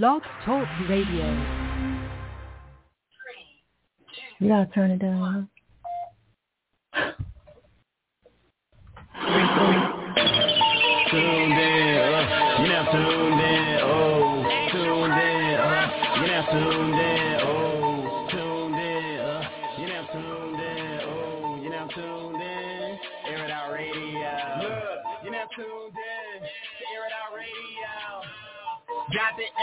Blog 0.00 0.22
Talk 0.46 0.66
Radio. 0.88 1.26
You 4.40 4.48
gotta 4.48 4.70
turn 4.74 4.90
it 4.90 5.00
down. 5.00 5.50
Tuned 11.10 11.52
in, 11.52 11.98
uh, 11.98 12.62
you 12.62 12.68
now 12.68 13.21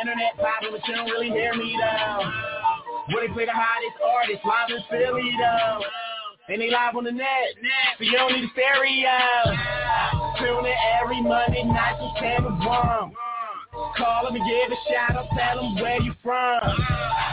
internet 0.01 0.37
popping, 0.37 0.71
but 0.71 0.81
you 0.87 0.95
don't 0.95 1.09
really 1.09 1.29
hear 1.29 1.53
me 1.53 1.75
though. 1.75 2.23
Where 3.11 3.27
they 3.27 3.33
play 3.33 3.45
the 3.45 3.55
hottest 3.55 3.97
artists 3.99 4.45
live 4.45 4.69
in 4.71 4.81
Philly 4.89 5.31
though. 5.39 5.83
And 6.49 6.61
they 6.61 6.69
live 6.69 6.95
on 6.95 7.03
the 7.03 7.11
net, 7.11 7.53
so 7.97 8.03
you 8.03 8.13
don't 8.13 8.33
need 8.33 8.45
a 8.45 8.51
stereo. 8.57 9.17
Tune 10.41 10.65
in 10.65 10.77
every 10.97 11.21
Monday 11.21 11.61
night 11.61 11.93
from 12.01 12.09
10 12.17 12.41
to 12.41 12.49
1. 12.49 13.13
Call 13.97 14.25
them 14.25 14.35
and 14.35 14.45
give 14.49 14.71
a 14.71 14.79
shout 14.89 15.15
out, 15.15 15.29
tell 15.37 15.61
them 15.61 15.75
where 15.75 16.01
you 16.01 16.13
from. 16.23 16.63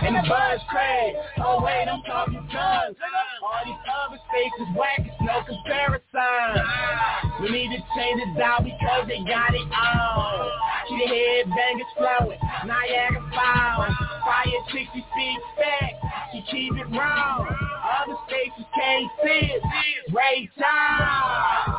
And 0.05 0.15
the 0.17 0.23
buzz 0.29 0.61
crazy. 0.69 1.17
Oh 1.41 1.65
wait, 1.65 1.89
I'm 1.89 2.03
talking 2.03 2.45
tons. 2.53 2.97
All 3.41 3.63
these 3.65 3.81
other 3.89 4.21
states 4.29 4.55
is 4.61 4.69
whack, 4.77 5.01
it's 5.01 5.17
no 5.25 5.43
comparison. 5.49 6.61
We 7.41 7.51
need 7.51 7.73
to 7.73 7.81
change 7.97 8.21
it 8.21 8.37
down 8.39 8.65
because 8.65 9.09
they 9.09 9.25
got 9.25 9.55
it 9.55 9.65
on. 9.65 10.66
The 10.89 10.95
headbangers 10.95 11.91
flowing, 11.99 12.39
Niagara 12.65 13.21
Falls. 13.35 13.95
Fire 14.25 14.63
60 14.73 14.87
feet 14.95 15.41
back, 15.59 15.93
she 16.33 16.43
keep 16.51 16.73
it 16.79 16.87
wrong. 16.97 17.47
Other 17.47 18.17
stations 18.29 18.67
can't 18.75 19.11
see 19.23 19.51
it. 19.51 19.63
Ray 20.15 20.49
time. 20.59 21.75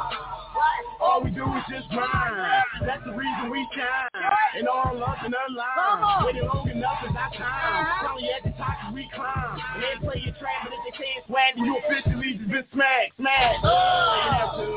All 1.00 1.24
we 1.24 1.30
do 1.32 1.44
is 1.44 1.64
just 1.70 1.88
grind. 1.90 2.64
That's 2.86 3.04
the 3.06 3.12
reason 3.12 3.50
we 3.50 3.66
shine. 3.76 4.10
And 4.58 4.68
all 4.68 5.02
up 5.04 5.24
in 5.24 5.32
the 5.32 5.38
line. 5.56 6.26
Waiting 6.26 6.48
long 6.48 6.70
enough 6.70 7.04
is 7.08 7.16
our 7.16 7.32
time. 7.32 7.86
Uh-huh. 7.86 8.08
Probably 8.08 8.30
at 8.32 8.44
the 8.44 8.52
top 8.58 8.94
we 8.94 9.10
climb. 9.16 9.60
And 9.76 9.84
they 9.84 10.06
play 10.06 10.22
your 10.26 10.36
trap, 10.36 10.68
but 10.68 10.74
if 10.74 10.80
they 10.84 10.98
say 10.98 11.10
it's 11.18 11.28
swag, 11.28 11.56
then 11.56 11.66
you 11.66 11.78
officially 11.78 12.34
just 12.38 12.50
been 12.50 12.66
smacked, 12.74 13.16
smacked. 13.18 13.64
Oh, 13.64 14.77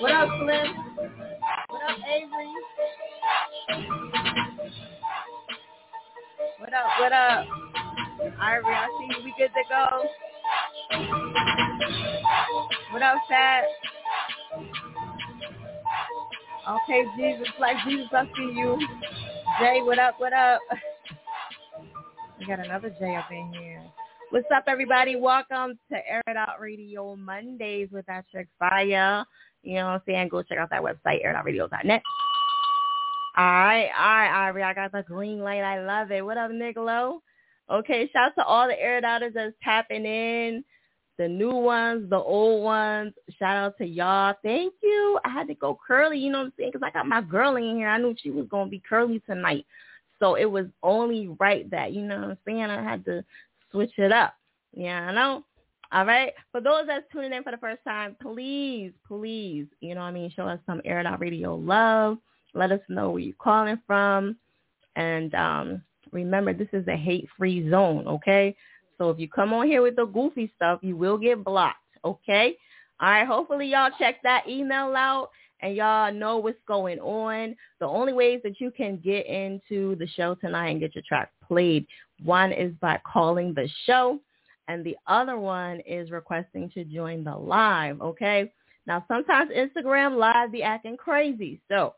What 0.00 0.10
up, 0.12 0.28
Slim? 0.40 0.74
What 1.68 1.82
up, 1.82 1.98
Avery? 2.08 2.52
What 6.58 6.72
up, 6.74 6.86
what 6.98 7.12
up? 7.12 7.46
Ivory, 8.40 8.74
I 8.74 8.88
see 8.98 9.08
you. 9.16 9.24
We 9.24 9.34
good 9.38 9.50
to 9.54 9.62
go? 9.68 9.84
What 12.92 13.02
up, 13.02 13.18
Fat? 13.28 13.64
Okay, 16.68 17.04
Jesus, 17.16 17.48
like 17.60 17.76
Jesus, 17.86 18.08
I 18.12 18.24
see 18.36 18.52
you. 18.52 18.78
Jay, 19.60 19.80
what 19.82 19.98
up, 19.98 20.14
what 20.18 20.32
up? 20.32 20.60
We 22.36 22.46
got 22.46 22.58
another 22.58 22.90
Jay 22.98 23.14
up 23.14 23.30
in 23.30 23.52
here. 23.52 23.82
What's 24.30 24.46
up, 24.52 24.64
everybody? 24.66 25.14
Welcome 25.14 25.78
to 25.92 25.96
Air 26.10 26.20
It 26.26 26.36
Out 26.36 26.60
Radio 26.60 27.14
Mondays 27.14 27.88
with 27.92 28.04
chick 28.32 28.48
Fire. 28.58 29.24
You 29.64 29.76
know 29.76 29.86
what 29.86 29.92
I'm 29.92 30.02
saying? 30.06 30.28
Go 30.28 30.42
check 30.42 30.58
out 30.58 30.70
that 30.70 30.82
website, 30.82 31.24
airitoutradio.net. 31.24 32.02
All 33.36 33.44
right, 33.44 33.88
all 33.98 34.16
right, 34.16 34.48
Ivory. 34.48 34.62
I 34.62 34.74
got 34.74 34.92
the 34.92 35.02
green 35.02 35.40
light. 35.40 35.62
I 35.62 35.84
love 35.84 36.12
it. 36.12 36.24
What 36.24 36.36
up, 36.36 36.52
Nicolo? 36.52 37.20
Okay, 37.70 38.08
shout 38.12 38.28
out 38.28 38.34
to 38.36 38.44
all 38.44 38.68
the 38.68 38.80
air 38.80 39.00
doubters 39.00 39.32
that's 39.34 39.54
tapping 39.62 40.04
in. 40.04 40.64
The 41.16 41.28
new 41.28 41.50
ones, 41.50 42.10
the 42.10 42.18
old 42.18 42.62
ones. 42.62 43.14
Shout 43.38 43.56
out 43.56 43.78
to 43.78 43.86
y'all. 43.86 44.34
Thank 44.42 44.74
you. 44.82 45.18
I 45.24 45.30
had 45.30 45.48
to 45.48 45.54
go 45.54 45.78
curly, 45.86 46.18
you 46.18 46.30
know 46.30 46.38
what 46.38 46.46
I'm 46.46 46.52
saying? 46.58 46.70
Because 46.72 46.86
I 46.86 46.90
got 46.90 47.06
my 47.06 47.22
girl 47.22 47.56
in 47.56 47.76
here. 47.76 47.88
I 47.88 47.98
knew 47.98 48.14
she 48.20 48.30
was 48.30 48.46
going 48.48 48.66
to 48.66 48.70
be 48.70 48.82
curly 48.86 49.22
tonight. 49.26 49.64
So 50.18 50.34
it 50.34 50.44
was 50.44 50.66
only 50.82 51.28
right 51.40 51.68
that, 51.70 51.92
you 51.92 52.02
know 52.02 52.16
what 52.16 52.30
I'm 52.30 52.38
saying? 52.44 52.62
I 52.64 52.82
had 52.82 53.04
to 53.06 53.24
switch 53.70 53.92
it 53.96 54.12
up. 54.12 54.34
Yeah, 54.76 55.08
I 55.08 55.12
know. 55.12 55.44
All 55.92 56.06
right. 56.06 56.32
For 56.52 56.60
those 56.60 56.86
that's 56.86 57.04
tuning 57.12 57.32
in 57.32 57.42
for 57.42 57.52
the 57.52 57.58
first 57.58 57.82
time, 57.84 58.16
please, 58.20 58.92
please, 59.06 59.66
you 59.80 59.94
know 59.94 60.00
what 60.00 60.08
I 60.08 60.12
mean, 60.12 60.30
show 60.30 60.46
us 60.46 60.58
some 60.66 60.80
Air 60.84 61.00
It 61.00 61.20
Radio 61.20 61.54
love. 61.54 62.18
Let 62.54 62.72
us 62.72 62.80
know 62.88 63.10
where 63.10 63.20
you're 63.20 63.34
calling 63.38 63.80
from. 63.86 64.36
And 64.96 65.34
um, 65.34 65.82
remember, 66.12 66.52
this 66.52 66.68
is 66.72 66.86
a 66.88 66.96
hate-free 66.96 67.70
zone, 67.70 68.06
okay? 68.06 68.56
So 68.98 69.10
if 69.10 69.18
you 69.18 69.28
come 69.28 69.52
on 69.52 69.66
here 69.66 69.82
with 69.82 69.96
the 69.96 70.06
goofy 70.06 70.52
stuff, 70.56 70.78
you 70.82 70.96
will 70.96 71.18
get 71.18 71.44
blocked, 71.44 71.78
okay? 72.04 72.56
All 73.00 73.10
right. 73.10 73.26
Hopefully 73.26 73.66
y'all 73.66 73.90
check 73.98 74.22
that 74.22 74.48
email 74.48 74.94
out 74.96 75.30
and 75.60 75.74
y'all 75.74 76.12
know 76.12 76.38
what's 76.38 76.58
going 76.68 77.00
on. 77.00 77.56
The 77.80 77.86
only 77.86 78.12
ways 78.12 78.40
that 78.44 78.60
you 78.60 78.70
can 78.70 78.98
get 78.98 79.26
into 79.26 79.96
the 79.96 80.06
show 80.06 80.34
tonight 80.36 80.70
and 80.70 80.80
get 80.80 80.94
your 80.94 81.04
track 81.06 81.32
played, 81.46 81.86
one 82.22 82.52
is 82.52 82.72
by 82.80 83.00
calling 83.04 83.52
the 83.52 83.68
show 83.84 84.20
and 84.68 84.84
the 84.84 84.96
other 85.06 85.38
one 85.38 85.80
is 85.80 86.10
requesting 86.10 86.70
to 86.70 86.84
join 86.84 87.24
the 87.24 87.36
live, 87.36 88.00
okay? 88.00 88.52
Now, 88.86 89.04
sometimes 89.08 89.50
Instagram 89.50 90.16
live 90.16 90.52
be 90.52 90.62
acting 90.62 90.96
crazy. 90.96 91.60
So 91.68 91.94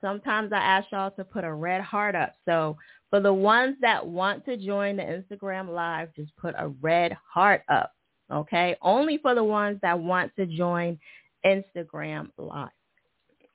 sometimes 0.00 0.52
I 0.52 0.58
ask 0.58 0.88
y'all 0.92 1.10
to 1.12 1.24
put 1.24 1.44
a 1.44 1.52
red 1.52 1.80
heart 1.80 2.14
up. 2.14 2.34
So 2.44 2.76
for 3.10 3.20
the 3.20 3.32
ones 3.32 3.76
that 3.80 4.06
want 4.06 4.44
to 4.46 4.56
join 4.56 4.96
the 4.96 5.02
Instagram 5.02 5.68
live, 5.68 6.14
just 6.14 6.36
put 6.36 6.54
a 6.58 6.68
red 6.80 7.16
heart 7.32 7.62
up, 7.68 7.92
okay? 8.30 8.76
Only 8.82 9.18
for 9.18 9.34
the 9.34 9.44
ones 9.44 9.78
that 9.82 9.98
want 9.98 10.34
to 10.36 10.46
join 10.46 10.98
Instagram 11.44 12.30
live, 12.38 12.70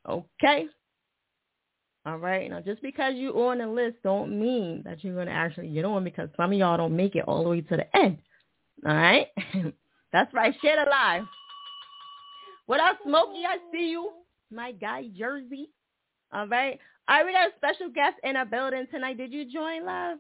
okay? 0.08 0.68
All 2.06 2.18
right. 2.18 2.50
Now, 2.50 2.62
just 2.62 2.82
because 2.82 3.16
you're 3.16 3.38
on 3.50 3.58
the 3.58 3.68
list 3.68 3.98
don't 4.02 4.40
mean 4.40 4.82
that 4.86 5.04
you're 5.04 5.14
going 5.16 5.28
to 5.28 5.34
actually 5.34 5.68
get 5.68 5.84
on 5.84 6.06
because 6.06 6.30
some 6.38 6.54
of 6.54 6.58
y'all 6.58 6.78
don't 6.78 6.96
make 6.96 7.18
it 7.18 7.26
all 7.28 7.44
the 7.44 7.50
way 7.50 7.60
to 7.60 7.76
the 7.76 7.98
end. 7.98 8.18
All 8.86 8.96
right. 8.96 9.28
That's 10.14 10.34
right. 10.34 10.54
Share 10.62 10.84
the 10.84 10.90
live. 10.90 11.24
What 12.68 12.80
up, 12.80 12.98
Smokey? 13.04 13.44
I 13.48 13.58
see 13.72 13.90
you. 13.90 14.12
My 14.52 14.72
guy, 14.72 15.06
Jersey. 15.18 15.70
All 16.34 16.48
right. 16.48 16.80
Right, 17.10 17.26
we 17.26 17.32
got 17.32 17.50
a 17.50 17.56
special 17.56 17.90
guest 17.90 18.16
in 18.24 18.36
our 18.36 18.46
building 18.46 18.86
tonight. 18.92 19.18
Did 19.18 19.32
you 19.32 19.50
join 19.52 19.86
love? 19.86 20.20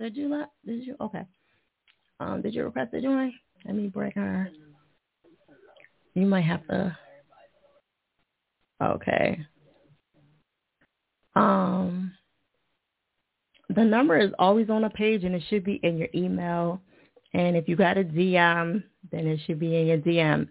Did 0.00 0.16
you? 0.16 0.34
Li- 0.34 0.46
did 0.64 0.86
you? 0.86 0.96
Okay. 1.00 1.22
Um, 2.20 2.40
did 2.40 2.54
you 2.54 2.64
request 2.64 2.92
to 2.92 3.02
join? 3.02 3.32
Let 3.66 3.74
me 3.74 3.88
break 3.88 4.14
her. 4.14 4.48
You 6.14 6.26
might 6.26 6.42
have 6.44 6.66
to. 6.68 6.96
Okay. 8.82 9.38
Um, 11.34 12.12
the 13.68 13.84
number 13.84 14.18
is 14.18 14.30
always 14.38 14.70
on 14.70 14.82
the 14.82 14.90
page, 14.90 15.24
and 15.24 15.34
it 15.34 15.42
should 15.48 15.64
be 15.64 15.80
in 15.82 15.96
your 15.96 16.08
email. 16.14 16.80
And 17.34 17.56
if 17.56 17.68
you 17.68 17.76
got 17.76 17.98
a 17.98 18.04
DM, 18.04 18.82
then 19.10 19.26
it 19.26 19.40
should 19.46 19.58
be 19.58 19.76
in 19.76 19.86
your 19.86 19.98
DM. 19.98 20.48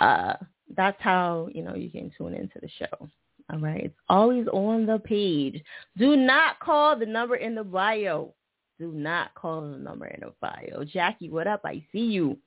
Uh, 0.00 0.34
that's 0.76 1.00
how 1.00 1.48
you 1.52 1.62
know 1.62 1.74
you 1.74 1.90
can 1.90 2.10
tune 2.16 2.34
into 2.34 2.58
the 2.60 2.68
show. 2.78 3.08
All 3.52 3.58
right, 3.58 3.84
it's 3.84 3.98
always 4.08 4.46
on 4.48 4.86
the 4.86 4.98
page. 4.98 5.62
Do 5.98 6.16
not 6.16 6.58
call 6.60 6.98
the 6.98 7.06
number 7.06 7.36
in 7.36 7.54
the 7.54 7.64
bio. 7.64 8.32
Do 8.78 8.92
not 8.92 9.34
call 9.34 9.60
the 9.60 9.76
number 9.76 10.06
in 10.06 10.20
the 10.20 10.32
bio. 10.40 10.84
Jackie, 10.84 11.30
what 11.30 11.46
up? 11.46 11.60
I 11.64 11.84
see 11.92 12.06
you. 12.06 12.38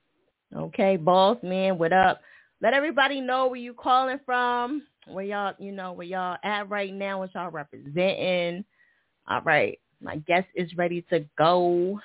Okay, 0.56 0.98
boss 0.98 1.38
man, 1.44 1.78
what 1.78 1.94
up? 1.94 2.22
Let 2.62 2.74
everybody 2.74 3.22
know 3.22 3.48
where 3.48 3.60
you 3.60 3.74
calling 3.74 4.20
from, 4.25 4.84
where 5.08 5.25
y'all, 5.25 5.54
you 5.60 5.72
know, 5.72 5.94
where 5.94 6.08
y'all 6.08 6.38
at 6.44 6.70
right 6.70 6.94
now, 6.94 7.20
what 7.20 7.34
y'all 7.36 7.52
representing. 7.52 8.66
All 9.28 9.42
right. 9.42 9.80
My 10.02 10.18
guest 10.18 10.48
is 10.56 10.75
ready 10.75 11.04
to 11.10 11.25
go. 11.38 12.00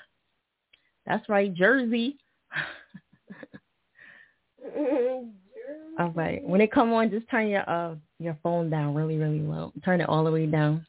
That's 1.06 1.28
right, 1.28 1.52
Jersey. 1.52 2.16
All 5.98 6.10
right. 6.10 6.42
When 6.42 6.60
it 6.60 6.72
come 6.72 6.92
on, 6.92 7.10
just 7.10 7.28
turn 7.28 7.48
your 7.48 7.68
uh 7.68 7.96
your 8.18 8.38
phone 8.42 8.70
down 8.70 8.94
really, 8.94 9.18
really 9.18 9.40
low. 9.40 9.72
Turn 9.84 10.00
it 10.00 10.08
all 10.08 10.24
the 10.24 10.30
way 10.30 10.46
down. 10.46 10.86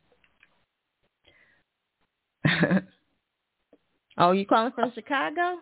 oh, 4.18 4.31
you 4.31 4.45
calling 4.45 4.71
from 4.74 4.92
Chicago? 4.94 5.57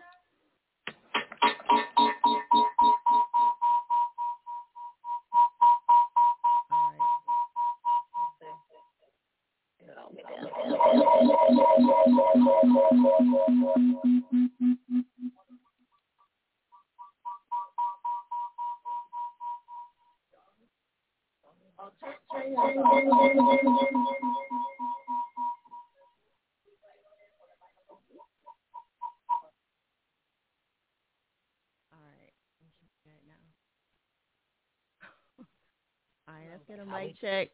Check. 37.22 37.48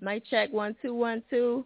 Mic 0.00 0.24
check 0.28 0.52
one 0.52 0.76
two 0.82 0.94
one 0.94 1.22
two. 1.30 1.64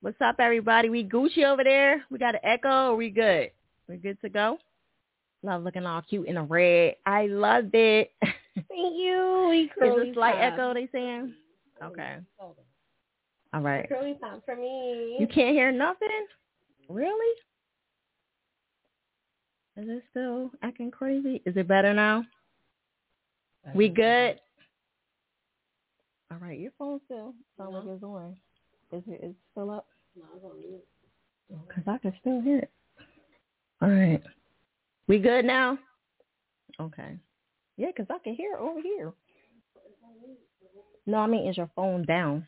What's 0.00 0.20
up, 0.20 0.36
everybody? 0.38 0.88
We 0.88 1.04
Gucci 1.04 1.44
over 1.44 1.62
there. 1.62 2.04
We 2.10 2.18
got 2.18 2.34
an 2.34 2.40
echo. 2.42 2.90
Or 2.92 2.96
we 2.96 3.10
good? 3.10 3.50
We 3.88 3.96
good 3.96 4.20
to 4.22 4.28
go? 4.28 4.58
Love 5.42 5.62
looking 5.62 5.84
all 5.84 6.02
cute 6.02 6.26
in 6.26 6.36
the 6.36 6.42
red. 6.42 6.94
I 7.04 7.26
love 7.26 7.66
it. 7.72 8.12
Thank 8.22 8.96
you. 8.96 9.48
We 9.50 9.62
Is 9.64 9.70
curly 9.78 10.10
a 10.10 10.14
slight 10.14 10.34
top. 10.34 10.52
echo? 10.54 10.74
They 10.74 10.88
saying? 10.92 11.34
Okay. 11.82 12.16
All 13.52 13.60
right. 13.60 13.88
Curly 13.88 14.16
top 14.20 14.42
for 14.44 14.56
me. 14.56 15.16
You 15.18 15.26
can't 15.26 15.54
hear 15.54 15.72
nothing? 15.72 16.08
Really? 16.88 17.36
Is 19.76 19.88
it 19.88 20.02
still 20.10 20.50
acting 20.62 20.90
crazy? 20.90 21.42
Is 21.44 21.56
it 21.56 21.66
better 21.66 21.92
now? 21.92 22.24
We 23.74 23.88
good? 23.88 24.40
All 26.30 26.38
right, 26.38 26.58
your 26.58 26.72
phone 26.78 27.00
still 27.06 27.34
sounds 27.56 27.74
like 27.74 27.84
it's 27.86 28.02
on. 28.02 28.36
Is 28.92 29.02
it 29.06 29.20
is 29.24 29.34
still 29.52 29.70
up? 29.70 29.86
Because 31.68 31.84
I 31.86 31.98
can 31.98 32.14
still 32.20 32.40
hear 32.40 32.58
it. 32.58 32.70
All 33.80 33.88
right. 33.88 34.22
We 35.08 35.18
good 35.18 35.44
now? 35.44 35.78
Okay. 36.80 37.16
Yeah, 37.76 37.88
because 37.94 38.06
I 38.10 38.18
can 38.22 38.34
hear 38.34 38.54
it 38.54 38.60
over 38.60 38.80
here. 38.80 39.12
No, 41.06 41.18
I 41.18 41.26
mean, 41.26 41.48
is 41.48 41.56
your 41.56 41.70
phone 41.74 42.04
down? 42.04 42.46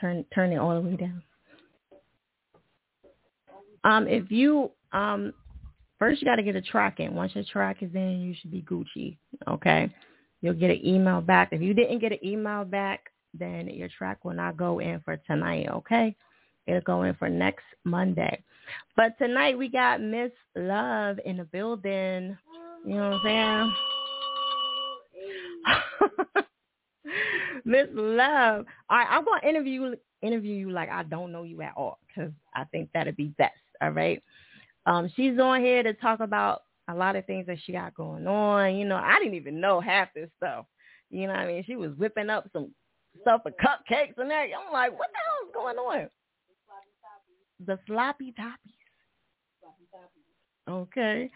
Turn 0.00 0.24
turn 0.34 0.52
it 0.52 0.58
all 0.58 0.74
the 0.74 0.86
way 0.86 0.96
down. 0.96 1.22
Um, 3.84 4.08
if 4.08 4.30
you 4.30 4.70
um 4.92 5.32
first 5.98 6.20
you 6.20 6.26
got 6.26 6.36
to 6.36 6.42
get 6.42 6.56
a 6.56 6.62
track 6.62 7.00
in. 7.00 7.14
Once 7.14 7.34
your 7.34 7.44
track 7.44 7.82
is 7.82 7.94
in, 7.94 8.20
you 8.20 8.34
should 8.40 8.50
be 8.50 8.62
Gucci. 8.62 9.16
Okay, 9.48 9.92
you'll 10.44 10.52
get 10.52 10.70
an 10.70 10.86
email 10.86 11.22
back. 11.22 11.48
If 11.52 11.62
you 11.62 11.72
didn't 11.72 12.00
get 12.00 12.12
an 12.12 12.18
email 12.22 12.66
back, 12.66 13.10
then 13.32 13.66
your 13.68 13.88
track 13.88 14.26
will 14.26 14.34
not 14.34 14.58
go 14.58 14.78
in 14.78 15.00
for 15.00 15.16
tonight. 15.16 15.68
Okay, 15.70 16.14
it'll 16.66 16.82
go 16.82 17.04
in 17.04 17.14
for 17.14 17.30
next 17.30 17.64
Monday. 17.84 18.44
But 18.94 19.16
tonight 19.16 19.56
we 19.56 19.68
got 19.70 20.02
Miss 20.02 20.32
Love 20.54 21.18
in 21.24 21.38
the 21.38 21.44
building. 21.44 22.36
You 22.86 22.94
know 22.94 23.10
what 23.10 23.20
I'm 23.24 23.72
saying? 26.36 26.44
Miss 27.64 27.88
Love. 27.94 28.66
All 28.90 28.98
right, 28.98 29.08
I'm 29.08 29.24
gonna 29.24 29.48
interview 29.48 29.94
interview 30.20 30.54
you 30.54 30.70
like 30.70 30.90
I 30.90 31.04
don't 31.04 31.32
know 31.32 31.44
you 31.44 31.62
at 31.62 31.72
all 31.74 32.00
because 32.06 32.32
I 32.54 32.64
think 32.64 32.90
that'd 32.92 33.16
be 33.16 33.32
best. 33.38 33.54
All 33.80 33.92
right. 33.92 34.22
Um, 34.84 35.10
she's 35.16 35.38
on 35.38 35.62
here 35.62 35.82
to 35.82 35.94
talk 35.94 36.20
about 36.20 36.64
a 36.88 36.94
lot 36.94 37.16
of 37.16 37.26
things 37.26 37.46
that 37.46 37.58
she 37.64 37.72
got 37.72 37.94
going 37.94 38.26
on. 38.26 38.76
You 38.76 38.84
know, 38.84 38.96
I 38.96 39.18
didn't 39.18 39.34
even 39.34 39.60
know 39.60 39.80
half 39.80 40.08
this 40.14 40.30
stuff. 40.36 40.66
You 41.10 41.26
know 41.26 41.34
what 41.34 41.40
I 41.40 41.46
mean? 41.46 41.64
She 41.66 41.76
was 41.76 41.92
whipping 41.96 42.30
up 42.30 42.48
some 42.52 42.74
stuff 43.20 43.42
for 43.42 43.50
cupcakes 43.52 44.18
and 44.18 44.30
that. 44.30 44.46
I'm 44.58 44.72
like, 44.72 44.98
what 44.98 45.08
the 45.12 45.18
hell 45.26 45.48
is 45.48 45.54
going 45.54 45.76
on? 45.76 46.08
The 47.66 47.78
sloppy 47.86 48.34
toppies. 48.38 48.74
Okay. 50.68 51.30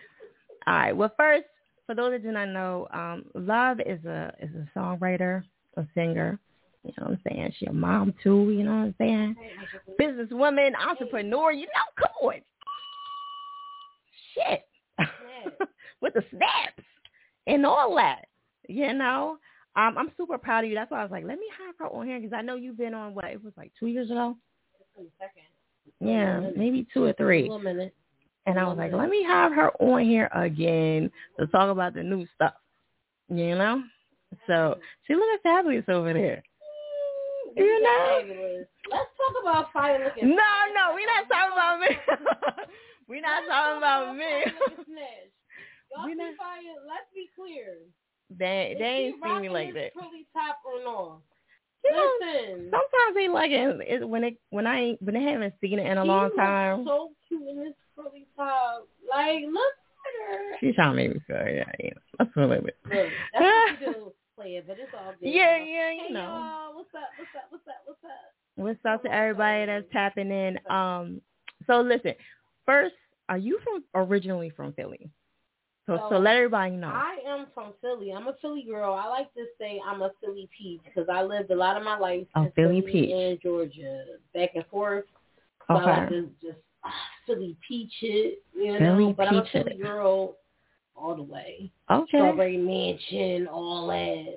All 0.66 0.74
right. 0.74 0.96
Well, 0.96 1.12
first, 1.16 1.44
for 1.86 1.94
those 1.94 2.12
that 2.12 2.22
do 2.22 2.32
not 2.32 2.48
know, 2.48 2.86
um, 2.92 3.24
Love 3.34 3.80
is 3.80 4.04
a 4.04 4.32
is 4.40 4.50
a 4.54 4.78
songwriter, 4.78 5.42
a 5.76 5.86
singer. 5.94 6.38
You 6.84 6.92
know 6.98 7.06
what 7.06 7.12
I'm 7.12 7.20
saying? 7.28 7.54
She 7.58 7.66
a 7.66 7.72
mom 7.72 8.14
too. 8.22 8.50
You 8.50 8.64
know 8.64 8.70
what 8.70 8.76
I'm 8.76 8.94
saying? 8.98 9.36
Businesswoman, 10.00 10.72
entrepreneur. 10.74 11.52
You 11.52 11.66
know, 11.66 11.72
come 11.96 12.28
on. 12.28 12.40
Shit. 14.34 14.67
With 16.00 16.14
the 16.14 16.24
snaps 16.30 16.86
and 17.46 17.66
all 17.66 17.96
that. 17.96 18.26
You 18.68 18.92
know. 18.94 19.38
Um, 19.76 19.96
I'm 19.96 20.10
super 20.16 20.38
proud 20.38 20.64
of 20.64 20.70
you. 20.70 20.74
That's 20.74 20.90
why 20.90 21.00
I 21.00 21.02
was 21.04 21.12
like, 21.12 21.24
let 21.24 21.38
me 21.38 21.46
have 21.56 21.76
her 21.78 21.86
on 21.86 22.06
here 22.06 22.18
because 22.18 22.36
I 22.36 22.42
know 22.42 22.56
you've 22.56 22.78
been 22.78 22.94
on 22.94 23.14
what 23.14 23.26
it 23.26 23.42
was 23.42 23.52
like 23.56 23.70
two 23.78 23.86
years 23.86 24.10
ago. 24.10 24.36
Yeah, 26.00 26.50
maybe 26.56 26.86
two 26.92 27.04
or 27.04 27.12
three. 27.12 27.48
One 27.48 27.62
minute. 27.62 27.94
And 28.46 28.58
I 28.58 28.66
was 28.66 28.78
like, 28.78 28.92
let 28.92 29.08
me 29.08 29.22
have 29.24 29.52
her 29.52 29.70
on 29.80 30.04
here 30.04 30.28
again 30.34 31.10
to 31.38 31.46
talk 31.48 31.70
about 31.70 31.94
the 31.94 32.02
new 32.02 32.26
stuff. 32.34 32.54
You 33.28 33.54
know? 33.54 33.82
So 34.46 34.78
she 35.06 35.14
looking 35.14 35.36
fabulous 35.42 35.84
over 35.88 36.12
there. 36.12 36.42
You 37.56 37.82
know? 37.82 38.20
Let's 38.90 39.10
talk 39.16 39.42
about 39.42 39.72
fire 39.72 40.02
looking. 40.02 40.30
No, 40.30 40.36
no, 40.74 40.94
we're 40.94 41.06
not 41.06 41.28
talking 41.28 41.52
about 41.52 41.80
me. 41.80 42.64
we're 43.08 43.20
not 43.20 43.42
talking 43.46 43.78
about 43.78 44.16
me. 44.16 44.94
Y'all 45.94 46.04
We 46.06 46.12
see 46.12 46.18
not- 46.18 46.36
fire? 46.36 46.76
Let's 46.86 47.08
be 47.14 47.28
clear. 47.34 47.78
They 48.30 48.76
they 48.78 48.84
ain't 48.84 49.22
seen 49.24 49.40
me 49.40 49.48
like 49.48 49.72
that. 49.74 49.94
Curly 49.94 50.26
top 50.34 50.58
or 50.64 50.80
no? 50.84 51.22
You 51.84 51.92
know, 51.92 52.10
Listen. 52.20 52.70
sometimes 52.70 53.14
they 53.14 53.28
like 53.28 53.50
it, 53.52 53.80
it 53.88 54.08
when 54.08 54.24
it 54.24 54.36
when 54.50 54.66
I 54.66 54.80
ain't 54.80 55.02
when 55.02 55.14
they 55.14 55.22
haven't 55.22 55.54
seen 55.60 55.78
it 55.78 55.86
in 55.86 55.96
a 55.96 56.02
she 56.02 56.08
long 56.08 56.30
time. 56.36 56.84
So 56.84 57.10
cute 57.26 57.48
in 57.48 57.56
this 57.64 57.74
curly 57.96 58.26
top. 58.36 58.86
Like, 59.08 59.42
look 59.46 59.72
at 60.28 60.34
her. 60.36 60.56
She's 60.60 60.74
trying 60.74 60.90
to 60.90 60.96
make 60.96 61.14
me 61.14 61.20
feel 61.26 61.36
yeah, 61.36 61.64
you 61.78 61.90
know. 61.90 62.00
Let's 62.18 62.32
feel 62.34 62.52
it. 62.52 62.64
Look, 62.64 62.74
that's 62.90 63.10
what 63.32 63.80
you 63.80 63.92
do. 63.94 64.12
Play 64.36 64.56
it, 64.56 64.66
but 64.68 64.76
it's 64.78 64.92
all 64.94 65.12
good. 65.20 65.28
Yeah, 65.30 65.56
yeah, 65.64 65.90
you 65.92 66.00
Hey, 66.08 66.12
know. 66.14 66.20
y'all. 66.20 66.74
What's 66.76 66.90
up? 66.94 67.08
What's 67.18 67.30
up? 67.34 67.44
What's 67.50 67.66
up? 67.66 67.82
What's 67.86 68.04
up? 68.04 68.10
What's 68.56 68.84
up 68.84 69.02
to 69.04 69.12
everybody 69.12 69.66
that's 69.66 69.86
tapping 69.92 70.30
in? 70.30 70.58
Um, 70.70 71.20
so 71.66 71.80
listen, 71.80 72.14
first, 72.66 72.94
are 73.28 73.38
you 73.38 73.58
from 73.64 73.82
originally 73.94 74.50
from 74.50 74.72
Philly? 74.74 75.10
So 75.88 75.96
so, 75.96 76.06
So, 76.10 76.18
let 76.18 76.36
everybody 76.36 76.76
know. 76.76 76.88
I 76.88 77.16
am 77.26 77.46
from 77.54 77.72
Philly. 77.80 78.12
I'm 78.12 78.28
a 78.28 78.34
Philly 78.42 78.62
girl. 78.68 78.92
I 78.92 79.08
like 79.08 79.32
to 79.32 79.46
say 79.58 79.80
I'm 79.86 80.02
a 80.02 80.10
Philly 80.20 80.46
peach 80.56 80.82
because 80.84 81.08
I 81.10 81.22
lived 81.22 81.50
a 81.50 81.56
lot 81.56 81.78
of 81.78 81.82
my 81.82 81.98
life 81.98 82.26
A 82.36 82.40
in 82.42 82.52
Philly 82.52 82.82
Philly 82.82 82.92
peach. 82.92 83.10
and 83.10 83.40
Georgia, 83.40 84.04
back 84.34 84.50
and 84.54 84.66
forth. 84.66 85.06
So 85.66 85.76
I 85.76 85.82
like 85.82 86.02
okay. 86.08 86.14
to 86.16 86.30
just 86.42 86.58
ah, 86.84 86.90
Philly 87.26 87.56
peach 87.66 87.92
it, 88.02 88.42
you 88.54 88.72
know. 88.72 88.78
Philly 88.78 89.14
but 89.14 89.28
I'm 89.28 89.36
a 89.36 89.44
Philly 89.50 89.72
it. 89.72 89.82
girl 89.82 90.36
all 90.94 91.16
the 91.16 91.22
way. 91.22 91.70
Okay. 91.90 92.18
Strawberry 92.18 92.58
Mansion, 92.58 93.48
all 93.48 93.86
that. 93.86 94.36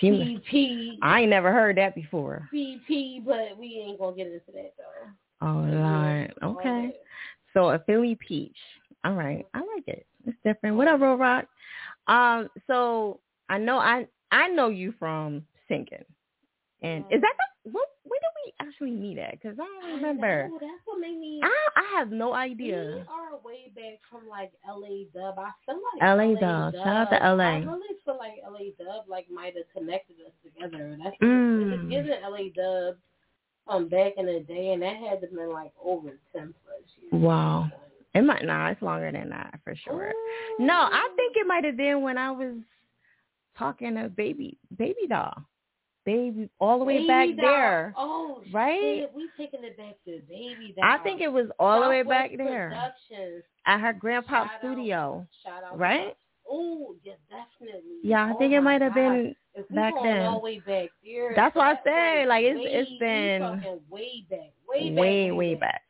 She. 0.00 0.10
BP, 0.10 0.98
I 1.00 1.20
ain't 1.20 1.30
never 1.30 1.52
heard 1.52 1.76
that 1.76 1.94
before. 1.94 2.48
BP, 2.52 3.24
but 3.24 3.56
we 3.56 3.84
ain't 3.86 4.00
gonna 4.00 4.16
get 4.16 4.26
into 4.26 4.50
that 4.52 4.74
though. 4.76 5.46
Oh 5.46 5.60
Lord. 5.60 6.34
Okay. 6.42 6.96
So 7.54 7.70
a 7.70 7.78
Philly 7.86 8.16
peach. 8.16 8.56
All 9.04 9.14
right. 9.14 9.46
I 9.54 9.60
like 9.60 9.86
it. 9.86 10.04
It's 10.28 10.36
different. 10.44 10.76
What 10.76 10.88
up, 10.88 11.00
Rock? 11.00 11.46
Um. 12.06 12.48
So 12.66 13.20
I 13.48 13.56
know 13.58 13.78
I 13.78 14.06
I 14.30 14.48
know 14.48 14.68
you 14.68 14.92
from 14.98 15.42
singing, 15.68 16.04
and 16.82 17.04
is 17.10 17.20
that 17.22 17.32
the 17.38 17.70
what? 17.70 17.88
Where 18.04 18.20
did 18.20 18.44
we 18.44 18.66
actually 18.66 18.90
meet 18.90 19.18
at? 19.18 19.32
Because 19.32 19.56
I 19.58 19.64
don't 19.64 19.96
remember. 19.96 20.48
know, 20.48 20.58
that's 20.60 20.72
what 20.84 21.00
made 21.00 21.18
me. 21.18 21.40
I 21.42 21.48
I 21.76 21.98
have 21.98 22.10
no 22.10 22.34
idea. 22.34 22.92
We 22.94 23.00
are 23.00 23.38
way 23.42 23.72
back 23.74 24.00
from 24.10 24.28
like 24.28 24.52
LA 24.68 25.04
Dub. 25.14 25.38
I 25.38 25.50
feel 25.64 25.80
like 25.94 26.02
LA 26.18 26.38
Dub. 26.38 26.74
Shout 26.74 26.86
out 26.96 27.10
to 27.10 27.34
LA. 27.34 27.44
I 27.44 27.56
really 27.60 27.96
feel 28.04 28.18
like 28.18 28.42
LA 28.46 28.72
Dub 28.84 29.04
like 29.08 29.30
might 29.30 29.54
have 29.56 29.64
connected 29.74 30.16
us 30.26 30.32
together. 30.44 30.98
That's 31.02 31.16
Mm. 31.22 31.90
isn't 31.90 32.22
LA 32.22 32.50
Dub 32.54 32.96
um 33.66 33.88
back 33.88 34.12
in 34.18 34.26
the 34.26 34.40
day, 34.40 34.72
and 34.72 34.82
that 34.82 34.96
had 34.96 35.22
to 35.22 35.26
been 35.26 35.50
like 35.52 35.72
over 35.82 36.18
ten 36.34 36.54
plus 36.64 36.82
years. 37.00 37.22
Wow. 37.22 37.70
It 38.14 38.22
might 38.24 38.44
nah, 38.44 38.68
it's 38.70 38.82
longer 38.82 39.12
than 39.12 39.28
that 39.30 39.60
for 39.64 39.74
sure. 39.76 40.12
No, 40.58 40.74
I 40.74 41.08
oh. 41.10 41.16
think 41.16 41.36
it 41.36 41.46
might 41.46 41.64
have 41.64 41.76
been 41.76 42.02
when 42.02 42.18
I 42.18 42.30
was 42.30 42.54
talking 43.58 43.94
to 43.96 44.08
baby 44.08 44.56
baby 44.76 45.06
doll. 45.08 45.34
baby 46.06 46.48
all 46.58 46.78
the 46.78 46.84
way 46.84 46.98
Baby 46.98 47.06
back 47.08 47.28
doll. 47.36 47.36
there. 47.50 47.94
Oh, 47.96 48.42
right? 48.52 48.80
shit, 49.00 49.12
we 49.14 49.28
taking 49.36 49.62
it 49.64 49.76
back 49.76 49.96
to 50.06 50.20
baby. 50.28 50.74
doll. 50.76 50.84
I 50.90 50.98
think 50.98 51.20
it 51.20 51.28
was 51.32 51.46
all 51.58 51.82
the 51.82 51.88
way 51.88 52.02
back 52.02 52.30
there 52.36 52.72
at 53.66 53.80
her 53.80 53.92
grandpa's 53.92 54.30
Shout 54.30 54.46
out. 54.46 54.50
studio. 54.60 55.26
Shout 55.44 55.64
out. 55.64 55.78
Right? 55.78 56.16
Oh, 56.50 56.94
yeah, 57.04 57.12
definitely. 57.28 57.98
Yeah, 58.02 58.24
I 58.24 58.32
Oh 58.32 58.38
think 58.38 58.54
it 58.54 58.62
might 58.62 58.80
have 58.80 58.94
been 58.94 59.34
back 59.74 59.92
then. 60.02 60.22
all 60.22 60.38
the 60.38 60.44
way 60.44 60.58
back 60.60 60.88
there. 61.04 61.34
That's 61.36 61.54
why 61.54 61.72
I 61.72 61.78
say, 61.84 62.26
like, 62.26 62.42
it's- 62.44 62.56
way, 62.64 62.72
it's 62.72 62.98
been 62.98 63.78
way 63.90 64.24
back, 64.30 64.52
way 64.66 64.88
back, 64.90 64.98
way, 64.98 65.30
way 65.32 65.54
back. 65.56 65.82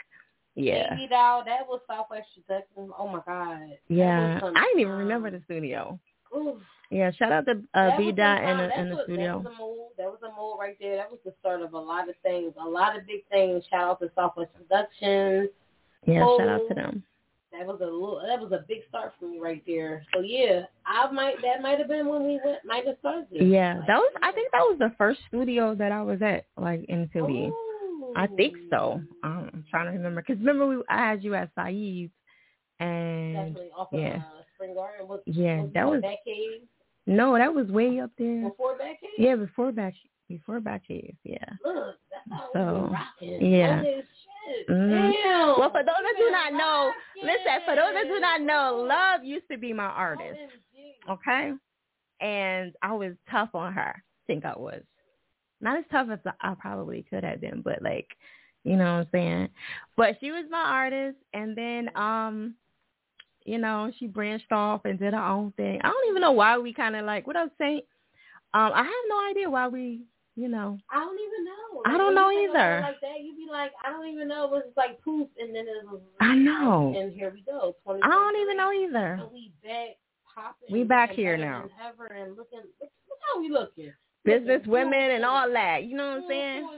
Yeah. 0.58 0.96
Doll, 1.08 1.44
that 1.44 1.66
was 1.68 1.80
Southwest 1.86 2.26
Productions. 2.34 2.90
Oh 2.98 3.08
my 3.08 3.20
God. 3.26 3.60
Yeah. 3.88 4.40
I 4.42 4.62
didn't 4.64 4.80
even 4.80 4.92
remember 4.94 5.30
the 5.30 5.40
studio. 5.44 5.98
Yeah, 6.90 7.10
shout 7.12 7.32
out 7.32 7.46
to 7.46 7.62
uh, 7.74 7.96
B 7.96 8.06
was 8.06 8.14
Dot 8.16 8.40
time. 8.40 8.56
the 8.58 8.68
That's 8.68 8.88
the 8.90 8.94
what- 8.96 9.04
studio. 9.04 9.42
That 9.42 9.44
was 9.44 9.46
a 9.46 9.62
move. 9.62 9.88
That 9.98 10.06
was 10.06 10.18
a 10.22 10.40
move 10.40 10.56
right 10.58 10.76
there. 10.80 10.96
That 10.96 11.10
was 11.10 11.20
the 11.24 11.34
start 11.40 11.62
of 11.62 11.72
a 11.74 11.78
lot 11.78 12.08
of 12.08 12.14
things. 12.22 12.52
A 12.60 12.64
lot 12.68 12.96
of 12.96 13.06
big 13.06 13.24
things. 13.30 13.62
Shout 13.70 13.82
out 13.90 14.00
to 14.00 14.10
Southwest 14.14 14.50
Productions. 14.56 15.50
Yeah, 16.06 16.20
shout 16.20 16.48
out 16.48 16.60
Oh. 16.64 16.68
to 16.68 16.74
them. 16.74 17.02
That 17.52 17.66
was 17.66 17.80
a 17.80 17.84
little, 17.84 18.20
that 18.26 18.38
was 18.40 18.52
a 18.52 18.64
big 18.68 18.80
start 18.88 19.14
for 19.18 19.26
me 19.26 19.38
right 19.38 19.62
there. 19.66 20.04
So 20.14 20.20
yeah, 20.20 20.62
I 20.86 21.10
might 21.10 21.40
that 21.42 21.62
might 21.62 21.78
have 21.78 21.88
been 21.88 22.06
when 22.06 22.22
we 22.24 22.38
went 22.44 22.58
might 22.64 22.86
have 22.86 22.96
started. 23.00 23.26
Yeah, 23.30 23.78
Like, 23.78 23.86
that 23.86 23.96
was. 23.96 24.12
I 24.22 24.32
think 24.32 24.52
that 24.52 24.60
was 24.60 24.76
the 24.78 24.92
first 24.98 25.20
studio 25.28 25.74
that 25.74 25.90
I 25.92 26.02
was 26.02 26.20
at, 26.22 26.44
like 26.58 26.84
in 26.88 27.08
Philly. 27.12 27.50
I 28.16 28.26
think 28.26 28.56
so. 28.70 29.00
Um, 29.22 29.50
I'm 29.52 29.64
trying 29.70 29.86
to 29.86 29.92
remember 29.92 30.22
because 30.22 30.38
remember 30.38 30.66
we 30.66 30.82
I 30.88 31.08
had 31.10 31.22
you 31.24 31.34
at 31.34 31.50
Saeed's, 31.56 32.12
and 32.80 33.58
yeah. 33.92 34.16
of 34.16 34.20
uh, 34.20 34.42
Spring 34.54 34.74
Garden. 34.74 35.08
Was, 35.08 35.20
Yeah, 35.26 35.62
was 35.62 35.70
that 35.74 35.88
was- 35.88 36.02
Batcave 36.02 36.62
no, 37.06 37.38
that 37.38 37.54
was 37.54 37.66
way 37.68 38.00
up 38.00 38.10
there. 38.18 38.50
before 38.50 38.74
Batcave. 38.74 39.16
Yeah, 39.16 39.36
before 39.36 39.72
back 39.72 39.94
before 40.28 40.60
Batcave. 40.60 41.16
Yeah. 41.24 41.38
Look, 41.64 41.94
So, 42.52 42.94
yeah. 43.22 43.78
All 43.78 43.82
this 43.82 44.04
shit. 44.04 44.68
Mhm. 44.68 45.12
Damn. 45.12 45.58
Well, 45.58 45.70
for 45.70 45.82
those 45.82 45.94
that 46.02 46.14
do 46.18 46.30
not 46.30 46.52
know, 46.52 46.92
listen. 47.22 47.62
For 47.64 47.76
those 47.76 47.94
that 47.94 48.04
do 48.08 48.20
not 48.20 48.42
know, 48.42 48.84
Love 48.86 49.24
used 49.24 49.48
to 49.50 49.56
be 49.56 49.72
my 49.72 49.86
artist. 49.86 50.38
Okay, 51.08 51.52
and 52.20 52.74
I 52.82 52.92
was 52.92 53.14
tough 53.30 53.54
on 53.54 53.72
her. 53.72 53.94
I 53.96 54.20
think 54.26 54.44
I 54.44 54.52
was 54.54 54.82
not 55.60 55.78
as 55.78 55.84
tough 55.90 56.08
as 56.12 56.18
I 56.40 56.54
probably 56.54 57.04
could 57.08 57.24
have 57.24 57.40
been, 57.40 57.62
but 57.62 57.82
like, 57.82 58.08
you 58.64 58.76
know 58.76 58.84
what 58.84 59.00
I'm 59.00 59.08
saying. 59.12 59.48
But 59.96 60.16
she 60.20 60.30
was 60.30 60.44
my 60.50 60.62
artist, 60.62 61.16
and 61.32 61.56
then 61.56 61.90
um, 61.96 62.54
you 63.44 63.58
know, 63.58 63.90
she 63.98 64.06
branched 64.06 64.52
off 64.52 64.82
and 64.84 64.98
did 64.98 65.14
her 65.14 65.24
own 65.24 65.52
thing. 65.56 65.80
I 65.82 65.88
don't 65.88 66.10
even 66.10 66.20
know 66.20 66.32
why 66.32 66.58
we 66.58 66.72
kind 66.72 66.94
of 66.94 67.06
like 67.06 67.26
what 67.26 67.36
I 67.36 67.44
was 67.44 67.52
saying. 67.58 67.80
Um, 68.54 68.72
I 68.74 68.82
have 68.82 69.08
no 69.08 69.30
idea 69.30 69.48
why 69.48 69.68
we, 69.68 70.02
you 70.36 70.48
know. 70.48 70.78
I 70.90 71.00
don't 71.00 71.18
even 71.18 71.44
know. 71.44 71.82
I 71.86 71.98
don't 71.98 72.14
know 72.14 72.30
you 72.30 72.40
think 72.40 72.50
of 72.50 72.56
either. 72.56 72.80
Like 72.82 73.00
that, 73.00 73.20
you'd 73.22 73.36
be 73.36 73.46
like, 73.50 73.72
I 73.84 73.90
don't 73.90 74.06
even 74.08 74.28
know. 74.28 74.44
It 74.44 74.50
was 74.50 74.64
like 74.76 75.02
poof, 75.02 75.28
and 75.38 75.54
then 75.54 75.66
it 75.66 75.86
was. 75.86 76.00
I 76.20 76.34
know. 76.34 76.94
And 76.96 77.12
here 77.12 77.32
we 77.34 77.42
go. 77.42 77.74
I 77.86 78.08
don't 78.08 78.36
even 78.36 78.56
know 78.56 78.72
either. 78.72 79.20
We 79.32 79.52
back 79.62 79.96
popping. 80.34 80.68
We 80.70 80.84
back 80.84 81.10
here 81.10 81.36
now. 81.36 81.68
Ever 81.86 82.06
and 82.06 82.36
looking. 82.36 82.60
Look, 82.80 82.90
look 83.08 83.18
how 83.32 83.40
we 83.40 83.48
looking. 83.50 83.92
Business 84.24 84.60
women 84.66 85.12
and 85.12 85.24
all 85.24 85.50
that. 85.52 85.84
You 85.84 85.96
know 85.96 86.08
what 86.08 86.22
I'm 86.22 86.28
saying? 86.28 86.68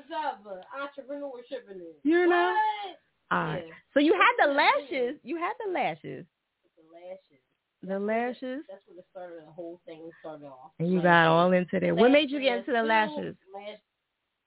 Entrepreneurship 0.80 1.70
in 1.74 1.80
it. 1.80 2.00
You 2.04 2.26
know? 2.26 2.54
What? 2.54 3.36
All 3.36 3.44
right. 3.44 3.64
Yeah. 3.66 3.74
So 3.94 4.00
you 4.00 4.12
had 4.14 4.46
the 4.46 4.52
lashes. 4.52 5.16
You 5.22 5.36
had 5.36 5.52
the 5.64 5.72
lashes. 5.72 6.26
The 6.76 6.84
lashes. 6.92 7.40
The 7.82 7.98
lashes. 7.98 8.64
That's 8.68 8.82
where 8.86 8.96
the 8.96 9.02
started. 9.10 9.46
The 9.46 9.52
whole 9.52 9.80
thing 9.86 10.10
started 10.20 10.46
off. 10.46 10.72
And 10.78 10.88
you 10.88 10.96
Like, 10.96 11.04
got 11.04 11.26
all 11.28 11.52
into 11.52 11.80
there. 11.80 11.94
What 11.94 12.10
made 12.10 12.30
you 12.30 12.40
get 12.40 12.58
into 12.58 12.72
the 12.72 12.82
lash- 12.82 13.10
lashes? 13.10 13.36
Lash, 13.54 13.78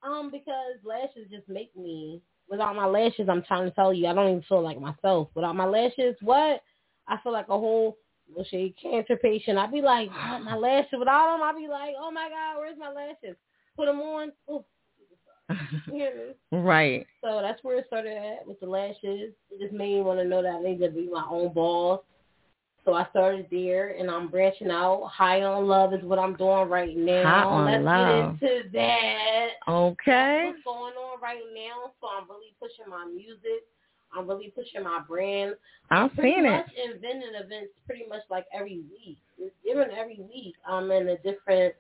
um, 0.04 0.30
because 0.30 0.76
lashes 0.84 1.30
just 1.32 1.48
make 1.50 1.76
me. 1.76 2.22
Without 2.50 2.76
my 2.76 2.86
lashes, 2.86 3.30
I'm 3.30 3.42
trying 3.44 3.64
to 3.70 3.72
tell 3.72 3.94
you, 3.94 4.06
I 4.08 4.14
don't 4.14 4.30
even 4.30 4.44
feel 4.44 4.62
like 4.62 4.80
myself. 4.80 5.30
Without 5.34 5.56
my 5.56 5.66
lashes, 5.66 6.16
what? 6.22 6.62
I 7.08 7.18
feel 7.24 7.32
like 7.32 7.48
a 7.48 7.58
whole 7.58 7.98
well, 8.34 8.46
shade 8.50 8.76
cancer 8.82 9.16
patient. 9.18 9.58
I'd 9.58 9.72
be 9.72 9.82
like, 9.82 10.10
my 10.10 10.56
lashes. 10.58 10.94
Without 10.98 11.34
them, 11.34 11.44
I'd 11.44 11.58
be 11.58 11.68
like, 11.68 11.94
oh 12.00 12.12
my 12.12 12.30
god, 12.30 12.60
where's 12.60 12.78
my 12.78 12.92
lashes? 12.92 13.38
Put 13.76 13.88
them 13.88 14.00
on. 14.00 14.32
Ooh, 14.50 14.64
you 15.88 15.94
hear 15.94 16.36
right. 16.52 17.06
So 17.24 17.40
that's 17.42 17.64
where 17.64 17.80
it 17.80 17.86
started 17.88 18.16
at 18.16 18.48
with 18.48 18.60
the 18.60 18.68
lashes. 18.68 19.34
It 19.52 19.60
just 19.60 19.74
made 19.74 19.96
me 19.96 20.02
want 20.02 20.20
to 20.20 20.26
know 20.26 20.42
that 20.42 20.56
I 20.56 20.62
need 20.62 20.80
to 20.80 20.90
be 20.90 21.10
my 21.12 21.26
own 21.30 21.54
boss. 21.54 22.02
So 22.86 22.94
I 22.94 23.08
started 23.12 23.48
there, 23.50 23.96
and 23.98 24.12
I'm 24.12 24.28
branching 24.28 24.70
out. 24.70 25.08
High 25.08 25.42
on 25.42 25.68
love 25.68 25.94
is 25.94 26.04
what 26.04 26.20
I'm 26.20 26.36
doing 26.36 26.68
right 26.68 26.96
now. 26.96 27.24
High 27.24 27.44
on 27.44 27.66
Let's 27.66 27.84
Love. 27.84 28.40
get 28.42 28.52
into 28.52 28.70
that. 28.74 29.48
Okay. 29.70 30.52
That's 30.52 30.58
what's 30.66 30.78
going 30.78 30.94
on 30.96 31.22
right 31.22 31.40
now. 31.56 31.94
So 32.02 32.08
I'm 32.08 32.28
really 32.28 32.54
pushing 32.60 32.90
my 32.90 33.06
music. 33.06 33.64
I'm 34.18 34.28
really 34.28 34.52
pushing 34.56 34.84
my 34.84 35.00
brand. 35.08 35.56
I'm 35.92 36.10
pretty 36.10 36.32
seeing 36.34 36.46
it. 36.46 36.50
much 36.52 36.68
inventing 36.86 37.36
events 37.36 37.72
pretty 37.86 38.06
much 38.08 38.22
like 38.30 38.46
every 38.54 38.82
week. 38.92 39.18
It's 39.38 39.54
different 39.66 39.92
every 39.94 40.20
week. 40.20 40.56
I'm 40.68 40.90
in 40.92 41.10
a 41.10 41.18
different 41.18 41.74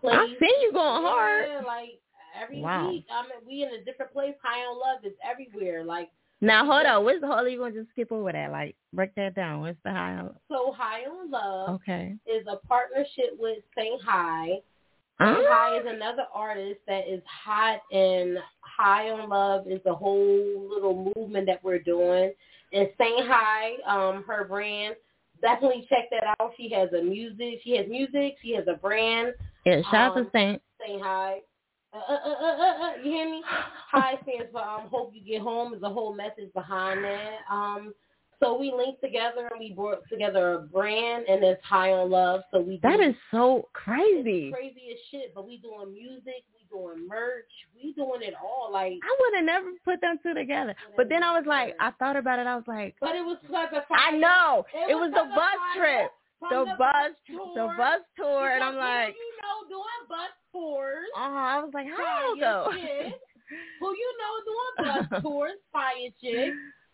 place. 0.00 0.14
I 0.14 0.26
see 0.40 0.56
you 0.62 0.72
going 0.72 1.02
hard. 1.02 1.46
Yeah, 1.48 1.60
like 1.66 2.00
every 2.40 2.60
Wow. 2.60 2.90
week. 2.90 3.06
I'm 3.12 3.26
in, 3.26 3.46
we 3.46 3.62
in 3.62 3.70
a 3.80 3.84
different 3.84 4.12
place. 4.12 4.34
High 4.42 4.60
on 4.60 4.78
love 4.78 5.04
is 5.04 5.12
everywhere. 5.22 5.84
Like 5.84 6.10
Now 6.40 6.64
hold 6.66 6.86
on. 6.86 7.04
What's 7.04 7.20
the 7.20 7.26
hold? 7.26 7.50
You 7.50 7.58
gonna 7.58 7.72
just 7.74 7.90
skip 7.90 8.10
over 8.12 8.32
that? 8.32 8.50
Like 8.50 8.74
break 8.92 9.14
that 9.16 9.34
down. 9.34 9.60
What's 9.60 9.78
the 9.84 9.90
high? 9.90 10.22
so, 10.48 10.72
High 10.76 11.02
on 11.04 11.30
Love 11.30 11.68
Okay. 11.82 12.16
is 12.26 12.44
a 12.50 12.56
partnership 12.66 13.36
with 13.38 13.58
Sing 13.76 13.98
High. 14.02 14.58
Ah. 15.20 15.26
Huh? 15.26 15.34
Sing 15.36 15.44
High 15.48 15.78
is 15.78 15.86
another 15.86 16.24
artist 16.34 16.80
that 16.88 17.06
is 17.08 17.22
hot, 17.26 17.80
and 17.92 18.38
High 18.76 19.10
on 19.10 19.28
Love 19.28 19.66
is 19.68 19.80
a 19.86 19.94
whole 19.94 20.68
little 20.70 21.12
movement 21.16 21.46
that 21.46 21.62
we're 21.62 21.78
doing. 21.78 22.32
And 22.72 22.88
Sing 22.98 23.16
High, 23.20 23.72
um, 23.86 24.24
her 24.26 24.44
brand, 24.44 24.96
definitely 25.40 25.86
check 25.88 26.08
that 26.10 26.36
out. 26.40 26.52
She 26.56 26.70
has 26.70 26.88
a 26.92 27.02
music. 27.02 27.60
She 27.64 27.76
has 27.76 27.86
music. 27.88 28.36
She 28.42 28.54
has 28.54 28.64
a 28.68 28.74
brand. 28.74 29.34
Yeah. 29.66 29.82
Shout 29.90 29.94
out 29.94 30.16
Um, 30.16 30.24
to 30.24 30.30
Saint. 30.32 30.62
Sing 30.84 30.98
High. 31.00 31.38
Uh, 31.92 31.98
uh, 31.98 32.12
uh, 32.12 32.28
uh, 32.30 32.46
uh, 32.46 32.84
uh, 32.84 32.92
you 33.04 33.10
hear 33.12 33.30
me? 33.30 33.42
High 33.44 34.14
stands 34.22 34.50
for 34.50 34.62
um, 34.62 34.88
Hope 34.90 35.12
You 35.14 35.20
Get 35.22 35.42
Home. 35.42 35.74
Is 35.74 35.82
a 35.82 35.90
whole 35.90 36.14
message 36.14 36.50
behind 36.54 37.04
that. 37.04 37.40
Um, 37.50 37.92
so 38.40 38.58
we 38.58 38.72
linked 38.72 39.02
together 39.02 39.48
and 39.50 39.60
we 39.60 39.72
brought 39.72 40.08
together 40.08 40.54
a 40.54 40.58
brand, 40.62 41.26
and 41.28 41.44
it's 41.44 41.62
High 41.62 41.92
on 41.92 42.10
Love. 42.10 42.40
So 42.50 42.60
we 42.60 42.80
That 42.82 42.96
do- 42.96 43.02
is 43.10 43.14
so 43.30 43.68
crazy. 43.74 44.50
crazy 44.50 44.90
as 44.92 44.98
shit. 45.10 45.34
But 45.34 45.46
we 45.46 45.58
doing 45.58 45.92
music, 45.92 46.42
we 46.54 46.61
doing 46.72 47.06
merch, 47.06 47.52
we 47.76 47.92
doing 47.92 48.22
it 48.22 48.34
all. 48.42 48.72
Like, 48.72 48.94
I 49.04 49.12
would 49.20 49.34
have 49.36 49.44
never 49.44 49.68
put 49.84 50.00
them 50.00 50.18
two 50.22 50.32
together. 50.34 50.74
But 50.96 51.08
then 51.08 51.22
I 51.22 51.36
was 51.36 51.44
like, 51.46 51.76
I 51.78 51.90
thought 51.98 52.16
about 52.16 52.38
it. 52.38 52.46
I 52.46 52.56
was 52.56 52.64
like, 52.66 52.96
but 53.00 53.14
it 53.14 53.20
was 53.24 53.36
a 53.44 53.82
I 53.94 54.16
know. 54.16 54.64
It 54.74 54.92
It 54.92 54.94
was 54.96 55.12
was 55.12 55.20
the 55.20 55.26
bus 55.36 55.60
trip. 55.76 56.10
from 56.40 56.50
The 56.66 56.74
bus, 56.80 57.12
tour. 57.28 57.52
the 57.54 57.66
bus 57.76 58.00
tour, 58.16 58.50
and 58.50 58.64
I'm 58.64 58.76
like, 58.76 59.14
you 59.14 59.32
know 59.44 59.68
doing 59.68 60.02
bus 60.08 60.32
tours. 60.50 61.06
oh, 61.14 61.20
I 61.20 61.60
was 61.62 61.70
like, 61.74 61.86
how 61.86 62.34
go? 62.40 62.70
Who 63.80 63.88
you 63.92 64.10
know 64.18 64.34
doing 64.48 64.74
bus 65.10 65.22
tours? 65.22 65.58
Fire 65.72 66.10
chick. 66.20 66.52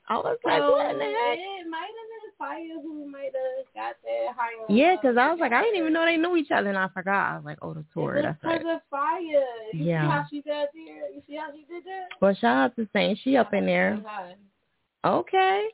I 0.08 0.16
was 0.16 0.38
like, 0.42 0.58
So, 0.58 0.72
what 0.72 0.96
the 0.98 1.04
heck? 1.04 1.38
It 1.38 1.68
might 1.68 1.84
have 1.86 2.08
been 2.12 2.27
Fire 2.38 2.80
who 2.82 3.06
might 3.10 3.32
have 3.34 3.66
got 3.74 3.96
that 4.04 4.34
high. 4.36 4.50
Yeah, 4.68 4.96
'cause 5.02 5.16
I 5.16 5.30
was 5.30 5.40
like, 5.40 5.52
I 5.52 5.62
didn't 5.62 5.80
even 5.80 5.92
know 5.92 6.04
they 6.04 6.16
knew 6.16 6.36
each 6.36 6.50
other, 6.52 6.68
and 6.68 6.78
I 6.78 6.88
forgot. 6.88 7.32
I 7.32 7.36
was 7.36 7.44
like, 7.44 7.58
oh, 7.62 7.74
the 7.74 7.84
tour. 7.92 8.22
That's 8.22 8.38
because 8.40 8.64
of 8.76 8.80
Fire. 8.90 9.20
You 9.20 9.44
Yeah. 9.72 10.02
see 10.02 10.10
how 10.10 10.26
she 10.30 10.42
got 10.42 10.68
there? 10.72 11.10
You 11.10 11.22
see 11.26 11.36
how 11.36 11.50
she 11.52 11.64
did 11.64 11.84
that? 11.84 12.08
Well, 12.20 12.34
shout 12.34 12.56
out 12.56 12.76
to 12.76 12.88
Saint. 12.92 13.18
She 13.18 13.36
up 13.36 13.52
in 13.54 13.66
there. 13.66 13.98
Okay. 15.04 15.68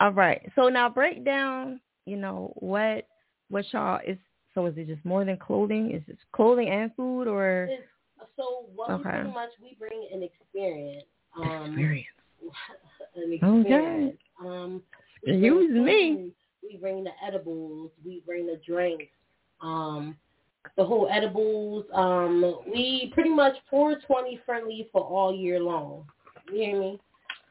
All 0.00 0.12
right. 0.12 0.50
So 0.54 0.68
now 0.68 0.88
break 0.88 1.24
down. 1.24 1.80
You 2.06 2.16
know 2.16 2.52
what? 2.56 3.06
What 3.48 3.64
y'all 3.72 4.00
is? 4.06 4.18
So 4.54 4.66
is 4.66 4.76
it 4.76 4.86
just 4.86 5.04
more 5.04 5.24
than 5.24 5.36
clothing? 5.36 5.90
Is 5.92 6.02
it 6.08 6.18
clothing 6.32 6.68
and 6.68 6.94
food, 6.94 7.28
or 7.28 7.64
It's- 7.64 7.88
So 8.36 8.66
what 8.74 8.90
Okay. 8.90 9.02
we 9.08 9.10
pretty 9.10 9.30
much 9.30 9.50
we 9.60 9.74
bring 9.78 10.08
an 10.12 10.22
experience. 10.22 11.06
Um, 11.36 11.66
experience? 11.70 12.06
an 13.16 13.32
experience. 13.32 14.18
Um, 14.40 14.82
we 15.26 15.32
bring 15.32 15.44
Use 15.44 15.70
me. 15.72 16.32
We 16.62 16.76
bring 16.76 17.04
the 17.04 17.10
edibles. 17.26 17.90
We 18.04 18.22
bring 18.26 18.46
the 18.46 18.60
drinks. 18.66 19.06
Um, 19.60 20.16
the 20.76 20.84
whole 20.84 21.08
edibles. 21.10 21.84
Um, 21.94 22.60
we 22.70 23.10
pretty 23.14 23.30
much 23.30 23.54
420 23.70 24.40
friendly 24.44 24.88
for 24.92 25.02
all 25.02 25.34
year 25.34 25.60
long. 25.60 26.04
You 26.52 26.60
hear 26.60 26.80
me? 26.80 27.00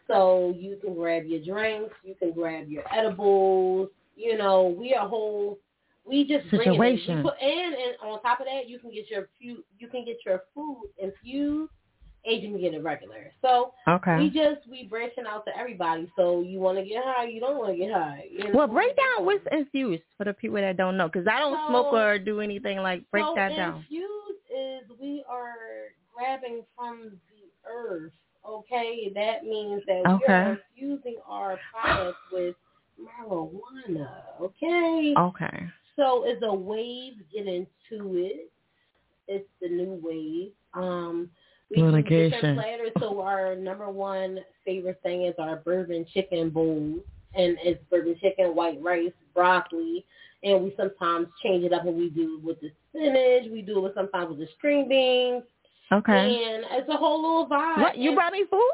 So 0.08 0.54
you 0.58 0.78
can 0.82 0.94
grab 0.94 1.24
your 1.26 1.44
drinks. 1.44 1.94
You 2.04 2.16
can 2.16 2.32
grab 2.32 2.70
your 2.70 2.84
edibles. 2.94 3.90
You 4.16 4.38
know, 4.38 4.76
we 4.78 4.94
are 4.94 5.08
whole. 5.08 5.60
We 6.06 6.26
just 6.26 6.50
bring 6.50 6.62
it. 6.62 6.72
Situation. 6.72 7.18
We 7.18 7.24
put, 7.24 7.34
and 7.42 7.76
and 7.76 7.96
on 8.04 8.22
top 8.22 8.40
of 8.40 8.46
that, 8.46 8.70
you 8.70 8.80
can 8.80 8.92
get 8.92 9.10
your. 9.10 9.28
You 9.40 9.88
can 9.92 10.06
get 10.06 10.18
your 10.26 10.44
food 10.56 10.90
infused, 10.98 11.72
can 12.42 12.60
get 12.60 12.74
it 12.74 12.84
regular. 12.84 13.32
So 13.42 13.74
okay. 13.88 14.18
we 14.18 14.30
just 14.30 14.68
we 14.70 14.86
branching 14.86 15.26
out 15.28 15.46
to 15.46 15.58
everybody. 15.58 16.12
So 16.18 16.42
you 16.42 16.60
want 16.60 16.78
to 16.78 16.84
get 16.84 17.04
high, 17.06 17.26
you 17.26 17.40
don't 17.40 17.58
want 17.58 17.72
to 17.72 17.78
get 17.78 17.92
high. 17.94 18.26
You 18.30 18.46
know? 18.46 18.52
Well, 18.54 18.68
break 18.68 18.96
down 18.98 19.26
what's 19.26 19.46
infused 19.52 20.04
for 20.18 20.26
the 20.26 20.34
people 20.34 20.58
that 20.58 20.76
don't 20.78 20.98
know, 20.98 21.08
because 21.08 21.28
I 21.28 21.40
don't 21.40 21.56
So- 21.56 21.68
smoke 21.70 21.94
or 21.94 22.20
do 22.20 22.42
anything 22.42 22.80
like 22.80 23.10
break 23.12 23.26
so 23.26 23.34
that 23.36 23.56
down. 23.56 23.78
Infused 23.78 24.42
is 24.50 24.82
we 25.00 25.24
are 25.30 25.54
grabbing 26.14 26.64
from 26.76 27.12
the 27.30 27.70
earth. 27.70 28.12
Okay, 28.48 29.12
that 29.14 29.44
means 29.44 29.82
that 29.88 30.04
we 30.06 30.34
are 30.34 30.58
infusing 30.76 31.18
our 31.28 31.60
products 31.72 32.20
with 32.32 32.56
marijuana. 33.00 34.10
Okay, 34.42 35.14
Okay. 35.18 35.68
so 35.96 36.24
it's 36.26 36.42
a 36.44 36.54
wave. 36.54 37.16
Get 37.34 37.48
into 37.48 38.16
it. 38.18 38.52
It's 39.28 39.50
the 39.62 39.68
new 39.68 40.00
wave. 40.02 40.52
Um, 40.74 41.30
we 41.70 41.78
do 41.78 41.86
Litigation. 41.88 42.32
different 42.32 42.60
platters. 42.60 42.92
So 43.00 43.22
our 43.22 43.56
number 43.56 43.90
one 43.90 44.40
favorite 44.66 45.00
thing 45.04 45.24
is 45.24 45.36
our 45.40 45.58
bourbon 45.58 46.06
chicken 46.14 46.50
bowl, 46.50 46.96
and 47.36 47.58
it's 47.64 47.84
bourbon 47.90 48.16
chicken, 48.22 48.56
white 48.56 48.82
rice, 48.82 49.12
broccoli, 49.34 50.06
and 50.44 50.64
we 50.64 50.74
sometimes 50.78 51.28
change 51.44 51.64
it 51.64 51.74
up 51.74 51.86
when 51.86 51.98
we 51.98 52.10
do 52.10 52.40
with 52.44 52.60
the 52.62 52.72
spinach. 52.90 53.52
We 53.52 53.62
do 53.62 53.86
it 53.86 53.94
sometimes 53.96 54.30
with 54.30 54.40
the 54.40 54.48
string 54.58 54.88
beans, 54.88 55.44
Okay. 55.92 56.14
and 56.14 56.66
it's 56.72 56.90
a 56.90 56.98
whole 56.98 57.22
little 57.22 57.48
vibe. 57.48 57.82
What 57.82 57.98
you 57.98 58.10
And 58.10 58.16
brought 58.16 58.34
me 58.34 58.46
food? 58.50 58.72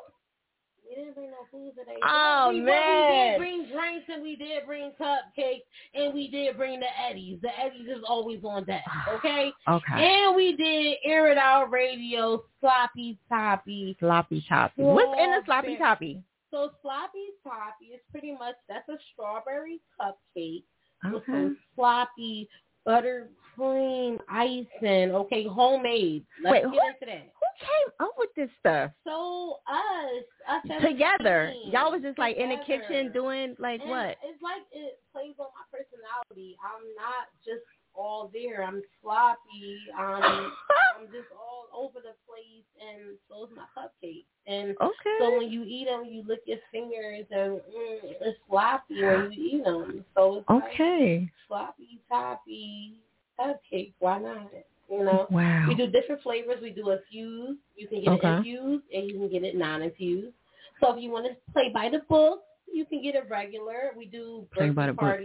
We 0.95 1.01
didn't 1.03 1.15
bring 1.15 1.31
no 1.31 1.37
food 1.51 1.73
today. 1.77 1.97
Oh, 2.03 2.49
we, 2.51 2.61
man. 2.61 3.07
we 3.07 3.13
did 3.13 3.37
bring 3.37 3.65
drinks 3.71 4.05
and 4.11 4.23
we 4.23 4.35
did 4.35 4.65
bring 4.65 4.91
cupcakes 4.99 5.63
and 5.93 6.13
we 6.13 6.29
did 6.29 6.57
bring 6.57 6.79
the 6.79 6.87
Eddies. 7.09 7.39
The 7.41 7.49
Eddies 7.59 7.87
is 7.87 8.03
always 8.07 8.43
on 8.43 8.63
deck, 8.65 8.83
okay? 9.13 9.51
Okay. 9.67 9.93
And 9.93 10.35
we 10.35 10.55
did 10.55 10.97
air 11.05 11.31
it 11.31 11.37
out 11.37 11.71
radio, 11.71 12.43
sloppy 12.59 13.17
toppy. 13.29 13.95
Sloppy 13.99 14.45
toppy. 14.47 14.83
What's 14.83 15.19
in 15.19 15.31
the 15.31 15.41
sloppy 15.45 15.77
toppy? 15.77 16.21
So 16.51 16.71
sloppy 16.81 17.29
toppy 17.43 17.93
is 17.95 18.01
pretty 18.11 18.31
much 18.31 18.55
that's 18.69 18.87
a 18.89 18.97
strawberry 19.13 19.79
cupcake 19.99 20.63
with 21.05 21.23
Okay. 21.23 21.31
some 21.31 21.57
sloppy 21.75 22.47
buttercream 22.87 24.19
icing. 24.29 25.11
Okay, 25.11 25.45
homemade. 25.47 26.25
Let's 26.43 26.53
Wait, 26.53 26.63
get 26.63 26.71
who- 26.71 26.87
into 26.87 27.05
that. 27.05 27.33
Who 27.33 27.47
came 27.59 27.89
up 27.99 28.13
with 28.17 28.29
this 28.35 28.49
stuff? 28.59 28.91
So 29.05 29.59
us, 29.67 30.23
us 30.49 30.81
Together. 30.81 31.53
Y'all 31.65 31.91
was 31.91 32.01
just 32.01 32.17
like 32.17 32.35
in 32.37 32.49
the 32.49 32.57
kitchen 32.65 33.11
doing 33.13 33.55
like 33.59 33.81
And 33.81 33.89
what? 33.89 34.17
It's 34.23 34.41
like 34.41 34.63
it 34.71 34.99
plays 35.13 35.35
on 35.39 35.47
my 35.53 35.65
personality. 35.71 36.57
I'm 36.63 36.83
not 36.97 37.29
just 37.45 37.61
all 37.95 38.29
there. 38.33 38.63
I'm 38.63 38.81
sloppy. 39.01 39.77
I'm 39.97 40.21
I'm 40.99 41.05
just 41.07 41.29
all 41.33 41.67
over 41.73 41.99
the 41.99 42.13
place, 42.27 42.65
and 42.79 43.17
so 43.29 43.45
is 43.45 43.51
my 43.55 43.65
cupcake. 43.75 44.25
And 44.47 44.75
Okay. 44.81 45.17
so 45.19 45.37
when 45.37 45.51
you 45.51 45.63
eat 45.63 45.85
them, 45.85 46.05
you 46.09 46.23
lick 46.27 46.41
your 46.45 46.59
fingers, 46.71 47.25
and 47.31 47.53
mm, 47.53 47.99
it's 48.21 48.39
sloppy 48.49 49.03
when 49.03 49.31
you 49.31 49.57
eat 49.57 49.63
them. 49.63 50.05
So 50.15 50.37
it's 50.37 50.49
like 50.49 50.63
okay. 50.73 51.31
sloppy 51.47 51.99
toppy 52.09 52.95
cupcake. 53.39 53.93
Why 53.99 54.19
not? 54.19 54.51
You 54.89 55.03
know. 55.03 55.27
Wow. 55.29 55.65
We 55.67 55.75
do 55.75 55.87
different 55.87 56.21
flavors. 56.21 56.59
We 56.61 56.71
do 56.71 56.89
a 56.89 56.97
infused. 56.97 57.59
You 57.75 57.87
can 57.87 58.01
get 58.01 58.13
Okay. 58.13 58.27
it 58.27 58.37
infused, 58.37 58.83
and 58.93 59.09
you 59.09 59.17
can 59.17 59.29
get 59.29 59.43
it 59.43 59.55
non-infused. 59.55 60.33
So 60.79 60.95
if 60.95 61.01
you 61.01 61.11
want 61.11 61.27
to 61.27 61.35
play 61.53 61.69
by 61.73 61.89
the 61.89 61.99
book, 62.09 62.41
you 62.71 62.85
can 62.85 63.01
get 63.01 63.15
it 63.15 63.25
regular. 63.29 63.91
We 63.95 64.05
do 64.05 64.47
birthday 64.53 64.87
the 64.87 64.93
book. 64.93 65.17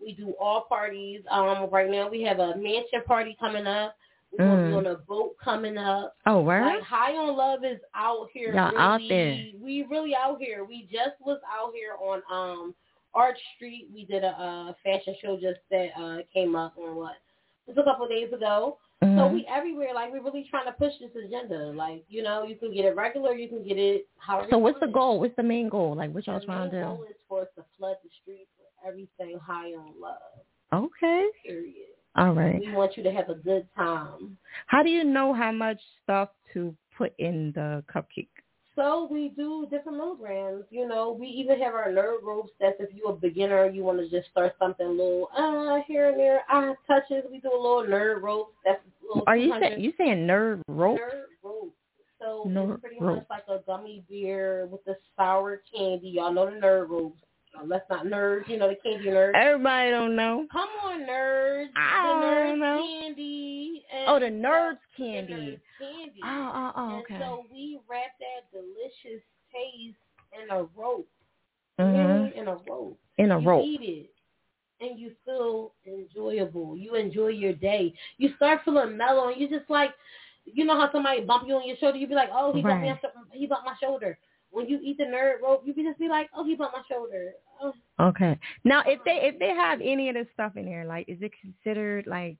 We 0.00 0.12
do 0.12 0.34
all 0.40 0.62
parties. 0.68 1.22
Um, 1.30 1.68
right 1.70 1.90
now 1.90 2.08
we 2.08 2.22
have 2.22 2.38
a 2.38 2.56
mansion 2.56 3.02
party 3.06 3.36
coming 3.40 3.66
up. 3.66 3.96
We're 4.32 4.44
Mm. 4.44 4.68
be 4.68 4.74
on 4.74 4.86
a 4.86 4.96
boat 4.96 5.36
coming 5.42 5.78
up. 5.78 6.14
Oh, 6.26 6.40
word? 6.42 6.62
Like 6.62 6.82
High 6.82 7.16
on 7.16 7.36
Love 7.36 7.64
is 7.64 7.80
out 7.94 8.28
here. 8.32 8.54
Y'all 8.54 8.66
really, 8.70 8.76
out 8.76 9.00
there. 9.08 9.46
We 9.62 9.82
really 9.84 10.14
out 10.14 10.38
here. 10.40 10.64
We 10.64 10.82
just 10.92 11.18
was 11.20 11.40
out 11.50 11.72
here 11.74 11.94
on 12.00 12.22
um 12.30 12.74
Arch 13.14 13.38
Street. 13.54 13.88
We 13.94 14.04
did 14.04 14.24
a 14.24 14.38
uh, 14.38 14.72
fashion 14.84 15.14
show 15.22 15.36
just 15.40 15.60
that 15.70 15.88
uh 15.98 16.18
came 16.32 16.54
up 16.54 16.74
on 16.76 16.96
what? 16.96 17.14
Just 17.66 17.78
a 17.78 17.84
couple 17.84 18.04
of 18.04 18.10
days 18.10 18.32
ago. 18.32 18.78
So 19.00 19.06
Mhm. 19.06 19.32
we 19.32 19.46
everywhere. 19.46 19.94
Like 19.94 20.12
we're 20.12 20.22
really 20.22 20.44
trying 20.50 20.66
to 20.66 20.72
push 20.72 20.92
this 20.98 21.14
agenda. 21.16 21.70
Like 21.72 22.04
you 22.08 22.22
know, 22.22 22.42
you 22.42 22.56
can 22.56 22.74
get 22.74 22.84
it 22.84 22.94
regular. 22.96 23.32
You 23.32 23.48
can 23.48 23.62
get 23.66 23.78
it 23.78 24.06
however. 24.18 24.48
So 24.50 24.58
what's 24.58 24.80
the 24.80 24.86
goal? 24.88 25.20
What's 25.20 25.36
the 25.36 25.42
main 25.42 25.68
goal? 25.68 25.94
Like 25.94 26.12
what 26.12 26.26
y'all 26.26 26.40
The 26.40 26.46
trying 26.46 26.70
to 26.70 26.76
do? 26.80 26.84
goal 26.84 27.04
is 27.08 27.16
for 27.28 27.42
us 27.42 27.48
to 27.56 27.64
flood 27.78 27.96
the 28.02 28.10
streets 28.22 28.50
everything 28.86 29.38
high 29.38 29.70
on 29.72 29.92
love. 30.00 30.16
Okay. 30.72 31.26
Period. 31.44 31.74
All 32.16 32.32
right. 32.32 32.58
We 32.60 32.72
want 32.72 32.96
you 32.96 33.02
to 33.02 33.12
have 33.12 33.28
a 33.28 33.34
good 33.34 33.66
time. 33.76 34.36
How 34.66 34.82
do 34.82 34.88
you 34.90 35.04
know 35.04 35.32
how 35.34 35.52
much 35.52 35.78
stuff 36.02 36.30
to 36.54 36.74
put 36.96 37.12
in 37.18 37.52
the 37.54 37.84
cupcake? 37.94 38.28
So 38.74 39.08
we 39.10 39.30
do 39.36 39.66
different 39.70 39.96
milligrams. 39.98 40.64
You 40.70 40.86
know, 40.86 41.16
we 41.18 41.26
even 41.28 41.58
have 41.60 41.74
our 41.74 41.88
nerd 41.88 42.22
ropes. 42.22 42.50
That's 42.60 42.76
if 42.78 42.90
you're 42.94 43.10
a 43.12 43.14
beginner, 43.14 43.70
you 43.70 43.82
want 43.82 43.98
to 43.98 44.10
just 44.10 44.30
start 44.30 44.54
something 44.58 44.86
little 44.86 45.28
uh 45.36 45.80
here 45.86 46.10
and 46.10 46.18
there, 46.18 46.42
eye 46.50 46.74
touches. 46.86 47.24
We 47.30 47.38
do 47.40 47.48
a 47.48 47.56
little 47.56 47.84
nerd 47.88 48.20
ropes. 48.22 48.52
That's 48.66 48.80
a 48.84 49.06
little 49.08 49.24
Are 49.26 49.36
you 49.36 49.46
200 49.46 49.68
saying 49.68 49.80
you 49.82 49.92
saying 49.96 50.26
nerd 50.26 50.60
rope? 50.68 50.98
nerd 50.98 51.22
ropes. 51.42 51.72
So 52.18 52.44
Nerd 52.48 52.72
it's 52.74 52.80
pretty 52.82 52.96
rope. 53.00 53.16
much 53.16 53.26
like 53.30 53.44
a 53.48 53.62
gummy 53.66 54.02
bear 54.10 54.66
with 54.70 54.84
the 54.84 54.96
sour 55.16 55.62
candy. 55.74 56.08
Y'all 56.08 56.32
know 56.32 56.46
the 56.46 56.56
nerd 56.56 56.88
ropes. 56.90 57.20
Let's 57.64 57.84
not 57.90 58.06
nerds. 58.06 58.48
You 58.48 58.58
know 58.58 58.68
the 58.68 58.76
candy 58.76 59.08
nerds. 59.08 59.34
Everybody 59.34 59.90
don't 59.90 60.14
know. 60.16 60.46
Come 60.52 60.68
on, 60.84 61.00
nerds. 61.00 61.68
I 61.76 62.06
the 62.06 62.26
nerds 62.26 62.48
don't 62.50 62.58
know. 62.60 62.86
candy. 63.00 63.84
And 63.92 64.04
Oh, 64.08 64.18
the 64.20 64.26
nerds 64.26 64.78
the 64.98 65.04
candy. 65.04 65.32
nerds 65.32 65.60
candy. 65.78 66.20
Oh, 66.24 66.52
oh, 66.54 66.72
oh, 66.76 66.94
And 67.08 67.20
so 67.20 67.44
we 67.52 67.78
wrap 67.88 68.12
that 68.20 68.50
delicious 68.52 69.22
taste 69.52 69.96
in 70.32 70.50
a 70.50 70.64
rope. 70.76 71.08
Mhm. 71.78 72.32
In 72.34 72.48
a 72.48 72.56
rope. 72.68 72.98
In 73.18 73.30
a 73.32 73.40
you 73.40 73.48
rope. 73.48 73.64
eat 73.64 73.80
it. 73.82 74.10
And 74.84 74.98
you 74.98 75.14
feel 75.24 75.72
enjoyable. 75.86 76.76
You 76.76 76.94
enjoy 76.96 77.28
your 77.28 77.54
day. 77.54 77.94
You 78.18 78.34
start 78.36 78.60
feeling 78.64 78.96
mellow 78.96 79.28
and 79.28 79.40
you 79.40 79.48
just 79.48 79.68
like 79.70 79.90
you 80.44 80.64
know 80.64 80.78
how 80.78 80.90
somebody 80.92 81.22
bump 81.22 81.42
you 81.48 81.56
on 81.56 81.66
your 81.66 81.76
shoulder, 81.78 81.98
you 81.98 82.06
be 82.06 82.14
like, 82.14 82.28
Oh, 82.32 82.52
he 82.52 82.62
bumped 82.62 82.82
me 82.82 82.88
Right. 82.90 83.00
he 83.32 83.46
bumped 83.46 83.66
my 83.66 83.74
shoulder. 83.82 84.16
When 84.52 84.68
you 84.68 84.78
eat 84.80 84.96
the 84.96 85.04
nerd 85.04 85.40
rope, 85.42 85.62
you 85.66 85.74
can 85.74 85.84
just 85.84 85.98
be 85.98 86.08
like, 86.08 86.30
Oh, 86.36 86.44
he 86.44 86.54
bumped 86.54 86.76
my 86.76 86.82
shoulder. 86.88 87.32
Okay. 87.98 88.38
Now, 88.64 88.82
if 88.86 89.00
they 89.04 89.20
if 89.22 89.38
they 89.38 89.50
have 89.50 89.80
any 89.80 90.08
of 90.08 90.14
this 90.14 90.26
stuff 90.34 90.56
in 90.56 90.66
there, 90.66 90.84
like, 90.84 91.08
is 91.08 91.18
it 91.20 91.32
considered 91.40 92.06
like 92.06 92.36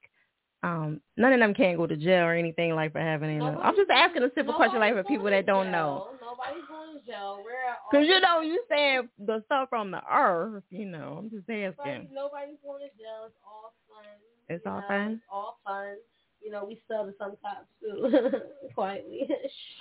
um 0.62 1.00
none 1.16 1.32
of 1.32 1.40
them 1.40 1.54
can't 1.54 1.78
go 1.78 1.86
to 1.86 1.96
jail 1.96 2.24
or 2.24 2.34
anything 2.34 2.74
like 2.74 2.92
for 2.92 3.00
having 3.00 3.30
it? 3.30 3.42
I'm 3.42 3.76
just 3.76 3.90
asking 3.90 4.22
a 4.24 4.30
simple 4.34 4.54
question, 4.54 4.80
like 4.80 4.94
for 4.94 5.04
people 5.04 5.26
that 5.26 5.46
don't 5.46 5.70
know. 5.70 6.08
Nobody's 6.20 6.68
going 6.68 6.98
to 6.98 7.06
jail. 7.06 7.40
We're 7.42 7.54
Cause 7.90 8.06
you 8.06 8.20
know 8.20 8.40
you 8.40 8.62
saying 8.68 9.08
the 9.18 9.42
stuff 9.46 9.68
from 9.70 9.90
the 9.90 10.02
earth, 10.12 10.64
you 10.70 10.86
know. 10.86 11.16
I'm 11.18 11.30
just 11.30 11.48
Nobody, 11.48 11.64
asking. 11.64 12.08
nobody's 12.12 12.56
going 12.64 12.82
to 12.82 12.88
jail. 12.98 13.26
It's 13.26 13.36
all 13.46 13.72
fun. 13.88 14.04
It's 14.48 14.66
all 14.66 14.80
know, 14.80 14.88
fun? 14.88 15.12
It's 15.12 15.22
all 15.30 15.58
fun. 15.64 15.96
You 16.42 16.52
know, 16.52 16.64
we 16.64 16.80
sell 16.86 17.06
to 17.06 17.12
some 17.18 17.36
cops 17.42 17.66
too, 17.80 18.40
quietly. 18.74 19.28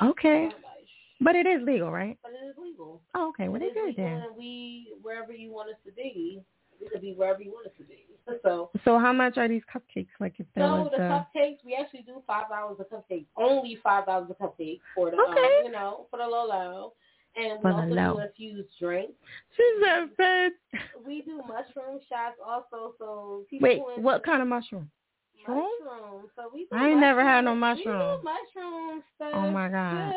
Okay. 0.01 0.49
But 1.21 1.35
it 1.35 1.45
is 1.45 1.61
legal, 1.63 1.91
right? 1.91 2.17
But 2.23 2.31
it 2.33 2.45
is 2.47 2.55
legal. 2.57 3.01
Oh, 3.13 3.29
okay. 3.29 3.47
Well, 3.47 3.61
It 3.61 3.73
they 3.75 3.81
good 3.81 3.95
then. 3.97 4.23
we 4.37 4.93
wherever 5.01 5.31
you 5.31 5.51
want 5.51 5.69
us 5.69 5.77
to 5.85 5.91
be, 5.91 6.41
we 6.81 6.87
could 6.89 7.01
be 7.01 7.13
wherever 7.13 7.41
you 7.41 7.51
want 7.51 7.67
us 7.67 7.73
to 7.77 7.83
be. 7.83 8.05
So, 8.41 8.71
So 8.83 8.97
how 8.97 9.13
much 9.13 9.37
are 9.37 9.47
these 9.47 9.61
cupcakes? 9.71 10.07
Like 10.19 10.33
if 10.39 10.47
there 10.55 10.65
so 10.65 10.81
was 10.81 10.91
the 10.97 11.03
uh, 11.03 11.23
cupcakes, 11.37 11.57
we 11.63 11.75
actually 11.79 12.01
do 12.01 12.23
five 12.25 12.49
dollars 12.49 12.77
a 12.79 12.83
cupcake. 12.95 13.25
Only 13.37 13.77
five 13.83 14.07
dollars 14.07 14.31
a 14.31 14.43
cupcake 14.43 14.79
for 14.95 15.11
the, 15.11 15.17
Okay. 15.17 15.59
um, 15.59 15.65
you 15.65 15.71
know, 15.71 16.07
for 16.09 16.17
the 16.17 16.25
low 16.25 16.47
low. 16.47 16.93
And 17.35 17.63
we 17.63 17.69
also 17.69 17.87
low. 17.87 18.13
do 18.15 18.21
infused 18.21 18.69
drinks. 18.79 19.13
she's 19.55 19.83
a 19.85 20.07
fed. 20.17 20.53
We 21.05 21.21
do 21.21 21.37
mushroom 21.37 21.99
shots 22.09 22.37
also, 22.43 22.93
so 22.97 23.43
people 23.49 23.67
Wait, 23.69 24.01
what 24.01 24.23
kind 24.23 24.41
of 24.41 24.47
mushroom? 24.47 24.89
Shroom? 25.47 25.67
Mushrooms. 25.83 26.29
So 26.35 26.49
we 26.53 26.67
I 26.71 26.89
ain't 26.89 26.99
never 26.99 27.23
had 27.23 27.41
no 27.45 27.55
mushrooms. 27.55 27.85
mushroom. 27.85 27.99
We 27.99 28.17
do 28.17 28.23
mushroom 28.23 29.03
stuff. 29.15 29.31
Oh 29.33 29.51
my 29.51 29.69
god. 29.69 30.13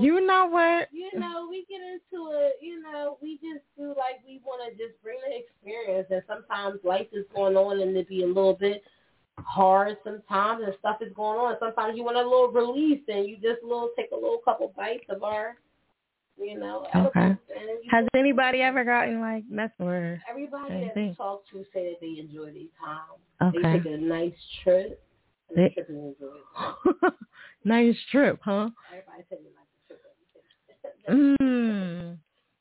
You 0.00 0.26
know 0.26 0.46
what? 0.46 0.88
you 0.92 1.10
know, 1.18 1.46
we 1.48 1.66
get 1.68 1.80
into 1.80 2.30
it, 2.32 2.56
you 2.60 2.82
know, 2.82 3.18
we 3.22 3.34
just 3.34 3.64
do 3.78 3.88
like 3.88 4.20
we 4.26 4.40
want 4.44 4.62
to 4.64 4.76
just 4.76 5.00
bring 5.02 5.18
the 5.26 5.36
experience. 5.36 6.08
And 6.10 6.22
sometimes 6.26 6.80
life 6.84 7.08
is 7.12 7.24
going 7.34 7.56
on 7.56 7.80
and 7.80 7.96
it 7.96 8.08
be 8.08 8.22
a 8.22 8.26
little 8.26 8.54
bit 8.54 8.82
hard 9.38 9.96
sometimes 10.02 10.62
and 10.64 10.74
stuff 10.78 10.98
is 11.00 11.12
going 11.14 11.38
on. 11.38 11.50
And 11.52 11.58
sometimes 11.60 11.96
you 11.96 12.04
want 12.04 12.16
a 12.16 12.22
little 12.22 12.48
release 12.48 13.02
and 13.08 13.28
you 13.28 13.36
just 13.36 13.62
little 13.62 13.90
take 13.96 14.10
a 14.12 14.14
little 14.14 14.40
couple 14.44 14.72
bites 14.76 15.04
of 15.08 15.22
our, 15.22 15.56
you 16.38 16.58
know, 16.58 16.86
Okay. 16.94 17.36
Edibles. 17.92 18.08
And 18.14 18.26
you 18.26 18.34
Has 18.34 18.44
anybody 18.44 18.60
ever 18.62 18.84
gotten 18.84 19.20
like 19.20 19.44
with 19.48 19.70
her? 19.78 20.22
everybody 20.28 20.84
that 20.86 20.96
we 20.96 21.14
talk 21.16 21.42
to 21.52 21.64
say 21.72 21.90
that 21.90 22.00
they 22.00 22.18
enjoy 22.20 22.46
their 22.52 22.70
time. 22.80 23.52
They 23.52 23.58
Okay. 23.58 23.72
take 23.78 23.86
a 23.92 23.96
nice 23.98 24.34
trip. 24.62 25.02
They- 25.54 25.68
trip 25.70 25.88
nice 27.64 27.96
trip, 28.10 28.40
huh? 28.42 28.70
Everybody 28.90 29.22
said 29.28 29.38
they 29.38 29.50
like 29.54 29.68
the 29.88 29.94
trip. 29.94 30.02
Mm. 31.40 32.18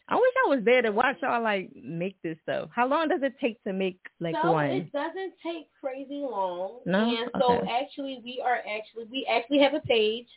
I 0.08 0.16
wish 0.16 0.34
I 0.46 0.50
was 0.50 0.64
there 0.64 0.84
to 0.84 0.92
watch 0.92 1.18
y'all 1.24 1.42
like 1.42 1.72
make 1.76 2.22
this 2.22 2.38
stuff. 2.44 2.70
How 2.76 2.88
long 2.88 3.08
does 3.08 3.22
it 3.24 3.34
take 3.42 3.64
to 3.64 3.74
make 3.74 4.00
like 4.20 4.36
so 4.44 4.52
one? 4.52 4.66
it 4.70 4.92
doesn't 4.92 5.34
take 5.42 5.68
crazy 5.82 6.20
long. 6.20 6.80
No? 6.86 7.00
And 7.10 7.32
so 7.42 7.58
Okay. 7.60 7.72
actually 7.72 8.22
we 8.24 8.40
are 8.44 8.58
actually 8.58 9.06
we 9.12 9.26
actually 9.26 9.60
have 9.60 9.74
a 9.74 9.80
page. 9.80 10.28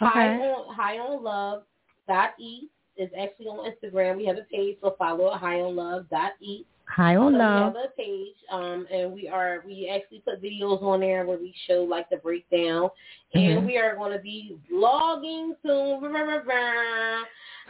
High 0.00 0.36
on 0.36 0.74
high 0.74 0.98
on 0.98 1.22
love 1.22 1.62
dot 2.08 2.30
e 2.40 2.68
is 2.96 3.10
actually 3.18 3.46
on 3.46 3.70
Instagram. 3.70 4.16
We 4.16 4.26
have 4.26 4.36
a 4.36 4.42
page, 4.52 4.76
so 4.82 4.94
follow 4.98 5.32
it, 5.34 5.38
high 5.38 5.60
on 5.60 5.76
love 5.76 6.06
dot 6.10 6.32
eat. 6.40 6.66
High 6.86 7.14
So 7.14 7.22
on 7.22 7.32
we 7.32 7.38
love. 7.38 7.74
have 7.74 7.82
a 7.84 7.88
page, 7.96 8.36
um, 8.50 8.86
and 8.92 9.12
we 9.14 9.26
are 9.28 9.62
we 9.66 9.88
actually 9.88 10.20
put 10.20 10.42
videos 10.42 10.82
on 10.82 11.00
there 11.00 11.24
where 11.26 11.38
we 11.38 11.54
show 11.66 11.82
like 11.82 12.08
the 12.10 12.18
breakdown, 12.18 12.90
and 13.34 13.60
Mhm. 13.62 13.66
we 13.66 13.78
are 13.78 13.96
going 13.96 14.12
to 14.12 14.18
be 14.18 14.58
vlogging 14.70 15.56
soon. 15.62 16.04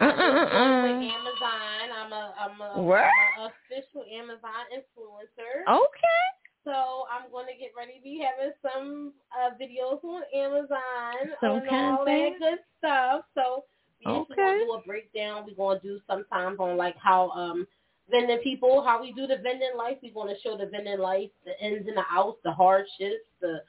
Uh, 0.00 0.04
uh, 0.04 0.04
uh. 0.04 0.86
Amazon. 0.86 1.86
I'm 1.94 2.12
a 2.12 2.34
I'm 2.38 2.60
a, 2.60 2.82
What? 2.82 3.04
I'm 3.04 3.42
a 3.42 3.52
official 3.70 4.04
Amazon 4.12 4.66
influencer. 4.74 5.62
Okay. 5.72 6.24
So 6.64 7.06
I'm 7.12 7.30
going 7.30 7.46
to 7.46 7.52
get 7.60 7.70
ready 7.76 7.98
to 7.98 8.02
be 8.02 8.18
having 8.24 8.52
some 8.62 9.12
uh, 9.36 9.50
videos 9.60 10.02
on 10.02 10.22
Amazon 10.34 11.36
Some 11.40 11.58
and 11.58 11.68
all 11.70 12.04
that 12.04 12.30
good 12.38 12.58
stuff. 12.78 13.24
So 13.34 13.44
we 13.54 13.73
Okay. 14.06 14.24
We're 14.28 14.36
going 14.36 14.58
to 14.58 14.64
do 14.64 14.72
a 14.72 14.82
breakdown. 14.82 15.44
We're 15.46 15.54
going 15.54 15.80
to 15.80 15.86
do 15.86 16.00
sometimes 16.08 16.58
on 16.60 16.76
like 16.76 16.96
how 16.96 17.30
um 17.30 17.66
vending 18.10 18.38
people, 18.38 18.82
how 18.86 19.00
we 19.00 19.12
do 19.12 19.26
the 19.26 19.36
vending 19.36 19.72
life. 19.76 19.96
We're 20.02 20.28
to 20.28 20.40
show 20.42 20.56
the 20.56 20.66
vending 20.66 20.98
life, 20.98 21.30
the 21.44 21.58
ins 21.64 21.86
and 21.88 21.96
the 21.96 22.04
outs, 22.10 22.38
the 22.44 22.52
hardships, 22.52 23.24
the 23.40 23.62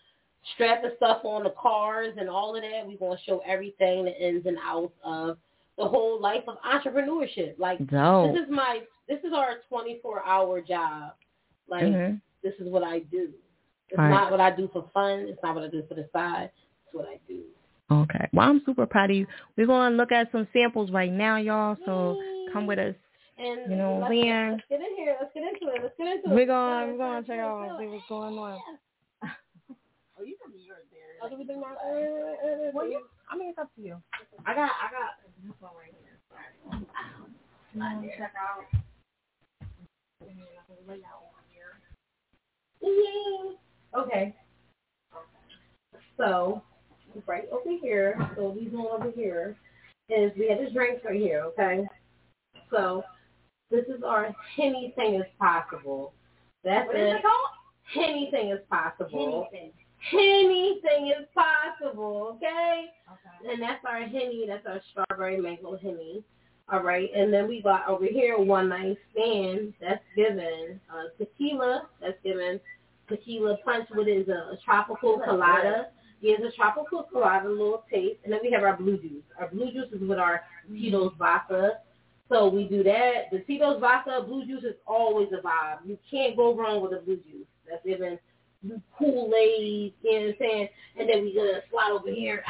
strapping 0.53 0.91
stuff 0.97 1.21
on 1.23 1.43
the 1.43 1.53
cars 1.59 2.13
and 2.17 2.29
all 2.29 2.55
of 2.55 2.61
that. 2.61 2.85
We're 2.85 2.97
going 2.97 3.17
to 3.17 3.23
show 3.23 3.41
everything, 3.45 4.05
the 4.05 4.27
ins 4.27 4.45
and 4.45 4.57
outs 4.63 4.93
of 5.03 5.37
the 5.77 5.87
whole 5.87 6.19
life 6.21 6.43
of 6.47 6.57
entrepreneurship. 6.61 7.57
Like 7.57 7.79
this 8.33 8.43
is 8.43 8.49
my 8.49 8.81
this 9.07 9.19
is 9.23 9.33
our 9.33 9.57
24 9.69 10.25
hour 10.25 10.61
job. 10.61 11.13
Like 11.67 11.83
Mhm. 11.83 12.21
this 12.43 12.53
is 12.59 12.69
what 12.69 12.83
I 12.83 12.99
do. 12.99 13.33
It's 13.89 13.97
Right. 13.97 14.09
not 14.09 14.31
what 14.31 14.39
I 14.39 14.51
do 14.51 14.67
for 14.69 14.83
fun. 14.93 15.27
It's 15.27 15.41
not 15.43 15.55
what 15.55 15.63
I 15.63 15.67
do 15.67 15.83
for 15.83 15.95
the 15.95 16.07
side. 16.11 16.51
It's 16.85 16.93
what 16.93 17.07
I 17.07 17.19
do. 17.27 17.43
Okay. 17.91 18.27
Well, 18.33 18.49
I'm 18.49 18.61
super 18.65 18.85
proud 18.85 19.11
of 19.11 19.15
you. 19.17 19.27
We're 19.57 19.67
going 19.67 19.91
to 19.91 19.97
look 19.97 20.11
at 20.11 20.31
some 20.31 20.47
samples 20.53 20.89
right 20.91 21.11
now, 21.11 21.37
y'all. 21.37 21.77
So 21.85 22.19
come 22.51 22.65
with 22.65 22.79
us. 22.79 22.95
And 23.37 23.69
You 23.69 23.77
know, 23.77 23.99
let's, 24.01 24.09
we 24.09 24.29
are- 24.31 24.51
let's 24.51 24.63
get 24.69 24.79
in 24.79 24.95
here. 24.95 25.15
Let's 25.21 25.33
get 25.33 25.43
into 25.43 25.67
it. 25.75 25.81
Let's 25.83 25.93
get 25.97 26.07
into 26.07 26.31
it. 26.31 26.33
We're 26.33 26.45
going. 26.47 26.97
Let's 26.97 26.97
We're 26.97 26.97
going 26.97 27.23
to 27.23 27.27
do 27.27 27.33
it. 27.33 27.35
check 27.35 27.45
Let's 27.45 27.71
out 27.71 27.77
do 27.77 27.83
see 27.83 27.85
it. 27.85 27.89
what's 27.91 28.07
going 28.09 28.37
on. 28.37 28.59
Oh, 31.21 31.29
do 31.29 31.37
we 31.37 31.43
do 31.43 31.55
my- 31.59 31.67
uh, 31.67 31.89
uh, 31.89 32.67
uh, 32.67 32.71
Well, 32.73 32.87
you, 32.87 33.01
I 33.29 33.37
mean, 33.37 33.49
it's 33.49 33.57
up 33.59 33.69
to 33.75 33.81
you. 33.81 34.01
I 34.45 34.53
got. 34.53 34.71
I 34.71 34.89
got. 34.91 35.19
This 35.43 35.53
one 35.59 35.71
right 35.77 35.93
here. 36.01 36.81
Let 37.75 38.01
me 38.01 38.11
check 38.17 38.33
out. 38.39 38.65
Yeah. 42.81 43.51
Okay. 44.01 44.35
So 46.17 46.61
right 47.25 47.47
over 47.51 47.77
here. 47.81 48.15
So 48.35 48.55
these 48.57 48.71
one 48.71 48.87
over 48.87 49.11
here 49.11 49.55
is 50.09 50.31
we 50.37 50.49
have 50.49 50.59
this 50.59 50.73
drink 50.73 51.01
right 51.03 51.19
here. 51.19 51.43
Okay. 51.45 51.85
So 52.71 53.03
this 53.71 53.85
is 53.85 54.03
our 54.05 54.33
anything 54.61 55.15
is 55.15 55.25
possible. 55.39 56.13
That's 56.63 56.87
What 56.87 56.95
is 56.95 57.01
it. 57.01 57.15
it 57.17 57.21
called? 57.21 58.09
Anything 58.09 58.49
is 58.51 58.59
possible. 58.69 59.47
Anything. 59.51 59.71
Anything 60.13 61.07
is 61.19 61.27
possible. 61.33 62.33
Okay. 62.37 62.85
Okay. 63.11 63.53
And 63.53 63.61
that's 63.61 63.83
our 63.87 64.01
henny. 64.01 64.45
That's 64.47 64.65
our 64.65 64.81
strawberry 64.91 65.39
mango 65.39 65.77
henny. 65.77 66.23
All 66.71 66.81
right, 66.81 67.09
and 67.15 67.31
then 67.31 67.47
we 67.47 67.61
got 67.61 67.87
over 67.87 68.05
here 68.05 68.39
one 68.39 68.69
night 68.69 68.97
stand. 69.11 69.73
That's 69.79 70.03
given 70.15 70.79
uh, 70.91 71.09
tequila. 71.19 71.83
That's 72.01 72.17
given 72.23 72.59
tequila 73.07 73.57
punch. 73.63 73.87
What 73.93 74.07
is 74.07 74.27
a, 74.29 74.31
a 74.31 74.57
tropical 74.65 75.21
colada? 75.23 75.89
It's 76.27 76.53
a 76.53 76.55
tropical 76.55 77.03
colada, 77.11 77.47
a 77.47 77.49
little 77.49 77.83
taste. 77.91 78.19
And 78.23 78.33
then 78.33 78.39
we 78.41 78.51
have 78.51 78.63
our 78.63 78.77
blue 78.77 78.97
juice. 78.97 79.23
Our 79.39 79.49
blue 79.49 79.71
juice 79.71 79.91
is 79.93 80.01
with 80.01 80.19
our 80.19 80.41
Tito's 80.67 81.11
mm-hmm. 81.11 81.17
vodka. 81.17 81.79
So 82.29 82.49
we 82.49 82.67
do 82.67 82.83
that. 82.83 83.29
The 83.31 83.39
Tito's 83.39 83.79
vodka, 83.79 84.23
blue 84.27 84.45
juice 84.45 84.63
is 84.63 84.75
always 84.87 85.29
a 85.31 85.45
vibe. 85.45 85.85
You 85.85 85.97
can't 86.09 86.35
go 86.35 86.55
wrong 86.55 86.81
with 86.81 86.93
a 86.93 87.01
blue 87.03 87.17
juice. 87.17 87.47
That's 87.69 87.85
even 87.85 88.17
Kool-Aid, 88.97 89.93
you 90.01 90.11
know 90.11 90.19
what 90.19 90.27
I'm 90.27 90.35
saying? 90.39 90.67
And 90.99 91.09
then 91.09 91.21
we 91.21 91.35
gonna 91.35 91.61
slide 91.69 91.91
ah, 91.91 91.93
ah, 91.93 91.97
ah, 91.97 91.99
over 91.99 92.11
here. 92.11 92.43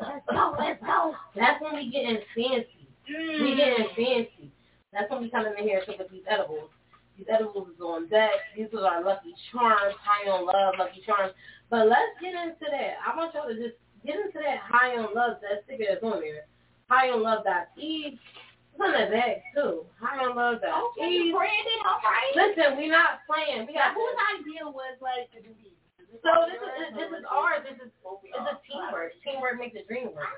Let's 0.00 0.24
go, 0.30 0.54
let's 0.58 0.80
go. 0.80 1.14
That's 1.34 1.60
when 1.60 1.74
we 1.74 1.90
getting 1.90 2.18
fancy. 2.36 2.88
We 3.08 3.56
getting 3.56 3.86
mm. 3.86 3.96
fancy. 3.96 4.52
That's 4.92 5.10
when 5.10 5.22
we 5.22 5.30
come 5.30 5.46
in 5.46 5.56
here 5.64 5.78
and 5.78 5.86
to 5.86 6.02
with 6.02 6.10
these 6.10 6.22
edibles. 6.28 6.70
These 7.16 7.26
edibles 7.32 7.68
is 7.74 7.80
on 7.80 8.08
deck. 8.08 8.30
These 8.56 8.68
are 8.74 8.86
our 8.86 9.04
Lucky 9.04 9.34
Charms, 9.50 9.96
high 10.00 10.30
on 10.30 10.46
love, 10.46 10.74
Lucky 10.78 11.02
Charms. 11.04 11.32
But 11.70 11.88
let's 11.88 12.16
get 12.20 12.34
into 12.34 12.66
that. 12.70 12.96
I 13.04 13.16
want 13.16 13.34
y'all 13.34 13.48
to 13.48 13.54
just 13.54 13.76
get 14.04 14.16
into 14.16 14.38
that 14.40 14.58
high 14.64 14.96
on 14.96 15.14
love, 15.14 15.38
that 15.42 15.64
sticker 15.64 15.84
that's 15.88 16.02
on 16.02 16.20
there. 16.20 16.46
High 16.88 17.10
on 17.10 17.22
love 17.22 17.44
dot 17.44 17.68
e. 17.76 18.18
It's 18.18 18.80
on 18.80 18.92
the 18.92 19.10
back 19.10 19.42
too. 19.54 19.84
High 20.00 20.24
on 20.24 20.36
love 20.36 20.60
dot 20.62 20.82
Okay, 20.96 21.08
e. 21.10 21.32
Brandon, 21.32 21.80
all 21.84 22.00
right. 22.02 22.32
Listen, 22.34 22.76
we're 22.76 22.90
not 22.92 23.20
playing. 23.28 23.66
We 23.66 23.74
Now, 23.74 23.92
got 23.92 23.94
whose 23.94 24.18
idea 24.40 24.64
was 24.64 24.96
like 25.00 25.30
to 25.32 25.42
do 25.42 25.52
these? 25.60 25.77
So 26.24 26.30
this 26.48 26.60
is 26.60 26.88
this 26.96 27.10
is 27.12 27.24
ours. 27.28 27.60
This 27.68 27.78
is 27.84 27.92
it's 28.24 28.48
a 28.48 28.56
teamwork. 28.64 29.12
Teamwork 29.24 29.56
makes 29.58 29.74
the 29.76 29.84
dream 29.84 30.12
work. 30.12 30.28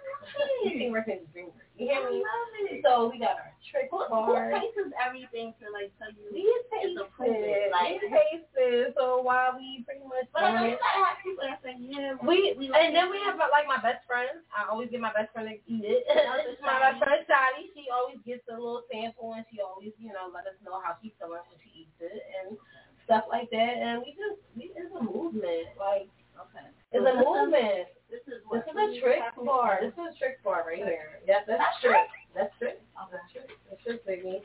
teamwork 0.62 1.06
makes 1.06 1.26
the 1.26 1.33
dream 1.33 1.50
work. 1.54 1.66
You 1.78 1.87
hear 1.88 2.02
me? 2.06 2.22
So 2.85 3.09
we 3.09 3.18
got 3.18 3.40
our 3.40 3.52
trick 3.70 3.88
Who, 3.90 4.04
who 4.04 4.35
faces 4.52 4.92
everything 5.00 5.56
to 5.62 5.70
like 5.72 5.90
tell 5.96 6.12
you? 6.12 6.28
We 6.33 6.44
a 6.44 7.06
it. 7.24 7.72
like- 7.72 8.02
we 8.02 8.09
taste 8.09 8.52
it. 8.56 8.94
So 8.96 9.22
while 9.22 9.56
we 9.56 9.83
pretty 9.87 10.04
much 10.04 10.28
But 10.33 10.44
I 10.44 10.54
know 10.54 10.64
you 10.68 10.76
gotta 10.76 11.02
have 11.06 11.18
people 11.24 11.44
that 11.44 11.61
say, 11.64 11.76
yeah, 11.80 12.14
we, 12.20 12.54
we 12.59 12.68
like 12.68 12.85
and 12.85 12.92
then 12.94 13.11
we 13.11 13.18
have 13.26 13.38
like 13.38 13.66
my 13.66 13.80
best 13.80 14.04
friend. 14.06 14.44
I 14.52 14.68
always 14.68 14.90
get 14.90 15.00
my 15.00 15.12
best 15.12 15.33
friend 15.33 15.48
to 15.48 15.56
eat 15.56 15.85
it. 15.87 16.04
my 16.62 16.78
best 16.78 17.00
friend 17.00 17.20
Shotty, 17.26 17.72
she 17.74 17.88
always 17.90 18.20
gets 18.26 18.44
a 18.50 18.56
little 18.56 18.85
sample 18.92 19.35
and 19.35 19.44
she 19.50 19.61
always, 19.62 19.92
you 19.98 20.12
know, 20.12 20.28
let 20.30 20.46
us 20.46 20.59
know 20.64 20.78
how 20.83 20.96
she's 21.00 21.14
feeling 21.16 21.40
when 21.46 21.59
she 21.64 21.85
eats 21.87 21.96
it 22.00 22.22
and 22.42 22.56
stuff 23.11 23.25
like 23.27 23.51
that. 23.51 23.75
And 23.83 24.03
we 24.07 24.14
just, 24.14 24.38
we, 24.55 24.70
it's 24.79 24.94
a 24.94 25.03
movement. 25.03 25.75
Like 25.75 26.07
Okay. 26.38 26.66
it's 26.94 27.03
a 27.05 27.14
movement. 27.18 27.90
This 28.09 28.23
is 28.27 28.42
This 28.51 28.62
is 28.70 28.75
a 28.79 29.01
trick 29.03 29.23
bar. 29.44 29.79
This 29.83 29.92
is 29.92 30.14
a 30.14 30.18
trick 30.18 30.42
bar 30.42 30.64
right 30.66 30.79
here. 30.79 31.20
Yes, 31.27 31.42
that's 31.46 31.62
trick. 31.83 32.07
That's 32.35 32.55
trick. 32.59 32.81
That's 33.11 33.27
trick. 33.35 33.51
That's 33.68 33.83
trick, 33.83 34.07
baby. 34.07 34.42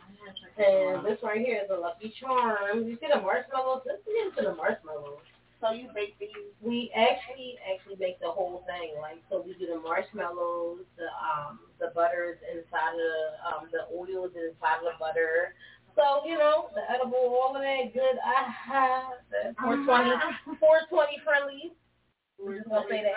And 0.57 1.05
this 1.05 1.21
right 1.23 1.39
here 1.39 1.61
is 1.63 1.69
a 1.69 1.77
Lucky 1.77 2.13
Charm. 2.19 2.85
You 2.89 2.97
see 2.99 3.07
the 3.07 3.21
marshmallows? 3.21 3.85
Let's 3.85 4.01
get 4.05 4.27
into 4.27 4.41
the 4.49 4.55
marshmallows. 4.55 5.21
So 5.61 5.71
you 5.71 5.87
bake 5.95 6.19
these. 6.19 6.51
We 6.61 6.91
actually 6.93 7.55
actually 7.63 7.95
make 7.97 8.19
the 8.19 8.29
whole 8.29 8.65
thing. 8.67 8.93
Like 9.01 9.23
so, 9.31 9.41
we 9.41 9.53
do 9.55 9.65
the 9.71 9.79
marshmallows, 9.79 10.83
the 10.97 11.07
um, 11.15 11.59
the 11.79 11.89
butters 11.95 12.37
inside 12.51 12.93
of 12.93 12.99
the 12.99 13.23
um, 13.47 13.63
the 13.71 13.83
oils 13.95 14.35
inside 14.35 14.83
of 14.83 14.93
the 14.93 14.97
butter. 14.99 15.55
So 15.95 16.27
you 16.27 16.37
know 16.37 16.69
the 16.75 16.83
edible, 16.91 17.39
all 17.39 17.55
of 17.55 17.61
that 17.63 17.93
good. 17.93 18.19
Ah, 18.23 19.15
the 19.31 19.55
420, 19.63 20.59
420 20.59 21.23
friendly. 21.23 21.71
We're 22.35 22.59
just 22.59 22.69
gonna 22.69 22.83
say 22.91 22.99
that. 23.03 23.15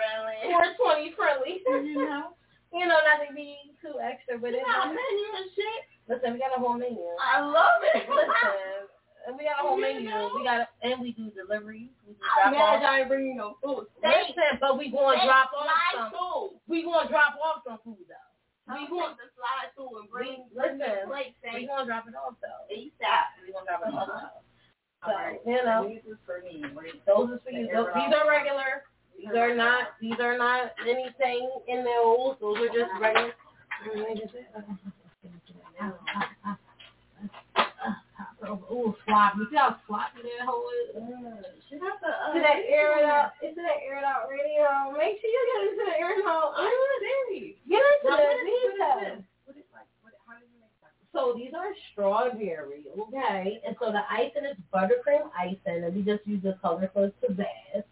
420 0.79 1.13
friendly. 1.19 1.59
You 1.83 2.07
know? 2.07 2.31
you 2.71 2.85
know, 2.87 2.99
not 3.03 3.25
to 3.27 3.33
be 3.35 3.57
too 3.81 3.99
extra 3.99 4.37
with 4.37 4.53
it. 4.53 4.63
Not 4.63 4.93
menu 4.93 5.27
and 5.35 5.49
shit. 5.57 5.81
Listen, 6.07 6.33
we 6.33 6.39
got 6.39 6.55
a 6.55 6.59
whole 6.59 6.77
menu. 6.77 7.01
I 7.19 7.41
love 7.41 7.81
it. 7.95 8.07
Listen, 8.07 8.87
and 9.27 9.37
we 9.37 9.43
got 9.43 9.59
a 9.59 9.67
whole 9.67 9.77
menu. 9.77 10.09
We 10.37 10.43
got 10.43 10.69
and 10.81 11.01
we 11.01 11.11
do 11.11 11.31
deliveries. 11.35 11.89
We 12.07 12.13
do 12.13 12.19
I'm 12.45 12.53
mad 12.53 12.81
y'all 12.81 12.95
ain't 12.95 13.09
bringing 13.09 13.37
no 13.37 13.57
food. 13.61 13.87
Listen, 14.01 14.55
but 14.61 14.77
we 14.77 14.89
going 14.89 15.19
to 15.19 15.25
drop 15.25 15.51
off 15.51 15.67
some. 15.93 16.09
Through. 16.09 16.59
We 16.67 16.83
going 16.83 17.07
to 17.07 17.11
drop 17.11 17.35
off 17.43 17.61
some 17.67 17.79
food 17.83 18.05
though. 18.07 18.28
We 18.69 18.85
want 18.93 19.17
to 19.17 19.25
slide 19.33 19.73
through 19.73 19.99
and 19.99 20.09
bring, 20.09 20.45
We- 20.53 20.61
listen, 20.61 21.09
plate. 21.09 21.35
We 21.43 21.65
going 21.65 21.85
to 21.85 21.89
drop 21.89 22.05
it 22.07 22.13
off 22.15 22.35
though. 22.41 22.63
ASAP. 22.69 23.25
We 23.41 23.51
going 23.53 23.65
to 23.65 23.69
drop 23.69 23.81
it 23.87 23.93
off. 23.93 24.07
though. 24.07 24.41
So 25.05 25.11
Alright. 25.11 25.39
you 25.45 25.63
know, 25.63 25.87
This 25.89 26.03
is 26.11 26.19
for 26.25 26.41
me. 26.43 26.61
Those 27.07 27.29
is 27.31 27.39
for 27.43 27.51
you. 27.51 27.67
Those, 27.73 27.87
these 27.95 28.13
are 28.13 28.27
regular. 28.29 28.83
These 29.17 29.31
are 29.35 29.55
not. 29.55 29.95
These 30.01 30.19
are 30.19 30.37
not 30.37 30.71
anything 30.87 31.49
in 31.67 31.83
the 31.83 31.89
those. 32.03 32.37
Those 32.41 32.57
are 32.57 32.67
just 32.67 32.91
regular. 32.99 33.33
Ooh, 38.71 38.95
sloppy. 39.05 39.39
You 39.39 39.47
see 39.51 39.57
how 39.57 39.75
sloppy 39.87 40.21
that 40.23 40.45
whole 40.45 40.65
is? 40.89 40.95
Should 41.69 41.81
have 41.81 41.99
to, 42.01 42.09
uh, 42.09 42.33
To 42.33 42.39
that 42.39 42.61
air 42.65 42.97
it 42.99 43.05
out. 43.05 43.31
Into 43.41 43.61
that 43.61 43.79
air 43.85 43.97
it 43.99 44.03
out 44.03 44.29
radio. 44.29 44.91
Make 44.97 45.21
sure 45.21 45.29
you 45.29 45.43
get 45.53 45.61
into 45.69 45.85
the 45.85 45.97
air 45.99 46.17
it 46.19 46.25
out. 46.25 46.53
I'm 46.57 46.71
serious. 47.29 47.55
Get 47.69 47.81
into 47.81 48.09
Now, 48.09 48.17
that 48.17 48.25
what 48.25 48.37
is- 48.37 48.45
what 48.45 48.49
is 48.49 48.73
detail. 48.73 48.99
this? 48.99 49.23
What 49.45 49.57
is 49.57 49.63
like? 49.73 49.87
What? 50.01 50.13
How 50.27 50.33
do 50.39 50.45
you 50.45 50.59
make 50.59 50.73
that? 50.81 50.91
So 51.11 51.33
these 51.33 51.53
are 51.53 51.73
strawberry, 51.91 52.85
okay? 52.97 53.61
And 53.65 53.75
so 53.79 53.91
the 53.91 54.03
icing 54.11 54.45
is 54.45 54.57
buttercream 54.73 55.29
icing, 55.37 55.83
and 55.83 55.95
we 55.95 56.01
just 56.01 56.25
use 56.25 56.41
the 56.41 56.53
color 56.61 56.89
for 56.93 57.09
Tabasco. 57.21 57.83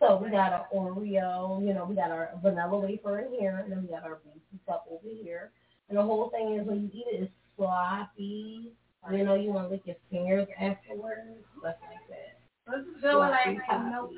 So 0.00 0.16
we 0.16 0.28
got 0.30 0.52
our 0.52 0.66
Oreo, 0.74 1.64
you 1.64 1.72
know, 1.72 1.84
we 1.86 1.94
got 1.94 2.10
our 2.10 2.30
vanilla 2.42 2.76
wafer 2.78 3.20
in 3.20 3.32
here, 3.32 3.58
and 3.58 3.70
then 3.72 3.82
we 3.82 3.88
got 3.88 4.02
our 4.04 4.18
Reese's 4.26 4.60
cup 4.66 4.86
over 4.90 5.08
here. 5.08 5.52
And 5.88 5.96
the 5.96 6.02
whole 6.02 6.28
thing 6.30 6.54
is 6.54 6.66
when 6.66 6.82
you 6.82 6.90
eat 6.92 7.06
it, 7.06 7.22
it's 7.22 7.32
sloppy. 7.56 8.72
You 9.12 9.24
know, 9.24 9.34
you 9.34 9.50
want 9.52 9.68
to 9.68 9.72
lick 9.72 9.82
your 9.84 9.96
fingers 10.10 10.48
afterwards, 10.58 11.44
stuff 11.60 11.76
like 11.84 12.04
that. 12.08 12.40
Is 12.78 12.86
good 13.02 13.18
when 13.18 13.28
I 13.32 13.60
Sloppy, 13.68 13.90
milk. 13.90 14.10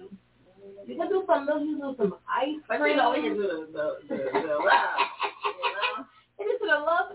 You 0.87 0.95
can 0.97 1.09
do 1.09 1.25
some 1.27 1.47
milk, 1.47 1.61
you 1.63 1.79
can 1.79 1.91
do 1.91 1.95
some 1.99 2.15
ice 2.31 2.63
But 2.69 2.79
cream. 2.79 2.95
you 2.95 2.97
know, 3.03 3.11
we 3.11 3.23
can 3.23 3.35
do 3.35 3.43
the, 3.43 3.67
the, 3.75 3.87
the, 4.07 4.17
the 4.31 4.57
wow. 4.63 4.95
You 5.43 5.71
know? 5.75 6.07
Get 6.39 6.47
into 6.47 6.67
the 6.71 6.79
love. 6.79 7.11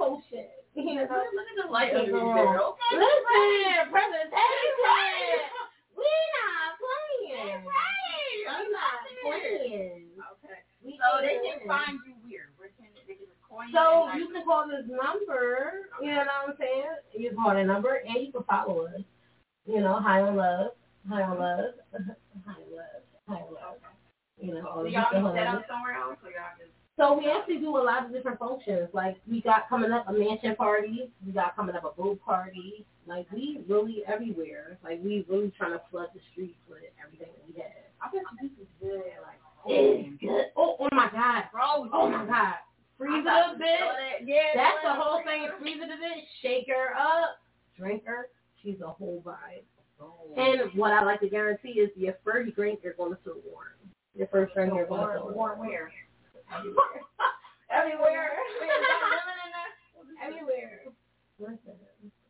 I 1.72 1.90
can't 1.90 2.12
go 2.12 2.20
wrong. 2.20 2.76
Listen, 2.92 3.88
presentation. 3.92 5.40
We 5.96 6.12
not 6.36 6.76
playing. 6.84 7.64
We 7.64 8.60
not 8.76 9.00
playing. 9.24 10.12
Okay. 10.20 10.60
We 10.84 11.00
So 11.00 11.08
they 11.24 11.40
can 11.40 11.68
find 11.68 12.00
you 12.06 12.16
where? 12.28 12.51
So 13.74 14.08
you 14.16 14.30
can 14.32 14.46
call 14.46 14.68
this 14.68 14.88
number, 14.88 15.92
you 16.02 16.12
know 16.12 16.24
what 16.24 16.50
I'm 16.50 16.56
saying? 16.58 16.84
You 17.14 17.30
can 17.30 17.38
call 17.38 17.54
the 17.54 17.64
number 17.64 18.02
and 18.08 18.26
you 18.26 18.32
can 18.32 18.44
follow 18.44 18.86
us. 18.88 19.02
You 19.66 19.82
know, 19.82 20.00
high 20.00 20.22
on 20.22 20.36
love, 20.36 20.72
high 21.10 21.24
on 21.24 21.38
love, 21.38 21.76
high 21.94 22.58
on 22.58 22.72
love, 22.72 23.04
high 23.28 23.44
on 23.44 23.54
love. 23.54 23.78
You 24.40 24.56
know, 24.56 24.68
all 24.68 24.84
the 24.84 24.90
y'all 24.90 25.12
be 25.12 25.38
set 25.38 25.48
up 25.48 25.66
somewhere 25.70 25.94
else 25.94 26.18
or 26.24 26.32
y'all 26.32 26.56
just 26.58 26.72
So 26.98 27.14
we 27.18 27.30
actually 27.30 27.60
do 27.60 27.78
a 27.78 27.84
lot 27.84 28.06
of 28.06 28.12
different 28.12 28.40
functions. 28.40 28.90
Like 28.94 29.18
we 29.30 29.42
got 29.42 29.70
coming 29.70 29.92
up 29.92 30.08
a 30.08 30.14
mansion 30.14 30.56
party, 30.56 31.12
we 31.26 31.32
got 31.32 31.56
coming 31.56 31.76
up 31.76 31.86
a 31.86 32.02
boat 32.02 32.20
party. 32.26 32.86
Like 33.06 33.28
we 33.32 33.62
really 33.68 34.04
everywhere. 34.08 34.78
Like 34.84 35.04
we 35.04 35.26
really 35.30 35.52
trying 35.58 35.74
to 35.74 35.82
flood 35.92 36.08
the 36.14 36.22
streets 36.32 36.58
with 36.70 36.80
everything 37.04 37.28
that 37.36 37.46
we 37.48 37.62
have. 37.62 37.86
I 38.02 38.10
bet 38.10 38.24
you 38.42 38.50
this 38.50 38.66
is 38.66 38.72
good 38.82 39.14
like 39.22 39.38
It's 39.68 40.22
good. 40.22 40.46
Oh, 40.56 40.78
oh 40.80 40.90
my 40.92 41.10
God. 41.12 41.44
bro. 41.52 41.90
Oh 41.94 42.10
my 42.10 42.26
God. 42.26 42.56
Freeze 43.02 43.26
it 43.26 43.56
a 43.56 43.58
bit. 43.58 44.28
Yeah, 44.30 44.54
That's 44.54 44.78
the 44.86 44.94
whole 44.94 45.24
thing. 45.26 45.50
Freeze 45.60 45.82
it 45.82 45.90
a 45.90 45.98
bit. 45.98 46.24
Shake 46.44 46.68
her 46.70 46.94
up. 46.94 47.42
Drink 47.76 48.06
her. 48.06 48.28
She's 48.62 48.80
a 48.86 48.88
whole 48.88 49.24
vibe. 49.26 49.66
And 50.38 50.70
what 50.78 50.92
I 50.94 51.04
like 51.04 51.20
to 51.22 51.30
guarantee 51.30 51.82
is 51.82 51.90
your 51.96 52.14
first 52.24 52.56
drink 52.56 52.82
you're 52.84 52.94
going 52.94 53.12
to 53.12 53.18
feel 53.24 53.38
warm. 53.46 53.74
Your 54.14 54.28
first 54.28 54.54
drink 54.54 54.74
you're 54.76 54.86
going 54.86 55.02
to 55.08 55.14
feel 55.14 55.32
Warm, 55.34 55.58
warm. 55.58 55.68
where? 55.68 55.92
Everywhere. 56.54 57.02
Everywhere. 57.72 58.30
Everywhere. 60.24 60.80
Listen, 61.40 61.74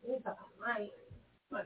you 0.08 0.20
talking 0.24 0.40
right. 0.58 0.92
Now 1.52 1.60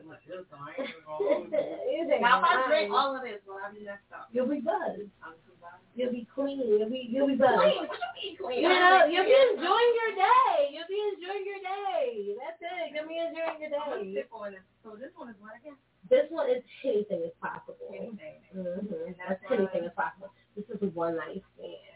if 2.39 2.43
I 2.43 2.65
drink 2.67 2.91
all 2.93 3.15
of 3.15 3.21
this, 3.21 3.38
will 3.45 3.62
I 3.62 3.69
be 3.69 3.86
messed 3.86 4.10
up? 4.10 4.30
You'll 4.34 4.50
be 4.50 4.58
buzzed. 4.60 5.06
I'm 5.21 5.38
too 5.45 5.54
bad. 5.62 5.78
You'll 5.93 6.12
be 6.12 6.26
clean. 6.34 6.58
You'll 6.58 6.89
be 6.89 7.06
you'll 7.06 7.28
be 7.30 7.36
buzzed. 7.38 7.62
Clean. 7.62 7.86
What 7.86 7.93
you 7.93 8.10
mean 8.17 8.34
clean? 8.41 8.65
You 8.65 8.69
know, 8.69 9.06
you'll 9.06 9.30
be 9.30 9.38
enjoying 9.54 9.93
your 9.93 10.12
day. 10.17 10.74
You'll 10.74 10.89
be 10.89 10.98
enjoying 11.13 11.45
your 11.45 11.62
day. 11.62 12.34
That's 12.41 12.58
it. 12.65 12.98
You'll 12.98 13.06
be 13.08 13.21
enjoying 13.21 13.62
your 13.62 13.69
I'm 13.78 14.02
day. 14.02 14.10
sip 14.17 14.34
on 14.34 14.58
this. 14.58 14.65
So 14.82 14.98
this 14.98 15.13
one 15.13 15.30
is 15.30 15.38
what 15.38 15.54
again? 15.54 15.78
This 16.10 16.26
one 16.30 16.50
is 16.50 16.65
anything 16.82 17.21
is 17.21 17.34
possible. 17.41 17.78
Anything. 17.93 18.41
Mm-hmm. 18.58 18.89
And 19.06 19.15
that's 19.21 19.38
That's 19.41 19.54
anything 19.54 19.86
is 19.86 19.93
possible. 19.93 20.34
This 20.58 20.65
is 20.69 20.82
a 20.82 20.89
one 20.93 21.17
night 21.17 21.43
stand. 21.54 21.93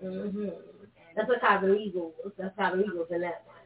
Mm-hmm. 0.00 0.48
That's 1.16 1.28
a 1.28 1.36
Casamigos. 1.40 2.12
That's 2.36 2.56
Casamigos 2.56 3.10
in 3.12 3.20
that 3.20 3.44
one. 3.44 3.57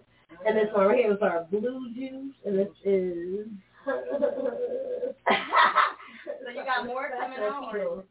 And 0.47 0.57
this 0.57 0.68
one 0.73 0.87
right 0.87 0.99
here 0.99 1.12
is 1.12 1.18
our 1.23 1.45
blue 1.51 1.92
juice, 1.95 2.35
and 2.45 2.59
this 2.59 2.68
is. 2.85 3.47
So 6.45 6.51
you 6.51 6.64
got 6.64 6.87
more 6.87 7.11
coming 7.18 7.38
out 7.38 7.75
or? 7.75 8.05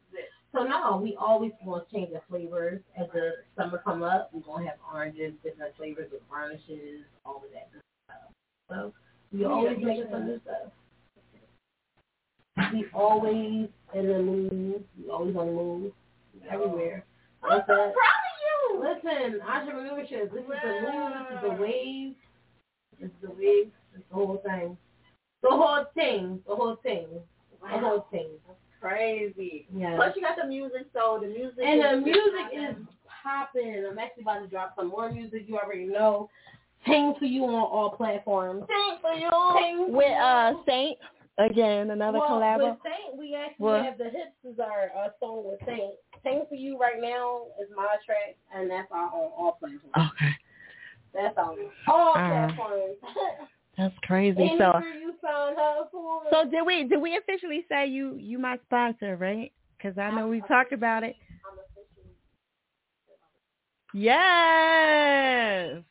So 0.52 0.64
no, 0.64 1.00
we 1.02 1.16
always 1.18 1.52
want 1.64 1.88
to 1.88 1.94
change 1.94 2.10
the 2.12 2.20
flavors 2.28 2.80
as 2.98 3.06
the 3.14 3.32
summer 3.56 3.80
come 3.84 4.02
up. 4.02 4.30
We're 4.32 4.40
gonna 4.40 4.66
have 4.66 4.78
oranges, 4.92 5.32
different 5.42 5.74
flavors 5.76 6.10
with 6.12 6.20
garnishes, 6.28 7.04
all 7.24 7.36
of 7.36 7.50
that 7.54 7.72
good 7.72 7.82
stuff. 8.04 8.32
So 8.68 8.92
we 9.32 9.44
always 9.44 9.78
make 9.80 10.04
some 10.10 10.26
new 10.26 10.40
stuff. 10.44 10.72
We 12.72 12.86
always 12.92 13.68
in 13.94 14.06
the 14.06 14.18
move. 14.18 14.82
We 14.98 15.10
always 15.10 15.36
on 15.36 15.46
the 15.46 15.52
move. 15.52 15.92
Everywhere. 16.50 17.04
I'm 17.42 17.50
What's 17.50 17.68
so 18.70 18.82
that? 18.82 19.02
proud 19.02 19.16
of 19.16 19.28
you. 19.28 19.32
Listen, 19.32 19.40
entrepreneurship. 19.46 20.32
This 20.32 20.42
is 20.42 20.48
the 20.62 20.72
move. 20.82 21.12
This 21.30 21.36
is 21.36 21.42
the 21.42 21.62
wave. 21.62 22.14
This 23.00 23.08
is 23.10 23.16
the 23.22 23.30
wave. 23.30 23.70
This 23.92 24.00
is 24.00 24.04
the 24.10 24.14
whole 24.14 24.42
thing. 24.44 24.76
The 25.42 25.48
whole 25.50 25.84
thing. 25.94 26.40
The 26.46 26.54
whole 26.54 26.76
thing. 26.82 27.06
The 27.62 27.78
whole 27.78 28.06
thing. 28.10 28.28
Crazy. 28.80 29.66
Yeah. 29.74 29.96
Plus 29.96 30.14
you 30.16 30.22
got 30.22 30.36
the 30.40 30.48
music, 30.48 30.86
so 30.92 31.18
the 31.20 31.28
music 31.28 31.58
And 31.64 31.78
is 31.80 31.86
the 31.90 31.96
music 32.00 32.46
is 32.52 32.76
popping. 33.22 33.84
I'm 33.88 33.98
actually 33.98 34.22
about 34.22 34.40
to 34.40 34.46
drop 34.48 34.74
some 34.76 34.88
more 34.88 35.10
music. 35.12 35.44
You 35.46 35.58
already 35.58 35.84
know. 35.86 36.28
Sing 36.86 37.14
for 37.18 37.26
you 37.26 37.44
on 37.44 37.54
all 37.54 37.90
platforms. 37.96 38.64
Sing 38.66 38.98
for 39.00 39.12
you. 39.14 39.28
Sing 39.56 39.86
for 39.86 39.92
With 39.92 40.06
you. 40.08 40.14
uh 40.14 40.52
Saint 40.66 40.98
again, 41.38 41.90
another 41.90 42.18
well, 42.18 42.30
collab. 42.40 42.58
With 42.58 42.78
Saint, 42.82 43.16
we 43.16 43.34
actually 43.36 43.64
What? 43.64 43.84
have 43.84 43.98
the 43.98 44.04
hips 44.04 44.34
is 44.44 44.58
our 44.58 44.90
uh, 44.98 45.08
song 45.20 45.44
with 45.46 45.60
Saint. 45.64 45.94
Sing 46.24 46.44
for 46.48 46.54
you 46.54 46.78
right 46.78 47.00
now 47.00 47.46
is 47.60 47.68
my 47.74 47.96
track, 48.06 48.36
and 48.54 48.70
that's 48.70 48.88
our 48.92 49.06
on 49.06 49.30
all 49.36 49.56
platforms. 49.58 50.12
Okay, 50.14 50.32
That's 51.14 51.36
on 51.36 51.56
all 51.88 52.10
Uh, 52.14 52.28
platforms. 52.28 52.96
that's 53.78 53.94
crazy. 54.02 54.54
So, 54.58 54.70
where 54.72 54.94
you 54.98 55.14
found 55.20 55.56
for. 55.90 56.22
so 56.30 56.44
did 56.48 56.62
we 56.64 56.84
did 56.84 57.00
we 57.00 57.16
officially 57.16 57.64
say 57.68 57.86
you 57.86 58.16
you 58.16 58.38
my 58.38 58.58
sponsor, 58.66 59.16
right? 59.16 59.52
Because 59.76 59.98
I 59.98 60.10
know 60.12 60.28
we 60.28 60.40
talked 60.42 60.72
about 60.72 61.02
it. 61.02 61.16
I'm 61.50 61.58
officially. 61.58 62.14
Yes. 63.94 65.82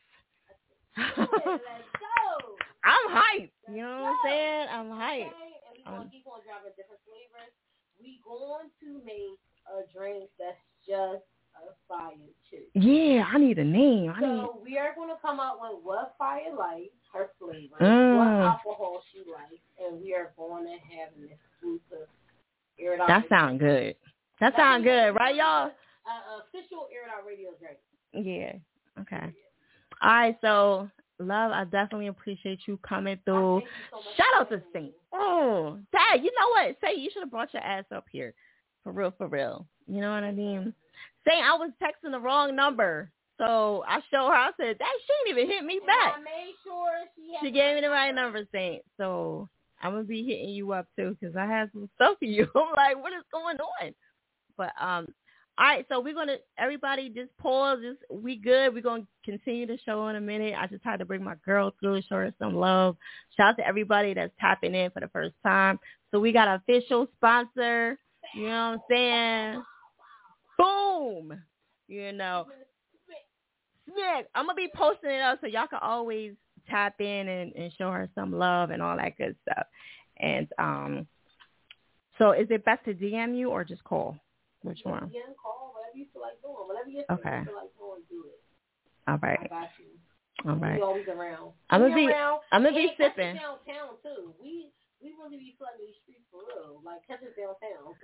Let's 0.98 1.18
go. 1.18 2.56
I'm 2.84 3.08
hyped. 3.12 3.52
You 3.70 3.82
know 3.84 4.02
what 4.02 4.10
I'm 4.10 4.18
saying? 4.26 4.68
I'm 4.72 4.92
Okay, 4.92 5.02
hyped. 5.02 5.36
and 5.68 5.78
we 5.78 5.84
gonna 5.86 6.10
keep 6.10 6.26
on 6.28 6.40
dropping 6.48 6.74
different 6.78 7.02
flavors. 7.06 7.52
We 8.00 8.20
going 8.26 8.70
to 8.82 8.90
make 9.06 9.38
a 9.72 9.98
drink 9.98 10.30
that's 10.40 10.58
just 10.88 11.24
a 11.56 11.74
fire 11.88 12.14
too. 12.50 12.64
Yeah, 12.74 13.24
I 13.32 13.38
need 13.38 13.60
a 13.60 13.64
name. 13.64 14.12
I 14.16 14.20
need. 14.20 14.26
So 14.42 14.62
we 14.64 14.78
are 14.78 14.94
going 14.96 15.10
to 15.10 15.18
come 15.22 15.40
up 15.40 15.60
with 15.62 15.84
what 15.84 16.16
fire 16.18 16.54
likes, 16.58 16.94
her 17.14 17.30
flavor, 17.40 17.76
Mm. 17.80 18.18
what 18.18 18.48
alcohol 18.48 19.04
she 19.12 19.20
likes, 19.20 19.62
and 19.80 20.02
we 20.02 20.14
are 20.14 20.32
going 20.38 20.66
to 20.66 20.74
have 20.96 21.10
an 21.18 21.30
exclusive. 21.30 22.08
That 23.08 23.26
sound 23.30 23.60
good. 23.60 23.96
That 24.40 24.56
sound 24.56 24.84
good, 24.84 25.12
right, 25.12 25.36
y'all? 25.36 25.68
Uh, 26.04 26.42
official 26.42 26.88
out 27.16 27.26
radio 27.28 27.50
drink. 27.60 27.78
Yeah. 28.14 28.54
Okay. 29.02 29.34
All 30.02 30.12
right. 30.12 30.38
So, 30.42 30.90
love, 31.20 31.52
I 31.52 31.64
definitely 31.66 32.08
appreciate 32.08 32.62
you 32.66 32.78
coming 32.78 33.20
through. 33.24 33.62
Thank 33.62 34.04
you 34.04 34.12
so 34.18 34.24
Shout 34.24 34.42
out 34.42 34.50
to 34.50 34.62
Saint. 34.74 34.94
Oh, 35.14 35.78
Dad, 35.92 36.24
you 36.24 36.32
know 36.40 36.50
what? 36.50 36.76
Say 36.82 37.00
you 37.00 37.10
should 37.14 37.22
have 37.22 37.32
brought 37.32 37.54
your 37.54 37.64
ass 37.64 37.86
up 37.94 38.06
here. 38.12 38.34
For 38.84 38.92
real, 38.92 39.14
for 39.18 39.28
real. 39.28 39.68
You 39.88 40.02
know 40.02 40.12
what 40.12 40.24
I 40.24 40.32
mean? 40.32 40.74
Saint, 41.28 41.46
I 41.46 41.54
was 41.56 41.72
texting 41.82 42.12
the 42.12 42.20
wrong 42.20 42.56
number. 42.56 43.12
So 43.38 43.84
I 43.88 44.02
showed 44.12 44.28
her. 44.30 44.34
I 44.36 44.52
said, 44.60 44.78
that 44.80 44.88
she 45.06 45.32
didn't 45.32 45.40
even 45.40 45.52
hit 45.56 45.66
me 45.66 45.78
And 45.78 45.88
back. 45.88 46.14
I 46.18 46.22
made 46.22 46.54
sure 46.64 46.92
she 47.16 47.46
She 47.48 47.52
gave 47.52 47.76
me 47.76 47.82
the 47.82 47.90
right 47.90 48.14
number, 48.14 48.46
Saint. 48.52 48.84
So 48.98 49.50
I'm 49.82 49.94
gonna 49.94 50.04
be 50.04 50.24
hitting 50.24 50.50
you 50.50 50.72
up 50.74 50.88
too 50.98 51.18
because 51.20 51.36
I 51.36 51.46
have 51.46 51.70
some 51.74 51.90
stuff 51.96 52.18
for 52.20 52.26
you. 52.26 52.48
I'm 52.56 52.74
like, 52.76 53.02
what 53.02 53.14
is 53.14 53.24
going 53.32 53.58
on? 53.58 53.94
But 54.58 54.74
um, 54.80 55.08
all 55.58 55.66
right. 55.66 55.86
So 55.90 56.00
we're 56.00 56.14
gonna 56.14 56.38
everybody 56.58 57.10
just 57.10 57.36
pause. 57.38 57.80
Just 57.82 58.00
we 58.12 58.36
good. 58.36 58.74
We're 58.74 58.82
gonna 58.82 59.08
continue 59.26 59.66
the 59.66 59.80
show 59.86 60.08
in 60.10 60.16
a 60.18 60.22
minute. 60.22 60.54
I 60.58 60.68
just 60.68 60.84
had 60.84 60.98
to 61.00 61.06
bring 61.06 61.24
my 61.24 61.36
girl 61.44 61.74
through, 61.80 62.02
show 62.04 62.18
her 62.18 62.34
some 62.38 62.56
love. 62.56 62.96
Shout 63.36 63.50
out 63.50 63.58
to 63.58 63.68
everybody 63.68 64.14
that's 64.14 64.34
tapping 64.40 64.76
in 64.76 64.92
for 64.92 65.00
the 65.00 65.10
first 65.10 65.34
time. 65.44 65.80
So 66.12 66.20
we 66.20 66.32
got 66.32 66.48
official 66.62 67.08
sponsor. 67.18 67.98
You 68.36 68.48
know 68.48 68.80
what 68.88 68.98
I'm 68.98 69.58
saying? 69.58 69.64
Boom. 70.58 71.42
You 71.88 72.12
know. 72.14 72.46
Snick. 73.86 74.28
I'm 74.36 74.46
gonna 74.46 74.56
be 74.56 74.70
posting 74.76 75.10
it 75.12 75.22
up 75.22 75.40
so 75.42 75.48
y'all 75.48 75.68
can 75.68 75.80
always 75.82 76.34
tap 76.70 77.00
in 77.00 77.28
and, 77.28 77.54
and 77.56 77.74
show 77.78 77.92
her 77.92 78.10
some 78.16 78.32
love 78.32 78.70
and 78.70 78.82
all 78.82 78.96
that 78.98 79.18
good 79.18 79.36
stuff. 79.44 79.66
And 80.18 80.48
um, 80.60 81.08
so 82.18 82.32
is 82.32 82.48
it 82.50 82.64
best 82.64 82.86
to 82.86 82.94
DM 82.94 83.38
you 83.38 83.50
or 83.50 83.64
just 83.64 83.84
call? 83.84 84.16
Which 84.64 84.80
one? 84.84 85.10
DM, 85.10 85.34
call, 85.42 85.74
whatever 85.76 85.98
you 85.98 86.06
feel 86.14 86.22
like 86.22 86.40
doing. 86.42 86.68
Whatever 86.68 86.90
you 86.90 87.04
Okay. 87.10 87.46
feel 87.46 87.56
like 87.56 87.74
doing, 87.78 88.02
do 88.10 88.26
it. 88.28 88.40
All 89.08 89.18
right, 89.18 89.40
all 90.46 90.56
We 90.56 90.62
right. 90.62 90.82
always 90.82 91.08
around. 91.08 91.52
I'm 91.72 91.82
gonna 91.82 91.96
be 91.96 92.08
around. 92.08 92.42
I'm 92.52 92.64
gonna 92.64 92.76
be 92.76 92.94
sipping. 92.98 93.36
downtown 93.36 93.98
too. 94.04 94.34
We 94.40 94.68
we 95.02 95.14
really 95.18 95.38
be 95.38 95.56
flooding 95.58 95.82
these 95.90 95.98
streets 96.06 96.26
for 96.30 96.46
real. 96.46 96.82
Like 96.86 97.02
catch 97.10 97.22
us 97.26 97.34
downtown. 97.38 97.98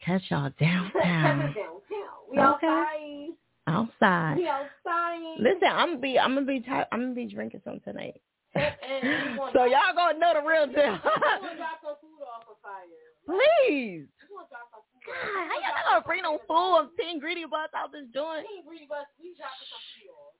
Catch 0.00 0.22
y'all 0.30 0.50
catch 0.58 0.62
us 0.62 0.92
downtown, 0.94 1.54
downtown. 1.54 2.18
We 2.30 2.38
Okay. 2.38 2.66
outside. 2.66 3.34
outside. 3.66 4.34
We 4.38 4.46
outside. 4.48 5.36
Listen, 5.40 5.70
I'm 5.72 5.98
gonna 5.98 6.04
be 6.04 6.18
I'm 6.18 6.34
gonna 6.34 6.46
be 6.46 6.60
ty- 6.60 6.86
I'm 6.92 7.00
gonna 7.10 7.14
be 7.18 7.26
drinking 7.26 7.62
some 7.64 7.80
tonight. 7.84 8.20
And 8.54 9.02
we 9.02 9.34
gonna 9.34 9.50
So 9.56 9.64
y'all 9.66 9.94
gonna 9.98 10.18
know 10.18 10.32
the 10.38 10.44
real 10.46 10.66
deal. 10.70 10.94
we 10.94 11.02
gonna 11.02 11.58
drop 11.58 11.82
some 11.82 11.98
food 12.02 12.22
off 12.22 12.46
of 12.46 12.58
fire. 12.62 12.86
Please. 13.26 14.06
We 14.06 14.24
gonna 14.30 14.46
drop 14.46 14.70
some 14.70 14.84
food. 14.94 15.02
God, 15.10 15.46
how 15.50 15.56
y'all 15.58 15.74
not 15.74 15.84
gonna 15.90 16.06
bring 16.06 16.22
no 16.22 16.38
food? 16.46 16.74
I'm 16.78 16.88
ten 16.94 17.18
ingredient 17.18 17.50
box 17.50 17.74
out 17.74 17.90
this 17.90 18.06
joint. 18.14 18.46
Ain't 18.46 18.62
greedy, 18.68 18.86
but 18.86 19.10
we 19.18 19.34
dropping 19.34 19.66
some 19.72 19.82
food 19.98 20.12
off. 20.14 20.34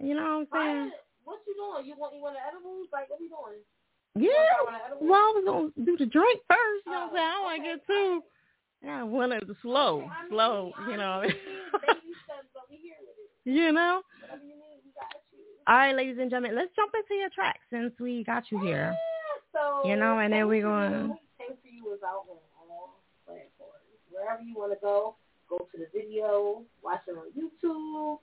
You 0.00 0.14
know 0.16 0.46
what 0.46 0.46
I'm 0.46 0.48
saying? 0.54 0.90
What 1.26 1.42
you 1.44 1.52
doing? 1.58 1.84
You 1.84 1.94
want 1.98 2.14
you 2.16 2.22
want 2.24 2.38
the 2.38 2.42
edibles? 2.46 2.88
Like 2.94 3.10
what 3.12 3.20
we 3.20 3.28
doing? 3.28 3.60
Yeah. 4.14 4.22
You 4.24 4.64
want 4.64 4.76
the 4.78 4.84
edibles? 4.86 5.10
Well, 5.10 5.20
I 5.20 5.32
was 5.36 5.44
gonna 5.74 5.86
do 5.86 5.96
the 5.96 6.06
drink 6.10 6.40
first. 6.48 6.86
You 6.86 6.92
know 6.92 6.98
what 6.98 7.10
I'm 7.10 7.14
saying? 7.16 7.28
I 7.28 7.40
want 7.42 7.56
to 7.62 7.68
get 7.68 7.86
two. 7.86 8.22
Yeah, 8.82 9.02
one 9.02 9.32
of 9.32 9.46
the 9.46 9.56
slow, 9.62 10.06
I 10.10 10.28
slow. 10.28 10.72
I 10.78 10.90
You 10.90 10.96
know. 10.96 11.20
mean, 11.22 11.30
baby 11.82 12.14
steps, 12.24 12.46
but 12.54 12.62
we 12.70 12.76
here 12.78 12.94
with 13.02 13.18
it. 13.18 13.50
you 13.50 13.72
know. 13.72 14.02
Whatever 14.22 14.44
you 14.44 14.54
need, 14.54 14.80
we 14.86 14.90
got 14.94 15.18
you. 15.32 15.42
All 15.66 15.74
right, 15.76 15.94
ladies 15.96 16.18
and 16.20 16.30
gentlemen, 16.30 16.56
let's 16.56 16.70
jump 16.76 16.92
into 16.94 17.14
your 17.18 17.30
track 17.30 17.58
since 17.70 17.92
we 17.98 18.22
got 18.24 18.44
you 18.50 18.58
here. 18.62 18.94
So 19.52 19.82
You 19.88 19.96
know, 19.96 20.18
and 20.18 20.32
then 20.32 20.46
we 20.46 20.60
For 20.60 20.68
going- 20.68 21.18
Thank 21.38 21.60
for 21.62 21.68
you 21.68 21.92
is 21.94 22.02
out 22.02 22.26
on 22.30 22.38
all 22.70 23.00
platforms. 23.26 23.82
Wherever 24.10 24.42
you 24.42 24.54
want 24.54 24.72
to 24.72 24.78
go, 24.82 25.16
go 25.48 25.58
to 25.58 25.76
the 25.78 25.86
video, 25.94 26.62
watch 26.82 27.02
it 27.08 27.16
on 27.16 27.30
YouTube, 27.34 28.18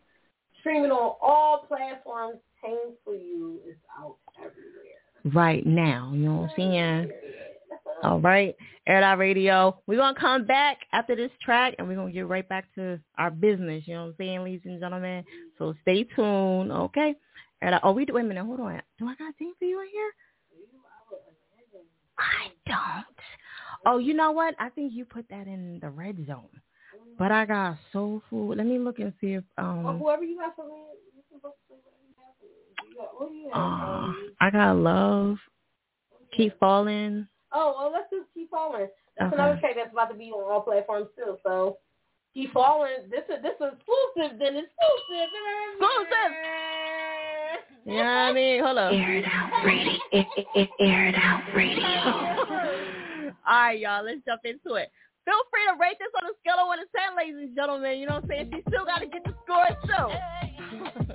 stream 0.59 0.83
it 0.85 0.91
on 0.91 1.15
all 1.21 1.65
platforms. 1.67 2.39
Thank 2.61 2.95
for 3.03 3.15
you 3.15 3.59
is 3.67 3.75
out 3.99 4.17
everywhere. 4.39 5.03
Right 5.33 5.65
now, 5.65 6.11
you 6.13 6.19
know 6.19 6.35
what 6.35 6.51
I'm 6.51 6.55
saying? 6.55 7.11
All 8.03 8.19
right, 8.19 8.55
Air 8.85 9.03
Out 9.03 9.17
Radio. 9.17 9.81
We're 9.87 9.97
gonna 9.97 10.19
come 10.19 10.45
back 10.45 10.77
after 10.93 11.15
this 11.15 11.31
track, 11.41 11.73
and 11.79 11.87
we're 11.87 11.95
gonna 11.95 12.11
get 12.11 12.27
right 12.27 12.47
back 12.47 12.65
to 12.75 12.99
our 13.17 13.31
business. 13.31 13.83
You 13.87 13.95
know 13.95 14.01
what 14.01 14.09
I'm 14.09 14.15
saying, 14.19 14.43
ladies 14.43 14.61
and 14.65 14.79
gentlemen? 14.79 15.23
So 15.57 15.73
stay 15.81 16.03
tuned, 16.03 16.71
okay? 16.71 17.15
Air 17.61 17.79
Oh, 17.83 17.91
we 17.91 18.05
do. 18.05 18.13
Wait 18.13 18.25
a 18.25 18.27
minute. 18.27 18.45
Hold 18.45 18.59
on. 18.59 18.81
Do 18.99 19.07
I 19.07 19.15
got 19.15 19.29
a 19.29 19.33
thing 19.33 19.53
for 19.57 19.65
you 19.65 19.81
in 19.81 19.87
here? 19.87 20.11
I 22.19 22.51
don't. 22.67 23.05
Oh, 23.85 23.97
you 23.97 24.13
know 24.13 24.31
what? 24.31 24.55
I 24.59 24.69
think 24.69 24.93
you 24.93 25.05
put 25.05 25.27
that 25.29 25.47
in 25.47 25.79
the 25.81 25.89
red 25.89 26.17
zone. 26.27 26.49
But 27.17 27.31
I 27.31 27.45
got 27.45 27.77
soul 27.93 28.21
food. 28.29 28.57
Let 28.57 28.67
me 28.67 28.77
look 28.77 28.99
and 28.99 29.13
see 29.21 29.33
if 29.33 29.43
um 29.57 29.99
whoever 29.99 30.23
you 30.23 30.37
got 30.37 30.55
for 30.55 30.65
me, 30.65 30.83
you 31.15 31.23
can 31.29 31.39
book 31.39 31.55
have 31.67 31.67
for 31.67 31.75
me. 31.75 31.91
You 32.03 32.13
got, 32.15 32.35
what 32.37 32.41
do 32.41 32.47
you 32.47 32.61
have? 32.77 32.84
Uh, 33.53 34.11
I 34.41 34.49
got 34.51 34.77
love. 34.77 35.37
Keep 36.35 36.59
falling. 36.59 37.27
oh, 37.53 37.75
well, 37.77 37.91
let's 37.91 38.09
just 38.11 38.25
keep 38.33 38.49
falling. 38.49 38.87
That's 39.17 39.33
another 39.33 39.57
track 39.59 39.75
that's 39.75 39.93
about 39.93 40.09
to 40.09 40.15
be 40.15 40.31
on 40.31 40.51
all 40.51 40.61
platforms 40.61 41.07
too. 41.15 41.37
So 41.43 41.77
keep 42.33 42.51
falling. 42.53 43.09
This 43.09 43.23
is 43.29 43.41
this 43.41 43.55
is 43.55 43.73
exclusive. 43.73 44.39
Then 44.39 44.55
exclusive. 44.57 45.29
Exclusive. 45.79 46.33
You 47.87 47.97
know 47.97 48.01
I 48.01 48.33
mean? 48.33 48.63
Hold 48.63 48.79
up. 48.79 48.91
Air 48.91 49.17
it 49.17 49.25
out, 49.25 49.63
radio. 49.63 49.93
Air, 50.11 50.25
air, 50.55 50.67
air 50.79 51.07
it 51.09 51.15
out, 51.15 51.43
radio. 51.55 51.85
All 53.47 53.53
right, 53.53 53.79
y'all, 53.79 54.03
let's 54.03 54.21
jump 54.25 54.41
into 54.43 54.73
it. 54.73 54.89
Feel 55.23 55.35
free 55.51 55.61
to 55.69 55.77
rate 55.79 55.97
this 55.99 56.09
on 56.17 56.27
a 56.27 56.33
scale 56.41 56.61
of 56.61 56.67
1 56.67 56.79
to 56.79 56.85
10, 56.97 57.15
ladies 57.15 57.35
and 57.37 57.55
gentlemen. 57.55 57.99
You 57.99 58.07
know 58.07 58.15
what 58.15 58.23
I'm 58.23 58.29
saying? 58.29 58.51
She 58.55 58.61
still 58.67 58.85
got 58.85 58.99
to 58.99 59.05
get 59.05 59.23
the 59.23 59.35
score, 59.45 59.69
too. 59.85 61.13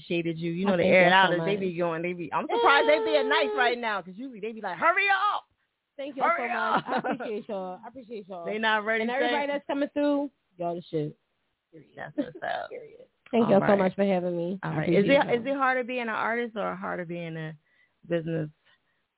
appreciated 0.00 0.38
you. 0.38 0.52
You 0.52 0.66
know, 0.66 0.74
I 0.74 0.78
the 0.78 0.84
air 0.84 1.06
it 1.06 1.12
out 1.12 1.28
so 1.30 1.34
as 1.34 1.40
they 1.46 1.52
much. 1.52 1.60
be 1.60 1.76
going. 1.76 2.02
They 2.02 2.12
be. 2.12 2.32
I'm 2.32 2.46
surprised 2.54 2.88
they 2.88 2.98
being 3.04 3.28
nice 3.28 3.48
right 3.56 3.78
now 3.78 4.00
because 4.00 4.18
usually 4.18 4.40
they 4.40 4.52
be 4.52 4.60
like, 4.60 4.76
"Hurry 4.78 5.04
up!" 5.34 5.44
Thank 5.96 6.16
y'all 6.16 6.30
so 6.36 6.42
Hurry 6.42 6.48
much. 6.48 6.84
I 6.86 6.96
appreciate 7.12 7.48
y'all. 7.48 7.78
I 7.84 7.88
appreciate 7.88 8.28
y'all. 8.28 8.46
They 8.46 8.58
not 8.58 8.84
ready. 8.84 9.02
and 9.02 9.10
everybody 9.10 9.46
that's 9.46 9.66
coming 9.66 9.88
through, 9.92 10.30
y'all 10.58 10.74
the 10.74 10.82
shit. 10.90 11.16
That's 11.96 12.16
what's 12.16 12.36
up. 12.36 12.70
Period. 12.70 13.00
Thank 13.30 13.48
y'all 13.48 13.62
so 13.66 13.76
much 13.76 13.94
for 13.94 14.04
having 14.04 14.36
me. 14.36 14.58
All 14.62 14.72
I 14.72 14.76
right. 14.78 14.88
Is 14.88 15.04
appreciate 15.04 15.28
it 15.28 15.38
is 15.40 15.44
y'all. 15.44 15.54
it 15.54 15.58
harder 15.58 15.84
being 15.84 16.02
an 16.02 16.08
artist 16.08 16.56
or 16.56 16.74
harder 16.74 17.04
being 17.04 17.36
a 17.36 17.52
business 18.08 18.48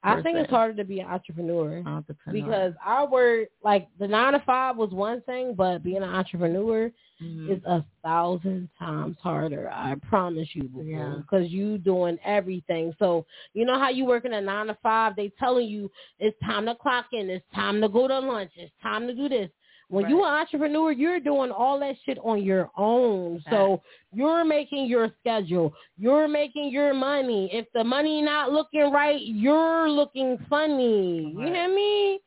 I 0.04 0.20
think 0.20 0.36
it's 0.36 0.50
harder 0.50 0.74
to 0.74 0.84
be 0.84 0.98
an 1.00 1.06
entrepreneur. 1.06 1.82
entrepreneur? 1.86 2.32
because 2.42 2.72
our 2.84 3.08
work, 3.08 3.48
like 3.62 3.88
the 4.00 4.08
nine 4.08 4.32
to 4.32 4.40
five 4.44 4.76
was 4.76 4.90
one 4.90 5.20
thing, 5.22 5.54
but 5.54 5.84
being 5.84 5.98
an 5.98 6.02
entrepreneur 6.02 6.90
Mhm. 7.22 7.50
is 7.50 7.64
a 7.64 7.84
thousand 8.02 8.68
times 8.78 9.16
harder. 9.18 9.70
I 9.72 9.94
promise 10.08 10.48
you, 10.54 10.68
Yeah. 10.82 11.16
because 11.18 11.50
you 11.50 11.78
doing 11.78 12.18
everything. 12.24 12.94
So 12.98 13.24
you 13.54 13.64
know 13.64 13.78
how 13.78 13.90
you 13.90 14.04
working 14.04 14.32
a 14.32 14.40
nine 14.40 14.66
to 14.66 14.74
five? 14.82 15.16
They 15.16 15.28
telling 15.38 15.68
you 15.68 15.90
it's 16.18 16.38
time 16.40 16.66
to 16.66 16.74
clock 16.74 17.06
in, 17.12 17.30
it's 17.30 17.48
time 17.54 17.80
to 17.80 17.88
go 17.88 18.08
to 18.08 18.18
lunch, 18.18 18.52
it's 18.56 18.72
time 18.82 19.06
to 19.06 19.14
do 19.14 19.28
this. 19.28 19.50
When 19.88 20.08
you're 20.08 20.26
an 20.26 20.34
entrepreneur, 20.40 20.90
you're 20.90 21.20
doing 21.20 21.50
all 21.50 21.78
that 21.80 21.96
shit 22.04 22.18
on 22.24 22.42
your 22.42 22.70
own. 22.78 23.42
So 23.50 23.82
you're 24.10 24.42
making 24.42 24.86
your 24.86 25.10
schedule. 25.20 25.74
You're 25.98 26.28
making 26.28 26.70
your 26.70 26.94
money. 26.94 27.52
If 27.52 27.70
the 27.72 27.84
money 27.84 28.22
not 28.22 28.50
looking 28.52 28.90
right, 28.90 29.20
you're 29.20 29.90
looking 29.90 30.38
funny. 30.48 31.30
You 31.32 31.38
Right. 31.40 31.54
hear 31.54 31.68
me? 31.68 32.20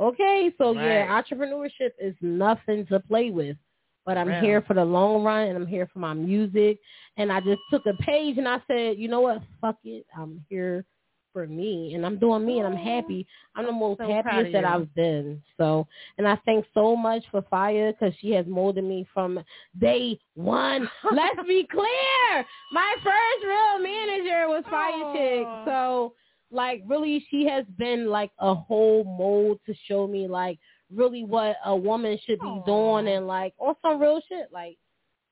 Okay, 0.00 0.52
so 0.58 0.72
yeah, 0.72 1.06
entrepreneurship 1.22 1.92
is 2.00 2.16
nothing 2.20 2.86
to 2.86 2.98
play 2.98 3.30
with. 3.30 3.56
But 4.04 4.18
I'm 4.18 4.28
here 4.42 4.62
for 4.62 4.74
the 4.74 4.84
long 4.84 5.22
run 5.22 5.48
and 5.48 5.56
I'm 5.56 5.66
here 5.66 5.88
for 5.92 5.98
my 6.00 6.14
music. 6.14 6.78
And 7.16 7.30
I 7.32 7.40
just 7.40 7.60
took 7.70 7.86
a 7.86 7.94
page 8.02 8.38
and 8.38 8.48
I 8.48 8.60
said, 8.66 8.98
you 8.98 9.08
know 9.08 9.20
what? 9.20 9.42
Fuck 9.60 9.76
it. 9.84 10.06
I'm 10.16 10.44
here 10.48 10.84
for 11.32 11.46
me 11.46 11.94
and 11.94 12.04
I'm 12.04 12.18
doing 12.18 12.44
me 12.44 12.58
and 12.58 12.66
I'm 12.66 12.76
happy. 12.76 13.26
I'm 13.56 13.64
the 13.66 13.72
most 13.72 13.98
So 13.98 14.06
happiest 14.10 14.52
that. 14.52 14.64
I've 14.64 14.94
been. 14.94 15.42
So, 15.56 15.86
and 16.18 16.28
I 16.28 16.36
thank 16.44 16.66
so 16.74 16.94
much 16.96 17.24
for 17.30 17.42
Fire 17.42 17.92
because 17.92 18.14
she 18.20 18.32
has 18.32 18.44
molded 18.46 18.84
me 18.84 19.06
from 19.14 19.40
day 19.80 20.18
one. 20.34 20.90
Let's 21.12 21.40
be 21.48 21.66
clear. 21.70 22.44
My 22.72 22.94
first 23.02 23.44
real 23.46 23.78
manager 23.78 24.48
was 24.48 24.64
Fiyachick. 24.70 25.64
So 25.64 26.12
Like 26.50 26.82
really, 26.86 27.24
she 27.30 27.46
has 27.46 27.64
been 27.78 28.08
like 28.08 28.30
a 28.38 28.54
whole 28.54 29.04
mold 29.04 29.58
to 29.66 29.74
show 29.88 30.06
me 30.06 30.28
like 30.28 30.58
really 30.94 31.24
what 31.24 31.56
a 31.64 31.74
woman 31.76 32.18
should 32.26 32.40
be 32.40 32.46
Aw. 32.46 32.64
doing 32.64 33.08
and 33.14 33.26
like 33.26 33.54
on 33.58 33.74
some 33.82 34.00
real 34.00 34.20
shit. 34.28 34.48
Like 34.52 34.76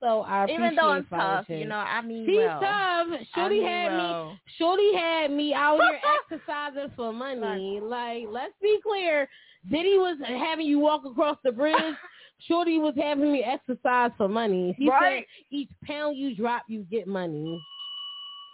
so, 0.01 0.21
I 0.21 0.43
appreciate 0.45 0.63
Even 0.65 0.75
though 0.75 0.89
I'm 0.89 1.05
tough, 1.05 1.45
you 1.49 1.65
know, 1.65 1.75
I 1.75 2.01
mean 2.01 2.25
She's 2.25 2.37
well. 2.37 2.59
tough. 2.59 3.07
I 3.11 3.27
Shorty 3.35 3.59
mean 3.59 3.67
had 3.67 3.97
me. 3.97 4.39
Shorty 4.57 4.95
had 4.95 5.31
me 5.31 5.53
out 5.53 5.79
here 5.79 5.99
exercising 6.31 6.91
for 6.95 7.13
money. 7.13 7.79
Like, 7.81 8.23
let's 8.29 8.53
be 8.61 8.79
clear. 8.81 9.29
Diddy 9.69 9.97
was 9.99 10.17
having 10.25 10.65
you 10.65 10.79
walk 10.79 11.03
across 11.05 11.37
the 11.43 11.51
bridge. 11.51 11.75
Shorty 12.47 12.79
was 12.79 12.95
having 12.99 13.31
me 13.31 13.43
exercise 13.43 14.09
for 14.17 14.27
money. 14.27 14.73
He 14.79 14.89
Right. 14.89 15.19
said 15.19 15.55
each 15.55 15.69
pound 15.83 16.17
you 16.17 16.35
drop, 16.35 16.63
you 16.67 16.81
get 16.89 17.05
money. 17.05 17.61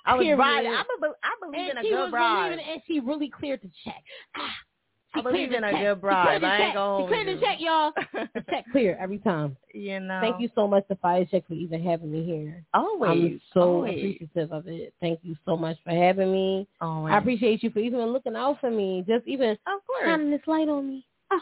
I 0.05 0.15
was 0.15 0.23
Period. 0.23 0.39
right. 0.39 0.65
I, 0.65 0.83
be- 1.01 1.07
I 1.23 1.29
believe 1.41 1.59
And 1.69 1.71
in 1.71 1.77
a 1.77 1.81
good 1.83 1.95
was 2.03 2.11
bride. 2.11 2.49
believing, 2.49 2.65
and 2.73 2.81
she 2.87 2.99
really 2.99 3.29
cleared 3.29 3.61
the 3.61 3.69
check. 3.85 4.03
Ah, 4.35 4.53
I 5.13 5.21
believe 5.21 5.49
cleared 5.49 5.53
in 5.53 5.63
a 5.63 5.71
check. 5.71 5.81
good 5.81 5.95
She 5.97 6.01
bride. 6.01 6.25
cleared 6.25 6.41
the 6.41 6.47
I 6.47 6.55
ain't 6.57 6.65
check. 6.67 6.73
gonna 6.75 7.03
She 7.03 7.07
cleared 7.07 7.27
the 7.37 7.45
check, 7.45 7.57
y'all. 7.59 7.91
The 8.35 8.43
check 8.49 8.65
clear 8.71 8.97
every 8.99 9.17
time. 9.19 9.57
you 9.73 9.99
know. 9.99 10.19
Thank 10.21 10.39
you 10.41 10.49
so 10.55 10.67
much 10.67 10.87
to 10.89 10.95
Fiyachick 10.95 11.45
for 11.47 11.53
even 11.53 11.83
having 11.83 12.11
me 12.11 12.23
here. 12.23 12.63
Always. 12.73 13.09
I'm 13.09 13.41
so 13.53 13.61
always, 13.61 13.97
appreciative 13.97 14.51
of 14.51 14.67
it. 14.67 14.93
Thank 15.01 15.19
you 15.23 15.35
so 15.45 15.55
much 15.57 15.77
for 15.83 15.91
having 15.91 16.31
me. 16.31 16.67
Always. 16.81 17.13
I 17.13 17.17
appreciate 17.17 17.63
you 17.63 17.69
for 17.71 17.79
even 17.79 17.99
looking 18.07 18.35
out 18.35 18.59
for 18.59 18.69
me. 18.69 19.03
Just 19.07 19.27
even 19.27 19.51
Of 19.51 19.85
course. 19.87 20.03
shining 20.05 20.29
this 20.31 20.41
light 20.45 20.67
on 20.69 20.87
me. 20.87 21.05
Ah, 21.31 21.41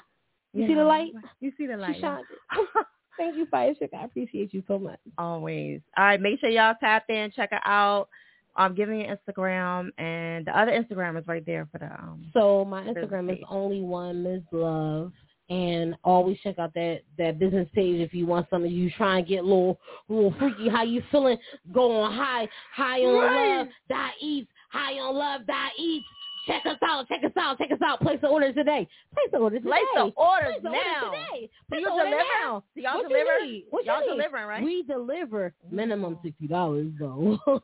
you, 0.54 0.68
see 0.68 0.74
the 0.76 0.84
light? 0.84 1.12
You 1.42 1.52
see 1.58 1.66
the 1.68 1.78
light. 1.78 1.96
yeah. 2.00 2.16
shined 2.16 2.26
it. 2.32 2.86
Thank 3.18 3.38
you, 3.38 3.46
Fiyachick. 3.46 3.94
I 3.98 4.04
appreciate 4.06 4.54
you 4.54 4.62
so 4.68 4.78
much. 4.78 5.00
Always. 5.18 5.80
All 5.98 6.04
right. 6.06 6.20
Make 6.22 6.40
sure 6.42 6.50
y'all 6.50 6.76
tap 6.82 7.06
in, 7.10 7.32
check 7.32 7.52
her 7.52 7.62
out. 7.66 8.10
I'm 8.56 8.74
giving 8.76 9.02
you 9.02 9.08
Instagram, 9.08 9.90
and 9.98 10.46
the 10.46 10.58
other 10.58 10.72
Instagram 10.72 11.20
is 11.20 11.28
right 11.28 11.46
there 11.46 11.68
for 11.72 11.80
the 11.80 11.86
um. 11.86 12.26
So 12.34 12.66
my 12.66 12.84
Instagram 12.84 13.32
is 13.32 13.38
page. 13.38 13.46
only 13.50 13.82
one 13.82 14.24
Ms. 14.24 14.42
Love. 14.52 15.12
And 15.48 15.94
always 16.04 16.40
check 16.40 16.58
out 16.58 16.74
that 16.74 17.02
that 17.20 17.38
business 17.38 17.68
page 17.76 18.00
if 18.02 18.16
you 18.16 18.26
want 18.26 18.48
some 18.50 18.64
of 18.64 18.72
you 18.72 18.90
try 18.98 19.20
and 19.20 19.28
get 19.28 19.40
a 19.40 19.44
little 19.44 19.80
little 20.10 20.34
freaky. 20.40 20.70
How 20.70 20.82
you 20.84 21.04
feeling? 21.12 21.38
Go 21.72 22.02
on 22.02 22.12
high, 22.14 22.48
high 22.74 23.02
on 23.02 23.14
Right. 23.14 23.58
love, 23.60 23.68
die 23.88 24.12
eats, 24.20 24.50
high 24.72 24.94
on 24.94 25.16
love, 25.16 25.46
die 25.46 25.70
eats. 25.78 26.06
Check 26.46 26.66
us 26.66 26.78
out, 26.84 27.08
check 27.08 27.24
us 27.24 27.32
out, 27.38 27.58
check 27.58 27.72
us 27.72 27.80
out. 27.84 28.00
Place 28.02 28.20
the 28.22 28.28
order 28.28 28.54
today. 28.54 28.88
Place 29.14 29.28
the 29.32 29.38
order 29.38 29.58
today. 29.60 29.70
Place 29.72 29.84
the 29.96 30.02
orders 30.16 30.56
now. 30.64 30.70
order 30.72 31.18
today. 31.34 31.50
Place 31.70 31.82
you 31.82 31.90
deliver? 31.90 32.10
now. 32.44 32.64
Do 32.76 32.82
y'all 32.82 32.96
What 32.98 33.08
deliver? 33.10 33.40
You? 33.40 33.64
What 33.70 33.86
y'all 33.86 34.02
you 34.04 34.10
delivering, 34.12 34.46
right? 34.46 34.64
We 34.64 34.84
deliver 34.84 35.54
minimum 35.72 36.20
sixty 36.24 36.48
dollars 36.48 36.92
though. 37.00 37.40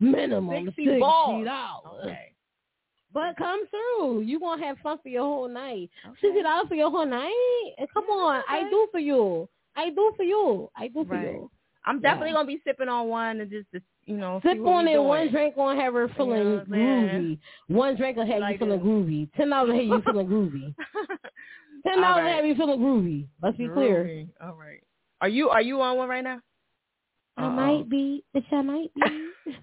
Minimum 0.00 0.66
60 0.66 0.84
sixty 0.84 0.98
balls. 1.00 1.44
dollars. 1.44 2.00
Okay. 2.04 2.32
But 3.14 3.36
come 3.36 3.64
through. 3.68 4.22
You 4.22 4.40
gonna 4.40 4.64
have 4.64 4.78
fun 4.78 4.98
for 5.02 5.08
your 5.08 5.22
whole 5.22 5.48
night. 5.48 5.90
Okay. 6.06 6.18
Sixty 6.22 6.42
dollars 6.42 6.66
for 6.68 6.74
your 6.74 6.90
whole 6.90 7.06
night? 7.06 7.74
And 7.78 7.88
Come 7.92 8.04
Yeah, 8.08 8.14
on, 8.14 8.42
I 8.48 8.68
do 8.70 8.88
for 8.90 8.98
you. 9.00 9.48
I 9.76 9.90
do 9.90 10.12
for 10.16 10.22
you. 10.22 10.70
I 10.76 10.88
do 10.88 11.04
for 11.04 11.14
Right. 11.14 11.32
you. 11.32 11.50
I'm 11.84 12.00
definitely 12.00 12.28
Yeah. 12.30 12.34
gonna 12.34 12.46
be 12.46 12.60
sipping 12.64 12.88
on 12.88 13.08
one 13.08 13.40
and 13.40 13.50
just, 13.50 13.70
just 13.72 13.84
you 14.06 14.16
know 14.16 14.40
Sip 14.44 14.58
on 14.66 14.86
it. 14.88 14.94
doing. 14.94 15.06
One 15.06 15.30
drink 15.30 15.56
gonna 15.56 15.80
have 15.80 15.94
her 15.94 16.08
feeling 16.16 16.30
what 16.54 16.62
I'm 16.62 16.66
groovy. 16.66 17.38
One 17.68 17.96
drink 17.96 18.16
will 18.16 18.26
have 18.26 18.40
Like 18.40 18.54
you 18.54 18.58
feeling 18.66 18.78
this. 18.78 18.86
groovy. 18.86 19.32
Ten 19.36 19.50
dollars 19.50 19.68
will 19.68 19.76
have 19.78 19.84
you 19.86 20.02
feeling 20.04 20.26
groovy. 20.26 20.74
Ten 21.86 22.00
dollars 22.00 22.22
right. 22.24 22.34
have 22.36 22.44
you 22.44 22.54
feeling 22.54 22.80
groovy. 22.80 23.26
Let's 23.42 23.56
be 23.56 23.68
clear. 23.68 24.26
All 24.42 24.54
right. 24.54 24.82
Are 25.20 25.28
you 25.28 25.48
are 25.50 25.62
you 25.62 25.80
on 25.80 25.96
one 25.96 26.08
right 26.08 26.24
now? 26.24 26.40
I 27.36 27.44
Uh-oh. 27.44 27.50
might 27.50 27.88
be. 27.88 28.24
Bitch, 28.36 28.44
I 28.52 28.62
might 28.62 28.90
be. 28.94 29.28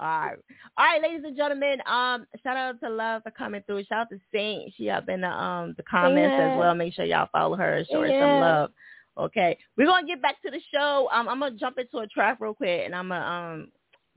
All 0.00 0.08
right. 0.08 0.36
All 0.76 0.84
right, 0.86 1.00
ladies 1.00 1.22
and 1.24 1.36
gentlemen. 1.36 1.78
Um, 1.86 2.26
shout 2.42 2.56
out 2.56 2.80
to 2.82 2.88
Love 2.90 3.22
for 3.22 3.30
coming 3.30 3.62
through. 3.66 3.84
Shout 3.84 4.00
out 4.00 4.10
to 4.10 4.18
Saint. 4.34 4.72
She 4.76 4.90
up 4.90 5.08
in 5.08 5.20
the 5.20 5.28
um 5.28 5.74
the 5.76 5.84
comments 5.84 6.34
Yeah. 6.36 6.52
as 6.54 6.58
well. 6.58 6.74
Make 6.74 6.94
sure 6.94 7.04
y'all 7.04 7.28
follow 7.30 7.56
her. 7.56 7.84
Show 7.90 8.00
her 8.00 8.08
Yeah. 8.08 8.20
some 8.20 8.40
love. 8.40 8.70
Okay. 9.16 9.56
We're 9.76 9.86
gonna 9.86 10.06
get 10.06 10.22
back 10.22 10.42
to 10.42 10.50
the 10.50 10.60
show. 10.72 11.08
Um, 11.12 11.28
I'm 11.28 11.40
gonna 11.40 11.56
jump 11.56 11.78
into 11.78 11.98
a 11.98 12.06
track 12.06 12.38
real 12.40 12.54
quick 12.54 12.82
and 12.84 12.94
I'm 12.94 13.08
gonna 13.08 13.24
um 13.24 13.68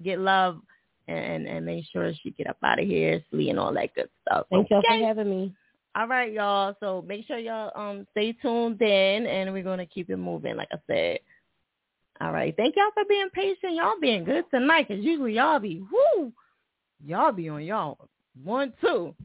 get 0.03 0.19
love 0.19 0.59
and 1.07 1.47
and 1.47 1.65
make 1.65 1.85
sure 1.91 2.11
she 2.21 2.31
get 2.31 2.47
up 2.47 2.57
out 2.63 2.79
of 2.79 2.87
here, 2.87 3.23
sleep 3.31 3.49
and 3.49 3.59
all 3.59 3.73
that 3.73 3.93
good 3.95 4.09
stuff. 4.21 4.47
Thank 4.49 4.69
y'all 4.69 4.81
for 4.87 5.05
having 5.05 5.29
me. 5.29 5.53
All 5.95 6.07
right, 6.07 6.31
y'all. 6.31 6.75
So 6.79 7.03
make 7.07 7.25
sure 7.25 7.37
y'all 7.37 7.71
um 7.75 8.05
stay 8.11 8.33
tuned 8.33 8.81
in, 8.81 9.25
and 9.25 9.53
we're 9.53 9.63
gonna 9.63 9.85
keep 9.85 10.09
it 10.09 10.17
moving, 10.17 10.55
like 10.55 10.69
I 10.71 10.77
said. 10.87 11.19
All 12.19 12.31
right. 12.31 12.55
Thank 12.57 12.75
y'all 12.75 12.91
for 12.93 13.03
being 13.07 13.29
patient. 13.31 13.75
Y'all 13.75 13.99
being 14.01 14.23
good 14.23 14.45
tonight, 14.51 14.87
cause 14.87 14.97
usually 14.99 15.33
y'all 15.33 15.59
be 15.59 15.83
whoo, 15.91 16.31
y'all 17.05 17.31
be 17.31 17.49
on 17.49 17.63
y'all 17.63 17.97
one 18.43 18.73
two. 18.81 19.15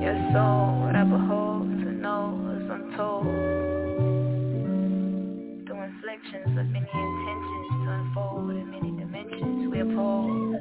Your 0.00 0.32
soul, 0.32 0.82
whatever 0.84 1.16
holds 1.18 1.53
to 1.53 1.53
know 2.04 2.36
is 2.60 2.68
untold. 2.70 3.24
Through 5.64 5.82
inflictions 5.88 6.52
of 6.60 6.66
many 6.68 6.92
intentions 6.92 7.66
to 7.80 7.88
unfold 7.96 8.50
in 8.50 8.70
many 8.70 8.90
dimensions 8.90 9.72
we 9.72 9.80
uphold. 9.80 10.60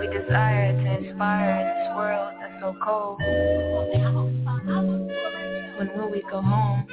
We 0.00 0.06
desire 0.12 0.72
to 0.76 0.88
inspire 1.00 1.54
in 1.60 1.68
this 1.72 1.88
world 1.96 2.32
that's 2.40 2.60
so 2.60 2.76
cold. 2.84 3.16
When 5.78 5.88
will 5.96 6.10
we 6.10 6.20
go 6.30 6.42
home? 6.42 6.86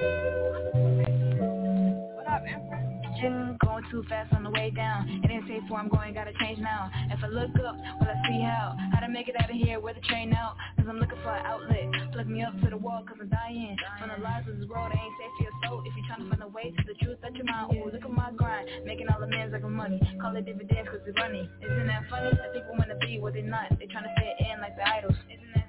Going 3.22 3.86
too 3.92 4.04
fast 4.10 4.34
on 4.34 4.42
the 4.42 4.50
way 4.50 4.72
down. 4.72 5.22
It 5.24 5.30
ain't 5.30 5.46
safe 5.48 5.62
where 5.70 5.80
I'm 5.80 5.90
going, 5.90 6.16
gotta 6.16 6.34
change 6.42 6.58
now. 6.58 6.90
If 7.12 7.24
I 7.24 7.28
look 7.28 7.54
up, 7.62 7.78
will 7.78 8.10
I 8.10 8.18
see 8.26 8.42
how? 8.42 8.74
How 8.94 9.00
to 9.02 9.10
make 9.10 9.30
it 9.30 9.36
out 9.38 9.48
of 9.48 9.56
here, 9.56 9.80
where 9.80 9.94
the 9.94 10.02
train 10.02 10.34
out? 10.34 10.58
Cause 10.76 10.88
I'm 10.90 10.98
looking 10.98 11.22
for 11.22 11.30
an 11.30 11.46
outlet. 11.46 11.86
Plug 12.14 12.26
me 12.26 12.42
up 12.42 12.60
to 12.62 12.70
the 12.72 12.78
wall, 12.78 13.06
cause 13.06 13.18
I'm 13.22 13.30
dying. 13.30 13.78
From 14.00 14.10
the 14.10 14.24
lies 14.24 14.50
of 14.50 14.58
this 14.58 14.68
world, 14.68 14.90
it 14.90 14.98
ain't 14.98 15.14
safe 15.22 15.34
for 15.38 15.44
your 15.44 15.54
soul. 15.62 15.84
If 15.86 15.94
you're 15.94 16.08
trying 16.10 16.26
to 16.26 16.30
find 16.34 16.42
a 16.42 16.50
way 16.50 16.74
to 16.74 16.82
the 16.82 16.98
truth 17.06 17.22
that 17.22 17.36
you're 17.36 17.46
mind. 17.46 17.78
Ooh, 17.78 17.94
look 17.94 18.02
at 18.02 18.10
my 18.10 18.32
grind. 18.34 18.66
Making 18.90 19.06
all 19.14 19.20
the 19.22 19.30
amends 19.30 19.54
like 19.54 19.64
a 19.64 19.70
money. 19.70 20.02
Call 20.20 20.36
it 20.36 20.46
dividends 20.50 20.90
cause 20.90 21.06
it's 21.06 21.18
running. 21.22 21.46
Isn't 21.62 21.88
that 21.94 22.10
funny? 22.10 22.34
The 22.34 22.58
people 22.58 22.74
wanna 22.74 22.98
be 22.98 23.22
what 23.22 23.38
they're 23.38 23.46
not. 23.46 23.70
They 23.78 23.86
trying 23.86 24.10
to 24.10 24.14
fit 24.18 24.34
in 24.50 24.58
like 24.66 24.74
the 24.74 24.88
idols. 24.90 25.14
Isn't 25.30 25.54
that 25.54 25.61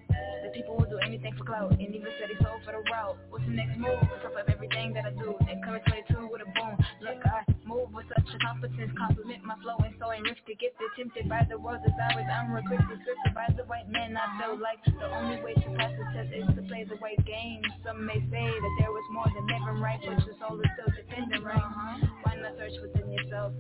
The 0.45 0.51
people 0.55 0.77
will 0.77 0.91
do 0.91 0.99
anything 0.99 1.35
for 1.39 1.45
clout. 1.45 1.73
And 1.73 1.81
even 1.95 2.11
said 2.19 2.31
they 2.31 2.39
sold 2.45 2.63
for 2.65 2.73
the 2.73 2.83
route. 2.91 3.17
What's 3.31 3.45
the 3.45 3.55
next 3.55 3.79
move? 3.79 3.99
What's 4.11 4.25
up 4.25 4.35
with 4.35 4.49
everything 4.51 4.93
that 4.95 5.07
I 5.07 5.13
do? 5.17 5.35
And 5.49 5.63
coming 5.65 5.83
22 5.87 6.29
with 6.31 6.43
a 6.43 6.49
boom. 6.53 6.75
Look, 7.01 7.21
I 7.25 7.47
move 7.65 7.93
with 7.95 8.07
such 8.11 8.29
a 8.29 8.39
competence. 8.45 8.93
Compliment 8.99 9.45
my 9.45 9.57
flow 9.63 9.79
and 9.85 9.95
so 9.99 10.13
enriched 10.13 10.47
to 10.47 10.55
get 10.55 10.75
tempted 10.97 11.29
by 11.29 11.47
the 11.49 11.59
world's 11.59 11.85
desires. 11.87 12.27
I'm 12.29 12.53
requested, 12.53 13.01
scripted 13.01 13.35
by 13.35 13.49
the 13.57 13.65
white 13.65 13.89
man. 13.89 14.17
I 14.17 14.27
feel 14.39 14.59
like 14.59 14.83
the 14.85 15.09
only 15.09 15.41
way 15.43 15.55
to 15.55 15.69
pass 15.79 15.93
the 15.97 16.07
test 16.13 16.31
is 16.35 16.47
to 16.57 16.63
play 16.69 16.85
the 16.85 16.97
right 17.01 17.19
game. 17.25 17.63
Some 17.85 18.05
may 18.05 18.21
say 18.31 18.47
that 18.47 18.75
there 18.79 18.93
was 18.93 19.07
more 19.13 19.29
than 19.33 19.45
living 19.47 19.81
right, 19.83 20.01
but 20.05 20.21
your 20.27 20.37
soul 20.39 20.61
is 20.61 20.71
still 20.77 20.93
dependent, 20.95 21.45
right? 21.45 21.57
Uh-huh. 21.57 22.07
Why 22.25 22.37
not 22.37 22.55
search 22.59 22.77
within 22.83 23.11
yourself? 23.13 23.53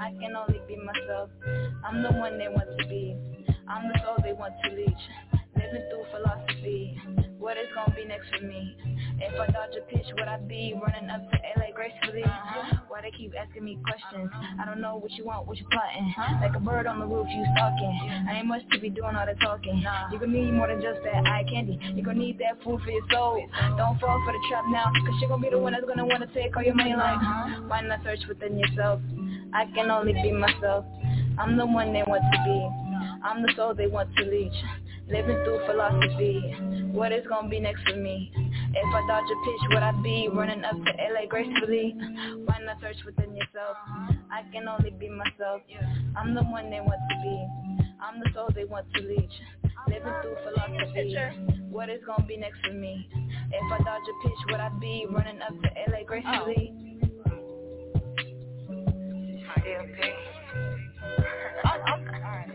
I 0.00 0.10
can 0.20 0.34
only 0.36 0.60
be 0.66 0.76
myself. 0.76 1.30
I'm 1.84 2.02
the 2.02 2.12
one 2.12 2.38
they 2.38 2.48
want 2.48 2.68
to 2.78 2.86
be. 2.88 3.16
I'm 3.68 3.88
the 3.88 3.98
soul 4.04 4.16
they 4.22 4.32
want 4.32 4.54
to 4.64 4.70
reach. 4.74 5.04
If 9.34 9.40
I 9.40 9.46
dodge 9.50 9.74
a 9.74 9.80
pitch, 9.90 10.06
would 10.14 10.28
I 10.28 10.38
be 10.38 10.78
running 10.78 11.10
up 11.10 11.28
to 11.28 11.36
LA 11.58 11.74
gracefully? 11.74 12.22
Uh-huh. 12.22 12.76
Why 12.86 13.02
they 13.02 13.10
keep 13.10 13.34
asking 13.34 13.64
me 13.64 13.78
questions? 13.82 14.30
I 14.62 14.64
don't 14.64 14.80
know 14.80 14.94
what 14.96 15.10
you 15.12 15.24
want, 15.24 15.48
what 15.48 15.58
you 15.58 15.66
plotting. 15.72 16.14
Like 16.40 16.54
a 16.54 16.60
bird 16.60 16.86
on 16.86 17.00
the 17.00 17.06
roof, 17.06 17.26
you 17.28 17.44
stalking. 17.56 17.98
I 18.30 18.38
ain't 18.38 18.46
much 18.46 18.62
to 18.70 18.78
be 18.78 18.90
doing 18.90 19.16
all 19.16 19.26
the 19.26 19.34
talking. 19.42 19.82
You 20.12 20.20
gonna 20.20 20.30
need 20.30 20.52
more 20.52 20.68
than 20.68 20.80
just 20.80 21.02
that 21.02 21.26
eye 21.26 21.44
candy. 21.50 21.80
You 21.96 22.04
gonna 22.04 22.20
need 22.20 22.38
that 22.38 22.62
food 22.62 22.80
for 22.84 22.90
your 22.90 23.02
soul. 23.10 23.44
Don't 23.76 23.98
fall 23.98 24.22
for 24.24 24.32
the 24.32 24.42
trap 24.48 24.66
now, 24.70 24.92
cause 25.04 25.14
she 25.18 25.26
gonna 25.26 25.42
be 25.42 25.50
the 25.50 25.58
one 25.58 25.72
that's 25.72 25.84
gonna 25.84 26.06
wanna 26.06 26.28
take 26.32 26.56
all 26.56 26.62
your 26.62 26.76
money 26.76 26.94
like, 26.94 27.18
uh-huh. 27.18 27.62
why 27.66 27.80
not 27.80 28.04
search 28.04 28.20
within 28.28 28.56
yourself? 28.56 29.00
I 29.52 29.66
can 29.74 29.90
only 29.90 30.12
be 30.12 30.30
myself. 30.30 30.84
I'm 31.38 31.56
the 31.56 31.66
one 31.66 31.92
they 31.92 32.04
want 32.06 32.22
to 32.22 32.38
be. 32.46 32.84
I'm 33.24 33.42
the 33.42 33.52
soul 33.56 33.74
they 33.74 33.88
want 33.88 34.14
to 34.16 34.30
reach. 34.30 34.54
Living 35.08 35.36
through 35.44 35.60
philosophy. 35.66 36.40
What 36.92 37.12
is 37.12 37.26
gonna 37.28 37.48
be 37.48 37.60
next 37.60 37.82
for 37.88 37.96
me? 37.96 38.32
If 38.34 38.94
I 38.94 39.06
dodge 39.06 39.24
a 39.24 39.36
pitch, 39.44 39.68
would 39.70 39.82
I 39.82 39.92
be 40.02 40.28
running 40.32 40.64
up 40.64 40.76
to 40.76 40.92
LA 41.12 41.26
gracefully? 41.28 41.94
Why 42.44 42.58
not 42.64 42.80
search 42.80 42.96
within 43.04 43.36
yourself? 43.36 43.76
I 44.32 44.42
can 44.52 44.68
only 44.68 44.90
be 44.90 45.08
myself. 45.08 45.62
I'm 46.16 46.34
the 46.34 46.42
one 46.44 46.70
they 46.70 46.80
want 46.80 47.00
to 47.10 47.16
be. 47.22 47.46
I'm 48.00 48.20
the 48.20 48.30
soul 48.34 48.48
they 48.54 48.64
want 48.64 48.86
to 48.94 49.06
reach. 49.06 49.32
Living 49.88 50.12
through 50.22 50.36
philosophy. 50.44 51.14
What 51.70 51.90
is 51.90 52.00
gonna 52.06 52.26
be 52.26 52.36
next 52.36 52.58
for 52.64 52.72
me? 52.72 53.08
If 53.52 53.72
I 53.72 53.78
dodge 53.84 54.02
a 54.08 54.28
pitch, 54.28 54.38
would 54.50 54.60
I 54.60 54.70
be 54.80 55.06
running 55.10 55.42
up 55.42 55.52
to 55.62 55.92
LA 55.92 56.04
gracefully? 56.06 56.74
Still 59.60 59.84
pay. 59.96 60.14
Yeah. 62.20 62.53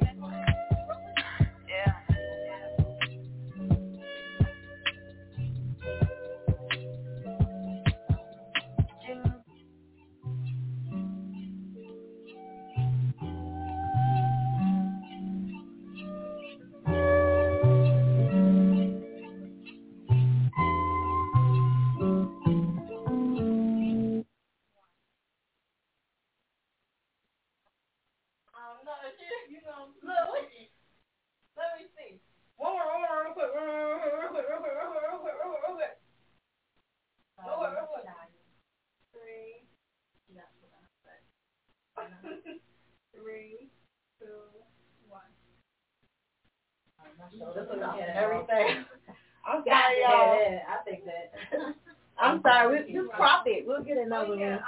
Another 54.19 54.37
one. 54.37 54.59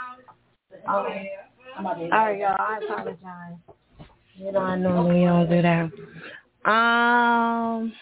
Um, 0.88 1.06
All 1.78 1.84
right, 1.84 2.39
y'all. 2.39 2.56
I 2.60 2.80
apologize. 2.84 3.58
You 4.36 4.52
know, 4.52 4.60
I 4.60 4.78
normally 4.78 5.26
don't 5.26 5.49
do 5.49 5.62
that. 5.62 5.91
Um, 6.70 7.93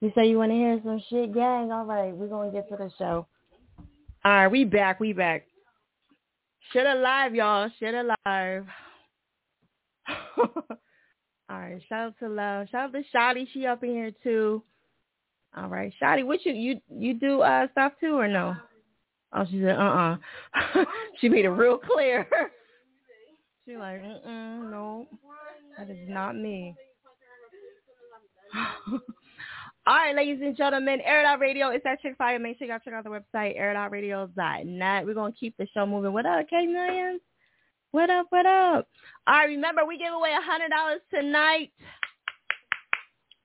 you 0.00 0.12
say 0.14 0.28
you 0.28 0.38
want 0.38 0.50
to 0.50 0.56
hear 0.56 0.80
some 0.84 1.02
shit, 1.10 1.34
gang? 1.34 1.70
All 1.72 1.84
right, 1.84 2.14
we're 2.14 2.28
gonna 2.28 2.50
get 2.50 2.68
to 2.70 2.76
the 2.76 2.90
show. 2.98 3.26
All 4.24 4.32
right, 4.32 4.48
we 4.48 4.64
back. 4.64 5.00
We 5.00 5.12
back. 5.12 5.46
Shit 6.72 6.86
alive, 6.86 7.34
y'all. 7.34 7.68
Shit 7.78 7.94
alive. 7.94 8.66
All 10.38 11.58
right, 11.60 11.80
shout 11.88 12.06
out 12.08 12.14
to 12.20 12.28
Love. 12.28 12.68
Shout 12.70 12.86
out 12.86 12.92
to 12.92 13.02
Shotty. 13.14 13.46
She 13.52 13.66
up 13.66 13.84
in 13.84 13.90
here 13.90 14.12
too. 14.22 14.62
All 15.56 15.68
right, 15.68 15.92
Shotty, 16.02 16.24
what 16.24 16.44
you 16.44 16.52
you 16.52 16.80
you 16.90 17.14
do 17.14 17.42
uh 17.42 17.68
stuff 17.72 17.92
too 18.00 18.16
or 18.16 18.26
no? 18.26 18.56
Oh, 19.34 19.44
she 19.50 19.60
said, 19.60 19.76
uh 19.76 20.16
uh 20.54 20.84
she 21.20 21.28
made 21.28 21.44
it 21.44 21.50
real 21.50 21.78
clear. 21.78 22.26
she 23.66 23.76
like, 23.76 24.00
uh 24.02 24.28
uh 24.28 24.56
no, 24.70 25.06
that 25.76 25.90
is 25.90 26.08
not 26.08 26.36
me. 26.36 26.74
All 29.86 29.96
right, 29.96 30.16
ladies 30.16 30.40
and 30.40 30.56
gentlemen, 30.56 31.00
Air 31.04 31.26
Out 31.26 31.40
Radio. 31.40 31.70
is 31.70 31.82
at 31.84 32.00
Chick 32.00 32.14
Fire. 32.16 32.38
Make 32.38 32.56
sure 32.56 32.66
y'all 32.66 32.78
check 32.82 32.94
out 32.94 33.04
the 33.04 33.10
website, 33.10 33.58
airitoutradio.net. 33.60 35.04
We're 35.04 35.12
going 35.14 35.32
to 35.32 35.38
keep 35.38 35.54
the 35.58 35.66
show 35.74 35.84
moving. 35.84 36.12
What 36.14 36.24
up, 36.24 36.48
K 36.48 36.64
Millions? 36.66 37.20
What 37.90 38.08
up, 38.08 38.26
what 38.30 38.46
up? 38.46 38.88
All 39.26 39.34
right, 39.34 39.44
remember, 39.44 39.84
we 39.86 39.98
give 39.98 40.14
away 40.14 40.30
$100 40.30 40.96
tonight. 41.12 41.70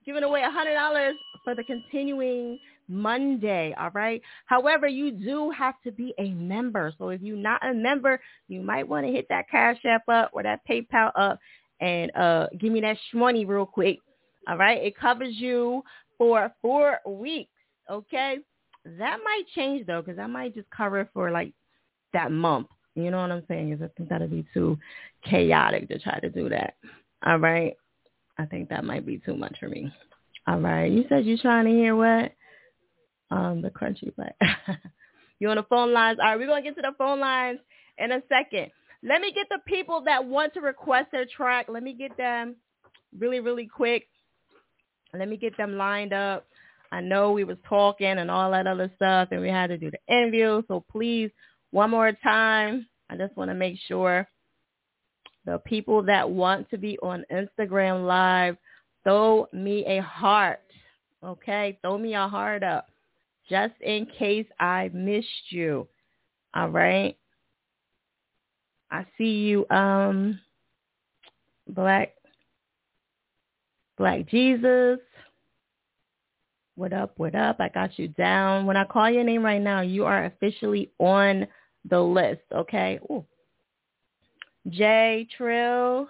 Giving 0.05 0.23
away 0.23 0.41
$100 0.41 1.11
for 1.43 1.55
the 1.55 1.63
continuing 1.65 2.57
Monday, 2.89 3.73
all 3.79 3.91
right? 3.91 4.21
However, 4.45 4.87
you 4.87 5.11
do 5.11 5.51
have 5.51 5.75
to 5.83 5.91
be 5.91 6.13
a 6.17 6.31
member. 6.31 6.93
So 6.97 7.09
if 7.09 7.21
you're 7.21 7.37
not 7.37 7.65
a 7.65 7.73
member, 7.73 8.19
you 8.47 8.61
might 8.61 8.87
want 8.87 9.05
to 9.05 9.11
hit 9.11 9.27
that 9.29 9.49
Cash 9.49 9.77
App 9.85 10.09
up 10.09 10.31
or 10.33 10.43
that 10.43 10.61
PayPal 10.67 11.11
up 11.15 11.39
and 11.79 12.13
uh, 12.15 12.47
give 12.59 12.71
me 12.71 12.81
that 12.81 12.97
shmoney 13.13 13.47
real 13.47 13.65
quick. 13.65 13.99
All 14.47 14.57
right, 14.57 14.81
it 14.83 14.97
covers 14.97 15.35
you 15.35 15.83
for 16.17 16.51
four 16.61 16.99
weeks. 17.05 17.51
Okay, 17.89 18.37
that 18.85 19.19
might 19.23 19.43
change 19.55 19.85
though, 19.85 20.01
because 20.01 20.19
I 20.19 20.27
might 20.27 20.55
just 20.55 20.69
cover 20.71 21.01
it 21.01 21.09
for 21.13 21.31
like 21.31 21.53
that 22.13 22.31
month. 22.31 22.67
You 22.95 23.11
know 23.11 23.21
what 23.21 23.31
I'm 23.31 23.43
saying? 23.47 23.69
Because 23.69 23.85
I 23.85 23.97
think 23.97 24.09
that'd 24.09 24.31
be 24.31 24.45
too 24.53 24.77
chaotic 25.23 25.87
to 25.89 25.99
try 25.99 26.19
to 26.19 26.29
do 26.29 26.49
that. 26.49 26.75
All 27.25 27.37
right, 27.37 27.75
I 28.37 28.45
think 28.45 28.69
that 28.69 28.83
might 28.83 29.05
be 29.05 29.19
too 29.19 29.35
much 29.35 29.55
for 29.59 29.69
me. 29.69 29.91
All 30.47 30.59
right, 30.59 30.91
you 30.91 31.05
said 31.09 31.25
you're 31.25 31.37
trying 31.37 31.65
to 31.65 31.71
hear 31.71 31.95
what? 31.95 32.31
Um, 33.31 33.61
the 33.61 33.69
crunchy 33.69 34.15
black. 34.15 34.35
you 35.39 35.49
on 35.49 35.57
the 35.57 35.63
phone 35.63 35.93
lines? 35.93 36.19
All 36.21 36.29
right, 36.29 36.39
we're 36.39 36.47
gonna 36.47 36.63
get 36.63 36.75
to 36.75 36.81
the 36.81 36.93
phone 36.97 37.19
lines 37.19 37.59
in 37.97 38.11
a 38.11 38.21
second. 38.27 38.71
Let 39.03 39.21
me 39.21 39.31
get 39.31 39.47
the 39.49 39.59
people 39.65 40.01
that 40.05 40.25
want 40.25 40.53
to 40.55 40.61
request 40.61 41.07
their 41.11 41.25
track. 41.25 41.67
Let 41.69 41.83
me 41.83 41.93
get 41.93 42.17
them 42.17 42.55
really, 43.17 43.39
really 43.39 43.67
quick. 43.67 44.07
Let 45.13 45.29
me 45.29 45.37
get 45.37 45.55
them 45.57 45.77
lined 45.77 46.13
up. 46.13 46.45
I 46.91 47.01
know 47.01 47.31
we 47.31 47.43
was 47.43 47.57
talking 47.67 48.07
and 48.07 48.31
all 48.31 48.51
that 48.51 48.67
other 48.67 48.91
stuff, 48.95 49.29
and 49.31 49.41
we 49.41 49.49
had 49.49 49.67
to 49.67 49.77
do 49.77 49.91
the 49.91 50.13
interview. 50.13 50.63
So 50.67 50.83
please, 50.91 51.29
one 51.71 51.91
more 51.91 52.11
time, 52.11 52.87
I 53.09 53.15
just 53.15 53.35
want 53.37 53.51
to 53.51 53.55
make 53.55 53.77
sure 53.87 54.27
the 55.45 55.59
people 55.59 56.03
that 56.03 56.29
want 56.29 56.69
to 56.69 56.77
be 56.77 56.97
on 56.99 57.25
Instagram 57.31 58.05
Live, 58.05 58.57
throw 59.03 59.47
me 59.53 59.85
a 59.85 60.01
heart. 60.01 60.61
Okay, 61.23 61.77
throw 61.81 61.97
me 61.97 62.15
a 62.15 62.27
heart 62.27 62.63
up, 62.63 62.87
just 63.49 63.73
in 63.81 64.05
case 64.05 64.45
I 64.59 64.89
missed 64.93 65.51
you. 65.51 65.87
All 66.53 66.69
right. 66.69 67.17
I 68.91 69.05
see 69.17 69.39
you, 69.39 69.67
um, 69.69 70.39
Black 71.67 72.13
Black 73.97 74.27
Jesus. 74.27 74.99
What 76.75 76.93
up? 76.93 77.11
What 77.17 77.35
up? 77.35 77.57
I 77.59 77.69
got 77.69 77.99
you 77.99 78.07
down. 78.07 78.65
When 78.65 78.77
I 78.77 78.85
call 78.85 79.09
your 79.09 79.25
name 79.25 79.43
right 79.43 79.61
now, 79.61 79.81
you 79.81 80.05
are 80.05 80.25
officially 80.25 80.89
on 80.97 81.45
the 81.89 81.99
list. 81.99 82.41
Okay. 82.53 82.99
Ooh. 83.11 83.25
J 84.69 85.27
Trill. 85.35 86.07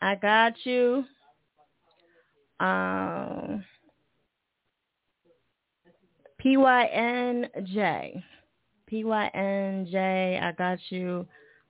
I 0.00 0.14
got 0.14 0.54
you. 0.64 1.04
Um. 2.58 3.64
PYNJ. 6.44 8.22
PYNJ. 8.90 10.42
I 10.42 10.52
got 10.56 10.78
you. 10.90 11.26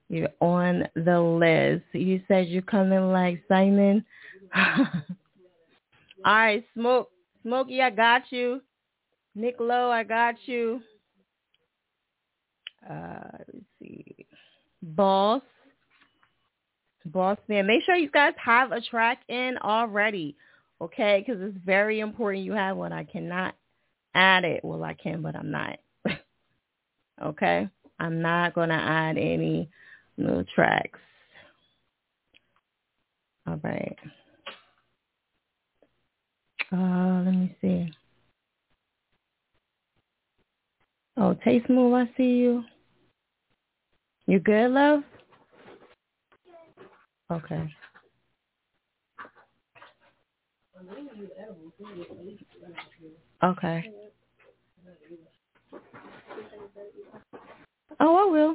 You're 0.09 0.29
on 0.41 0.89
the 0.97 1.21
list. 1.21 1.85
You 1.93 2.21
said 2.27 2.49
you're 2.49 2.63
coming 2.63 3.13
like 3.13 3.43
Simon. 3.49 4.05
All 4.57 4.85
right, 6.25 6.65
Smoke. 6.75 7.11
Smokey, 7.43 7.81
I 7.81 7.91
got 7.91 8.23
you. 8.31 8.61
Nick 9.35 9.57
Lowe, 9.61 9.91
I 9.91 10.03
got 10.03 10.35
you. 10.47 10.81
Uh, 12.89 13.39
let's 13.39 13.65
see. 13.81 14.27
Boss. 14.83 15.43
Boss 17.07 17.39
man. 17.49 17.67
Make 17.67 17.85
sure 17.85 17.95
you 17.95 18.11
guys 18.11 18.35
have 18.45 18.73
a 18.73 18.81
track 18.81 19.21
in 19.29 19.57
already. 19.63 20.37
Okay? 20.81 21.25
Because 21.25 21.41
it's 21.41 21.57
very 21.65 22.01
important 22.01 22.45
you 22.45 22.53
have 22.53 22.77
one. 22.77 22.93
I 22.93 23.05
cannot 23.05 23.55
add 24.15 24.45
it. 24.45 24.65
Well, 24.65 24.85
I 24.85 24.95
can, 24.95 25.23
but 25.23 25.37
I'm 25.37 25.51
not. 25.51 25.79
okay? 27.23 27.69
I'm 27.99 28.23
not 28.23 28.55
going 28.55 28.71
to 28.71 28.75
add 28.75 29.19
any 29.19 29.69
new 30.17 30.45
tracks. 30.55 30.99
All 33.47 33.61
right. 33.63 33.99
Uh, 36.73 37.23
let 37.25 37.35
me 37.35 37.57
see. 37.61 37.93
Oh, 41.17 41.35
Taste 41.45 41.69
Move, 41.69 41.95
I 41.95 42.11
see 42.17 42.25
you. 42.39 42.65
You 44.27 44.39
good, 44.41 44.71
love? 44.71 45.01
Okay. 47.31 47.69
Okay. 53.43 53.91
Oh, 57.99 58.17
I 58.17 58.31
will. 58.31 58.55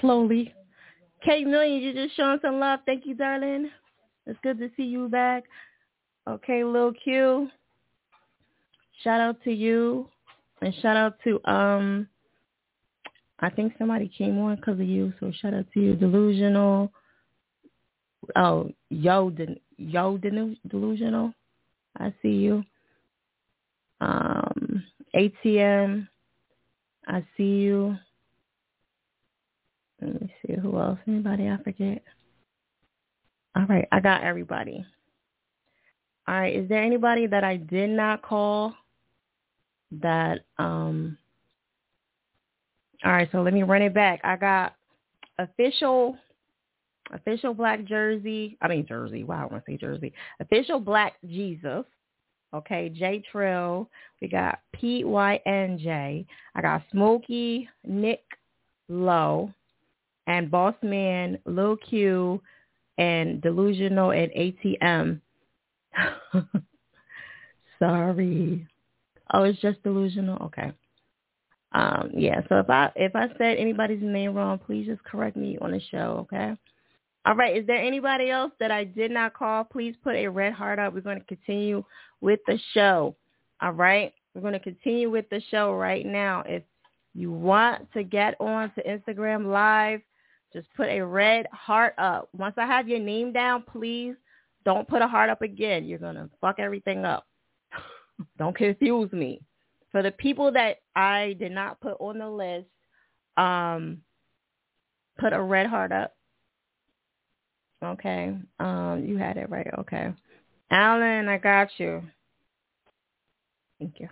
Slowly. 0.00 0.54
Kate 1.24 1.46
Million, 1.46 1.82
you 1.82 1.92
just 1.92 2.16
showing 2.16 2.38
some 2.42 2.58
love. 2.58 2.80
Thank 2.86 3.04
you, 3.06 3.14
darling. 3.14 3.70
It's 4.26 4.38
good 4.42 4.58
to 4.58 4.70
see 4.76 4.84
you 4.84 5.08
back. 5.08 5.44
Okay, 6.28 6.64
Lil 6.64 6.92
Q. 6.92 7.48
Shout 9.02 9.20
out 9.20 9.42
to 9.44 9.52
you. 9.52 10.08
And 10.62 10.74
shout 10.82 10.96
out 10.96 11.14
to 11.24 11.40
um 11.50 12.06
I 13.40 13.48
think 13.48 13.72
somebody 13.78 14.10
came 14.16 14.38
on 14.38 14.56
because 14.56 14.78
of 14.78 14.86
you, 14.86 15.12
so 15.18 15.32
shout 15.40 15.54
out 15.54 15.64
to 15.72 15.80
you. 15.80 15.94
Delusional. 15.94 16.92
Oh, 18.36 18.70
yo, 18.90 19.30
de- 19.30 19.60
yo, 19.78 20.18
de- 20.18 20.58
delusional. 20.68 21.32
I 21.98 22.12
see 22.20 22.28
you. 22.28 22.62
Um, 24.00 24.84
ATM. 25.14 26.08
I 27.06 27.24
see 27.36 27.42
you. 27.42 27.96
Let 30.00 30.20
me 30.20 30.34
see 30.46 30.54
who 30.54 30.78
else. 30.78 30.98
Anybody 31.06 31.48
I 31.48 31.62
forget? 31.62 32.02
All 33.56 33.66
right, 33.66 33.86
I 33.92 34.00
got 34.00 34.22
everybody. 34.22 34.84
All 36.28 36.34
right, 36.34 36.54
is 36.54 36.68
there 36.68 36.82
anybody 36.82 37.26
that 37.26 37.44
I 37.44 37.56
did 37.56 37.90
not 37.90 38.22
call 38.22 38.74
that 39.92 40.40
um 40.58 41.18
all 43.04 43.12
right, 43.12 43.28
so 43.32 43.40
let 43.40 43.54
me 43.54 43.62
run 43.62 43.82
it 43.82 43.94
back. 43.94 44.20
I 44.24 44.36
got 44.36 44.76
official 45.38 46.16
official 47.12 47.54
black 47.54 47.84
jersey. 47.84 48.56
I 48.60 48.68
mean 48.68 48.86
jersey. 48.86 49.24
Wow, 49.24 49.48
I 49.48 49.52
want 49.52 49.64
to 49.64 49.72
say 49.72 49.76
jersey. 49.78 50.12
Official 50.38 50.78
black 50.78 51.14
Jesus. 51.26 51.84
Okay, 52.52 52.88
J 52.88 53.22
Trill. 53.30 53.88
We 54.20 54.28
got 54.28 54.60
P 54.72 55.04
Y 55.04 55.40
N 55.46 55.78
J. 55.78 56.26
I 56.54 56.62
got 56.62 56.82
Smokey 56.90 57.68
Nick 57.84 58.22
Low. 58.88 59.52
and 60.26 60.50
Boss 60.50 60.74
Man, 60.82 61.38
Lil 61.46 61.76
Q, 61.76 62.40
and 62.98 63.40
Delusional 63.40 64.10
and 64.12 64.30
ATM. 64.32 65.20
Sorry. 67.78 68.66
Oh, 69.32 69.44
it's 69.44 69.60
just 69.60 69.82
delusional. 69.82 70.36
Okay. 70.44 70.72
Um, 71.72 72.10
yeah. 72.14 72.40
So 72.48 72.58
if 72.58 72.68
I 72.68 72.90
if 72.96 73.14
I 73.14 73.28
said 73.38 73.56
anybody's 73.58 74.02
name 74.02 74.34
wrong, 74.34 74.58
please 74.58 74.86
just 74.86 75.02
correct 75.04 75.36
me 75.36 75.56
on 75.60 75.70
the 75.70 75.80
show. 75.90 76.26
Okay. 76.32 76.56
All 77.26 77.34
right. 77.34 77.56
Is 77.56 77.66
there 77.66 77.76
anybody 77.76 78.30
else 78.30 78.52
that 78.60 78.70
I 78.70 78.84
did 78.84 79.10
not 79.10 79.34
call? 79.34 79.64
Please 79.64 79.94
put 80.02 80.14
a 80.14 80.28
red 80.28 80.52
heart 80.52 80.78
up. 80.78 80.94
We're 80.94 81.00
going 81.00 81.20
to 81.20 81.26
continue 81.26 81.84
with 82.20 82.40
the 82.46 82.58
show. 82.72 83.14
All 83.60 83.72
right. 83.72 84.12
We're 84.34 84.40
going 84.40 84.54
to 84.54 84.60
continue 84.60 85.10
with 85.10 85.28
the 85.28 85.42
show 85.50 85.74
right 85.74 86.06
now. 86.06 86.42
If 86.46 86.62
you 87.14 87.30
want 87.30 87.92
to 87.92 88.04
get 88.04 88.40
on 88.40 88.72
to 88.74 88.82
Instagram 88.84 89.46
Live, 89.46 90.00
just 90.52 90.66
put 90.76 90.88
a 90.88 91.02
red 91.02 91.46
heart 91.52 91.94
up. 91.98 92.28
Once 92.36 92.54
I 92.56 92.66
have 92.66 92.88
your 92.88 92.98
name 92.98 93.32
down, 93.32 93.64
please 93.70 94.14
don't 94.64 94.88
put 94.88 95.02
a 95.02 95.06
heart 95.06 95.30
up 95.30 95.42
again. 95.42 95.84
You're 95.84 95.98
going 95.98 96.16
to 96.16 96.30
fuck 96.40 96.58
everything 96.58 97.04
up. 97.04 97.26
don't 98.38 98.56
confuse 98.56 99.12
me. 99.12 99.40
For 99.92 100.02
the 100.02 100.12
people 100.12 100.52
that 100.52 100.78
I 100.94 101.36
did 101.38 101.52
not 101.52 101.80
put 101.80 101.96
on 102.00 102.18
the 102.18 102.28
list, 102.28 102.68
um, 103.36 103.98
put 105.18 105.32
a 105.32 105.42
red 105.42 105.66
heart 105.66 105.92
up. 105.92 106.14
Okay. 107.82 108.36
Um, 108.58 109.04
you 109.06 109.16
had 109.16 109.36
it 109.36 109.50
right. 109.50 109.70
Okay. 109.78 110.12
Alan, 110.70 111.28
I 111.28 111.38
got 111.38 111.68
you. 111.78 112.02
Thank 113.78 113.98
you. 113.98 114.08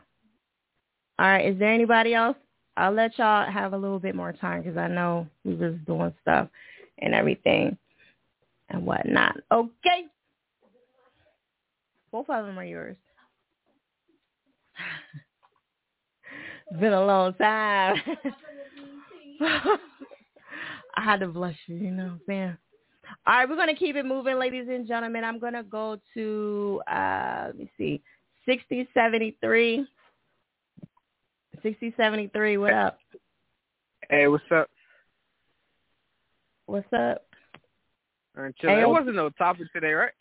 All 1.18 1.26
right. 1.26 1.46
Is 1.46 1.58
there 1.58 1.72
anybody 1.72 2.14
else? 2.14 2.36
I'll 2.76 2.92
let 2.92 3.18
y'all 3.18 3.50
have 3.50 3.72
a 3.72 3.76
little 3.76 3.98
bit 3.98 4.14
more 4.14 4.32
time 4.32 4.62
because 4.62 4.76
I 4.76 4.88
know 4.88 5.26
we 5.44 5.54
was 5.54 5.74
doing 5.86 6.14
stuff 6.22 6.48
and 6.98 7.14
everything 7.14 7.76
and 8.70 8.86
whatnot. 8.86 9.36
Okay. 9.50 10.06
Both 12.10 12.30
of 12.30 12.46
them 12.46 12.58
are 12.58 12.64
yours. 12.64 12.96
it's 16.70 16.80
been 16.80 16.92
a 16.92 17.04
long 17.04 17.34
time. 17.34 17.96
I 20.96 21.04
had 21.04 21.20
to 21.20 21.28
blush 21.28 21.58
you, 21.66 21.76
you 21.76 21.90
know 21.90 22.04
what 22.04 22.12
I'm 22.12 22.20
saying? 22.26 22.56
All 23.28 23.34
right, 23.34 23.46
we're 23.46 23.56
going 23.56 23.68
to 23.68 23.74
keep 23.74 23.94
it 23.94 24.06
moving, 24.06 24.38
ladies 24.38 24.68
and 24.70 24.88
gentlemen. 24.88 25.22
I'm 25.22 25.38
going 25.38 25.52
to 25.52 25.62
go 25.62 25.98
to, 26.14 26.80
uh, 26.90 27.48
let 27.48 27.58
me 27.58 27.70
see, 27.76 28.00
6073. 28.46 29.86
6073, 31.62 32.56
what 32.56 32.72
up? 32.72 32.98
Hey, 34.08 34.28
what's 34.28 34.44
up? 34.50 34.70
What's 36.64 36.90
up? 36.94 37.26
Hey, 38.34 38.80
it 38.80 38.88
wasn't 38.88 39.16
no 39.16 39.28
topic 39.28 39.70
today, 39.74 39.92
right? 39.92 40.12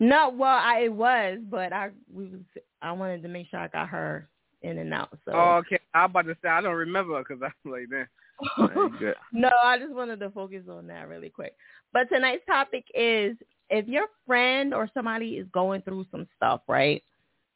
No, 0.00 0.34
well, 0.36 0.58
I 0.60 0.80
it 0.86 0.92
was, 0.92 1.38
but 1.48 1.72
I 1.72 1.90
we 2.12 2.24
was 2.24 2.40
I 2.80 2.90
wanted 2.92 3.22
to 3.22 3.28
make 3.28 3.48
sure 3.48 3.60
I 3.60 3.68
got 3.68 3.88
her 3.90 4.28
in 4.62 4.78
and 4.78 4.92
out. 4.94 5.10
So. 5.24 5.32
Oh, 5.32 5.60
okay. 5.60 5.78
I'm 5.94 6.10
about 6.10 6.26
to 6.26 6.36
say 6.42 6.48
I 6.48 6.62
don't 6.62 6.74
remember 6.74 7.18
because 7.18 7.42
I'm 7.42 7.70
like, 7.70 7.90
man. 7.90 8.08
no, 9.32 9.50
I 9.62 9.78
just 9.78 9.92
wanted 9.92 10.20
to 10.20 10.30
focus 10.30 10.64
on 10.70 10.86
that 10.88 11.08
really 11.08 11.30
quick. 11.30 11.54
But 11.92 12.08
tonight's 12.08 12.44
topic 12.46 12.84
is 12.94 13.36
if 13.70 13.86
your 13.88 14.06
friend 14.26 14.74
or 14.74 14.88
somebody 14.92 15.36
is 15.36 15.46
going 15.52 15.82
through 15.82 16.06
some 16.10 16.26
stuff, 16.36 16.60
right? 16.68 17.02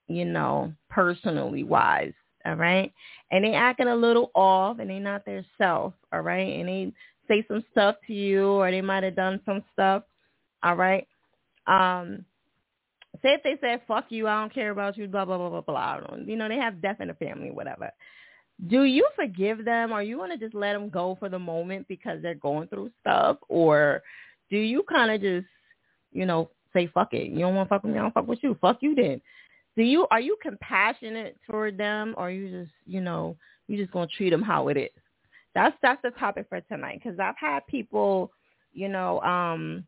You 0.08 0.24
know, 0.24 0.72
personally 0.88 1.64
wise, 1.64 2.12
all 2.44 2.54
right? 2.54 2.92
And 3.30 3.44
they 3.44 3.54
acting 3.54 3.88
a 3.88 3.96
little 3.96 4.30
off 4.34 4.78
and 4.78 4.88
they 4.88 4.98
not 4.98 5.24
their 5.24 5.44
self, 5.58 5.94
all 6.12 6.20
right? 6.20 6.60
And 6.60 6.68
they 6.68 6.92
say 7.28 7.44
some 7.48 7.64
stuff 7.72 7.96
to 8.06 8.12
you 8.12 8.46
or 8.46 8.70
they 8.70 8.80
might 8.80 9.02
have 9.02 9.16
done 9.16 9.40
some 9.44 9.62
stuff, 9.72 10.04
all 10.62 10.76
right? 10.76 11.06
Um, 11.66 12.24
say 13.22 13.34
if 13.34 13.42
they 13.42 13.56
said, 13.60 13.82
fuck 13.88 14.06
you, 14.08 14.28
I 14.28 14.40
don't 14.40 14.54
care 14.54 14.70
about 14.70 14.96
you, 14.96 15.08
blah, 15.08 15.24
blah, 15.24 15.38
blah, 15.38 15.60
blah, 15.60 15.60
blah. 15.60 16.16
You 16.24 16.36
know, 16.36 16.48
they 16.48 16.56
have 16.56 16.80
death 16.80 17.00
in 17.00 17.08
the 17.08 17.14
family, 17.14 17.50
whatever. 17.50 17.90
Do 18.68 18.84
you 18.84 19.06
forgive 19.14 19.64
them 19.64 19.92
or 19.92 20.02
you 20.02 20.18
want 20.18 20.32
to 20.32 20.38
just 20.38 20.54
let 20.54 20.72
them 20.72 20.88
go 20.88 21.16
for 21.18 21.28
the 21.28 21.38
moment 21.38 21.86
because 21.88 22.22
they're 22.22 22.34
going 22.34 22.68
through 22.68 22.90
stuff? 23.00 23.36
Or 23.48 24.02
do 24.50 24.56
you 24.56 24.82
kind 24.88 25.10
of 25.10 25.20
just, 25.20 25.46
you 26.12 26.24
know, 26.24 26.50
say, 26.72 26.86
fuck 26.92 27.12
it. 27.12 27.30
You 27.30 27.40
don't 27.40 27.54
want 27.54 27.68
to 27.68 27.74
fuck 27.74 27.82
with 27.82 27.92
me, 27.92 27.98
I 27.98 28.02
don't 28.02 28.14
fuck 28.14 28.26
with 28.26 28.42
you. 28.42 28.56
Fuck 28.60 28.78
you 28.80 28.94
then. 28.94 29.20
Do 29.76 29.82
you, 29.82 30.06
are 30.10 30.20
you 30.20 30.36
compassionate 30.42 31.36
toward 31.48 31.76
them 31.76 32.14
or 32.16 32.30
you 32.30 32.48
just, 32.62 32.72
you 32.86 33.00
know, 33.00 33.36
you 33.68 33.76
just 33.76 33.92
going 33.92 34.08
to 34.08 34.14
treat 34.14 34.30
them 34.30 34.42
how 34.42 34.68
it 34.68 34.76
is? 34.76 34.90
That's, 35.54 35.76
that's 35.82 36.00
the 36.02 36.10
topic 36.12 36.46
for 36.48 36.60
tonight 36.62 37.00
because 37.02 37.18
I've 37.18 37.36
had 37.38 37.66
people, 37.66 38.30
you 38.72 38.88
know, 38.88 39.20
um, 39.20 39.84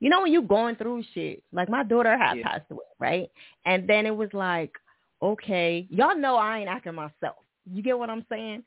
you 0.00 0.10
know 0.10 0.22
when 0.22 0.32
you're 0.32 0.42
going 0.42 0.76
through 0.76 1.02
shit, 1.14 1.42
like 1.52 1.68
my 1.68 1.82
daughter 1.82 2.16
had 2.16 2.38
yeah. 2.38 2.44
passed 2.44 2.70
away, 2.70 2.84
right? 2.98 3.30
And 3.64 3.88
then 3.88 4.06
it 4.06 4.14
was 4.14 4.28
like, 4.32 4.72
okay, 5.20 5.86
y'all 5.90 6.16
know 6.16 6.36
I 6.36 6.58
ain't 6.60 6.68
acting 6.68 6.94
myself. 6.94 7.36
You 7.72 7.82
get 7.82 7.98
what 7.98 8.10
I'm 8.10 8.24
saying? 8.28 8.64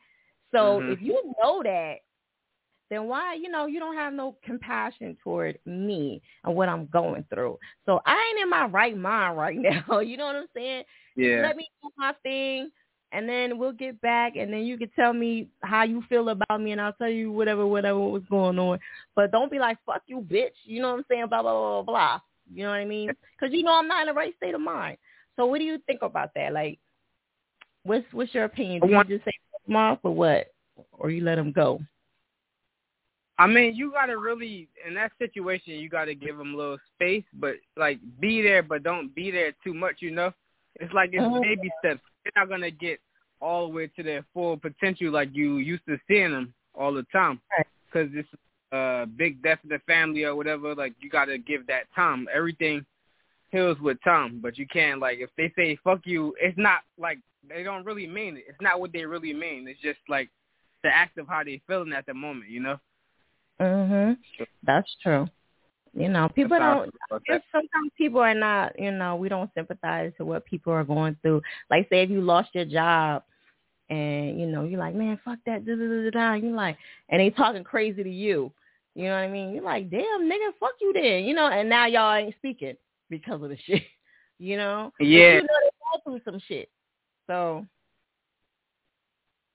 So 0.51 0.79
mm-hmm. 0.79 0.91
if 0.91 1.01
you 1.01 1.33
know 1.41 1.61
that, 1.63 1.95
then 2.89 3.05
why, 3.05 3.35
you 3.35 3.49
know, 3.49 3.67
you 3.67 3.79
don't 3.79 3.95
have 3.95 4.13
no 4.13 4.35
compassion 4.43 5.17
toward 5.23 5.57
me 5.65 6.21
and 6.43 6.53
what 6.53 6.67
I'm 6.67 6.87
going 6.87 7.25
through. 7.33 7.57
So 7.85 8.01
I 8.05 8.31
ain't 8.31 8.43
in 8.43 8.49
my 8.49 8.65
right 8.65 8.97
mind 8.97 9.37
right 9.37 9.57
now. 9.89 9.99
you 9.99 10.17
know 10.17 10.25
what 10.25 10.35
I'm 10.35 10.47
saying? 10.53 10.83
Yeah. 11.15 11.41
Let 11.41 11.55
me 11.55 11.69
do 11.81 11.89
my 11.97 12.13
thing 12.21 12.69
and 13.13 13.27
then 13.27 13.57
we'll 13.57 13.71
get 13.71 13.99
back 14.01 14.35
and 14.35 14.51
then 14.51 14.63
you 14.63 14.77
can 14.77 14.89
tell 14.95 15.13
me 15.13 15.47
how 15.61 15.83
you 15.83 16.03
feel 16.09 16.29
about 16.29 16.61
me 16.61 16.71
and 16.71 16.81
I'll 16.81 16.93
tell 16.93 17.09
you 17.09 17.31
whatever 17.31 17.65
whatever 17.65 17.99
was 17.99 18.23
going 18.29 18.59
on. 18.59 18.79
But 19.15 19.31
don't 19.31 19.51
be 19.51 19.59
like 19.59 19.77
fuck 19.85 20.01
you 20.07 20.19
bitch, 20.19 20.51
you 20.65 20.81
know 20.81 20.91
what 20.91 20.99
I'm 20.99 21.05
saying? 21.09 21.27
Blah 21.27 21.41
blah 21.41 21.51
blah 21.53 21.81
blah. 21.83 21.93
blah. 21.93 22.19
You 22.53 22.63
know 22.63 22.71
what 22.71 22.79
I 22.79 22.85
mean? 22.85 23.09
Because 23.39 23.53
you 23.53 23.63
know 23.63 23.73
I'm 23.73 23.87
not 23.87 24.01
in 24.01 24.07
the 24.07 24.13
right 24.13 24.35
state 24.37 24.55
of 24.55 24.61
mind. 24.61 24.97
So 25.35 25.45
what 25.45 25.59
do 25.59 25.65
you 25.65 25.79
think 25.87 26.01
about 26.01 26.31
that? 26.35 26.53
Like, 26.53 26.79
what's 27.84 28.05
what's 28.11 28.34
your 28.34 28.45
opinion? 28.45 28.82
Do 28.82 28.89
you 28.89 29.03
just 29.03 29.25
say 29.25 29.32
them 29.67 29.75
off 29.75 29.99
or 30.03 30.13
what, 30.13 30.47
or 30.93 31.09
you 31.09 31.23
let 31.23 31.36
them 31.36 31.51
go? 31.51 31.79
I 33.38 33.47
mean, 33.47 33.75
you 33.75 33.91
gotta 33.91 34.17
really 34.17 34.67
in 34.88 34.93
that 34.95 35.11
situation, 35.17 35.73
you 35.73 35.89
gotta 35.89 36.13
give 36.13 36.38
them 36.38 36.53
a 36.53 36.57
little 36.57 36.77
space, 36.95 37.23
but 37.34 37.55
like 37.75 37.99
be 38.19 38.41
there, 38.41 38.61
but 38.61 38.84
don't 38.84 39.13
be 39.15 39.32
there 39.32 39.53
too 39.63 39.73
much. 39.73 39.95
You 39.99 40.11
know, 40.11 40.32
it's 40.75 40.93
like 40.93 41.09
it's 41.13 41.23
uh-huh. 41.23 41.39
baby 41.41 41.71
steps 41.79 42.01
they're 42.23 42.43
not 42.43 42.49
gonna 42.49 42.71
get 42.71 42.99
all 43.39 43.67
the 43.67 43.73
way 43.73 43.88
to 43.88 44.03
their 44.03 44.23
full 44.34 44.57
potential 44.57 45.11
like 45.11 45.29
you 45.34 45.57
used 45.57 45.86
to 45.88 45.97
seeing 46.07 46.32
them 46.32 46.53
all 46.75 46.93
the 46.93 47.05
time. 47.11 47.41
Because 47.86 48.09
right. 48.13 48.19
it's 48.19 48.29
a 48.71 49.05
big 49.17 49.41
death 49.41 49.59
in 49.63 49.69
the 49.69 49.79
family 49.88 50.23
or 50.23 50.36
whatever. 50.36 50.75
Like 50.75 50.93
you 50.99 51.09
gotta 51.09 51.38
give 51.38 51.67
that 51.67 51.84
time. 51.95 52.27
Everything 52.34 52.86
heals 53.51 53.77
with 53.79 53.97
time, 54.03 54.39
but 54.41 54.57
you 54.57 54.65
can't 54.67 54.99
like 54.99 55.19
if 55.19 55.29
they 55.37 55.51
say 55.55 55.77
fuck 55.83 56.01
you, 56.05 56.33
it's 56.39 56.57
not 56.57 56.79
like 56.97 57.19
they 57.47 57.63
don't 57.63 57.85
really 57.85 58.07
mean 58.07 58.37
it. 58.37 58.45
It's 58.47 58.61
not 58.61 58.79
what 58.79 58.93
they 58.93 59.05
really 59.05 59.33
mean. 59.33 59.67
It's 59.67 59.81
just 59.81 59.99
like 60.07 60.29
the 60.83 60.89
act 60.89 61.17
of 61.17 61.27
how 61.27 61.43
they 61.43 61.61
feeling 61.67 61.93
at 61.93 62.05
the 62.05 62.13
moment, 62.13 62.49
you 62.49 62.61
know. 62.61 62.79
Mhm. 63.59 64.17
That's 64.63 64.95
true. 65.03 65.27
You 65.93 66.07
know, 66.07 66.29
people 66.29 66.57
don't. 66.57 66.93
Sometimes 67.51 67.91
people 67.97 68.21
are 68.21 68.33
not. 68.33 68.79
You 68.79 68.91
know, 68.91 69.17
we 69.17 69.27
don't 69.27 69.53
sympathize 69.53 70.13
to 70.17 70.25
what 70.25 70.45
people 70.45 70.71
are 70.71 70.85
going 70.85 71.17
through. 71.21 71.41
Like, 71.69 71.89
say 71.89 72.03
if 72.03 72.09
you 72.09 72.21
lost 72.21 72.55
your 72.55 72.65
job, 72.65 73.23
and 73.89 74.39
you 74.39 74.47
know, 74.47 74.63
you're 74.63 74.79
like, 74.79 74.95
man, 74.95 75.19
fuck 75.23 75.39
that. 75.45 75.65
Da, 75.65 75.75
da, 75.75 75.85
da, 75.85 76.09
da. 76.09 76.33
You're 76.35 76.55
like, 76.55 76.77
and 77.09 77.19
they 77.19 77.29
talking 77.29 77.65
crazy 77.65 78.03
to 78.03 78.09
you. 78.09 78.53
You 78.95 79.05
know 79.05 79.15
what 79.15 79.23
I 79.23 79.27
mean? 79.27 79.53
You're 79.53 79.63
like, 79.63 79.89
damn, 79.89 80.29
nigga, 80.29 80.53
fuck 80.59 80.75
you 80.79 80.93
then. 80.93 81.25
You 81.25 81.33
know, 81.33 81.47
and 81.47 81.69
now 81.69 81.87
y'all 81.87 82.15
ain't 82.15 82.35
speaking 82.37 82.77
because 83.12 83.43
of 83.43 83.49
the 83.49 83.57
shit. 83.66 83.84
You 84.39 84.57
know? 84.57 84.91
Yeah. 84.99 85.36
you 85.36 85.41
know 85.43 85.47
they 85.62 85.70
go 85.93 86.01
through 86.03 86.22
some 86.26 86.41
shit. 86.47 86.70
So. 87.28 87.68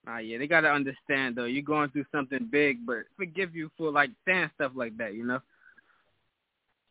Ah, 0.06 0.18
yeah, 0.18 0.38
they 0.38 0.46
gotta 0.46 0.70
understand 0.70 1.34
though. 1.34 1.46
You're 1.46 1.64
going 1.64 1.90
through 1.90 2.04
something 2.12 2.48
big, 2.48 2.86
but 2.86 2.98
forgive 3.16 3.56
you 3.56 3.68
for 3.76 3.90
like 3.90 4.10
saying 4.24 4.50
stuff 4.54 4.70
like 4.76 4.96
that. 4.98 5.14
You 5.14 5.26
know. 5.26 5.40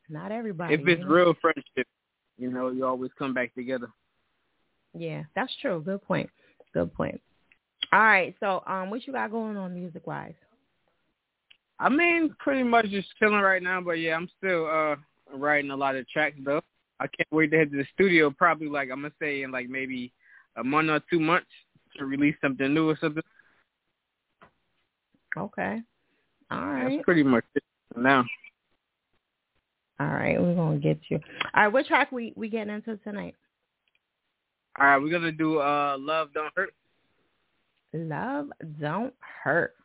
Not 0.10 0.34
everybody. 0.34 0.74
If 0.74 0.86
it's 0.86 1.02
know? 1.02 1.08
real 1.08 1.34
friendship, 1.42 1.88
you 2.38 2.52
know, 2.52 2.72
you 2.72 2.86
always 2.86 3.12
come 3.18 3.34
back 3.34 3.56
together. 3.56 3.88
Yeah, 4.94 5.24
that's 5.34 5.56
true. 5.62 5.82
Good 5.84 6.02
point. 6.04 6.30
Good 6.74 6.94
point. 6.94 7.22
All 7.94 8.02
right, 8.02 8.36
so 8.42 8.62
um, 8.68 8.90
what 8.90 9.08
you 9.08 9.14
got 9.14 9.32
going 9.32 9.56
on 9.56 9.74
music 9.74 10.06
wise? 10.06 10.34
I 11.80 11.88
mean, 11.88 12.36
pretty 12.40 12.64
much 12.64 12.88
just 12.90 13.08
chilling 13.18 13.40
right 13.40 13.64
now, 13.64 13.80
but 13.80 13.94
yeah, 13.94 14.16
I'm 14.16 14.30
still 14.38 14.68
uh 14.68 14.96
writing 15.34 15.72
a 15.72 15.76
lot 15.76 15.96
of 15.96 16.08
tracks 16.10 16.38
though. 16.44 16.62
I 17.00 17.08
can't 17.08 17.28
wait 17.32 17.52
to 17.52 17.58
head 17.58 17.72
to 17.72 17.78
the 17.78 17.86
studio. 17.94 18.30
Probably 18.30 18.68
like 18.68 18.90
I'm 18.92 19.02
gonna 19.02 19.14
say 19.20 19.44
in 19.44 19.52
like 19.52 19.70
maybe 19.70 20.14
a 20.56 20.64
month 20.64 20.90
or 20.90 21.02
two 21.10 21.20
months 21.20 21.48
to 21.98 22.06
release 22.06 22.36
something 22.42 22.74
new 22.74 22.90
or 22.90 22.98
something. 23.00 23.24
Okay. 25.38 25.82
All 26.52 26.68
right. 26.68 26.90
That's 26.90 27.04
pretty 27.04 27.24
much 27.24 27.44
it 27.56 27.64
now. 27.98 28.24
All 30.00 30.08
right, 30.08 30.42
we're 30.42 30.56
gonna 30.56 30.78
get 30.78 31.00
you. 31.10 31.20
All 31.54 31.64
right, 31.64 31.68
what 31.72 31.86
track 31.86 32.12
we 32.12 32.34
we 32.36 32.50
getting 32.50 32.74
into 32.74 32.98
tonight? 32.98 33.36
All 34.78 34.88
right, 34.88 34.98
we're 34.98 35.12
gonna 35.12 35.32
do 35.32 35.60
uh 35.60 35.96
"Love 35.98 36.30
Don't 36.34 36.52
Hurt." 36.56 36.74
Love 37.94 38.50
Don't 38.80 39.14
Hurt. 39.44 39.76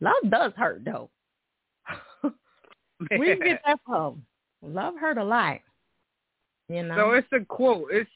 Love 0.00 0.30
does 0.30 0.52
hurt 0.56 0.84
though. 0.84 1.08
we 3.10 3.36
get 3.42 3.60
that 3.66 3.80
from 3.86 4.22
love 4.64 4.94
hurt 4.98 5.18
a 5.18 5.24
lot. 5.24 5.58
You 6.68 6.82
know. 6.82 6.96
So 6.96 7.10
it's 7.12 7.28
a 7.32 7.44
quote. 7.44 7.88
It's 7.90 8.10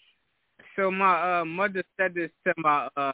so 0.76 0.90
my 0.90 1.40
uh, 1.40 1.44
mother 1.44 1.82
said 1.99 2.14
this 2.14 2.30
to 2.46 2.55
my 2.57 2.88
uh, 2.96 3.12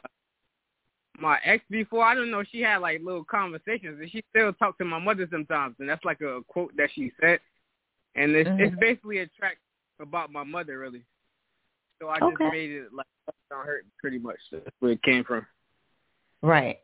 my 1.19 1.39
ex 1.43 1.63
before. 1.69 2.05
I 2.05 2.15
don't 2.15 2.31
know. 2.31 2.43
She 2.51 2.61
had 2.61 2.77
like 2.77 3.01
little 3.03 3.23
conversations, 3.23 3.99
and 3.99 4.09
she 4.11 4.23
still 4.29 4.53
talked 4.53 4.79
to 4.79 4.85
my 4.85 4.99
mother 4.99 5.27
sometimes. 5.31 5.75
And 5.79 5.89
that's 5.89 6.05
like 6.05 6.21
a 6.21 6.41
quote 6.47 6.75
that 6.77 6.89
she 6.93 7.11
said, 7.19 7.39
and 8.15 8.35
it's 8.35 8.49
Mhm. 8.49 8.59
it's 8.59 8.75
basically 8.79 9.19
a 9.19 9.27
track 9.27 9.57
about 9.99 10.31
my 10.31 10.43
mother, 10.43 10.79
really. 10.79 11.05
So 12.01 12.09
I 12.09 12.19
just 12.19 12.33
Okay. 12.33 12.49
made 12.51 12.71
it 12.71 12.93
like 12.93 13.07
on 13.51 13.65
hurt 13.65 13.85
pretty 13.99 14.19
much. 14.19 14.39
That's 14.51 14.65
where 14.79 14.91
it 14.93 15.03
came 15.03 15.23
from. 15.23 15.45
Right. 16.41 16.79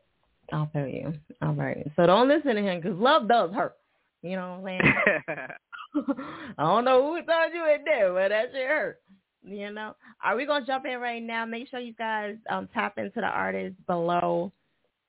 I'll 0.52 0.66
tell 0.66 0.86
you. 0.86 1.12
All 1.40 1.54
right. 1.54 1.86
So 1.96 2.06
don't 2.06 2.28
listen 2.28 2.56
to 2.56 2.62
him 2.62 2.80
because 2.80 2.98
love 2.98 3.28
does 3.28 3.52
hurt. 3.52 3.76
You 4.22 4.36
know 4.36 4.58
what 4.60 4.72
I'm 4.72 4.80
saying? 4.80 5.48
I 6.58 6.62
don't 6.62 6.84
know 6.84 7.02
who 7.02 7.16
told 7.16 7.52
you 7.52 7.64
it 7.66 7.84
did, 7.84 8.12
but 8.14 8.28
that 8.28 8.46
shit 8.52 8.66
hurt. 8.66 9.00
You 9.44 9.72
know. 9.72 9.94
Are 10.22 10.36
we 10.36 10.46
gonna 10.46 10.64
jump 10.64 10.86
in 10.86 11.00
right 11.00 11.22
now? 11.22 11.44
Make 11.44 11.68
sure 11.68 11.80
you 11.80 11.94
guys 11.94 12.36
um 12.48 12.68
tap 12.72 12.96
into 12.98 13.20
the 13.20 13.26
artists 13.26 13.78
below 13.86 14.52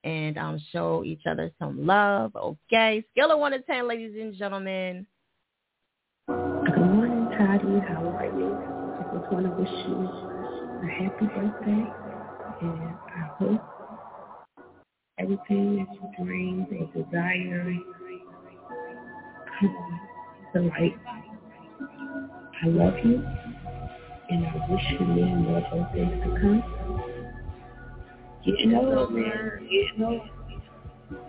and 0.03 0.37
um 0.37 0.59
show 0.71 1.03
each 1.05 1.21
other 1.27 1.51
some 1.59 1.85
love. 1.85 2.35
Okay. 2.35 3.03
Scale 3.11 3.31
of 3.31 3.39
one 3.39 3.51
to 3.51 3.61
ten, 3.61 3.87
ladies 3.87 4.15
and 4.19 4.35
gentlemen. 4.35 5.05
Good 6.27 6.77
morning, 6.77 7.29
Toddy. 7.37 7.79
How 7.87 8.03
are 8.17 8.25
you? 8.25 8.57
I 8.99 9.19
just 9.19 9.31
want 9.31 9.45
to 9.45 9.51
wish 9.51 9.69
you 9.69 10.09
a 10.81 10.91
happy 10.91 11.27
birthday, 11.27 11.85
and 12.61 12.95
I 13.07 13.29
hope 13.37 13.61
everything 15.19 15.75
that 15.77 15.93
you 15.93 16.25
dream 16.25 16.65
and 16.71 16.91
desire 16.93 17.75
comes 19.59 19.99
to 20.53 20.61
light. 20.61 20.97
I 22.63 22.67
love 22.67 22.93
you, 23.03 23.25
and 24.29 24.45
I 24.45 24.67
wish 24.69 24.83
you 24.91 25.05
many 25.05 25.35
more 25.35 25.61
birthdays 25.71 26.23
to 26.23 26.29
come. 26.39 26.63
Getting 28.45 28.75
old, 28.75 29.13
man. 29.13 29.67
Getting 29.69 30.03
old. 30.05 30.21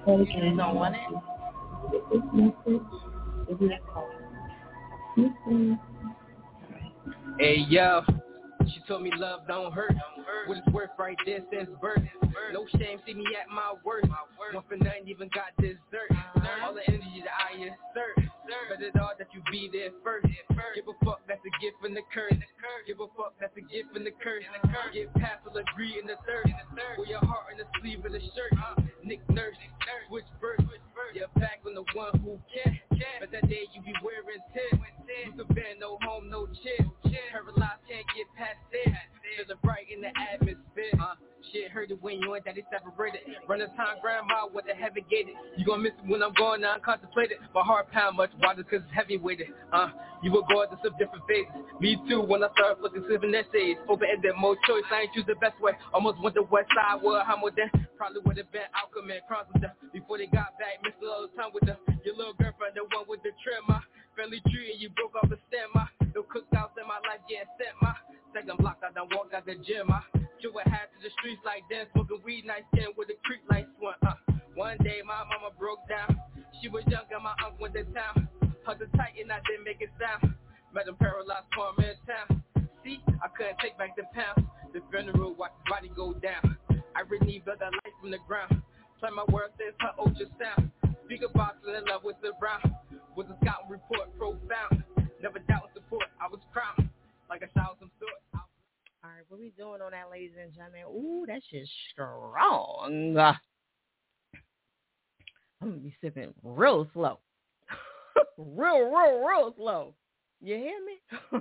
So 0.04 0.20
again, 0.20 0.56
Don't 0.56 0.74
want 0.76 0.94
it? 0.94 1.00
This 2.12 2.22
message, 2.32 2.82
is 3.48 3.58
not 3.60 3.80
called. 3.92 4.10
Mhm. 5.16 5.78
Hey 7.38 7.56
yo, 7.68 8.02
she 8.66 8.80
told 8.88 9.02
me 9.02 9.10
love 9.16 9.46
don't 9.46 9.72
hurt. 9.72 9.94
What 10.46 10.58
it's 10.58 10.68
worth 10.68 10.90
right 10.98 11.16
there 11.24 11.40
since 11.52 11.68
birth. 11.80 12.02
No 12.52 12.66
shame, 12.76 13.00
see 13.06 13.14
me 13.14 13.24
at 13.40 13.48
my 13.48 13.74
worst. 13.84 14.08
One 14.08 14.62
for 14.68 14.76
nothing, 14.76 15.08
even 15.08 15.28
got 15.34 15.56
dessert. 15.60 16.10
All 16.62 16.74
the 16.74 16.84
energy 16.88 17.24
that 17.24 17.34
I 17.34 17.56
insert. 17.56 18.30
But 18.68 18.82
it 18.84 18.92
all 19.00 19.12
that 19.18 19.28
you 19.32 19.40
be 19.50 19.70
there 19.72 19.90
first. 20.04 20.26
Give 20.74 20.88
a 20.88 20.96
fuck, 21.04 21.22
that's 21.28 21.40
a 21.44 21.52
gift 21.62 21.80
and 21.84 21.96
the 21.96 22.02
curse. 22.12 22.36
Give 22.86 23.00
a 23.00 23.08
fuck, 23.16 23.34
that's 23.40 23.56
a 23.56 23.64
gift 23.64 23.96
and 23.96 24.04
the 24.04 24.12
curse. 24.20 24.44
Get 24.92 25.12
past 25.14 25.44
will 25.44 25.56
agree 25.56 25.98
in 26.00 26.06
the 26.06 26.16
third. 26.26 26.52
Wear 26.98 27.08
your 27.08 27.24
heart 27.24 27.52
in 27.52 27.58
the 27.58 27.68
sleeve 27.80 28.04
of 28.04 28.12
the 28.12 28.20
shirt. 28.20 28.52
Nick 29.04 29.20
Nurse, 29.30 29.56
switch 30.08 30.24
verse. 30.40 30.60
You're 31.14 31.28
back 31.36 31.60
on 31.66 31.74
the 31.74 31.84
one 31.94 32.16
who 32.20 32.40
can. 32.52 32.78
But 33.20 33.30
that 33.32 33.48
day 33.48 33.68
you 33.72 33.80
be 33.82 33.94
wearing 34.02 34.40
tin. 34.52 34.80
You 35.26 35.32
could 35.32 35.54
bend 35.54 35.80
no 35.80 35.98
home, 36.02 36.28
no 36.28 36.46
chin. 36.46 36.90
Paralyzed, 37.30 37.84
can't 37.88 38.06
get 38.16 38.26
past 38.36 38.58
it. 38.72 38.92
Feeling 39.36 39.60
bright 39.62 39.86
in 39.92 40.00
the 40.00 40.10
atmosphere. 40.16 40.94
Uh, 41.00 41.14
shit 41.52 41.70
hurt 41.70 41.90
it 41.90 42.02
when 42.02 42.20
you 42.20 42.34
and 42.34 42.44
daddy 42.44 42.64
separated. 42.70 43.20
Run 43.48 43.60
the 43.60 43.66
time, 43.76 44.00
grandma 44.00 44.46
with 44.52 44.64
the 44.66 44.74
heavy 44.74 45.04
gated. 45.10 45.34
You 45.56 45.64
gon' 45.64 45.82
miss 45.82 45.92
it 45.92 46.08
when 46.08 46.22
I'm 46.22 46.32
gone, 46.34 46.62
now 46.62 46.74
I'm 46.74 46.80
contemplated. 46.80 47.38
My 47.54 47.62
heart 47.62 47.90
pound 47.90 48.16
much 48.16 48.30
wider 48.40 48.62
cause 48.64 48.80
it's 48.82 48.94
heavy 48.94 49.16
weighted. 49.16 49.48
Uh, 49.72 49.90
you 50.22 50.32
will 50.32 50.46
go 50.48 50.62
into 50.62 50.76
some 50.82 50.96
different 50.98 51.24
phases. 51.28 51.52
Me 51.80 52.00
too, 52.08 52.20
when 52.20 52.42
I 52.42 52.48
started 52.56 52.82
looking 52.82 53.04
living 53.08 53.34
essays. 53.34 53.76
Open-ended, 53.88 54.32
more 54.38 54.56
choice, 54.66 54.84
I 54.90 55.02
ain't 55.06 55.14
choose 55.14 55.26
the 55.26 55.36
best 55.36 55.60
way. 55.60 55.72
Almost 55.92 56.20
went 56.22 56.34
to 56.36 56.42
west 56.48 56.68
side, 56.74 57.02
where 57.02 57.20
I'm 57.20 57.42
with 57.42 57.56
them. 57.56 57.68
Probably 57.96 58.20
would 58.24 58.38
have 58.38 58.50
been 58.50 58.66
outcome 58.74 59.10
and 59.10 59.20
cross 59.28 59.46
with 59.52 59.62
them. 59.62 59.72
Before 59.92 60.18
they 60.18 60.26
got 60.26 60.58
back, 60.58 60.82
missed 60.82 60.98
a 60.98 61.04
little 61.04 61.28
time 61.36 61.52
with 61.54 61.64
them. 61.68 61.76
Your 62.04 62.16
little 62.16 62.34
girlfriend, 62.34 62.74
the 62.74 62.82
one 62.90 63.06
with 63.06 63.22
the 63.22 63.30
trim, 63.44 63.62
my 63.68 63.80
family 64.16 64.40
tree, 64.50 64.72
and 64.72 64.80
you 64.80 64.90
broke 64.94 65.14
off 65.18 65.30
a 65.30 65.38
stem, 65.50 65.70
my 65.74 65.86
no 66.14 66.22
cookouts 66.22 66.78
in 66.78 66.86
my 66.86 66.98
life 67.06 67.22
getting 67.28 67.50
sent, 67.58 67.74
my 67.82 67.94
second 68.34 68.58
block, 68.58 68.78
I 68.82 68.94
done 68.94 69.10
walked 69.10 69.34
out 69.34 69.46
the 69.46 69.58
gym, 69.66 69.90
I 69.90 70.02
Drew 70.40 70.52
a 70.60 70.68
hat 70.68 70.92
to 70.92 70.98
the 71.00 71.10
streets 71.18 71.40
like 71.44 71.64
that, 71.70 71.88
smoking 71.92 72.20
weed, 72.24 72.44
night 72.44 72.68
skin 72.74 72.92
with 72.96 73.08
a 73.08 73.16
creek 73.24 73.40
like 73.48 73.66
swim, 73.78 73.96
uh. 74.04 74.14
One 74.54 74.78
day 74.84 75.02
my 75.02 75.24
mama 75.26 75.50
broke 75.58 75.82
down. 75.88 76.14
She 76.60 76.68
was 76.68 76.84
young 76.86 77.10
and 77.10 77.24
my 77.24 77.34
uncle 77.42 77.58
went 77.58 77.74
to 77.74 77.82
town. 77.90 78.28
Hugged 78.62 78.86
her 78.86 78.90
tight 78.96 79.18
and 79.18 79.32
I 79.32 79.42
didn't 79.48 79.64
make 79.64 79.80
it 79.80 79.90
sound. 79.98 80.34
Met 80.72 80.86
him 80.86 80.94
paralyzed 80.94 81.50
for 81.50 81.74
in 81.82 81.98
town. 82.06 82.42
See, 82.84 83.02
I 83.18 83.28
couldn't 83.34 83.58
take 83.58 83.76
back 83.78 83.96
the 83.96 84.04
pounds. 84.14 84.46
The 84.72 84.78
funeral, 84.90 85.34
watch 85.34 85.50
his 85.58 85.66
body 85.66 85.90
go 85.96 86.14
down. 86.14 86.56
I 86.94 87.02
really 87.08 87.42
built 87.42 87.58
that 87.58 87.72
life 87.72 87.96
from 88.00 88.12
the 88.12 88.22
ground. 88.28 88.62
Play 89.00 89.10
my 89.10 89.24
words 89.32 89.54
since 89.58 89.74
her 89.82 89.96
ultrasound. 89.98 90.70
Speaker 91.04 91.32
box 91.34 91.56
in 91.66 91.74
love 91.90 92.04
with 92.04 92.16
the 92.22 92.30
brown. 92.38 92.62
Was 93.16 93.26
a 93.26 93.36
scouting 93.44 93.70
report 93.70 94.16
profound. 94.18 94.82
Never 95.22 95.38
doubt 95.38 95.70
support. 95.72 96.02
I 96.20 96.26
was 96.28 96.40
proud. 96.52 96.88
Like 97.30 97.42
a 97.42 97.60
of 97.60 97.76
some 97.78 97.90
sort. 98.00 98.10
All 98.34 99.10
right, 99.10 99.22
what 99.28 99.38
we 99.38 99.52
doing 99.56 99.80
on 99.82 99.92
that, 99.92 100.10
ladies 100.10 100.32
and 100.42 100.52
gentlemen? 100.52 100.82
Ooh, 100.88 101.24
that 101.28 101.40
shit's 101.48 101.70
strong. 101.92 103.16
I'm 105.60 105.70
gonna 105.70 105.80
be 105.80 105.94
sipping 106.00 106.34
real 106.42 106.88
slow, 106.92 107.20
real, 108.36 108.80
real, 108.80 109.24
real 109.24 109.54
slow. 109.56 109.94
You 110.40 110.56
hear 110.56 110.78
me? 110.84 111.40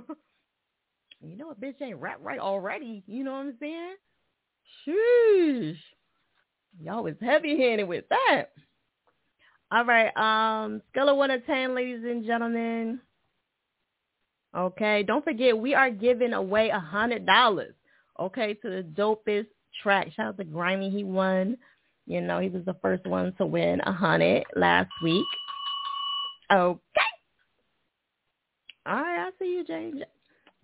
you 1.20 1.36
know 1.36 1.50
a 1.50 1.54
bitch 1.54 1.82
ain't 1.82 2.00
rap 2.00 2.18
right 2.22 2.38
already. 2.38 3.02
You 3.06 3.24
know 3.24 3.32
what 3.32 3.46
I'm 3.46 3.56
saying? 3.58 3.96
Sheesh. 4.86 5.78
Y'all 6.80 7.02
was 7.02 7.16
heavy 7.20 7.58
handed 7.58 7.88
with 7.88 8.04
that. 8.10 8.52
All 9.74 9.84
right, 9.84 10.16
um, 10.16 10.80
scale 10.92 11.08
of 11.08 11.16
one 11.16 11.30
to 11.30 11.40
ten, 11.40 11.74
ladies 11.74 12.04
and 12.04 12.24
gentlemen. 12.24 13.00
Okay, 14.56 15.02
don't 15.02 15.24
forget 15.24 15.58
we 15.58 15.74
are 15.74 15.90
giving 15.90 16.32
away 16.32 16.68
a 16.68 16.78
hundred 16.78 17.26
dollars. 17.26 17.74
Okay, 18.20 18.54
to 18.54 18.70
the 18.70 18.86
dopest 18.96 19.48
track. 19.82 20.12
Shout 20.14 20.26
out 20.26 20.36
to 20.36 20.44
Grimy, 20.44 20.90
he 20.90 21.02
won. 21.02 21.56
You 22.06 22.20
know, 22.20 22.38
he 22.38 22.50
was 22.50 22.64
the 22.64 22.76
first 22.80 23.04
one 23.04 23.34
to 23.38 23.46
win 23.46 23.80
a 23.84 23.92
hundred 23.92 24.44
last 24.54 24.92
week. 25.02 25.26
Okay. 26.52 26.80
All 28.86 28.94
right, 28.94 29.26
I 29.26 29.30
see 29.40 29.56
you, 29.56 29.64
Jay. 29.64 29.90
Jay, 29.92 30.04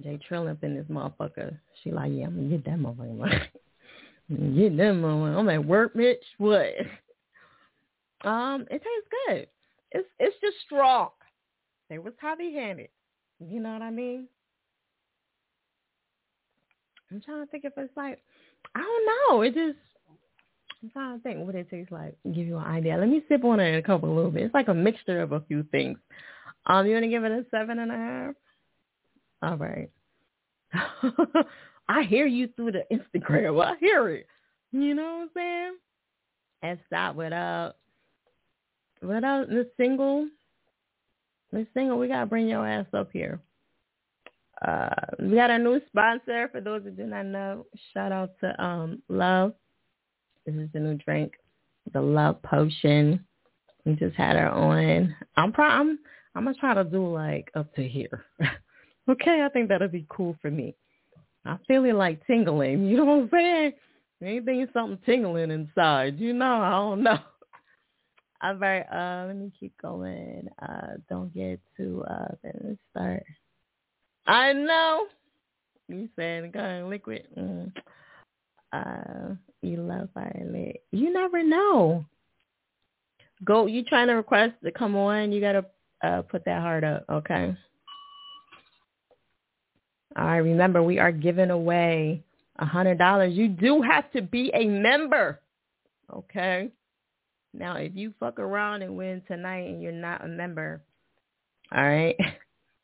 Jay 0.05 0.21
Trill 0.29 0.47
up 0.47 0.63
in 0.63 0.77
this 0.77 0.87
motherfucker. 0.87 1.59
She 1.83 1.91
like, 1.91 2.13
yeah, 2.15 2.27
I'm 2.27 2.37
gonna 2.37 2.49
get 2.49 2.65
that 2.65 2.79
motherfucker. 2.79 3.47
Get 4.55 4.77
that 4.77 4.95
motherfucker. 4.95 5.37
I'm 5.37 5.49
at 5.49 5.65
work, 5.65 5.97
bitch. 5.97 6.15
What? 6.39 6.69
Um, 8.23 8.67
it 8.71 8.83
tastes 8.83 9.09
good. 9.27 9.47
It's 9.93 10.09
it's 10.19 10.37
just 10.41 10.57
strong. 10.67 11.11
They 11.89 11.99
was 11.99 12.13
heavy 12.21 12.55
handed. 12.55 12.89
You 13.41 13.61
know 13.61 13.73
what 13.73 13.83
I 13.83 13.91
mean? 13.91 14.29
I'm 17.11 17.21
trying 17.21 17.45
to 17.45 17.51
think 17.51 17.65
if 17.65 17.73
it's 17.77 17.97
like 17.97 18.21
I 18.75 18.81
don't 18.81 19.07
know. 19.07 19.43
It 19.43 19.55
just 19.55 19.79
I'm 20.83 20.91
trying 20.91 21.19
to 21.19 21.23
think 21.23 21.47
what 21.47 21.55
it 21.55 21.69
tastes 21.71 21.93
like. 21.93 22.17
Give 22.33 22.47
you 22.47 22.59
an 22.59 22.65
idea. 22.65 22.97
Let 22.97 23.09
me 23.09 23.23
sip 23.29 23.45
on 23.45 23.61
it 23.61 23.69
in 23.69 23.75
a 23.77 23.83
couple 23.83 24.13
a 24.13 24.15
little 24.15 24.31
bit. 24.31 24.45
It's 24.45 24.55
like 24.55 24.69
a 24.69 24.75
mixture 24.75 25.21
of 25.21 25.33
a 25.33 25.41
few 25.41 25.65
things. 25.65 25.99
Um, 26.67 26.87
you 26.87 26.93
want 26.93 27.05
to 27.05 27.09
give 27.09 27.25
it 27.25 27.33
a 27.33 27.45
seven 27.51 27.79
and 27.79 27.91
a 27.91 27.97
half? 27.97 28.35
All 29.43 29.57
right. 29.57 29.91
I 31.89 32.03
hear 32.03 32.27
you 32.27 32.49
through 32.55 32.73
the 32.73 32.85
Instagram. 32.93 33.63
I 33.65 33.77
hear 33.79 34.09
it. 34.11 34.27
You 34.73 34.95
know 34.95 35.03
what 35.03 35.23
I'm 35.23 35.31
saying? 35.35 35.73
And 36.63 36.79
stop 36.87 37.17
without 37.17 37.77
without 39.03 39.49
the 39.49 39.69
single. 39.77 40.29
The 41.53 41.67
single, 41.75 41.99
we 41.99 42.09
gotta 42.09 42.27
bring 42.27 42.49
your 42.49 42.67
ass 42.67 42.87
up 42.93 43.11
here. 43.13 43.41
Uh, 44.67 44.91
we 45.19 45.35
got 45.35 45.51
a 45.51 45.59
new 45.59 45.81
sponsor. 45.89 46.49
For 46.53 46.61
those 46.61 46.83
who 46.83 46.91
do 46.91 47.05
not 47.05 47.27
know, 47.27 47.67
shout 47.93 48.13
out 48.13 48.31
to 48.41 48.63
um 48.63 49.03
Love. 49.09 49.55
This 50.47 50.55
is 50.55 50.69
the 50.73 50.81
new 50.81 50.95
drink, 50.95 51.33
the 51.93 52.01
Love 52.01 52.41
Potion. 52.43 53.25
We 53.85 53.95
just 53.95 54.17
had 54.17 54.37
her 54.37 54.51
on. 54.51 55.15
I'm 55.37 55.53
pro- 55.53 55.65
I'm 55.65 55.99
I'm 56.35 56.45
gonna 56.45 56.57
try 56.57 56.75
to 56.75 56.85
do 56.85 57.07
like 57.13 57.51
up 57.55 57.75
to 57.75 57.87
here. 57.87 58.25
okay, 59.09 59.43
I 59.45 59.49
think 59.49 59.69
that'll 59.69 59.89
be 59.89 60.07
cool 60.09 60.37
for 60.41 60.51
me. 60.51 60.75
I 61.45 61.57
feel 61.67 61.85
it 61.85 61.95
like 61.95 62.27
tingling. 62.27 62.87
You 62.91 62.99
know 62.99 63.05
what 63.05 63.23
I'm 63.23 63.31
saying? 63.33 63.73
Anything 64.23 64.67
something 64.75 64.99
tingling 65.07 65.51
inside. 65.51 66.19
You 66.19 66.35
know, 66.35 66.61
I 66.61 66.71
don't 66.71 67.03
know. 67.03 67.19
All 68.43 68.55
right, 68.55 68.87
uh, 68.91 69.27
let 69.27 69.37
me 69.37 69.53
keep 69.59 69.77
going. 69.81 70.49
Uh, 70.61 70.95
don't 71.09 71.33
get 71.35 71.61
too 71.77 72.03
uh 72.09 72.29
let's 72.43 72.79
start. 72.91 73.23
I 74.27 74.53
know. 74.53 75.07
You 75.89 76.09
said 76.17 76.53
going 76.53 76.89
liquid. 76.89 77.27
Mm. 77.37 77.73
Uh 78.73 79.35
you 79.63 79.77
love 79.83 80.09
violet. 80.15 80.83
You 80.91 81.13
never 81.13 81.43
know. 81.43 82.05
Go. 83.45 83.67
You 83.67 83.85
trying 83.85 84.09
to 84.09 84.15
request 84.15 84.55
to 84.65 84.73
come 84.73 84.97
on? 84.97 85.33
You 85.33 85.41
gotta 85.41 85.67
uh, 86.03 86.23
put 86.23 86.45
that 86.47 86.61
heart 86.61 86.85
up. 86.85 87.05
Okay. 87.11 87.55
All 90.17 90.25
right. 90.25 90.39
Remember, 90.39 90.83
we 90.83 90.99
are 90.99 91.13
giving 91.13 91.51
away 91.51 92.23
a 92.59 92.65
hundred 92.65 92.99
dollars. 92.99 93.35
You 93.35 93.49
do 93.49 93.83
have 93.83 94.11
to 94.13 94.23
be 94.23 94.51
a 94.55 94.65
member. 94.67 95.41
Okay. 96.13 96.71
Now, 97.53 97.77
if 97.77 97.93
you 97.95 98.15
fuck 98.21 98.39
around 98.39 98.83
and 98.83 98.97
win 98.97 99.23
tonight 99.27 99.69
and 99.69 99.83
you're 99.83 99.93
not 99.93 100.25
a 100.25 100.29
member, 100.29 100.83
all 101.75 101.83
right, 101.83 102.17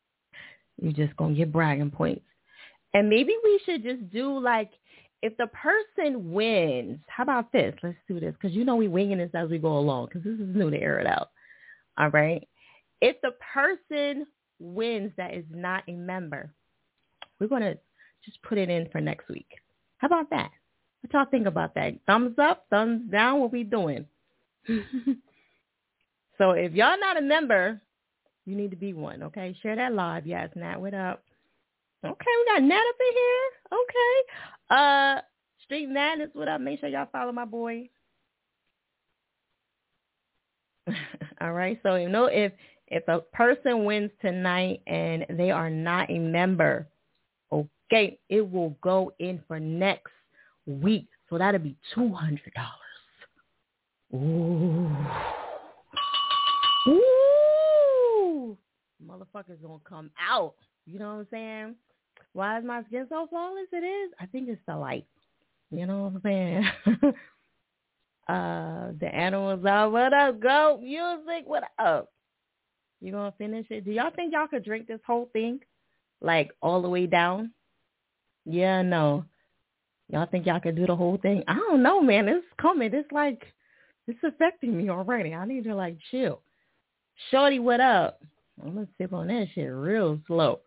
you're 0.81 0.93
just 0.93 1.17
gonna 1.17 1.35
get 1.35 1.53
bragging 1.53 1.91
points. 1.91 2.25
And 2.95 3.09
maybe 3.09 3.35
we 3.45 3.61
should 3.65 3.83
just 3.83 4.11
do 4.11 4.39
like 4.39 4.71
if 5.23 5.37
the 5.37 5.49
person 5.49 6.33
wins. 6.33 6.99
How 7.09 7.23
about 7.23 7.53
this? 7.53 7.75
Let's 7.83 7.97
do 8.09 8.21
this 8.21 8.35
because 8.35 8.57
you 8.57 8.65
know 8.65 8.77
we 8.77 8.89
winging 8.89 9.19
this 9.19 9.31
as 9.35 9.51
we 9.51 9.59
go 9.59 9.79
along 9.79 10.07
because 10.07 10.23
this 10.23 10.39
is 10.39 10.55
new 10.55 10.71
to 10.71 10.81
air 10.81 10.99
it 10.99 11.07
out. 11.07 11.31
All 11.99 12.11
right. 12.11 12.47
If 13.01 13.17
the 13.23 13.33
person 13.53 14.27
wins 14.59 15.13
that 15.17 15.35
is 15.35 15.45
not 15.51 15.85
a 15.89 15.93
member, 15.93 16.53
we're 17.39 17.49
gonna 17.49 17.77
just 18.25 18.43
put 18.43 18.59
it 18.59 18.71
in 18.71 18.89
for 18.91 19.01
next 19.01 19.29
week. 19.29 19.49
How 19.99 20.07
about 20.07 20.31
that? 20.31 20.51
What 21.01 21.13
y'all 21.13 21.31
think 21.31 21.47
about 21.47 21.75
that? 21.75 21.95
Thumbs 22.07 22.37
up, 22.39 22.67
thumbs 22.71 23.11
down. 23.11 23.41
What 23.41 23.53
we 23.53 23.63
doing? 23.63 24.07
so 26.39 26.51
if 26.53 26.73
y'all 26.73 26.99
not 26.99 27.19
a 27.19 27.23
member, 27.23 27.81
you 28.45 28.57
need 28.57 28.71
to 28.71 28.77
be 28.77 28.93
one. 28.93 29.23
Okay, 29.25 29.57
share 29.63 29.77
that 29.77 29.93
live. 29.93 30.27
Yes, 30.27 30.51
Nat, 30.55 30.81
what 30.81 30.95
up? 30.95 31.23
Okay, 32.05 32.15
we 32.27 32.53
got 32.53 32.63
Nat 32.63 32.75
up 32.75 32.97
in 33.01 33.13
here. 33.15 33.51
Okay, 33.73 34.21
uh, 34.71 35.21
Street 35.65 35.89
Madness, 35.89 36.31
what 36.33 36.49
up? 36.49 36.61
Make 36.61 36.81
sure 36.81 36.89
y'all 36.89 37.09
follow 37.11 37.33
my 37.33 37.45
boy. 37.45 37.89
All 41.41 41.53
right, 41.53 41.79
so 41.83 41.97
you 41.97 42.09
know 42.09 42.27
if 42.27 42.53
if 42.89 43.07
a 43.09 43.21
person 43.33 43.85
wins 43.85 44.11
tonight 44.21 44.81
and 44.87 45.27
they 45.31 45.51
are 45.51 45.71
not 45.71 46.09
a 46.11 46.19
member, 46.19 46.87
okay, 47.53 48.19
it 48.29 48.49
will 48.49 48.77
go 48.81 49.13
in 49.19 49.43
for 49.49 49.59
next 49.59 50.13
week. 50.67 51.09
So 51.29 51.39
that'll 51.39 51.61
be 51.61 51.77
two 51.95 52.13
hundred 52.13 52.53
dollars. 52.55 52.86
Ooh. 54.17 54.89
Ooh. 56.89 58.57
Motherfuckers 59.07 59.61
gonna 59.63 59.79
come 59.89 60.11
out. 60.19 60.55
You 60.87 60.99
know 60.99 61.17
what 61.17 61.21
I'm 61.21 61.27
saying? 61.31 61.75
Why 62.33 62.59
is 62.59 62.65
my 62.65 62.83
skin 62.85 63.07
so 63.09 63.27
flawless? 63.29 63.67
It 63.73 63.85
is. 63.85 64.13
I 64.21 64.27
think 64.27 64.49
it's 64.49 64.61
the 64.67 64.77
light. 64.77 65.07
You 65.71 65.87
know 65.87 66.05
what 66.05 66.13
I'm 66.15 66.21
saying? 66.23 66.65
uh, 68.29 68.93
the 69.01 69.11
animals 69.13 69.65
are 69.67 69.91
what 69.91 70.13
up? 70.13 70.41
Go 70.41 70.81
music. 70.83 71.45
What 71.45 71.65
up? 71.79 72.11
You 73.01 73.13
gonna 73.13 73.35
finish 73.37 73.67
it? 73.71 73.85
Do 73.85 73.91
y'all 73.91 74.11
think 74.15 74.33
y'all 74.33 74.47
could 74.47 74.65
drink 74.65 74.87
this 74.87 75.01
whole 75.07 75.29
thing, 75.33 75.61
like 76.23 76.51
all 76.63 76.81
the 76.81 76.89
way 76.89 77.07
down? 77.07 77.53
Yeah, 78.47 78.81
no. 78.81 79.25
Y'all 80.09 80.27
think 80.27 80.47
y'all 80.47 80.61
could 80.61 80.77
do 80.77 80.87
the 80.87 80.97
whole 80.97 81.19
thing? 81.19 81.43
I 81.49 81.55
don't 81.55 81.83
know, 81.83 82.01
man. 82.01 82.29
It's 82.29 82.47
coming. 82.59 82.95
It's 82.95 83.11
like 83.13 83.53
it's 84.07 84.19
affecting 84.23 84.77
me 84.77 84.91
already. 84.91 85.35
I 85.35 85.47
need 85.47 85.65
to 85.65 85.75
like 85.75 85.99
chill. 86.11 86.41
Shorty, 87.31 87.59
what 87.59 87.81
up? 87.81 88.21
I'm 88.63 88.75
gonna 88.75 88.89
sip 88.99 89.13
on 89.13 89.29
that 89.29 89.49
shit 89.55 89.71
real 89.71 90.21
slow. 90.27 90.61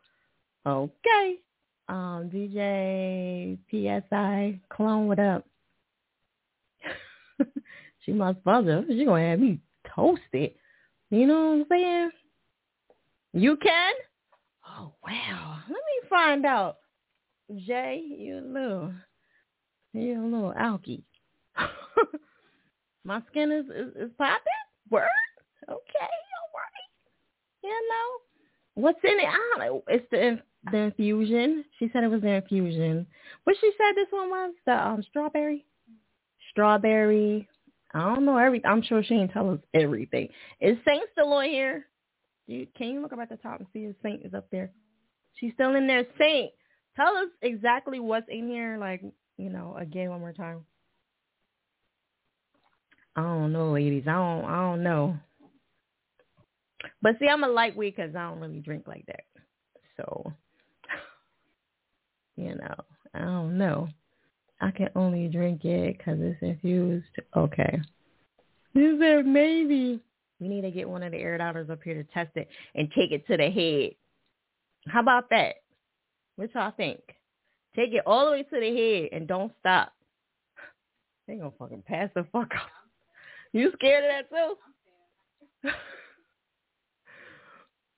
Okay. 0.66 1.40
Um, 1.88 2.30
DJ 2.34 3.58
PSI 3.70 4.60
clone, 4.70 5.08
what 5.08 5.20
up? 5.20 5.46
she 8.06 8.12
must 8.12 8.44
buzzer. 8.44 8.84
She 8.88 9.06
gonna 9.06 9.30
have 9.30 9.40
me 9.40 9.60
toasted. 9.96 10.54
You 11.10 11.26
know 11.26 11.48
what 11.48 11.54
I'm 11.54 11.66
saying? 11.70 12.10
You 13.34 13.58
can? 13.58 13.94
Oh 14.68 14.94
wow. 15.04 15.60
Let 15.68 15.70
me 15.70 16.10
find 16.10 16.46
out. 16.46 16.78
Jay, 17.66 18.04
you 18.08 18.42
little 18.46 18.94
you 19.94 20.22
a 20.22 20.26
little 20.26 20.54
alky. 20.54 21.02
My 23.04 23.22
skin 23.30 23.52
is, 23.52 23.66
is, 23.66 23.96
is 23.96 24.12
popping? 24.18 24.42
Word? 24.90 25.08
Okay, 25.64 25.70
all 25.70 26.52
right. 26.56 26.90
You 27.64 27.70
know. 27.70 28.82
What's 28.82 29.00
in 29.04 29.20
it? 29.20 29.26
I 29.26 29.56
don't 29.58 29.60
know. 29.60 29.84
It's 29.88 30.06
the 30.12 30.40
the 30.72 30.78
infusion. 30.78 31.66
She 31.78 31.90
said 31.92 32.04
it 32.04 32.10
was 32.10 32.22
the 32.22 32.30
infusion. 32.30 33.08
What 33.44 33.56
she 33.60 33.72
said 33.78 33.96
this 33.96 34.08
one 34.12 34.30
was? 34.30 34.54
The 34.66 34.74
um 34.74 35.04
strawberry? 35.10 35.66
Strawberry. 36.52 37.48
I 37.94 38.00
don't 38.00 38.26
know 38.26 38.38
every 38.38 38.64
I'm 38.66 38.82
sure 38.82 39.04
she 39.04 39.16
didn't 39.16 39.32
tell 39.32 39.50
us 39.50 39.60
everything. 39.74 40.30
Is 40.62 40.78
Saint 40.88 41.04
still 41.12 41.34
on 41.34 41.46
here? 41.46 41.88
Can 42.48 42.88
you 42.88 43.02
look 43.02 43.14
up 43.14 43.20
at 43.20 43.30
the 43.30 43.38
top 43.38 43.60
and 43.60 43.68
see 43.74 43.80
if 43.80 43.96
Saint 44.02 44.26
is 44.26 44.34
up 44.34 44.48
there? 44.52 44.72
She's 45.36 45.54
still 45.54 45.76
in 45.76 45.88
there. 45.88 46.06
Saint, 46.18 46.52
tell 46.96 47.16
us 47.18 47.30
exactly 47.42 48.00
what's 48.00 48.28
in 48.30 48.48
here, 48.48 48.78
like, 48.80 49.04
you 49.38 49.50
know, 49.50 49.76
again 49.80 50.10
one 50.10 50.20
more 50.20 50.34
time. 50.34 50.66
I 53.20 53.24
don't 53.24 53.52
know, 53.52 53.72
ladies. 53.74 54.04
I 54.08 54.14
don't. 54.14 54.46
I 54.46 54.56
don't 54.62 54.82
know. 54.82 55.18
But 57.02 57.16
see, 57.20 57.28
I'm 57.28 57.44
a 57.44 57.50
lightweight 57.50 57.98
because 57.98 58.16
I 58.16 58.30
don't 58.30 58.40
really 58.40 58.62
drink 58.62 58.88
like 58.88 59.06
that. 59.08 59.24
So, 59.98 60.32
you 62.38 62.56
know, 62.56 62.76
I 63.14 63.20
don't 63.20 63.58
know. 63.58 63.90
I 64.62 64.72
can 64.72 64.90
only 64.96 65.28
drink 65.28 65.66
it 65.66 65.98
because 65.98 66.18
it's 66.22 66.42
infused. 66.42 67.06
Okay. 67.36 67.82
Is 68.76 69.26
maybe 69.26 70.00
we 70.40 70.48
need 70.48 70.62
to 70.62 70.72
get 70.72 70.88
one 70.88 71.04
of 71.04 71.12
the 71.12 71.18
air 71.18 71.38
doctors 71.38 71.70
up 71.70 71.84
here 71.84 71.96
to 71.96 72.04
test 72.14 72.32
it 72.36 72.48
and 72.76 72.90
take 72.92 73.12
it 73.12 73.28
to 73.28 73.36
the 73.36 73.50
head. 73.50 73.96
How 74.88 75.02
about 75.02 75.30
that? 75.32 75.56
What 76.38 76.54
y'all 76.56 76.72
think? 76.72 77.02
Take 77.76 77.94
it 77.94 78.04
all 78.06 78.26
the 78.26 78.32
way 78.32 78.44
to 78.44 78.60
the 78.60 78.76
head 78.76 79.10
and 79.12 79.28
don't 79.28 79.52
stop. 79.60 79.92
They 81.28 81.36
gonna 81.36 81.52
fucking 81.60 81.84
pass 81.86 82.10
the 82.16 82.26
fuck 82.32 82.52
out. 82.56 82.79
You 83.54 83.72
scared 83.74 84.04
of 84.04 84.10
that 84.12 84.30
too? 84.30 84.56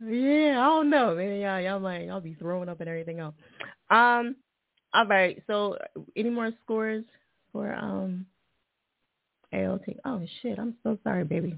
yeah, 0.10 0.60
I 0.60 0.66
don't 0.66 0.90
know, 0.90 1.16
man. 1.16 1.40
Y'all, 1.40 1.60
y'all 1.60 1.80
might, 1.80 2.06
y'all 2.06 2.22
be 2.22 2.36
throwing 2.36 2.70
up 2.70 2.80
and 2.80 2.90
everything 2.90 3.20
else. 3.20 3.36
Um, 3.90 4.36
all 4.94 5.06
right. 5.06 5.42
So, 5.48 5.78
any 6.16 6.30
more 6.30 6.52
scores 6.64 7.04
for 7.52 7.74
um 7.74 8.26
ALT? 9.54 9.84
Oh 10.06 10.22
shit, 10.42 10.58
I'm 10.58 10.76
so 10.84 10.98
sorry, 11.04 11.26
baby. 11.26 11.58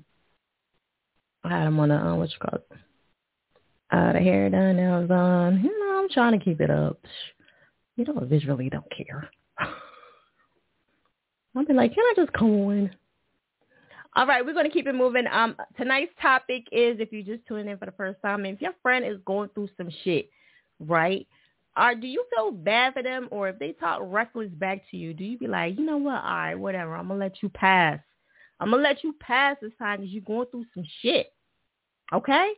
I 1.44 1.50
had 1.50 1.68
them 1.68 1.80
on 1.80 1.89
the 1.89 1.96
um, 1.96 2.20
what 2.20 2.30
you 2.32 2.38
call 2.39 2.60
it? 2.60 2.68
Uh, 3.91 4.14
the 4.14 4.20
hair 4.20 4.50
done, 4.50 4.78
nails 4.78 5.12
on. 5.12 5.62
You 5.64 5.80
know, 5.80 6.00
I'm 6.00 6.10
trying 6.10 6.38
to 6.38 6.44
keep 6.44 6.62
it 6.62 6.72
up. 6.72 7.00
You 7.96 8.06
know, 8.06 8.26
visually 8.26 8.70
don't 8.70 8.91
care. 8.96 9.30
I'll 11.56 11.66
be 11.66 11.74
like, 11.74 11.94
can 11.94 12.04
I 12.04 12.14
just 12.16 12.34
come 12.34 12.50
on? 12.50 12.91
All 14.16 14.28
right, 14.28 14.45
we're 14.45 14.53
going 14.53 14.66
to 14.68 14.72
keep 14.72 14.86
it 14.86 14.93
moving. 14.93 15.26
Um, 15.32 15.55
tonight's 15.76 16.11
topic 16.22 16.66
is 16.72 16.97
if 16.99 17.11
you 17.11 17.24
just 17.24 17.47
tuning 17.47 17.68
in 17.68 17.78
for 17.78 17.86
the 17.86 17.93
first 17.93 18.22
time, 18.22 18.45
if 18.45 18.61
your 18.61 18.74
friend 18.84 19.03
is 19.03 19.18
going 19.26 19.49
through 19.49 19.70
some 19.76 19.89
shit, 20.03 20.30
right? 20.80 21.28
Or 21.76 21.95
do 21.95 22.05
you 22.05 22.24
feel 22.36 22.51
bad 22.51 22.93
for 22.93 23.01
them, 23.01 23.28
or 23.32 23.49
if 23.49 23.57
they 23.57 23.72
talk 23.72 24.01
reckless 24.03 24.51
back 24.51 24.84
to 24.91 24.97
you, 24.97 25.14
do 25.16 25.24
you 25.24 25.39
be 25.39 25.47
like, 25.47 25.78
you 25.80 25.84
know 25.84 25.97
what? 25.97 26.24
All 26.24 26.36
right, 26.36 26.55
whatever. 26.55 26.95
I'm 26.95 27.07
gonna 27.07 27.20
let 27.20 27.41
you 27.41 27.49
pass. 27.49 27.99
I'm 28.59 28.70
gonna 28.70 28.84
let 28.84 29.03
you 29.03 29.16
pass 29.20 29.57
this 29.59 29.72
time 29.80 30.01
because 30.01 30.14
you're 30.14 30.24
going 30.24 30.47
through 30.51 30.66
some 30.76 30.84
shit, 31.01 31.34
okay? 32.14 32.51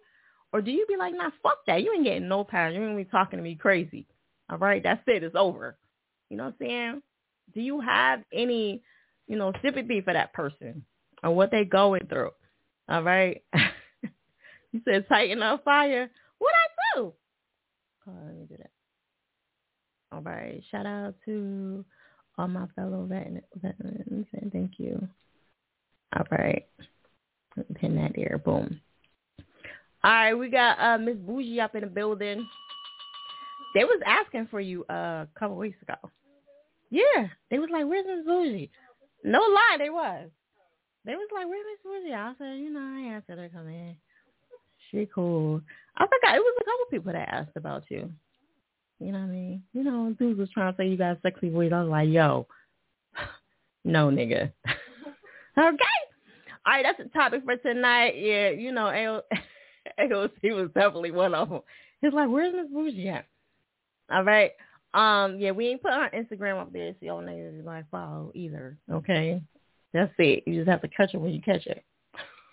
Or 0.51 0.61
do 0.61 0.71
you 0.71 0.85
be 0.87 0.97
like, 0.97 1.13
nah, 1.15 1.29
fuck 1.41 1.59
that. 1.67 1.81
You 1.81 1.93
ain't 1.93 2.03
getting 2.03 2.27
no 2.27 2.43
pass. 2.43 2.73
You 2.73 2.83
ain't 2.83 2.97
be 2.97 3.05
talking 3.05 3.37
to 3.37 3.43
me 3.43 3.55
crazy. 3.55 4.05
All 4.49 4.57
right, 4.57 4.83
that's 4.83 5.01
it. 5.07 5.23
It's 5.23 5.35
over. 5.35 5.77
You 6.29 6.35
know 6.35 6.45
what 6.45 6.55
I'm 6.59 6.67
saying? 6.67 7.01
Do 7.53 7.61
you 7.61 7.79
have 7.79 8.21
any, 8.33 8.81
you 9.27 9.37
know, 9.37 9.53
sympathy 9.63 10.01
for 10.01 10.11
that 10.11 10.33
person? 10.33 10.83
Or 11.25 11.35
what 11.35 11.51
they 11.51 11.65
going 11.65 12.05
through. 12.07 12.31
All 12.87 13.03
right. 13.03 13.43
you 14.71 14.81
said 14.85 15.09
tighten 15.09 15.41
up 15.41 15.63
fire. 15.65 16.09
What 16.37 16.53
I 16.53 16.99
do? 16.99 17.13
Oh, 18.07 18.13
let 18.25 18.35
me 18.35 18.45
do 18.47 18.57
that. 18.57 18.71
All 20.11 20.21
right. 20.21 20.63
Shout 20.71 20.85
out 20.85 21.15
to 21.25 21.83
all 22.37 22.47
my 22.47 22.67
fellow 22.75 23.05
veterans. 23.05 24.27
And 24.33 24.51
thank 24.53 24.73
you. 24.77 25.07
All 26.15 26.25
right. 26.31 26.65
Pin 27.75 27.95
that 27.95 28.13
there. 28.15 28.37
Boom. 28.37 28.79
All 30.03 30.11
right, 30.11 30.35
we 30.35 30.49
got 30.49 30.79
uh, 30.79 30.99
Miss 30.99 31.15
Bougie 31.15 31.59
up 31.59 31.73
in 31.73 31.81
the 31.81 31.87
building. 31.87 32.47
They 33.73 33.85
was 33.85 33.99
asking 34.05 34.49
for 34.51 34.59
you 34.59 34.85
uh, 34.87 35.25
a 35.25 35.27
couple 35.39 35.55
weeks 35.55 35.81
ago. 35.81 35.95
Yeah, 36.91 37.27
they 37.49 37.57
was 37.57 37.69
like, 37.71 37.85
"Where's 37.85 38.05
Miss 38.05 38.23
Bougie?" 38.23 38.69
No 39.23 39.39
lie, 39.39 39.77
they 39.79 39.89
was. 39.89 40.29
They 41.05 41.15
was 41.15 41.29
like, 41.33 41.47
where 41.47 41.63
Miss 41.63 41.79
Bougie? 41.83 42.13
I 42.13 42.33
said, 42.37 42.57
you 42.57 42.71
know, 42.71 42.79
I 42.79 43.15
asked 43.15 43.29
her 43.29 43.35
to 43.35 43.49
come 43.49 43.67
in. 43.67 43.95
She 44.91 45.07
cool. 45.13 45.61
I 45.97 46.05
forgot. 46.05 46.35
It 46.35 46.39
was 46.39 46.55
a 46.59 46.63
couple 46.63 46.85
people 46.91 47.13
that 47.13 47.29
asked 47.33 47.55
about 47.55 47.83
you. 47.89 48.11
You 48.99 49.11
know 49.11 49.19
what 49.19 49.25
I 49.25 49.31
mean? 49.31 49.63
You 49.73 49.83
know, 49.83 50.15
dudes 50.17 50.39
was 50.39 50.49
trying 50.51 50.73
to 50.73 50.77
say 50.77 50.87
you 50.87 50.97
got 50.97 51.21
sexy 51.21 51.49
voice. 51.49 51.71
I 51.73 51.81
was 51.81 51.89
like, 51.89 52.09
yo, 52.09 52.47
no, 53.83 54.09
nigga. 54.09 54.51
okay. 55.57 55.95
All 56.65 56.73
right, 56.73 56.83
that's 56.83 56.97
the 56.97 57.09
topic 57.13 57.43
for 57.43 57.57
tonight. 57.57 58.15
Yeah, 58.17 58.49
you 58.49 58.71
know, 58.71 58.87
AO, 58.87 59.21
AOC 59.99 60.31
was 60.43 60.69
definitely 60.73 61.11
one 61.11 61.35
of 61.35 61.49
them. 61.49 61.61
He's 62.01 62.13
like, 62.13 62.29
where's 62.29 62.53
Miss 62.53 62.71
Bougie 62.71 63.09
at? 63.09 63.25
All 64.11 64.23
right. 64.23 64.51
Um, 64.93 65.39
yeah, 65.39 65.51
we 65.51 65.67
ain't 65.67 65.81
put 65.81 65.91
our 65.91 66.09
Instagram 66.11 66.61
up 66.61 66.71
there 66.71 66.93
so 66.93 67.05
y'all 67.05 67.21
niggas 67.21 67.65
like 67.65 67.89
follow 67.91 68.31
either. 68.33 68.77
Okay. 68.89 69.41
That's 69.95 70.11
it. 70.17 70.43
You 70.45 70.55
just 70.55 70.69
have 70.69 70.81
to 70.81 70.89
catch 70.89 71.13
it 71.13 71.21
when 71.21 71.31
you 71.31 71.41
catch 71.41 71.65
it. 71.67 71.81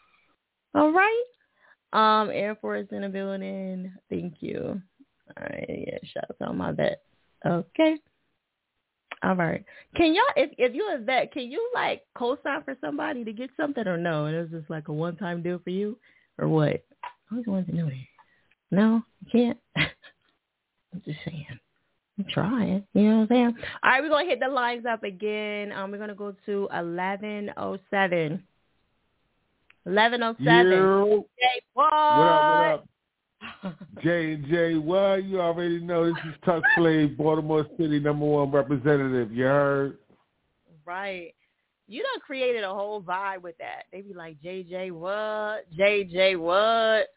All 0.76 0.92
right. 0.92 1.24
Um, 1.92 2.30
Air 2.30 2.54
Force 2.54 2.86
in 2.92 3.02
the 3.02 3.08
building. 3.08 3.92
Thank 4.08 4.34
you. 4.38 4.80
All 5.36 5.44
right, 5.44 5.84
yeah, 5.88 5.98
shout 6.04 6.24
out 6.30 6.46
to 6.46 6.52
my 6.52 6.70
vets. 6.70 7.00
Okay. 7.44 7.96
All 9.24 9.34
right. 9.34 9.64
Can 9.96 10.14
y'all 10.14 10.24
if 10.36 10.50
if 10.56 10.72
you're 10.72 10.94
a 10.94 10.98
vet, 10.98 11.32
can 11.32 11.50
you 11.50 11.68
like 11.74 12.02
co 12.16 12.36
sign 12.44 12.62
for 12.62 12.76
somebody 12.80 13.24
to 13.24 13.32
get 13.32 13.50
something 13.56 13.88
or 13.88 13.96
no? 13.96 14.26
And 14.26 14.36
it's 14.36 14.52
just 14.52 14.70
like 14.70 14.86
a 14.86 14.92
one 14.92 15.16
time 15.16 15.42
deal 15.42 15.60
for 15.64 15.70
you? 15.70 15.98
Or 16.38 16.48
what? 16.48 16.84
I 17.02 17.08
always 17.32 17.46
wanted 17.46 17.66
to 17.68 17.76
know. 17.76 17.90
No, 18.70 19.02
you 19.20 19.30
can't. 19.32 19.58
I'm 19.76 21.02
just 21.04 21.18
saying. 21.24 21.58
I'm 22.18 22.26
trying. 22.28 22.84
You 22.92 23.02
know 23.02 23.16
what 23.16 23.22
I'm 23.22 23.28
saying? 23.28 23.54
All 23.82 23.90
right, 23.90 24.02
we're 24.02 24.08
gonna 24.08 24.26
hit 24.26 24.40
the 24.40 24.48
lines 24.48 24.84
up 24.86 25.02
again. 25.02 25.72
Um, 25.72 25.90
we're 25.90 25.98
gonna 25.98 26.14
go 26.14 26.34
to 26.46 26.68
eleven 26.74 27.50
oh 27.56 27.78
seven. 27.90 28.42
Eleven 29.86 30.22
oh 30.22 30.34
seven. 30.44 31.24
Hey, 31.38 31.62
what? 31.74 31.90
What 31.92 31.92
up, 31.92 32.58
what 32.58 32.66
up? 32.74 32.88
J 34.02 34.36
J, 34.36 34.76
well, 34.76 35.18
you 35.18 35.40
already 35.40 35.80
know 35.80 36.06
this 36.06 36.22
is 36.26 36.34
Tuck 36.44 36.62
Slave, 36.76 37.16
Baltimore 37.16 37.66
City 37.78 37.98
number 37.98 38.26
one 38.26 38.50
representative. 38.50 39.32
You 39.32 39.44
heard? 39.44 39.98
Right. 40.84 41.34
You 41.88 42.02
done 42.02 42.20
created 42.20 42.64
a 42.64 42.72
whole 42.72 43.02
vibe 43.02 43.42
with 43.42 43.56
that. 43.58 43.84
They 43.92 44.02
be 44.02 44.14
like, 44.14 44.40
JJ 44.42 44.92
what? 44.92 45.66
JJ 45.78 46.38
what? 46.38 47.08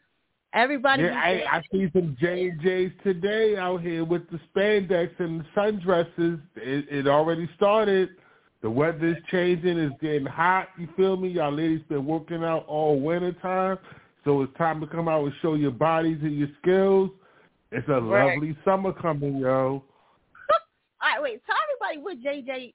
Everybody 0.54 1.02
Yeah, 1.04 1.20
I, 1.20 1.58
I 1.58 1.62
see 1.70 1.90
some 1.92 2.16
J 2.20 2.52
J's 2.62 2.92
today 3.02 3.56
out 3.56 3.82
here 3.82 4.04
with 4.04 4.22
the 4.30 4.40
spandex 4.54 5.10
and 5.18 5.40
the 5.40 5.44
sundresses. 5.56 6.40
It, 6.56 6.86
it 6.90 7.06
already 7.08 7.48
started. 7.56 8.10
The 8.62 8.70
weather's 8.70 9.18
changing. 9.30 9.78
It's 9.78 9.94
getting 10.00 10.26
hot. 10.26 10.68
You 10.78 10.88
feel 10.96 11.16
me? 11.16 11.28
Y'all 11.28 11.52
ladies 11.52 11.82
been 11.88 12.06
working 12.06 12.42
out 12.42 12.64
all 12.66 12.98
winter 12.98 13.32
time, 13.32 13.78
so 14.24 14.40
it's 14.42 14.56
time 14.56 14.80
to 14.80 14.86
come 14.86 15.08
out 15.08 15.24
and 15.24 15.32
show 15.42 15.54
your 15.54 15.72
bodies 15.72 16.18
and 16.22 16.36
your 16.36 16.48
skills. 16.62 17.10
It's 17.70 17.86
a 17.88 18.00
Right. 18.00 18.32
lovely 18.34 18.56
summer 18.64 18.92
coming, 18.92 19.36
yo. 19.36 19.82
All 21.02 21.10
right, 21.12 21.20
wait. 21.22 21.42
Tell 21.44 21.56
everybody 21.90 22.02
what 22.02 22.20
JJ 22.24 22.72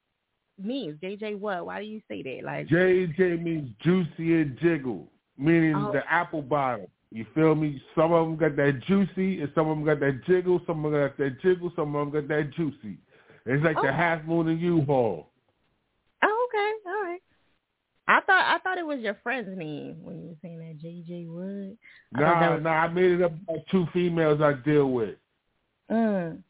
means. 0.61 0.99
JJ 1.01 1.39
what? 1.39 1.65
Why 1.65 1.79
do 1.79 1.85
you 1.87 2.01
say 2.07 2.21
that? 2.21 2.41
Like, 2.45 2.67
JJ 2.67 3.41
means 3.41 3.69
juicy 3.81 4.41
and 4.41 4.57
jiggle, 4.59 5.07
meaning 5.37 5.75
Oh. 5.75 5.91
the 5.91 6.03
apple 6.11 6.41
bottom. 6.41 6.85
You 7.11 7.25
feel 7.35 7.55
me? 7.55 7.81
Some 7.93 8.13
of 8.13 8.25
them 8.25 8.37
got 8.37 8.55
that 8.55 8.81
juicy, 8.87 9.41
and 9.41 9.51
some 9.53 9.67
of 9.69 9.75
them 9.77 9.85
got 9.85 9.99
that 9.99 10.21
jiggle. 10.25 10.61
Some 10.65 10.85
of 10.85 10.91
them 10.93 11.01
got 11.01 11.17
that 11.17 11.41
jiggle. 11.41 11.71
Some 11.75 11.93
of 11.95 12.11
them 12.11 12.21
got 12.21 12.27
that 12.29 12.51
juicy. 12.55 12.97
It's 13.45 13.63
like 13.63 13.75
Oh. 13.77 13.81
the 13.83 13.91
half 13.91 14.23
moon 14.23 14.47
and 14.47 14.59
U-Haul. 14.61 15.29
oh, 16.23 16.47
okay, 16.49 16.89
all 16.89 17.03
right. 17.03 17.21
I 18.07 18.21
thought 18.21 18.45
I 18.55 18.59
thought 18.59 18.77
it 18.77 18.85
was 18.85 18.99
your 19.01 19.15
friend's 19.23 19.57
name 19.57 19.97
when 20.03 20.21
you 20.21 20.29
were 20.29 20.35
saying 20.41 20.59
that 20.59 20.77
JJ 20.79 21.27
Wood. 21.27 21.77
I 22.15 22.19
Nah, 22.21 22.53
was- 22.55 22.63
nah, 22.63 22.69
I 22.71 22.87
made 22.87 23.11
it 23.11 23.21
up 23.21 23.33
by 23.45 23.55
two 23.69 23.85
females 23.93 24.41
I 24.41 24.53
deal 24.53 24.91
with. 24.91 25.15
Mm. 25.89 26.41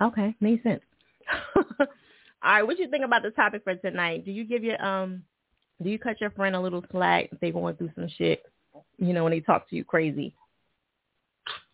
Okay, 0.00 0.34
makes 0.40 0.62
sense. 0.62 0.82
All 1.80 1.86
right, 2.42 2.62
what 2.62 2.78
you 2.78 2.88
think 2.88 3.04
about 3.04 3.22
the 3.22 3.30
topic 3.32 3.64
for 3.64 3.74
tonight? 3.74 4.24
Do 4.24 4.30
you 4.32 4.44
give 4.44 4.64
your 4.64 4.82
um, 4.84 5.22
do 5.82 5.90
you 5.90 5.98
cut 5.98 6.20
your 6.20 6.30
friend 6.30 6.56
a 6.56 6.60
little 6.60 6.84
slack 6.90 7.28
if 7.32 7.40
they 7.40 7.50
going 7.50 7.76
through 7.76 7.90
some 7.94 8.08
shit? 8.16 8.42
You 8.98 9.12
know, 9.12 9.24
when 9.24 9.32
they 9.32 9.40
talk 9.40 9.68
to 9.70 9.76
you 9.76 9.84
crazy. 9.84 10.34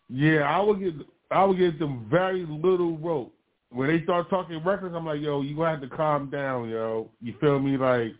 Yeah, 0.09 0.43
I 0.43 0.59
would 0.61 0.79
get 0.79 0.93
I 1.31 1.43
would 1.43 1.57
give 1.57 1.77
them 1.79 2.07
very 2.09 2.45
little 2.45 2.97
rope. 2.97 3.33
When 3.69 3.89
they 3.89 4.01
start 4.03 4.29
talking 4.29 4.63
records, 4.63 4.95
I'm 4.95 5.05
like, 5.05 5.19
yo, 5.21 5.41
you 5.41 5.55
gonna 5.55 5.71
have 5.71 5.81
to 5.81 5.95
calm 5.95 6.29
down, 6.29 6.69
yo. 6.69 7.09
You 7.21 7.33
feel 7.41 7.59
me? 7.59 7.75
Like, 7.77 8.13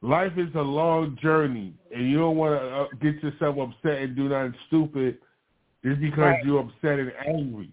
life 0.00 0.32
is 0.38 0.48
a 0.54 0.60
long 0.62 1.18
journey, 1.20 1.74
and 1.94 2.10
you 2.10 2.16
don't 2.18 2.36
want 2.36 2.58
to 2.60 2.66
uh, 2.66 2.86
get 3.02 3.22
yourself 3.22 3.58
upset 3.58 4.02
and 4.02 4.16
do 4.16 4.28
nothing 4.30 4.54
stupid 4.68 5.18
just 5.84 6.00
because 6.00 6.18
Right. 6.18 6.44
you're 6.44 6.60
upset 6.60 6.98
and 6.98 7.12
angry. 7.26 7.70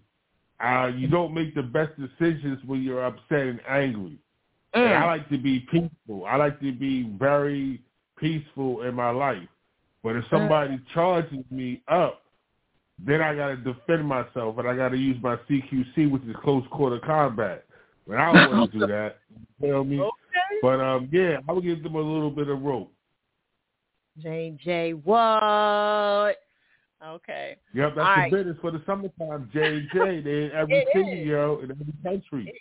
Uh, 0.60 0.90
you 0.94 1.08
don't 1.08 1.32
make 1.32 1.54
the 1.54 1.62
best 1.62 1.92
decisions 1.98 2.58
when 2.66 2.82
you're 2.82 3.04
upset 3.04 3.40
and 3.46 3.60
angry. 3.66 4.18
And 4.74 4.84
Mm. 4.84 5.02
I 5.02 5.04
like 5.06 5.28
to 5.30 5.38
be 5.38 5.60
peaceful. 5.60 6.26
I 6.26 6.36
like 6.36 6.60
to 6.60 6.72
be 6.72 7.04
very 7.18 7.82
peaceful 8.16 8.82
in 8.82 8.94
my 8.94 9.10
life. 9.10 9.48
But 10.02 10.16
if 10.16 10.24
somebody 10.30 10.80
charges 10.94 11.44
me 11.50 11.82
up, 11.88 12.22
then 13.04 13.20
I 13.20 13.34
got 13.34 13.48
to 13.48 13.56
defend 13.56 14.06
myself, 14.06 14.58
and 14.58 14.68
I 14.68 14.76
got 14.76 14.90
to 14.90 14.96
use 14.96 15.16
my 15.22 15.36
CQC, 15.48 16.10
which 16.10 16.22
is 16.22 16.36
close 16.42 16.64
quarter 16.70 16.98
combat. 17.00 17.64
But 18.06 18.18
I 18.18 18.32
don't 18.32 18.52
want 18.52 18.72
to 18.72 18.78
do 18.78 18.86
that. 18.92 19.18
You 19.30 19.46
feel 19.60 19.84
me? 19.84 20.02
But 20.60 20.80
um, 20.80 21.08
yeah, 21.12 21.38
I 21.48 21.52
would 21.52 21.64
give 21.64 21.82
them 21.82 21.94
a 21.94 22.00
little 22.00 22.30
bit 22.30 22.48
of 22.48 22.62
rope. 22.62 22.92
JJ 24.22 25.02
what? 25.04 26.36
Okay. 27.04 27.56
Yep, 27.74 27.94
that's 27.96 28.06
All 28.06 28.14
the 28.14 28.20
right. 28.20 28.30
business 28.30 28.56
for 28.60 28.70
the 28.70 28.82
summertime. 28.86 29.50
J 29.52 29.76
and 29.76 29.88
J, 29.92 30.20
they 30.24 30.44
in 30.44 30.52
every 30.52 30.86
city, 30.94 31.22
yo, 31.26 31.60
in 31.62 31.70
every 31.70 31.86
country. 32.04 32.54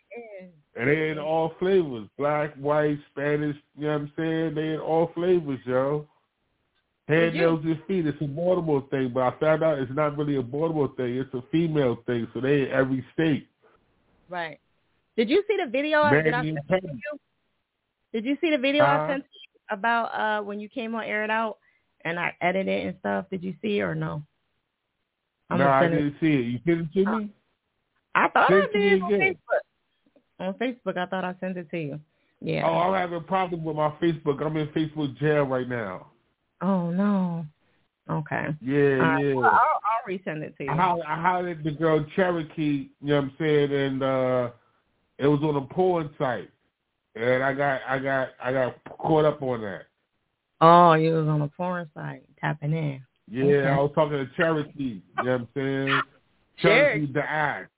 And 0.76 0.88
they 0.88 1.10
in 1.10 1.20
all 1.20 1.54
flavors. 1.60 2.08
Black, 2.18 2.56
white, 2.56 2.98
Spanish, 3.12 3.58
you 3.78 3.88
know 3.88 3.94
what 3.94 4.02
I'm 4.02 4.12
saying? 4.18 4.56
They 4.56 4.74
in 4.74 4.80
all 4.80 5.12
flavors, 5.14 5.60
yo. 5.66 6.08
You- 7.12 7.32
nails, 7.32 7.62
and 7.64 7.84
feet. 7.88 8.06
It's 8.08 8.22
a 8.22 8.26
Baltimore 8.26 8.86
thing, 8.92 9.10
but 9.14 9.22
I 9.24 9.32
found 9.40 9.64
out 9.64 9.80
it's 9.80 9.92
not 9.94 10.18
really 10.18 10.36
a 10.38 10.42
Baltimore 10.42 10.92
thing. 10.98 11.18
It's 11.18 11.34
a 11.34 11.42
female 11.52 11.98
thing, 12.06 12.28
so 12.34 12.42
they 12.42 12.64
in 12.64 12.72
every 12.72 13.06
state. 13.14 13.48
Right. 14.30 14.60
Did 15.18 15.30
you 15.30 15.44
see 15.48 15.58
the 15.64 15.70
video 15.70 16.02
I, 16.02 16.12
sent 16.12 16.26
to 16.28 16.46
you? 16.46 17.20
Did 18.14 18.26
you 18.26 18.38
see 18.42 18.50
the 18.50 18.58
video 18.58 18.84
Uh-huh. 18.84 19.04
I 19.04 19.10
sent 19.10 19.24
to 19.24 19.30
you 19.34 19.78
about 19.78 20.06
uh 20.14 20.44
when 20.44 20.60
you 20.60 20.70
came 20.70 20.96
on 20.96 21.04
Air 21.04 21.24
It 21.24 21.30
Out 21.30 21.58
and 22.06 22.20
I 22.20 22.36
edited 22.42 22.68
it 22.68 22.88
and 22.88 22.98
stuff? 23.00 23.26
Did 23.30 23.44
you 23.44 23.54
see 23.62 23.80
it 23.80 23.82
or 23.84 23.96
no? 23.96 24.24
I'm 25.50 25.60
no, 25.60 25.68
I 25.68 25.88
didn't 25.88 26.16
see 26.22 26.28
it. 26.34 26.46
You 26.46 26.60
sent 26.66 26.82
it 26.96 27.06
to 27.06 27.18
me? 27.18 27.30
I 28.16 28.28
thought 28.30 28.50
Send 28.50 28.64
I 28.64 28.66
it 28.66 28.74
did 28.74 29.02
on 29.02 29.14
again. 29.14 29.36
Facebook. 29.36 30.46
On 30.46 30.54
Facebook, 30.56 30.98
I 30.98 31.06
thought 31.06 31.24
I 31.26 31.36
sent 31.40 31.58
it 31.58 31.70
to 31.72 31.78
you. 31.78 32.00
Yeah. 32.42 32.64
Oh, 32.66 32.74
I'm 32.80 33.00
having 33.00 33.18
a 33.18 33.22
problem 33.22 33.64
with 33.64 33.76
my 33.76 33.90
Facebook. 34.02 34.42
I'm 34.44 34.58
in 34.58 34.68
Facebook 34.70 35.18
jail 35.18 35.44
right 35.44 35.68
now. 35.68 36.11
Oh 36.62 36.90
no. 36.92 37.46
Okay. 38.10 38.48
Yeah, 38.62 38.80
right, 38.80 39.26
yeah. 39.26 39.34
well, 39.36 39.46
I'll, 39.46 39.80
I'll 39.84 40.08
resend 40.08 40.42
it 40.42 40.58
to 40.58 40.66
you. 40.66 40.72
I 40.72 40.76
hollered, 40.76 41.06
I 41.08 41.22
hollered 41.22 41.64
the 41.64 41.72
girl 41.72 42.06
Cherokee, 42.16 42.90
you 43.02 43.08
know 43.08 43.16
what 43.18 43.24
I'm 43.24 43.34
saying, 43.40 43.72
and 43.72 44.04
uh 44.04 44.50
it 45.18 45.28
was 45.28 45.42
on 45.44 45.56
a 45.56 45.62
porn 45.62 46.10
site. 46.18 46.50
And 47.16 47.44
I 47.44 47.54
got 47.54 47.82
I 47.88 48.00
got 48.00 48.30
I 48.44 48.52
got 48.54 48.76
caught 48.98 49.26
up 49.26 49.42
on 49.42 49.62
that. 49.62 49.84
Oh, 50.62 50.94
you 50.94 51.14
was 51.14 51.28
on 51.28 51.42
a 51.42 51.48
porn 51.48 51.90
site 51.94 52.24
tapping 52.40 52.74
in. 52.74 53.02
Yeah, 53.30 53.46
Okay. 53.46 53.70
I 53.70 53.78
was 53.78 53.92
talking 53.96 54.18
to 54.18 54.30
Cherokee, 54.36 55.02
you 55.18 55.24
know 55.24 55.32
what 55.32 55.42
I'm 55.42 55.48
saying? 55.56 56.02
Cherokee. 56.58 57.08
Cherokee 57.08 57.14
the 57.14 57.24
act. 57.24 57.72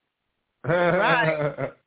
Right. 0.65 1.69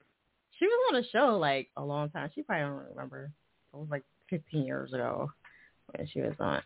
She 0.58 0.66
was 0.66 0.88
on 0.90 1.00
a 1.02 1.08
show 1.08 1.36
like 1.38 1.68
a 1.76 1.84
long 1.84 2.08
time. 2.10 2.30
She 2.34 2.42
probably 2.42 2.62
don't 2.64 2.88
remember. 2.94 3.30
It 3.74 3.76
was 3.76 3.88
like 3.90 4.04
15 4.30 4.64
years 4.64 4.92
ago 4.92 5.30
when 5.94 6.06
she 6.08 6.20
was 6.20 6.34
on. 6.40 6.62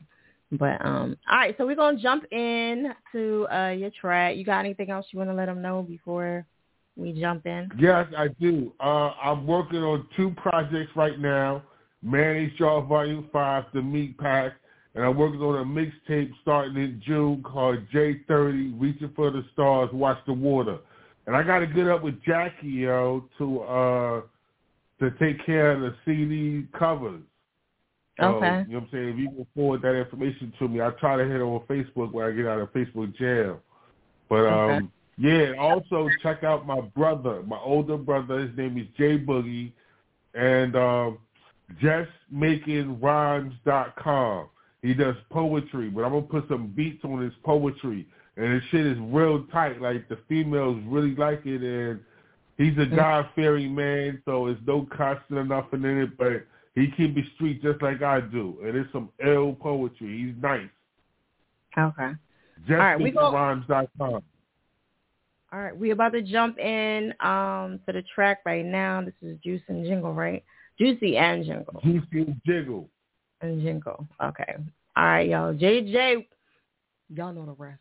But 0.52 0.84
um, 0.84 1.16
all 1.30 1.38
right. 1.38 1.54
So 1.58 1.66
we're 1.66 1.76
gonna 1.76 1.98
jump 1.98 2.24
in 2.32 2.92
to 3.12 3.46
uh 3.52 3.70
your 3.70 3.90
track. 4.00 4.36
You 4.36 4.44
got 4.44 4.60
anything 4.60 4.90
else 4.90 5.06
you 5.12 5.18
want 5.18 5.30
to 5.30 5.34
let 5.34 5.46
them 5.46 5.62
know 5.62 5.82
before 5.82 6.44
we 6.96 7.12
jump 7.12 7.46
in? 7.46 7.70
Yes, 7.78 8.06
I 8.16 8.28
do. 8.40 8.72
Uh, 8.80 9.12
I'm 9.22 9.46
working 9.46 9.82
on 9.82 10.06
two 10.16 10.32
projects 10.36 10.90
right 10.94 11.18
now. 11.18 11.62
Manny 12.02 12.52
Shaw 12.56 12.80
Volume 12.82 13.28
5, 13.32 13.64
The 13.74 13.82
Meat 13.82 14.16
Pack, 14.18 14.52
and 14.94 15.04
I'm 15.04 15.16
working 15.16 15.40
on 15.40 15.58
a 15.60 15.64
mixtape 15.64 16.30
starting 16.42 16.76
in 16.76 17.02
June 17.04 17.42
called 17.42 17.78
J30, 17.92 18.74
Reaching 18.80 19.12
for 19.14 19.30
the 19.30 19.44
Stars, 19.52 19.90
Watch 19.92 20.18
the 20.26 20.32
Water. 20.32 20.78
And 21.26 21.36
I 21.36 21.42
got 21.42 21.60
to 21.60 21.66
get 21.66 21.88
up 21.88 22.02
with 22.02 22.22
Jackie, 22.24 22.68
yo, 22.68 23.24
to 23.38 23.60
uh, 23.60 24.20
to 25.00 25.10
take 25.18 25.44
care 25.46 25.72
of 25.72 25.80
the 25.80 25.94
CD 26.04 26.66
covers. 26.78 27.22
So, 28.20 28.36
Okay. 28.36 28.64
You 28.68 28.74
know 28.74 28.80
what 28.80 28.84
I'm 28.84 28.88
saying? 28.92 29.08
If 29.08 29.18
you 29.18 29.28
can 29.30 29.46
forward 29.54 29.82
that 29.82 29.94
information 29.94 30.52
to 30.58 30.68
me, 30.68 30.80
I'll 30.80 30.92
try 30.92 31.16
to 31.16 31.24
hit 31.24 31.36
it 31.36 31.42
on 31.42 31.60
Facebook 31.68 32.12
when 32.12 32.26
I 32.26 32.30
get 32.32 32.46
out 32.46 32.60
of 32.60 32.72
Facebook 32.72 33.14
jail. 33.16 33.60
But 34.28 34.46
um, 34.46 34.70
Okay. 34.70 34.86
yeah, 35.18 35.52
also 35.58 36.08
check 36.22 36.44
out 36.44 36.66
my 36.66 36.80
brother, 36.80 37.42
my 37.42 37.58
older 37.58 37.96
brother. 37.96 38.40
His 38.40 38.56
name 38.56 38.78
is 38.78 38.86
Jay 38.96 39.18
Boogie, 39.18 39.72
and 40.34 40.76
um, 40.76 41.18
justmakingrhymes.com. 41.82 44.46
He 44.82 44.94
does 44.94 45.16
poetry, 45.30 45.90
but 45.90 46.04
I'm 46.04 46.12
gonna 46.12 46.22
put 46.22 46.48
some 46.48 46.68
beats 46.68 47.04
on 47.04 47.20
his 47.20 47.34
poetry, 47.44 48.06
and 48.36 48.54
his 48.54 48.62
shit 48.70 48.86
is 48.86 48.96
real 48.98 49.44
tight. 49.52 49.78
Like 49.80 50.08
the 50.08 50.18
females 50.28 50.80
really 50.86 51.14
like 51.16 51.44
it, 51.44 51.62
and 51.62 52.00
he's 52.56 52.78
a 52.78 52.86
God 52.86 53.28
fearing 53.34 53.74
man, 53.74 54.22
so 54.24 54.46
it's 54.46 54.60
no 54.66 54.86
cussing 54.96 55.36
or 55.36 55.44
nothing 55.44 55.84
in 55.84 55.98
it. 55.98 56.16
But 56.16 56.46
he 56.80 56.86
He 56.86 56.92
keep 56.96 57.16
it 57.16 57.24
street 57.34 57.62
just 57.62 57.82
like 57.82 58.02
I 58.02 58.20
do, 58.20 58.58
and 58.64 58.76
it's 58.76 58.90
some 58.92 59.10
ill 59.24 59.54
poetry. 59.54 60.24
He's 60.26 60.42
nice. 60.42 60.68
Okay. 61.76 62.12
All 62.70 62.76
right, 62.76 63.00
we 63.00 63.10
go- 63.10 63.32
JustThinkRhymes.com. 63.32 64.22
All 65.52 65.60
right, 65.60 65.76
we 65.76 65.90
about 65.90 66.12
to 66.12 66.22
jump 66.22 66.58
in 66.58 67.12
um 67.20 67.80
to 67.86 67.92
the 67.92 68.02
track 68.14 68.40
right 68.44 68.64
now. 68.64 69.02
This 69.02 69.14
is 69.22 69.38
Juice 69.42 69.62
and 69.68 69.84
Jingle, 69.84 70.14
right? 70.14 70.44
Juicy 70.78 71.16
and 71.16 71.44
Jingle. 71.44 71.80
Juicy 71.82 72.22
and 72.22 72.40
Jiggle. 72.46 72.88
And 73.40 73.60
Jingle. 73.60 74.06
Okay. 74.22 74.54
All 74.96 75.04
right, 75.04 75.28
y'all. 75.28 75.52
JJ, 75.54 76.26
y'all 77.14 77.32
know 77.32 77.46
the 77.46 77.52
rest. 77.52 77.80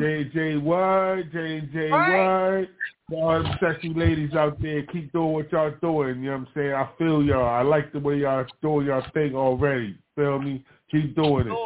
JJ 0.00 0.62
White, 0.62 1.32
JJ 1.32 1.90
White. 1.90 2.68
All 3.10 3.42
them 3.42 3.58
sexy 3.58 3.94
ladies 3.94 4.34
out 4.34 4.60
there, 4.60 4.82
keep 4.82 5.10
doing 5.12 5.32
what 5.32 5.50
y'all 5.50 5.72
doing. 5.80 6.22
You 6.22 6.30
know 6.30 6.38
what 6.38 6.40
I'm 6.40 6.48
saying? 6.54 6.72
I 6.74 6.88
feel 6.98 7.22
y'all. 7.22 7.48
I 7.48 7.62
like 7.62 7.90
the 7.92 8.00
way 8.00 8.18
y'all 8.18 8.44
doing 8.60 8.86
y'all 8.86 9.02
thing 9.14 9.34
already. 9.34 9.98
Feel 10.14 10.38
me? 10.38 10.64
Keep 10.90 11.16
doing 11.16 11.48
it. 11.48 11.56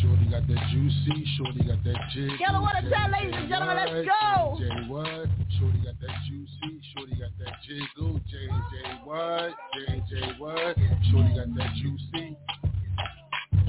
Shorty 0.00 0.26
got 0.30 0.46
that 0.46 0.68
juicy, 0.72 1.26
shorty 1.36 1.64
got 1.64 1.82
that 1.84 1.96
jig. 2.12 2.30
Y'all 2.40 2.62
want 2.62 2.76
to 2.82 2.88
tell, 2.88 3.10
ladies 3.10 3.34
and 3.34 3.48
gentlemen, 3.48 3.76
let's 3.76 4.08
go. 4.08 4.56
J 4.58 4.88
what? 4.88 5.28
Shorty 5.58 5.78
got 5.84 6.00
that 6.00 6.16
juicy, 6.28 6.80
shorty 6.94 7.14
got 7.16 7.30
that 7.38 7.54
jiggle. 7.66 8.20
J 8.30 8.46
J 8.46 9.00
what? 9.04 9.54
J 9.74 10.02
J 10.08 10.34
what? 10.38 10.76
Shorty 11.10 11.34
got 11.34 11.54
that 11.56 11.70
juicy. 11.82 12.36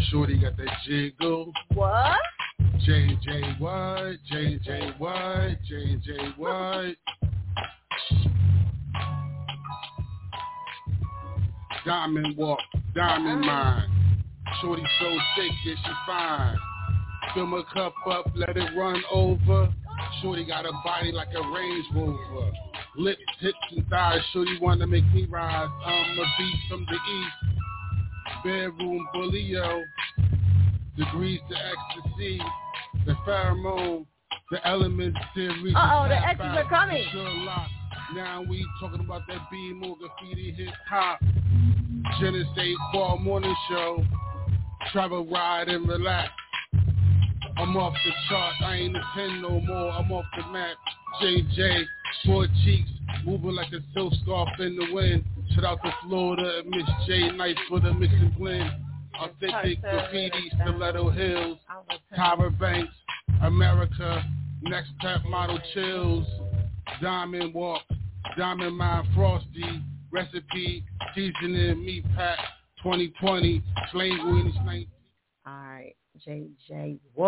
Shorty 0.10 0.38
got 0.38 0.58
that 0.58 0.70
jiggle. 0.86 1.52
What? 1.74 2.18
J 2.84 3.17
J 3.23 3.55
what? 3.59 4.15
J 4.30 4.59
J 4.63 4.93
what? 4.97 5.57
J 5.67 5.95
J 6.03 6.34
what? 6.38 6.95
Diamond 11.86 12.36
walk, 12.36 12.59
diamond 12.95 13.45
ah. 13.45 13.86
mine. 13.88 13.95
Shorty 14.61 14.84
so 14.99 15.09
thick, 15.36 15.51
yeah, 15.65 15.76
she 15.76 15.91
fine. 16.07 16.57
Fill 17.34 17.45
my 17.45 17.61
cup 17.73 17.93
up, 18.07 18.32
let 18.36 18.57
it 18.57 18.69
run 18.76 19.01
over. 19.11 19.73
Shorty 20.21 20.45
got 20.45 20.65
a 20.65 20.71
body 20.84 21.11
like 21.11 21.30
a 21.36 21.41
Range 21.41 21.86
Rover. 21.93 22.51
Lips, 22.97 23.21
hips, 23.39 23.57
and 23.71 23.88
thighs. 23.88 24.21
Shorty 24.34 24.57
wanna 24.59 24.88
make 24.88 25.05
me 25.13 25.26
rise. 25.26 25.69
I'm 25.86 26.19
a 26.19 26.26
beast 26.38 26.57
from 26.69 26.86
the 26.86 26.95
east. 26.95 27.55
Bedroom 28.43 29.07
bully, 29.13 29.41
yo. 29.41 29.84
Degrees 30.97 31.41
to 31.49 31.55
ecstasy. 31.55 32.39
The 33.06 33.14
pheromone. 33.28 34.06
The 34.51 34.68
elements 34.68 35.20
series. 35.34 35.74
Uh-oh, 35.76 36.08
the 36.08 36.16
exes 36.16 36.45
are 36.45 36.70
coming. 36.70 37.03
Now 38.14 38.43
we 38.47 38.66
talking 38.80 38.99
about 38.99 39.22
that 39.28 39.49
B 39.49 39.74
more 39.74 39.97
graffiti 39.97 40.51
hip 40.51 40.74
hop. 40.88 41.20
Genesee 42.20 42.76
Fall 42.91 43.18
Morning 43.18 43.56
Show. 43.70 44.03
Travel, 44.91 45.26
ride, 45.26 45.68
and 45.68 45.88
relax. 45.88 46.30
I'm 47.58 47.78
off 47.78 47.93
the 47.93 48.12
chart, 48.30 48.53
I 48.62 48.76
ain't 48.76 48.97
a 48.97 49.01
10 49.16 49.41
no 49.41 49.62
more, 49.62 49.91
I'm 49.91 50.12
off 50.12 50.26
the 50.36 50.45
map. 50.51 50.76
JJ, 51.22 51.86
four 52.26 52.47
cheeks, 52.64 52.89
moving 53.26 53.56
like 53.56 53.72
a 53.72 53.80
silk 53.93 54.14
scarf 54.24 54.49
in 54.60 54.76
the 54.76 54.93
wind. 54.93 55.24
Shout 55.53 55.64
out 55.64 55.80
to 55.84 55.93
Florida 56.03 56.60
and 56.60 56.70
Miss 56.70 56.89
J, 57.08 57.32
nice 57.32 57.56
for 57.70 57.80
the 57.80 57.93
mix 57.93 58.14
and 58.14 58.38
blend. 58.38 58.70
Authentic 59.20 59.82
graffiti, 59.82 60.51
Stiletto 60.61 61.09
Hills, 61.09 61.57
Tyra 62.18 62.57
Banks, 62.59 62.93
America, 63.43 64.24
Next 64.61 64.91
Pep 64.99 65.22
Model 65.26 65.59
Chills, 65.74 66.26
Diamond 67.01 67.53
Walk, 67.53 67.82
Diamond 68.38 68.78
Mine 68.78 69.07
Frosty, 69.16 69.82
Recipe, 70.11 70.84
Seasoning 71.13 71.86
Meat 71.86 72.05
Pack, 72.16 72.39
2020, 72.84 73.61
Slain 73.91 74.20
Green 74.22 74.53
Slain. 74.63 74.88
All 75.45 75.53
right, 75.53 75.95
JJ, 76.28 76.99
what? 77.13 77.26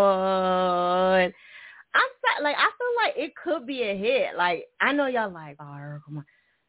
I'm 1.98 2.44
like, 2.44 2.56
I 2.56 2.70
feel 2.78 2.94
like 3.04 3.14
it 3.18 3.34
could 3.36 3.66
be 3.66 3.84
a 3.84 3.98
hit. 3.98 4.36
Like, 4.38 4.66
I 4.82 4.94
know 4.94 5.08
y'all 5.08 5.32
like, 5.32 5.58
oh, 5.60 6.00
come 6.06 6.18
on. 6.18 6.26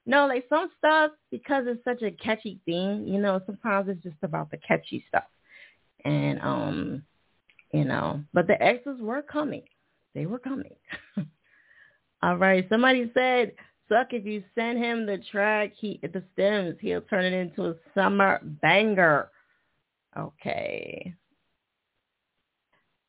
No, 0.08 0.26
like 0.26 0.46
some 0.48 0.70
stuff 0.78 1.10
because 1.30 1.64
it's 1.66 1.84
such 1.84 2.00
a 2.00 2.10
catchy 2.10 2.58
thing. 2.64 3.06
You 3.06 3.20
know, 3.20 3.42
sometimes 3.44 3.90
it's 3.90 4.02
just 4.02 4.16
about 4.22 4.50
the 4.50 4.56
catchy 4.56 5.04
stuff, 5.06 5.26
and 6.02 6.40
um, 6.40 7.02
you 7.74 7.84
know, 7.84 8.24
but 8.32 8.46
the 8.46 8.60
exes 8.62 9.02
were 9.02 9.20
coming. 9.20 9.64
They 10.14 10.24
were 10.24 10.38
coming. 10.38 10.74
All 12.22 12.38
right, 12.38 12.66
somebody 12.70 13.10
said 13.12 13.52
suck 13.86 14.14
if 14.14 14.24
you 14.24 14.42
send 14.54 14.78
him 14.82 15.04
the 15.04 15.18
track, 15.30 15.72
he 15.78 16.00
the 16.02 16.22
stems, 16.32 16.76
he'll 16.80 17.02
turn 17.02 17.26
it 17.26 17.34
into 17.34 17.66
a 17.66 17.74
summer 17.94 18.40
banger. 18.62 19.28
Okay. 20.16 21.14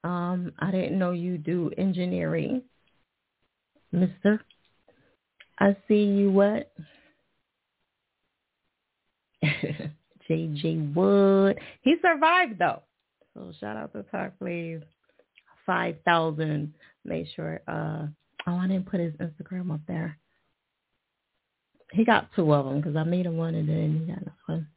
Um, 0.03 0.51
I 0.59 0.69
didn't 0.69 0.99
know 0.99 1.11
you 1.11 1.37
do 1.37 1.71
engineering, 1.77 2.63
Mister. 3.93 4.41
I 5.59 5.75
see 5.87 6.03
you 6.03 6.31
what? 6.31 6.71
JJ 10.29 10.93
Wood. 10.93 11.59
He 11.81 11.95
survived 12.01 12.59
though. 12.59 12.83
So 13.33 13.51
shout 13.59 13.77
out 13.77 13.93
to 13.93 14.03
Talk 14.03 14.33
Please. 14.39 14.81
Five 15.65 15.97
thousand. 16.05 16.73
Make 17.05 17.27
sure 17.35 17.61
uh 17.67 18.07
oh 18.47 18.55
I 18.55 18.67
didn't 18.67 18.89
put 18.89 18.99
his 18.99 19.13
Instagram 19.13 19.73
up 19.73 19.81
there. 19.87 20.17
He 21.91 22.05
got 22.05 22.29
two 22.35 22.53
of 22.53 22.65
them 22.65 22.77
because 22.77 22.95
I 22.95 23.03
made 23.03 23.25
him 23.25 23.37
one 23.37 23.55
and 23.55 23.67
then 23.67 23.99
he 23.99 24.05
got 24.11 24.21
another 24.21 24.35
one. 24.45 24.67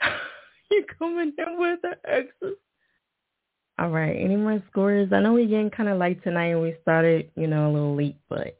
you 0.70 0.84
coming 0.98 1.32
in 1.36 1.58
with 1.58 1.80
the 1.82 1.96
exes. 2.10 2.56
All 3.78 3.90
right. 3.90 4.16
Any 4.16 4.36
more 4.36 4.62
scores? 4.70 5.12
I 5.12 5.20
know 5.20 5.34
we're 5.34 5.46
getting 5.46 5.70
kind 5.70 5.88
of 5.88 5.98
late 5.98 6.22
tonight 6.22 6.48
and 6.48 6.62
we 6.62 6.76
started, 6.82 7.30
you 7.36 7.46
know, 7.46 7.70
a 7.70 7.72
little 7.72 7.96
late, 7.96 8.16
but 8.28 8.58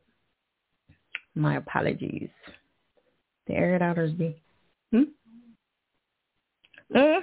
my 1.34 1.56
apologies. 1.56 2.28
The 3.46 3.54
air 3.54 3.74
it 3.74 3.82
outers 3.82 4.12
be. 4.12 4.40
Hmm? 4.92 5.02
Uh, 6.94 7.20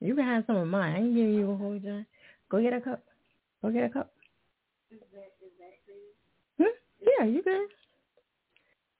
you 0.00 0.14
can 0.14 0.24
have 0.24 0.44
some 0.46 0.56
of 0.56 0.68
mine. 0.68 0.94
I 0.94 0.98
ain't 0.98 1.14
giving 1.14 1.34
you 1.34 1.50
a 1.50 1.56
whole 1.56 1.78
jar. 1.78 2.06
Go 2.50 2.62
get 2.62 2.72
a 2.72 2.80
cup. 2.80 3.02
Go 3.62 3.70
get 3.70 3.84
a 3.84 3.88
cup. 3.88 4.12
Hmm? 6.58 6.64
Yeah, 7.00 7.24
you 7.26 7.42
good. 7.42 7.68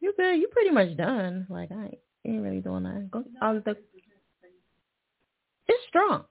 You 0.01 0.13
good. 0.17 0.35
You 0.35 0.49
pretty 0.49 0.71
much 0.71 0.97
done. 0.97 1.47
Like 1.49 1.71
I 1.73 1.97
ain't, 2.25 2.43
really 2.43 2.61
doing 2.61 2.83
that. 2.83 3.11
Go 3.11 3.25
um 3.41 3.63
the 3.65 3.77
It's 5.67 5.85
strong. 5.89 6.25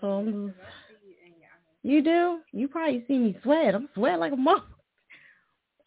So 0.00 0.52
you 1.82 2.02
do? 2.02 2.38
You 2.52 2.68
probably 2.68 3.04
see 3.08 3.18
me 3.18 3.36
sweat. 3.42 3.74
I'm 3.74 3.88
sweat 3.94 4.20
like 4.20 4.32
a 4.32 4.36
mother. 4.36 4.62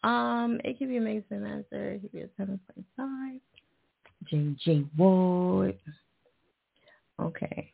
Um, 0.06 0.60
it 0.62 0.78
could 0.78 0.88
be 0.88 0.98
amazing 0.98 1.44
answer. 1.44 1.94
It 1.94 2.02
could 2.02 2.12
be 2.12 2.20
a 2.20 2.28
seven 2.36 2.60
point 2.72 2.86
five. 2.96 3.40
JJ 4.32 4.86
Ward. 4.96 5.76
Okay. 7.20 7.72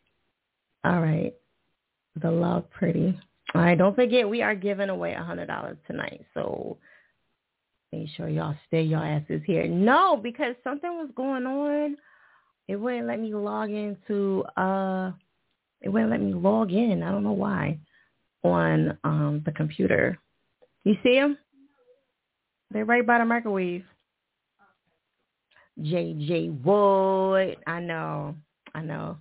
All 0.84 1.00
right. 1.00 1.34
The 2.20 2.30
love 2.30 2.70
pretty. 2.70 3.18
All 3.54 3.60
right, 3.60 3.76
don't 3.76 3.94
forget 3.94 4.28
we 4.28 4.40
are 4.40 4.54
giving 4.54 4.88
away 4.88 5.12
a 5.12 5.22
hundred 5.22 5.46
dollars 5.46 5.76
tonight. 5.86 6.24
So 6.32 6.78
make 7.92 8.09
sure 8.16 8.28
y'all 8.28 8.56
stay 8.66 8.82
your 8.82 9.04
asses 9.04 9.42
here. 9.46 9.66
No, 9.68 10.16
because 10.16 10.54
something 10.64 10.90
was 10.90 11.10
going 11.14 11.46
on. 11.46 11.96
It 12.68 12.76
wouldn't 12.76 13.09
let 13.09 13.20
me 13.20 13.34
log 13.34 13.70
into 13.70 14.42
uh 14.56 15.12
it 15.82 15.90
wouldn't 15.90 16.10
let 16.10 16.22
me 16.22 16.32
log 16.32 16.72
in. 16.72 17.02
I 17.02 17.10
don't 17.10 17.24
know 17.24 17.32
why 17.32 17.78
on 18.42 18.96
um 19.04 19.42
the 19.44 19.52
computer. 19.52 20.18
You 20.84 20.96
see 21.02 21.16
them? 21.16 21.36
They're 22.73 22.85
right 22.85 23.07
by 23.07 23.19
the 23.19 23.24
microwave. 23.24 23.85
JJ 25.81 26.62
Wood. 26.62 27.57
I 27.66 27.81
know. 27.81 28.36
I 28.74 28.82
know. 28.82 29.19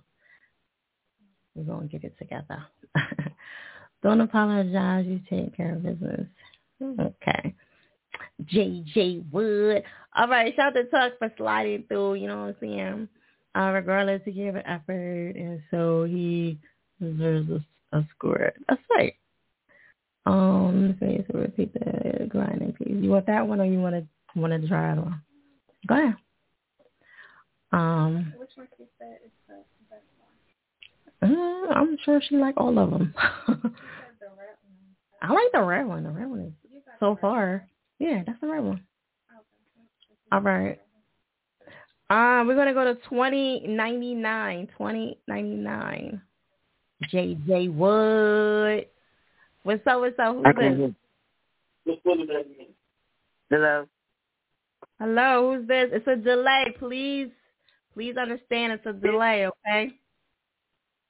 We're 1.54 1.64
going 1.64 1.88
to 1.88 1.98
get 1.98 2.04
it 2.04 2.18
together. 2.18 2.64
Don't 4.02 4.20
apologize. 4.20 5.06
You 5.06 5.20
take 5.28 5.56
care 5.56 5.74
of 5.74 5.82
business. 5.82 6.26
Okay. 6.82 7.54
JJ 8.44 9.30
Wood. 9.30 9.82
All 10.16 10.28
right. 10.28 10.54
Shout 10.56 10.76
out 10.76 10.80
to 10.80 10.84
Tuck 10.84 11.18
for 11.18 11.32
sliding 11.36 11.84
through. 11.88 12.14
You 12.14 12.28
know 12.28 12.40
what 12.40 12.48
I'm 12.48 12.56
saying? 12.60 13.08
Uh, 13.54 13.72
regardless, 13.72 14.22
he 14.24 14.32
gave 14.32 14.54
an 14.54 14.66
effort, 14.66 15.36
and 15.36 15.60
so 15.70 16.04
he 16.04 16.58
deserves 17.00 17.50
a, 17.50 17.96
a 17.98 18.06
score. 18.16 18.52
That's 18.66 18.80
right. 18.96 19.14
Um, 20.24 20.96
so 21.00 21.06
you 21.06 21.24
to 21.30 21.38
repeat 21.38 21.72
the 21.74 22.26
grinding 22.28 22.72
piece. 22.74 22.88
You 22.88 23.10
want 23.10 23.26
that 23.26 23.46
one, 23.46 23.60
or 23.60 23.64
you 23.64 23.80
want 23.80 23.96
to 23.96 24.06
want 24.38 24.52
to 24.60 24.68
try 24.68 24.92
it 24.92 24.98
on? 24.98 25.20
Go 25.86 25.94
ahead. 25.94 26.14
Um, 27.72 28.32
Which 28.36 28.50
one 28.54 28.68
is 28.78 28.86
the 28.98 29.06
best 29.90 30.04
one? 31.20 31.36
uh, 31.36 31.72
I'm 31.74 31.96
sure 32.04 32.20
she 32.28 32.36
like 32.36 32.54
all 32.56 32.78
of 32.78 32.90
them. 32.90 33.14
I 35.22 35.32
like 35.32 35.52
the 35.52 35.62
red 35.62 35.86
one. 35.86 36.04
The 36.04 36.10
red 36.10 36.28
one 36.28 36.40
is 36.40 36.82
so 37.00 37.16
far. 37.20 37.66
Yeah, 37.98 38.22
that's 38.26 38.40
the 38.40 38.48
red 38.48 38.64
one. 38.64 38.82
All 40.30 40.40
right. 40.40 40.80
Um, 42.10 42.46
we're 42.46 42.56
gonna 42.56 42.74
go 42.74 42.84
to 42.84 42.94
twenty 43.08 43.66
ninety 43.66 44.14
nine. 44.14 44.68
Twenty 44.76 45.18
ninety 45.26 45.56
nine. 45.56 46.20
JJ 47.12 47.74
Wood. 47.74 48.86
What's 49.64 49.86
up? 49.86 50.00
What's 50.00 50.18
up? 50.18 50.36
Who's 50.36 50.46
I 50.46 50.52
this? 50.52 50.76
hear. 50.76 50.94
Hello. 53.50 53.86
Hello, 54.98 55.54
who's 55.56 55.68
this? 55.68 55.90
It's 55.92 56.06
a 56.06 56.16
delay. 56.16 56.74
Please, 56.78 57.28
please 57.94 58.16
understand 58.16 58.72
it's 58.72 58.86
a 58.86 58.92
delay. 58.92 59.46
Okay. 59.46 59.92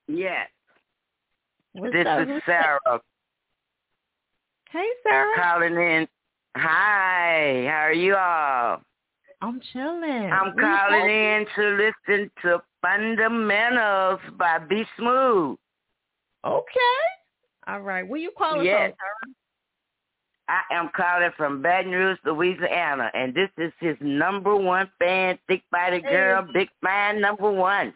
Yes. 0.09 0.49
What's 1.73 1.93
this 1.93 2.07
up? 2.07 2.23
is 2.23 2.29
Who's 2.29 2.43
Sarah 2.47 2.79
Hey, 4.71 4.89
Sarah. 5.03 5.27
calling 5.37 5.75
in. 5.75 6.09
Hi, 6.57 7.67
how 7.67 7.81
are 7.85 7.93
you 7.93 8.15
all? 8.17 8.83
I'm 9.41 9.61
chilling. 9.73 10.31
I'm 10.31 10.55
calling 10.59 11.11
in 11.11 11.47
to 11.57 11.91
listen 12.09 12.31
to 12.43 12.63
Fundamentals 12.83 14.21
by 14.39 14.59
B 14.59 14.85
Smooth. 14.99 15.57
Okay. 16.45 17.22
All 17.67 17.81
right. 17.81 18.07
Where 18.07 18.21
you 18.21 18.33
calling 18.37 18.67
Yes. 18.67 18.93
from? 19.23 19.35
I 20.49 20.63
am 20.75 20.91
calling 20.95 21.31
from 21.37 21.63
Baton 21.63 21.93
Rouge, 21.93 22.19
Louisiana, 22.25 23.11
and 23.15 23.33
this 23.33 23.49
is 23.57 23.73
his 23.79 23.97
number 24.01 24.55
one 24.57 24.91
fan, 24.99 25.39
Thick 25.47 25.63
Body 25.71 26.01
Girl, 26.01 26.45
Hey. 26.47 26.53
Big 26.53 26.71
Fan 26.83 27.21
number 27.21 27.51
one. 27.51 27.95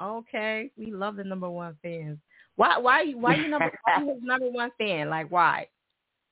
Okay. 0.00 0.70
We 0.76 0.92
love 0.92 1.16
the 1.16 1.24
number 1.24 1.48
one 1.50 1.76
fans. 1.82 2.18
Why? 2.56 2.76
Why? 2.78 3.02
you- 3.02 3.18
Why 3.18 3.34
you 3.36 3.48
number? 3.48 3.72
why 3.84 3.98
you 4.02 4.10
his 4.14 4.22
number 4.22 4.50
one 4.50 4.70
fan? 4.78 5.08
Like 5.10 5.30
why? 5.30 5.68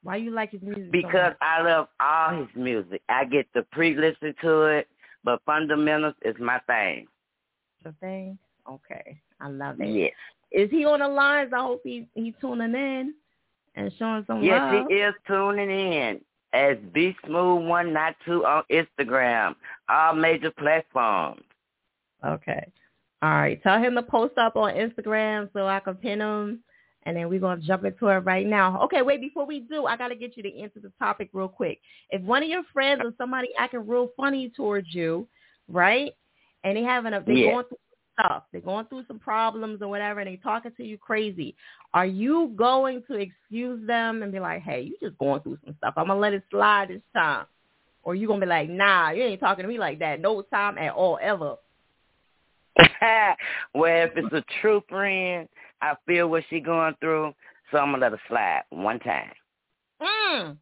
Why 0.02 0.16
you 0.16 0.30
like 0.30 0.50
his 0.50 0.62
music? 0.62 0.84
so 0.86 0.90
Because 0.92 1.30
much? 1.32 1.36
I 1.40 1.62
love 1.62 1.88
all 1.98 2.34
his 2.40 2.48
music. 2.54 3.02
I 3.08 3.24
get 3.24 3.52
to 3.54 3.62
pre-listen 3.64 4.34
to 4.42 4.62
it, 4.64 4.88
but 5.24 5.42
Fundamentals 5.44 6.14
is 6.22 6.36
my 6.38 6.58
thing. 6.66 7.06
the 7.82 7.92
thing. 8.00 8.38
Okay. 8.68 9.20
I 9.40 9.48
love 9.48 9.80
it. 9.80 9.88
Yes. 9.88 10.12
Is 10.52 10.70
he 10.70 10.84
on 10.84 11.00
the 11.00 11.08
lines? 11.08 11.52
I 11.54 11.60
hope 11.60 11.82
he 11.84 12.06
he's 12.14 12.34
tuning 12.40 12.74
in 12.74 13.14
and 13.76 13.92
showing 13.98 14.24
some 14.26 14.42
Yes, 14.42 14.60
love. 14.60 14.86
he 14.88 14.94
is 14.96 15.14
tuning 15.26 15.70
in 15.70 16.20
as 16.52 16.76
B 16.92 17.16
Smooth 17.26 17.66
One 17.68 17.92
Not 17.92 18.16
Two 18.26 18.44
on 18.44 18.64
Instagram, 18.70 19.54
all 19.88 20.14
major 20.14 20.50
platforms. 20.50 21.42
Okay. 22.26 22.70
All 23.22 23.30
right. 23.30 23.62
Tell 23.62 23.78
him 23.78 23.94
to 23.94 24.02
post 24.02 24.36
up 24.38 24.56
on 24.56 24.74
Instagram 24.74 25.48
so 25.52 25.66
I 25.66 25.80
can 25.80 25.94
pin 25.94 26.20
him. 26.20 26.60
And 27.04 27.16
then 27.16 27.30
we're 27.30 27.40
going 27.40 27.58
to 27.60 27.66
jump 27.66 27.84
into 27.86 28.08
it 28.08 28.18
right 28.18 28.46
now. 28.46 28.82
Okay, 28.82 29.00
wait, 29.00 29.22
before 29.22 29.46
we 29.46 29.60
do, 29.60 29.86
I 29.86 29.96
got 29.96 30.08
to 30.08 30.14
get 30.14 30.36
you 30.36 30.42
to 30.42 30.60
answer 30.60 30.80
the 30.80 30.92
topic 30.98 31.30
real 31.32 31.48
quick. 31.48 31.80
If 32.10 32.20
one 32.22 32.42
of 32.42 32.48
your 32.50 32.62
friends 32.74 33.00
or 33.02 33.14
somebody 33.16 33.48
acting 33.58 33.86
real 33.88 34.10
funny 34.18 34.50
towards 34.54 34.94
you, 34.94 35.26
right, 35.66 36.12
and 36.62 36.76
they 36.76 36.82
having 36.82 37.14
a, 37.14 37.22
they're 37.24 37.34
Yeah. 37.34 37.52
going 37.52 37.64
through 37.68 37.78
stuff, 38.20 38.44
they're 38.52 38.60
going 38.60 38.86
through 38.86 39.04
some 39.08 39.18
problems 39.18 39.82
or 39.82 39.88
whatever, 39.88 40.20
and 40.20 40.28
they're 40.28 40.36
talking 40.38 40.72
to 40.76 40.84
you 40.84 40.98
crazy, 40.98 41.54
are 41.94 42.06
you 42.06 42.52
going 42.56 43.02
to 43.08 43.14
excuse 43.14 43.86
them 43.86 44.22
and 44.22 44.32
be 44.32 44.40
like, 44.40 44.62
hey, 44.62 44.82
you 44.82 44.96
just 45.00 45.18
going 45.18 45.40
through 45.42 45.58
some 45.64 45.74
stuff. 45.78 45.94
I'm 45.96 46.06
going 46.06 46.16
to 46.16 46.20
let 46.20 46.32
it 46.32 46.44
slide 46.50 46.88
this 46.88 47.02
time. 47.14 47.46
Or 48.02 48.14
you 48.14 48.26
going 48.26 48.40
to 48.40 48.46
be 48.46 48.50
like, 48.50 48.70
nah, 48.70 49.10
you 49.10 49.22
ain't 49.22 49.40
talking 49.40 49.62
to 49.64 49.68
me 49.68 49.78
like 49.78 49.98
that. 49.98 50.20
No 50.20 50.42
time 50.42 50.78
at 50.78 50.92
all, 50.92 51.18
ever. 51.20 51.56
well, 53.74 54.06
if 54.06 54.12
it's 54.16 54.32
a 54.32 54.44
true 54.60 54.82
friend, 54.88 55.48
I 55.82 55.94
feel 56.06 56.28
what 56.28 56.44
she 56.48 56.60
going 56.60 56.94
through, 57.00 57.34
so 57.70 57.78
I'm 57.78 57.92
gonna 57.92 57.98
let 58.02 58.12
her 58.12 58.20
slide 58.28 58.62
one 58.70 59.00
time. 59.00 59.32
Mm. 60.00 60.56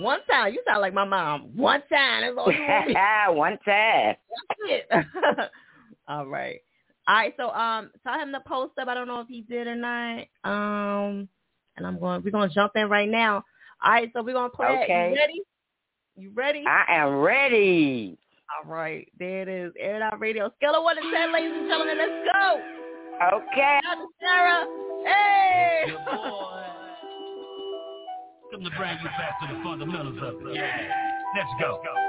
One 0.00 0.20
time. 0.30 0.52
You 0.52 0.62
sound 0.66 0.80
like 0.80 0.94
my 0.94 1.04
mom. 1.04 1.50
One 1.54 1.82
time. 1.90 2.22
That's 2.22 2.34
all 2.38 2.52
you 2.52 2.60
want 2.60 3.36
one 3.36 3.58
time. 3.64 4.16
That's 4.48 4.60
it. 4.64 5.50
all 6.08 6.26
right. 6.26 6.60
All 7.08 7.14
right. 7.14 7.34
So 7.38 7.50
um, 7.50 7.90
tell 8.06 8.20
him 8.20 8.32
to 8.32 8.40
post 8.46 8.72
up. 8.80 8.88
I 8.88 8.94
don't 8.94 9.08
know 9.08 9.20
if 9.20 9.28
he 9.28 9.40
did 9.40 9.66
or 9.66 9.74
not. 9.76 10.26
Um, 10.44 11.28
and 11.76 11.86
I'm 11.86 11.98
going. 11.98 12.22
We're 12.22 12.30
gonna 12.30 12.50
jump 12.54 12.72
in 12.76 12.88
right 12.88 13.08
now. 13.08 13.42
All 13.82 13.92
right. 13.92 14.10
So 14.14 14.22
we're 14.22 14.34
gonna 14.34 14.50
play. 14.50 14.68
it. 14.68 14.84
Okay. 14.84 15.10
You 15.10 15.16
ready? 15.16 15.42
You 16.16 16.30
ready? 16.34 16.64
I 16.66 16.84
am 17.02 17.16
ready. 17.16 18.18
All 18.64 18.70
right. 18.70 19.08
There 19.18 19.42
it 19.42 19.48
is. 19.48 19.72
Air 19.78 19.96
It 19.96 20.02
Out 20.02 20.20
Radio. 20.20 20.52
Scale 20.56 20.74
of 20.76 20.84
one 20.84 20.96
to 20.96 21.02
ten, 21.02 21.32
ladies 21.32 21.52
and 21.54 21.68
gentlemen. 21.68 21.96
Let's 21.98 22.28
go. 22.32 22.60
Okay. 23.36 23.80
Shout 23.82 23.98
out 23.98 24.02
to 24.02 24.08
Sarah. 24.20 24.66
Hey. 25.06 25.84
Come 28.52 28.64
to 28.64 28.70
bring 28.76 28.98
you 28.98 29.04
back 29.04 29.40
to 29.40 29.54
the 29.54 29.62
fundamentals 29.62 30.18
of 30.22 30.46
it. 30.46 30.54
Yeah. 30.54 30.88
Let's 31.36 31.50
go. 31.60 32.07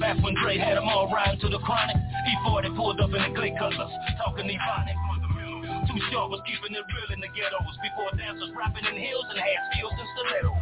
Back 0.00 0.20
when 0.20 0.34
Dre 0.36 0.58
had 0.58 0.76
them 0.76 0.84
all 0.88 1.08
riding 1.08 1.40
to 1.40 1.48
the 1.48 1.58
chronic, 1.64 1.96
E40 1.96 2.76
pulled 2.76 3.00
up 3.00 3.08
in 3.08 3.20
the 3.20 3.32
clay 3.32 3.56
cutlass, 3.56 3.92
talking 4.20 4.44
Ebonic. 4.44 4.98
Too 5.88 6.00
short 6.12 6.30
was 6.30 6.40
keeping 6.44 6.76
it 6.76 6.84
real 6.84 7.08
in 7.12 7.20
the 7.20 7.28
ghettos 7.32 7.76
before 7.80 8.12
dancers 8.16 8.52
rapping 8.52 8.84
in 8.84 8.96
hills 9.00 9.24
and 9.32 9.40
had 9.40 9.60
skills 9.72 9.94
and 9.96 10.08
stilettos. 10.12 10.60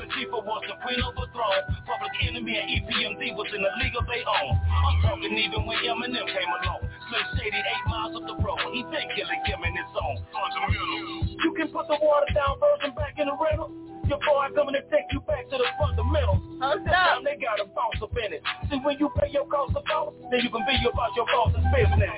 Latifah 0.00 0.40
was 0.40 0.62
the 0.68 0.76
queen 0.80 1.00
throne. 1.04 1.64
Public 1.84 2.14
Enemy 2.24 2.54
and 2.56 2.68
EPMD 2.80 3.36
was 3.36 3.48
in 3.52 3.60
the 3.60 3.72
league 3.82 3.96
of 3.98 4.06
their 4.06 4.24
own. 4.24 4.56
I'm 4.56 4.96
talking 5.04 5.36
even 5.36 5.66
when 5.66 5.76
Eminem 5.84 6.24
came 6.28 6.52
along. 6.64 6.87
Slim 7.08 7.24
Shady 7.40 7.56
eight 7.56 7.84
miles 7.88 8.12
up 8.16 8.24
the 8.28 8.36
road. 8.44 8.60
He 8.72 8.84
been 8.84 9.08
killing 9.16 9.42
him 9.48 9.60
in 9.64 9.72
his 9.72 9.92
own. 9.96 10.16
You 11.40 11.50
can 11.56 11.68
put 11.72 11.88
the 11.88 11.96
water 12.04 12.28
down 12.36 12.60
version 12.60 12.92
back 12.94 13.16
in 13.16 13.32
the 13.32 13.36
rental. 13.36 13.72
Your 14.08 14.20
boy 14.24 14.48
coming 14.56 14.72
to 14.72 14.84
take 14.88 15.08
you 15.12 15.20
back 15.24 15.48
to 15.52 15.56
the 15.56 15.68
fundamentals. 15.76 16.40
This 16.84 16.92
time 16.92 17.24
they 17.24 17.36
got 17.36 17.60
a 17.60 17.68
bounce 17.72 18.00
up 18.00 18.12
in 18.16 18.32
it. 18.36 18.42
See 18.68 18.80
when 18.80 18.96
you 19.00 19.08
pay 19.20 19.28
your 19.32 19.44
cost 19.48 19.76
of 19.76 19.84
cost, 19.84 20.16
then 20.32 20.40
you 20.40 20.48
can 20.48 20.64
be 20.64 20.76
about 20.80 21.12
your 21.12 21.28
boss's 21.28 21.64
business. 21.72 22.12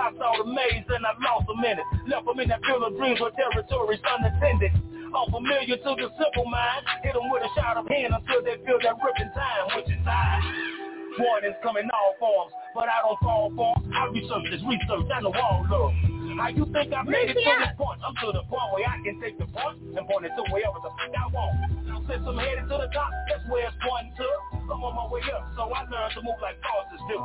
I 0.00 0.12
saw 0.16 0.32
the 0.40 0.48
maze 0.48 0.88
and 0.88 1.04
I 1.04 1.12
lost 1.20 1.48
a 1.48 1.56
minute. 1.60 1.84
Left 2.08 2.24
them 2.24 2.40
in 2.40 2.48
that 2.48 2.64
field 2.64 2.84
of 2.84 2.96
dreams 2.96 3.20
where 3.20 3.32
territories 3.36 4.00
unattended. 4.00 4.72
Unfamiliar 5.12 5.76
to 5.76 5.90
the 5.96 6.08
simple 6.16 6.48
mind. 6.48 6.84
Hit 7.04 7.12
them 7.12 7.28
with 7.28 7.44
a 7.44 7.50
shot 7.52 7.76
of 7.76 7.88
hand 7.88 8.16
until 8.16 8.40
they 8.40 8.56
feel 8.64 8.80
that 8.80 8.96
ripping 9.00 9.32
time, 9.36 9.64
which 9.76 9.92
is 9.92 10.00
high. 10.04 10.89
Warnings 11.18 11.56
come 11.62 11.76
in 11.76 11.90
all 11.90 12.14
forms, 12.18 12.52
but 12.74 12.86
I 12.86 13.02
don't 13.02 13.18
fall 13.20 13.50
for 13.56 13.74
'em. 13.76 13.92
I 13.92 14.06
research 14.06 14.46
this 14.50 14.62
research, 14.62 15.10
I 15.10 15.20
know 15.20 15.34
all 15.34 15.66
love. 15.68 15.92
How 16.38 16.48
you 16.48 16.64
think 16.70 16.94
I 16.94 17.02
made 17.02 17.30
it 17.30 17.34
to 17.34 17.42
this 17.42 17.74
point? 17.76 17.98
I'm 18.06 18.14
to 18.22 18.32
the 18.32 18.44
point 18.46 18.68
where 18.72 18.86
I 18.86 18.96
can 19.02 19.20
take 19.20 19.36
the 19.36 19.46
point 19.50 19.82
and 19.98 20.06
point 20.06 20.26
it 20.26 20.32
to 20.38 20.42
wherever 20.54 20.78
the 20.78 20.90
fuck 20.94 21.10
I 21.10 21.26
want. 21.34 22.06
Since 22.06 22.22
I'm 22.26 22.38
headed 22.38 22.70
to 22.70 22.76
the 22.78 22.88
top, 22.94 23.10
that's 23.28 23.44
where 23.50 23.66
it's 23.66 23.76
pointing 23.82 24.14
to. 24.16 24.28
I'm 24.70 24.78
on 24.78 24.94
my 24.94 25.06
way 25.10 25.20
up, 25.34 25.50
so 25.58 25.66
I 25.66 25.82
learned 25.90 26.14
to 26.14 26.22
move 26.22 26.38
like 26.40 26.62
bosses 26.62 27.02
do. 27.10 27.18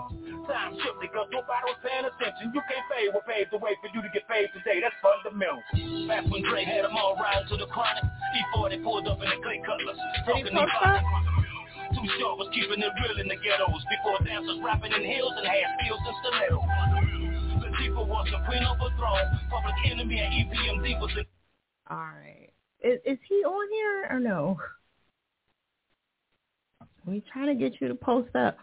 Time 0.49 0.73
shifted, 0.81 1.13
cause 1.13 1.29
nobody 1.29 1.63
was 1.69 1.77
paying 1.85 2.05
attention. 2.05 2.51
You 2.53 2.61
can't 2.65 2.85
fade 2.89 3.13
what 3.13 3.25
paved 3.29 3.53
the 3.53 3.61
way 3.61 3.77
for 3.81 3.89
you 3.93 4.01
to 4.01 4.09
get 4.09 4.25
paid 4.27 4.49
today. 4.57 4.81
That's 4.81 4.97
fundamental. 5.01 5.61
Back 6.09 6.25
when 6.25 6.41
Dre 6.41 6.65
had 6.65 6.85
them 6.85 6.97
all 6.97 7.15
riding 7.15 7.47
to 7.49 7.57
the 7.57 7.69
chronic, 7.69 8.03
E40 8.03 8.81
pulled 8.83 9.07
up 9.07 9.21
in 9.21 9.29
the 9.29 9.37
clay 9.45 9.61
cutlass. 9.61 9.97
Talking 10.25 10.57
Ebonic. 10.57 11.34
Too 11.93 12.07
short 12.19 12.37
was 12.37 12.49
keeping 12.53 12.81
it 12.81 12.91
real 13.01 13.19
in 13.19 13.27
the 13.27 13.35
ghettos 13.35 13.83
before 13.89 14.19
dancers 14.25 14.59
rapping 14.63 14.91
in 14.91 15.03
hills 15.03 15.33
and 15.37 15.45
had 15.45 15.67
skills 15.79 15.99
and 16.05 16.15
stilettos. 16.23 16.65
Latifah 17.61 18.07
was 18.07 18.27
the 18.31 18.39
queen 18.45 18.63
the 18.63 18.89
throne. 18.97 19.27
Public 19.49 19.75
Enemy 19.91 20.19
and 20.19 20.33
EPMD 20.33 20.99
was 20.99 21.11
in 21.17 21.25
All 21.89 21.97
right. 21.97 22.49
Is 22.81 22.99
is 23.05 23.19
he 23.27 23.35
on 23.43 23.67
here 23.71 24.07
or 24.09 24.19
no? 24.19 24.57
We 27.05 27.23
trying 27.31 27.47
to 27.47 27.55
get 27.55 27.79
you 27.79 27.87
to 27.87 27.95
post 27.95 28.35
up. 28.35 28.57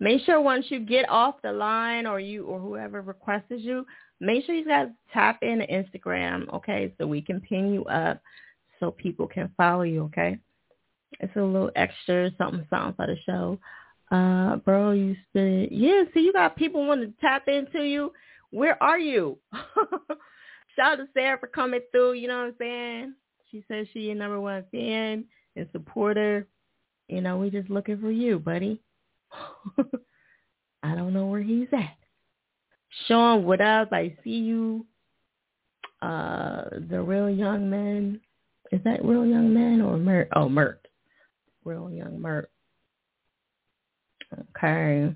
Make 0.00 0.22
sure 0.24 0.40
once 0.40 0.66
you 0.68 0.80
get 0.80 1.08
off 1.08 1.42
the 1.42 1.50
line 1.50 2.06
or 2.06 2.20
you 2.20 2.44
or 2.44 2.60
whoever 2.60 3.02
requested 3.02 3.60
you, 3.60 3.84
make 4.20 4.44
sure 4.44 4.54
you 4.54 4.64
guys 4.64 4.88
tap 5.12 5.40
into 5.42 5.66
Instagram, 5.66 6.52
okay, 6.54 6.94
so 6.98 7.06
we 7.06 7.20
can 7.20 7.40
pin 7.40 7.72
you 7.72 7.84
up 7.86 8.22
so 8.78 8.92
people 8.92 9.26
can 9.26 9.50
follow 9.56 9.82
you, 9.82 10.04
okay? 10.04 10.38
It's 11.20 11.34
a 11.36 11.42
little 11.42 11.70
extra 11.76 12.30
something 12.38 12.66
something 12.70 12.94
for 12.94 13.06
the 13.06 13.16
show. 13.26 13.58
Uh 14.10 14.56
bro, 14.56 14.92
you 14.92 15.16
spit 15.28 15.72
yeah, 15.72 16.04
see 16.14 16.20
you 16.20 16.32
got 16.32 16.56
people 16.56 16.86
wanting 16.86 17.12
to 17.12 17.20
tap 17.20 17.48
into 17.48 17.82
you. 17.84 18.12
Where 18.50 18.82
are 18.82 18.98
you? 18.98 19.38
Shout 20.76 20.92
out 20.92 20.96
to 20.96 21.08
Sarah 21.12 21.38
for 21.38 21.48
coming 21.48 21.80
through, 21.90 22.14
you 22.14 22.28
know 22.28 22.38
what 22.38 22.46
I'm 22.46 22.54
saying? 22.58 23.14
She 23.50 23.64
says 23.68 23.86
she 23.92 24.00
your 24.00 24.14
number 24.14 24.40
one 24.40 24.64
fan 24.70 25.24
and 25.56 25.68
supporter. 25.72 26.46
You 27.08 27.20
know, 27.20 27.38
we 27.38 27.50
just 27.50 27.70
looking 27.70 28.00
for 28.00 28.10
you, 28.10 28.38
buddy. 28.38 28.80
I 30.82 30.94
don't 30.94 31.12
know 31.12 31.26
where 31.26 31.42
he's 31.42 31.68
at. 31.72 31.96
Sean, 33.06 33.44
what 33.44 33.60
up? 33.60 33.92
I 33.92 34.16
see 34.22 34.30
you. 34.30 34.86
Uh, 36.00 36.64
the 36.88 37.02
real 37.02 37.28
young 37.28 37.68
man. 37.68 38.20
Is 38.70 38.80
that 38.84 39.04
real 39.04 39.26
young 39.26 39.52
man 39.52 39.80
or 39.80 39.96
Merk? 39.96 40.28
Oh, 40.34 40.48
Merk. 40.48 40.86
Real 41.68 41.90
young 41.90 42.20
Merk. 42.20 42.50
Okay. 44.56 45.14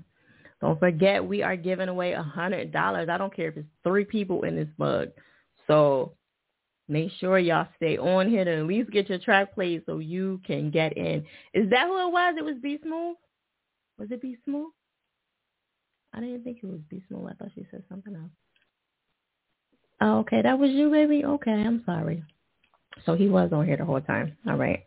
Don't 0.61 0.79
forget, 0.79 1.25
we 1.25 1.43
are 1.43 1.57
giving 1.57 1.89
away 1.89 2.13
a 2.13 2.21
hundred 2.21 2.71
dollars. 2.71 3.09
I 3.09 3.17
don't 3.17 3.35
care 3.35 3.49
if 3.49 3.57
it's 3.57 3.67
three 3.83 4.05
people 4.05 4.43
in 4.43 4.55
this 4.55 4.69
mug. 4.77 5.09
So 5.67 6.13
make 6.87 7.11
sure 7.19 7.37
y'all 7.37 7.67
stay 7.75 7.97
on 7.97 8.29
here 8.29 8.45
to 8.45 8.59
at 8.59 8.65
least 8.65 8.91
get 8.91 9.09
your 9.09 9.19
track 9.19 9.53
played 9.55 9.83
so 9.85 9.99
you 9.99 10.39
can 10.45 10.71
get 10.71 10.95
in. 10.95 11.25
Is 11.53 11.69
that 11.69 11.87
who 11.87 12.07
it 12.07 12.11
was? 12.11 12.35
It 12.37 12.45
was 12.45 12.55
B 12.61 12.79
Smooth? 12.81 13.17
Was 13.97 14.11
it 14.11 14.21
B 14.21 14.37
Smooth? 14.45 14.71
I 16.13 16.19
didn't 16.19 16.43
think 16.43 16.59
it 16.61 16.67
was 16.67 16.79
Beast 16.89 17.05
Mode. 17.09 17.31
I 17.31 17.33
thought 17.33 17.51
she 17.55 17.65
said 17.71 17.83
something 17.89 18.15
else. 18.15 18.31
Oh, 20.01 20.19
okay, 20.19 20.41
that 20.43 20.59
was 20.59 20.69
you, 20.69 20.91
baby. 20.91 21.25
Okay, 21.25 21.51
I'm 21.51 21.81
sorry. 21.85 22.23
So 23.05 23.15
he 23.15 23.27
was 23.29 23.51
on 23.51 23.65
here 23.65 23.77
the 23.77 23.85
whole 23.85 24.01
time. 24.01 24.37
All 24.47 24.57
right. 24.57 24.85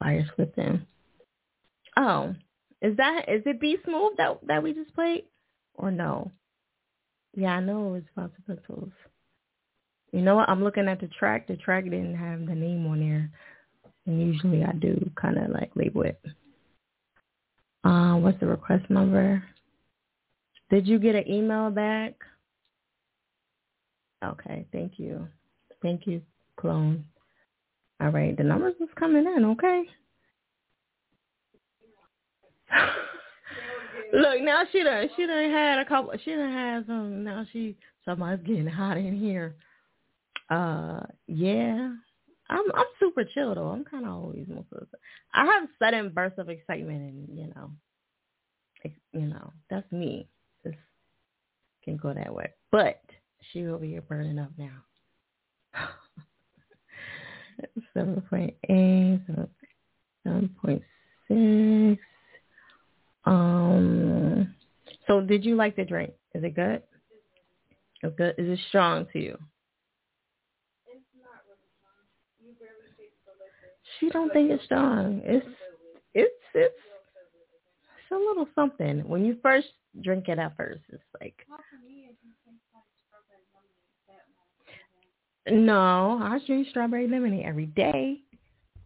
Fire 0.00 0.26
slipped 0.34 0.58
in. 0.58 0.86
Oh, 1.96 2.34
is 2.82 2.96
that 2.96 3.26
is 3.28 3.42
it 3.46 3.60
Beast 3.60 3.82
Mode 3.86 4.12
that 4.16 4.38
that 4.46 4.62
we 4.62 4.72
just 4.72 4.94
played, 4.94 5.24
or 5.74 5.90
no? 5.90 6.32
Yeah, 7.36 7.52
I 7.56 7.60
know 7.60 7.88
it 7.88 7.90
was 7.90 8.02
Fundamentals. 8.14 8.92
You 10.12 10.22
know 10.22 10.34
what? 10.34 10.48
I'm 10.48 10.64
looking 10.64 10.88
at 10.88 11.00
the 11.00 11.06
track. 11.06 11.46
The 11.46 11.56
track 11.56 11.84
didn't 11.84 12.16
have 12.16 12.46
the 12.46 12.54
name 12.54 12.86
on 12.86 13.00
there, 13.00 13.30
and 14.06 14.20
usually 14.20 14.64
I 14.64 14.72
do 14.72 15.10
kind 15.20 15.38
of 15.38 15.50
like 15.50 15.70
label 15.76 16.02
it. 16.02 16.20
Uh, 17.84 18.14
what's 18.14 18.40
the 18.40 18.46
request 18.46 18.90
number? 18.90 19.42
Did 20.70 20.86
you 20.86 20.98
get 20.98 21.14
an 21.14 21.28
email 21.28 21.70
back? 21.70 22.14
Okay, 24.24 24.66
thank 24.72 24.98
you. 24.98 25.26
Thank 25.82 26.06
you, 26.06 26.22
clone. 26.56 27.04
All 28.00 28.10
right, 28.10 28.36
the 28.36 28.44
numbers 28.44 28.74
is 28.80 28.88
coming 28.98 29.26
in, 29.26 29.44
okay? 29.44 29.84
Look, 34.12 34.40
now 34.42 34.62
she 34.72 34.82
done 34.82 35.08
she 35.16 35.26
done 35.26 35.50
had 35.50 35.78
a 35.78 35.84
couple 35.84 36.12
she 36.24 36.30
done 36.32 36.52
had 36.52 36.86
some 36.86 37.24
now 37.24 37.44
she 37.52 37.76
somebody's 38.04 38.46
getting 38.46 38.66
hot 38.66 38.96
in 38.96 39.18
here. 39.18 39.56
Uh 40.48 41.00
yeah. 41.26 41.92
I'm 42.48 42.64
I'm 42.74 42.86
super 42.98 43.24
chill 43.34 43.54
though. 43.54 43.68
I'm 43.68 43.84
kinda 43.84 44.08
always 44.08 44.46
most 44.48 44.72
of 44.72 44.86
the 44.90 44.98
I 45.34 45.44
have 45.44 45.68
sudden 45.78 46.10
bursts 46.10 46.38
of 46.38 46.48
excitement 46.48 47.02
and 47.02 47.28
you 47.38 47.48
know 47.54 47.70
you 49.12 49.26
know, 49.26 49.52
that's 49.68 49.90
me. 49.92 50.28
Just 50.64 50.78
can 51.84 51.96
go 51.96 52.14
that 52.14 52.32
way. 52.34 52.50
But 52.70 53.02
she 53.52 53.66
over 53.66 53.84
here 53.84 54.00
burning 54.00 54.38
up 54.38 54.52
now. 54.56 54.84
Seven 57.94 58.22
point 58.28 58.54
eight, 58.68 59.20
seven 60.24 60.56
point 60.60 60.82
six. 61.28 62.02
Um. 63.24 64.54
So, 65.06 65.20
did 65.20 65.44
you 65.44 65.56
like 65.56 65.76
the 65.76 65.84
drink? 65.84 66.12
Is 66.34 66.44
it 66.44 66.54
good? 66.54 66.82
It's 68.02 68.16
good. 68.16 68.34
Is 68.38 68.58
it 68.58 68.64
strong 68.68 69.06
to 69.12 69.18
you? 69.18 69.38
She 73.98 74.08
don't 74.08 74.32
think 74.32 74.50
it's 74.50 74.64
strong. 74.64 75.20
It's 75.24 75.46
it's 76.14 76.32
it's 76.54 76.74
it's 76.74 78.10
a 78.12 78.14
little 78.14 78.48
something. 78.54 79.06
When 79.06 79.24
you 79.24 79.36
first 79.42 79.68
drink 80.02 80.28
it 80.28 80.38
at 80.38 80.56
first, 80.56 80.80
it's 80.88 81.02
like 81.20 81.46
No, 85.50 86.18
I 86.22 86.38
drink 86.46 86.68
strawberry 86.70 87.08
lemonade 87.08 87.44
every 87.44 87.66
day. 87.66 88.20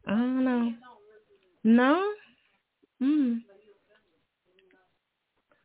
I 0.06 0.10
don't 0.10 0.44
know. 0.44 0.72
No? 1.62 2.12
Mm. 3.02 3.40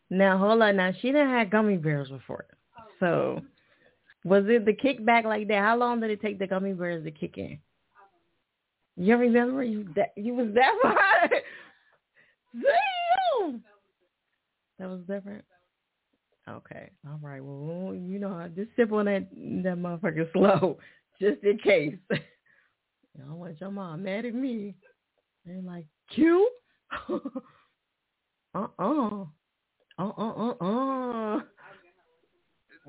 Now 0.09 0.37
hold 0.37 0.61
on. 0.61 0.75
Now 0.75 0.91
she 1.01 1.11
didn't 1.11 1.29
have 1.29 1.51
gummy 1.51 1.77
bears 1.77 2.09
before, 2.09 2.45
so 2.99 3.41
was 4.25 4.43
it 4.47 4.65
the 4.65 4.73
kickback 4.73 5.23
like 5.23 5.47
that? 5.47 5.63
How 5.63 5.77
long 5.77 5.99
did 5.99 6.09
it 6.09 6.21
take 6.21 6.39
the 6.39 6.47
gummy 6.47 6.73
bears 6.73 7.03
to 7.03 7.11
kick 7.11 7.37
in? 7.37 7.59
You 8.97 9.15
remember 9.17 9.63
you 9.63 9.87
that 9.95 10.13
you 10.17 10.33
was 10.33 10.47
that 10.55 10.73
far? 10.81 11.29
Damn. 12.53 13.63
That 14.79 14.89
was 14.89 15.01
different. 15.01 15.45
Okay. 16.49 16.89
All 17.07 17.19
right. 17.21 17.43
Well, 17.43 17.93
you 17.95 18.19
know, 18.19 18.49
just 18.55 18.69
sip 18.75 18.91
on 18.91 19.05
that 19.05 19.29
that 19.31 19.77
motherfucker 19.77 20.31
slow, 20.33 20.77
just 21.21 21.43
in 21.43 21.57
case. 21.59 21.95
I 22.11 22.17
don't 23.17 23.39
want 23.39 23.59
your 23.59 23.71
mom 23.71 24.03
mad 24.03 24.25
at 24.25 24.33
me. 24.33 24.75
They're 25.45 25.61
like, 25.61 25.85
Q? 26.13 26.49
uh-uh. 28.55 29.25
Uh-uh-uh-uh. 29.99 31.39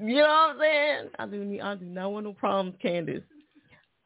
You 0.02 0.16
know 0.16 0.22
what 0.22 0.56
I'm 0.56 0.58
saying? 0.60 1.08
I 1.18 1.26
do 1.26 1.58
I 1.62 1.74
do 1.74 1.84
not 1.84 2.12
want 2.12 2.26
no 2.26 2.32
problems, 2.32 2.76
Candace. 2.80 3.22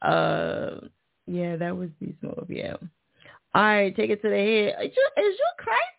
Uh, 0.01 0.79
yeah, 1.27 1.55
that 1.55 1.75
was 1.75 1.89
Beast 1.99 2.17
Mode, 2.21 2.47
yeah. 2.49 2.75
All 3.53 3.61
right, 3.63 3.95
take 3.95 4.09
it 4.09 4.21
to 4.21 4.29
the 4.29 4.35
head. 4.35 4.85
Is 4.85 4.93
you, 4.95 5.23
is 5.23 5.37
you 5.37 5.49
crazy? 5.57 5.94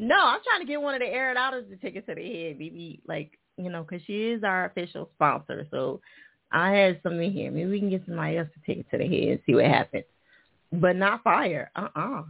No, 0.00 0.16
I'm 0.16 0.40
trying 0.42 0.60
to 0.60 0.66
get 0.66 0.80
one 0.80 0.94
of 0.94 1.00
the 1.00 1.06
air 1.06 1.30
it 1.30 1.36
outers 1.36 1.66
to 1.68 1.76
take 1.76 1.94
it 1.94 2.06
to 2.06 2.14
the 2.14 2.22
head, 2.22 2.58
baby. 2.58 3.02
Like, 3.06 3.38
you 3.58 3.68
know, 3.68 3.82
because 3.82 4.02
she 4.06 4.30
is 4.30 4.42
our 4.42 4.64
official 4.64 5.10
sponsor. 5.14 5.66
So 5.70 6.00
I 6.50 6.70
had 6.70 7.00
something 7.02 7.30
here. 7.30 7.50
Maybe 7.50 7.68
we 7.68 7.80
can 7.80 7.90
get 7.90 8.06
somebody 8.06 8.38
else 8.38 8.48
to 8.54 8.60
take 8.66 8.78
it 8.78 8.90
to 8.90 8.96
the 8.96 9.04
head 9.04 9.28
and 9.28 9.40
see 9.44 9.54
what 9.54 9.66
happens. 9.66 10.04
But 10.72 10.96
not 10.96 11.22
fire. 11.22 11.70
Uh-uh. 11.76 12.22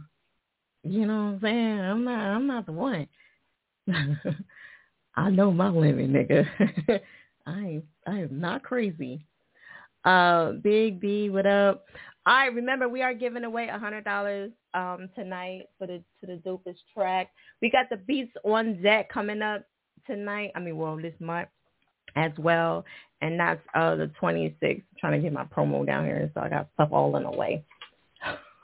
You 0.83 1.05
know 1.05 1.13
what 1.13 1.31
I'm 1.31 1.39
saying? 1.41 1.79
I'm 1.79 2.03
not 2.03 2.19
I'm 2.19 2.47
not 2.47 2.65
the 2.65 2.73
one. 2.73 3.07
I 5.15 5.29
know 5.29 5.51
my 5.51 5.69
limit, 5.69 6.11
nigga. 6.11 6.45
I 7.45 7.59
ain't 7.59 7.85
I 8.05 8.19
am 8.19 8.41
not 8.41 8.63
crazy. 8.63 9.25
Uh 10.03 10.53
Big 10.53 10.99
B, 10.99 11.29
what 11.29 11.45
up? 11.45 11.85
All 12.25 12.35
right, 12.35 12.53
remember 12.53 12.89
we 12.89 13.01
are 13.01 13.13
giving 13.13 13.45
away 13.45 13.69
a 13.69 13.79
hundred 13.79 14.03
dollars 14.03 14.51
um 14.73 15.09
tonight 15.15 15.69
for 15.77 15.87
the 15.87 16.01
to 16.21 16.27
the 16.27 16.41
dopest 16.45 16.77
track. 16.93 17.29
We 17.61 17.69
got 17.69 17.89
the 17.89 17.97
beats 17.97 18.33
on 18.43 18.81
deck 18.81 19.09
coming 19.09 19.41
up 19.41 19.65
tonight. 20.07 20.51
I 20.55 20.59
mean 20.59 20.77
well 20.77 20.97
this 20.97 21.13
month 21.19 21.49
as 22.15 22.31
well. 22.37 22.85
And 23.21 23.39
that's 23.39 23.61
uh 23.75 23.95
the 23.95 24.07
twenty 24.19 24.55
sixth. 24.59 24.83
Trying 24.99 25.13
to 25.13 25.19
get 25.19 25.33
my 25.33 25.45
promo 25.45 25.85
down 25.85 26.05
here 26.05 26.29
so 26.33 26.41
I 26.41 26.49
got 26.49 26.69
stuff 26.73 26.89
all 26.91 27.15
in 27.17 27.23
the 27.23 27.31
way. 27.31 27.63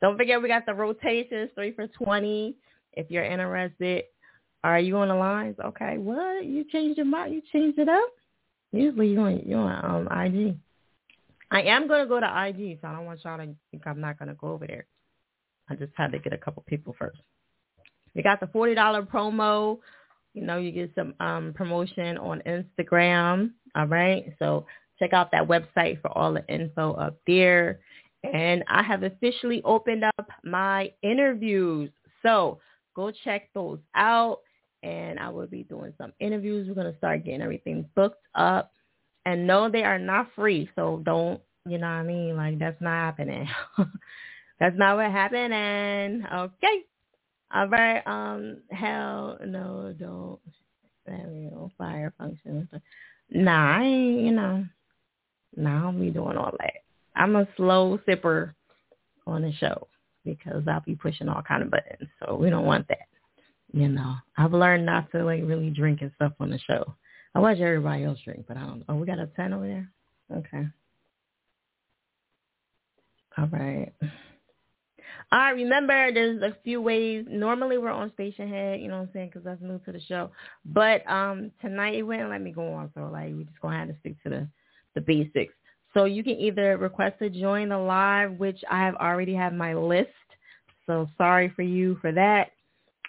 Don't 0.00 0.16
forget 0.16 0.40
we 0.40 0.48
got 0.48 0.66
the 0.66 0.74
rotations, 0.74 1.50
three 1.54 1.72
for 1.72 1.86
twenty. 1.86 2.56
If 2.94 3.10
you're 3.10 3.24
interested, 3.24 4.04
are 4.64 4.78
you 4.78 4.96
on 4.98 5.08
the 5.08 5.14
lines? 5.14 5.56
Okay, 5.64 5.98
what? 5.98 6.44
You 6.44 6.64
changed 6.64 6.98
your 6.98 7.06
mind? 7.06 7.34
You 7.34 7.42
changed 7.52 7.78
it 7.78 7.88
up? 7.88 8.10
Usually 8.72 9.08
you 9.08 9.20
on 9.20 9.42
you 9.44 9.56
on 9.56 10.08
um, 10.08 10.24
IG. 10.24 10.56
I 11.50 11.62
am 11.62 11.86
gonna 11.86 12.06
go 12.06 12.20
to 12.20 12.46
IG, 12.48 12.78
so 12.80 12.88
I 12.88 12.92
don't 12.92 13.04
want 13.04 13.20
y'all 13.24 13.36
to 13.36 13.54
think 13.70 13.86
I'm 13.86 14.00
not 14.00 14.18
gonna 14.18 14.34
go 14.34 14.52
over 14.52 14.66
there. 14.66 14.86
I 15.68 15.74
just 15.74 15.92
had 15.96 16.12
to 16.12 16.18
get 16.18 16.32
a 16.32 16.38
couple 16.38 16.62
people 16.66 16.94
first. 16.98 17.18
We 18.14 18.22
got 18.22 18.40
the 18.40 18.46
forty 18.48 18.74
dollar 18.74 19.02
promo. 19.02 19.78
You 20.34 20.42
know, 20.42 20.56
you 20.56 20.70
get 20.72 20.92
some 20.94 21.14
um, 21.20 21.52
promotion 21.54 22.16
on 22.18 22.42
Instagram. 22.46 23.52
All 23.74 23.86
right, 23.86 24.34
so 24.38 24.66
check 24.98 25.12
out 25.12 25.30
that 25.32 25.48
website 25.48 26.00
for 26.00 26.16
all 26.16 26.32
the 26.32 26.46
info 26.48 26.92
up 26.92 27.18
there. 27.26 27.80
And 28.22 28.62
I 28.68 28.82
have 28.82 29.02
officially 29.02 29.62
opened 29.64 30.04
up 30.04 30.28
my 30.44 30.92
interviews. 31.02 31.90
So 32.22 32.60
go 32.94 33.10
check 33.24 33.48
those 33.54 33.80
out. 33.94 34.40
And 34.82 35.18
I 35.18 35.28
will 35.28 35.46
be 35.46 35.64
doing 35.64 35.92
some 35.98 36.12
interviews. 36.18 36.68
We're 36.68 36.90
to 36.90 36.96
start 36.98 37.24
getting 37.24 37.42
everything 37.42 37.84
booked 37.94 38.26
up. 38.34 38.72
And 39.24 39.46
no, 39.46 39.70
they 39.70 39.84
are 39.84 39.98
not 39.98 40.28
free. 40.34 40.68
So 40.74 41.00
don't, 41.04 41.40
you 41.66 41.78
know 41.78 41.86
what 41.86 41.92
I 41.92 42.02
mean? 42.02 42.36
Like, 42.36 42.58
that's 42.58 42.80
not 42.80 42.90
happening. 42.90 43.48
that's 44.60 44.76
not 44.78 44.96
what 44.96 45.10
happening. 45.10 46.24
Okay. 46.32 46.82
All 47.54 47.68
right. 47.68 48.02
Um, 48.06 48.58
hell 48.70 49.38
no, 49.46 49.94
don't. 49.98 50.38
Know, 51.04 51.70
fire 51.76 52.12
functions. 52.16 52.68
Nah, 53.30 53.78
I 53.78 53.82
ain't, 53.82 54.20
you 54.20 54.30
know, 54.30 54.64
nah, 55.56 55.78
I 55.78 55.82
don't 55.82 56.00
be 56.00 56.10
doing 56.10 56.36
all 56.36 56.52
that. 56.58 56.74
I'm 57.16 57.34
a 57.36 57.48
slow 57.56 57.98
sipper 58.06 58.54
on 59.26 59.42
the 59.42 59.52
show 59.54 59.88
because 60.24 60.62
I'll 60.68 60.80
be 60.80 60.94
pushing 60.94 61.28
all 61.28 61.42
kind 61.42 61.62
of 61.62 61.70
buttons. 61.70 62.08
So 62.20 62.36
we 62.36 62.50
don't 62.50 62.66
want 62.66 62.86
that. 62.88 63.08
You 63.72 63.88
know, 63.88 64.14
I've 64.36 64.52
learned 64.52 64.86
not 64.86 65.10
to 65.12 65.24
like 65.24 65.42
really 65.44 65.70
drink 65.70 66.02
and 66.02 66.12
stuff 66.14 66.32
on 66.38 66.50
the 66.50 66.58
show. 66.58 66.94
I 67.34 67.40
watch 67.40 67.58
everybody 67.58 68.04
else 68.04 68.20
drink, 68.24 68.44
but 68.46 68.56
I 68.56 68.60
don't. 68.60 68.84
Oh, 68.88 68.94
we 68.94 69.06
got 69.06 69.18
a 69.18 69.26
ten 69.26 69.52
over 69.52 69.66
there. 69.66 69.90
Okay. 70.38 70.68
All 73.38 73.48
right. 73.48 73.92
All 75.30 75.38
right, 75.38 75.50
remember 75.50 76.12
there's 76.12 76.42
a 76.42 76.56
few 76.64 76.80
ways. 76.80 77.26
Normally 77.28 77.78
we're 77.78 77.90
on 77.90 78.10
Stationhead, 78.18 78.82
you 78.82 78.88
know 78.88 78.98
what 78.98 79.02
I'm 79.02 79.10
saying, 79.12 79.28
because 79.28 79.44
that's 79.44 79.62
new 79.62 79.78
to 79.80 79.92
the 79.92 80.00
show. 80.00 80.30
But 80.64 81.08
um 81.10 81.50
tonight 81.60 81.94
it 81.94 82.02
wouldn't 82.02 82.30
let 82.30 82.40
me 82.40 82.52
go 82.52 82.72
on, 82.72 82.90
so 82.94 83.08
like 83.12 83.34
we 83.34 83.44
just 83.44 83.60
gonna 83.60 83.78
have 83.78 83.88
to 83.88 83.96
stick 84.00 84.22
to 84.24 84.30
the 84.30 84.48
the 84.94 85.00
basics. 85.00 85.54
So 85.94 86.04
you 86.04 86.24
can 86.24 86.34
either 86.34 86.76
request 86.78 87.18
to 87.18 87.28
join 87.28 87.68
the 87.68 87.78
live, 87.78 88.32
which 88.32 88.60
I 88.70 88.78
have 88.80 88.94
already 88.96 89.34
have 89.34 89.52
my 89.52 89.74
list. 89.74 90.08
So 90.86 91.08
sorry 91.18 91.52
for 91.54 91.62
you 91.62 91.96
for 92.00 92.12
that. 92.12 92.50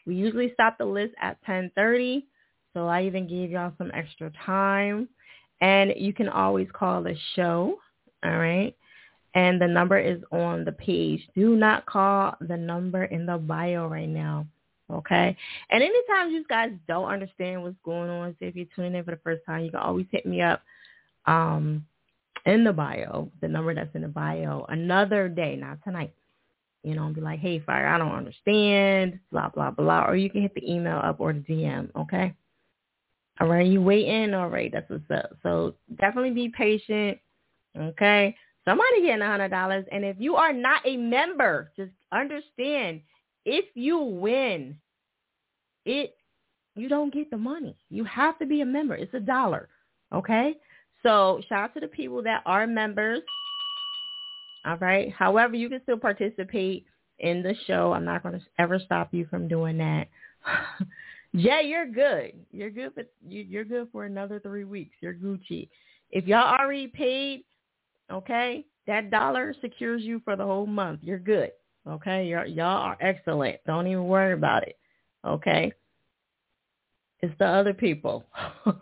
We 0.05 0.15
usually 0.15 0.51
stop 0.53 0.77
the 0.77 0.85
list 0.85 1.13
at 1.21 1.37
1030. 1.45 2.27
So 2.73 2.87
I 2.87 3.03
even 3.03 3.27
gave 3.27 3.51
y'all 3.51 3.73
some 3.77 3.91
extra 3.93 4.31
time. 4.45 5.07
And 5.61 5.93
you 5.95 6.13
can 6.13 6.27
always 6.27 6.67
call 6.73 7.01
the 7.03 7.15
show. 7.35 7.77
All 8.23 8.37
right. 8.37 8.75
And 9.35 9.59
the 9.59 9.67
number 9.67 9.97
is 9.97 10.21
on 10.31 10.63
the 10.63 10.71
page. 10.71 11.27
Do 11.35 11.55
not 11.55 11.85
call 11.85 12.35
the 12.39 12.57
number 12.57 13.05
in 13.05 13.25
the 13.25 13.37
bio 13.37 13.87
right 13.87 14.09
now. 14.09 14.45
Okay. 14.91 15.35
And 15.69 15.83
anytime 15.83 16.31
you 16.31 16.45
guys 16.47 16.71
don't 16.87 17.09
understand 17.09 17.63
what's 17.63 17.75
going 17.83 18.09
on, 18.09 18.35
say 18.39 18.47
if 18.47 18.55
you're 18.55 18.67
tuning 18.75 18.95
in 18.95 19.03
for 19.03 19.11
the 19.11 19.19
first 19.23 19.43
time, 19.45 19.63
you 19.63 19.71
can 19.71 19.79
always 19.79 20.05
hit 20.11 20.25
me 20.25 20.41
up 20.41 20.61
um, 21.25 21.85
in 22.45 22.63
the 22.63 22.73
bio, 22.73 23.31
the 23.41 23.47
number 23.47 23.73
that's 23.73 23.95
in 23.95 24.01
the 24.01 24.07
bio, 24.07 24.65
another 24.69 25.29
day, 25.29 25.55
not 25.55 25.83
tonight. 25.83 26.13
You 26.83 26.95
know, 26.95 27.05
and 27.05 27.15
be 27.15 27.21
like, 27.21 27.39
hey, 27.39 27.59
Fire, 27.59 27.87
I 27.87 27.97
don't 27.97 28.11
understand, 28.11 29.17
blah, 29.31 29.47
blah, 29.47 29.71
blah. 29.71 30.05
Or 30.05 30.17
you 30.17 30.29
can 30.29 30.41
hit 30.41 30.53
the 30.53 30.69
email 30.69 30.97
up 31.01 31.21
or 31.21 31.31
the 31.31 31.39
DM, 31.39 31.89
okay? 31.95 32.33
All 33.39 33.47
right, 33.47 33.65
you 33.65 33.81
waiting? 33.81 34.33
All 34.33 34.49
right, 34.49 34.69
that's 34.69 34.89
what's 34.89 35.09
up. 35.09 35.29
So 35.43 35.75
definitely 35.97 36.31
be 36.31 36.49
patient, 36.49 37.19
okay? 37.77 38.35
Somebody 38.65 39.01
getting 39.01 39.21
a 39.21 39.27
hundred 39.27 39.49
dollars, 39.49 39.85
and 39.91 40.05
if 40.05 40.15
you 40.19 40.35
are 40.35 40.53
not 40.53 40.81
a 40.85 40.95
member, 40.95 41.71
just 41.75 41.91
understand 42.11 43.01
if 43.45 43.65
you 43.75 43.99
win, 43.99 44.77
it 45.85 46.15
you 46.75 46.89
don't 46.89 47.13
get 47.13 47.29
the 47.29 47.37
money. 47.37 47.75
You 47.89 48.03
have 48.05 48.39
to 48.39 48.45
be 48.45 48.61
a 48.61 48.65
member. 48.65 48.95
It's 48.95 49.13
a 49.13 49.19
dollar, 49.19 49.69
okay? 50.13 50.55
So 51.03 51.41
shout 51.47 51.63
out 51.63 51.73
to 51.75 51.81
the 51.81 51.87
people 51.87 52.23
that 52.23 52.41
are 52.45 52.65
members. 52.65 53.21
All 54.65 54.77
right. 54.77 55.11
However, 55.11 55.55
you 55.55 55.69
can 55.69 55.81
still 55.83 55.97
participate 55.97 56.85
in 57.19 57.43
the 57.43 57.53
show. 57.67 57.93
I'm 57.93 58.05
not 58.05 58.23
going 58.23 58.39
to 58.39 58.45
ever 58.57 58.79
stop 58.79 59.09
you 59.13 59.25
from 59.29 59.47
doing 59.47 59.77
that. 59.77 60.07
Jay, 61.35 61.63
you're 61.65 61.87
good. 61.87 62.33
You're 62.51 62.69
good. 62.69 62.93
For, 62.93 63.03
you're 63.27 63.65
good 63.65 63.89
for 63.91 64.05
another 64.05 64.39
three 64.39 64.63
weeks. 64.63 64.95
You're 65.01 65.13
Gucci. 65.13 65.67
If 66.11 66.25
y'all 66.25 66.55
already 66.57 66.87
paid, 66.87 67.43
okay, 68.13 68.65
that 68.87 69.11
dollar 69.11 69.53
secures 69.61 70.01
you 70.01 70.21
for 70.23 70.35
the 70.35 70.45
whole 70.45 70.67
month. 70.67 70.99
You're 71.03 71.19
good. 71.19 71.51
Okay, 71.87 72.27
y'all, 72.27 72.47
y'all 72.47 72.81
are 72.81 72.97
excellent. 73.01 73.59
Don't 73.65 73.87
even 73.87 74.05
worry 74.05 74.33
about 74.33 74.63
it. 74.63 74.77
Okay, 75.25 75.73
it's 77.21 77.33
the 77.39 77.47
other 77.47 77.73
people. 77.73 78.25
it's 78.65 78.77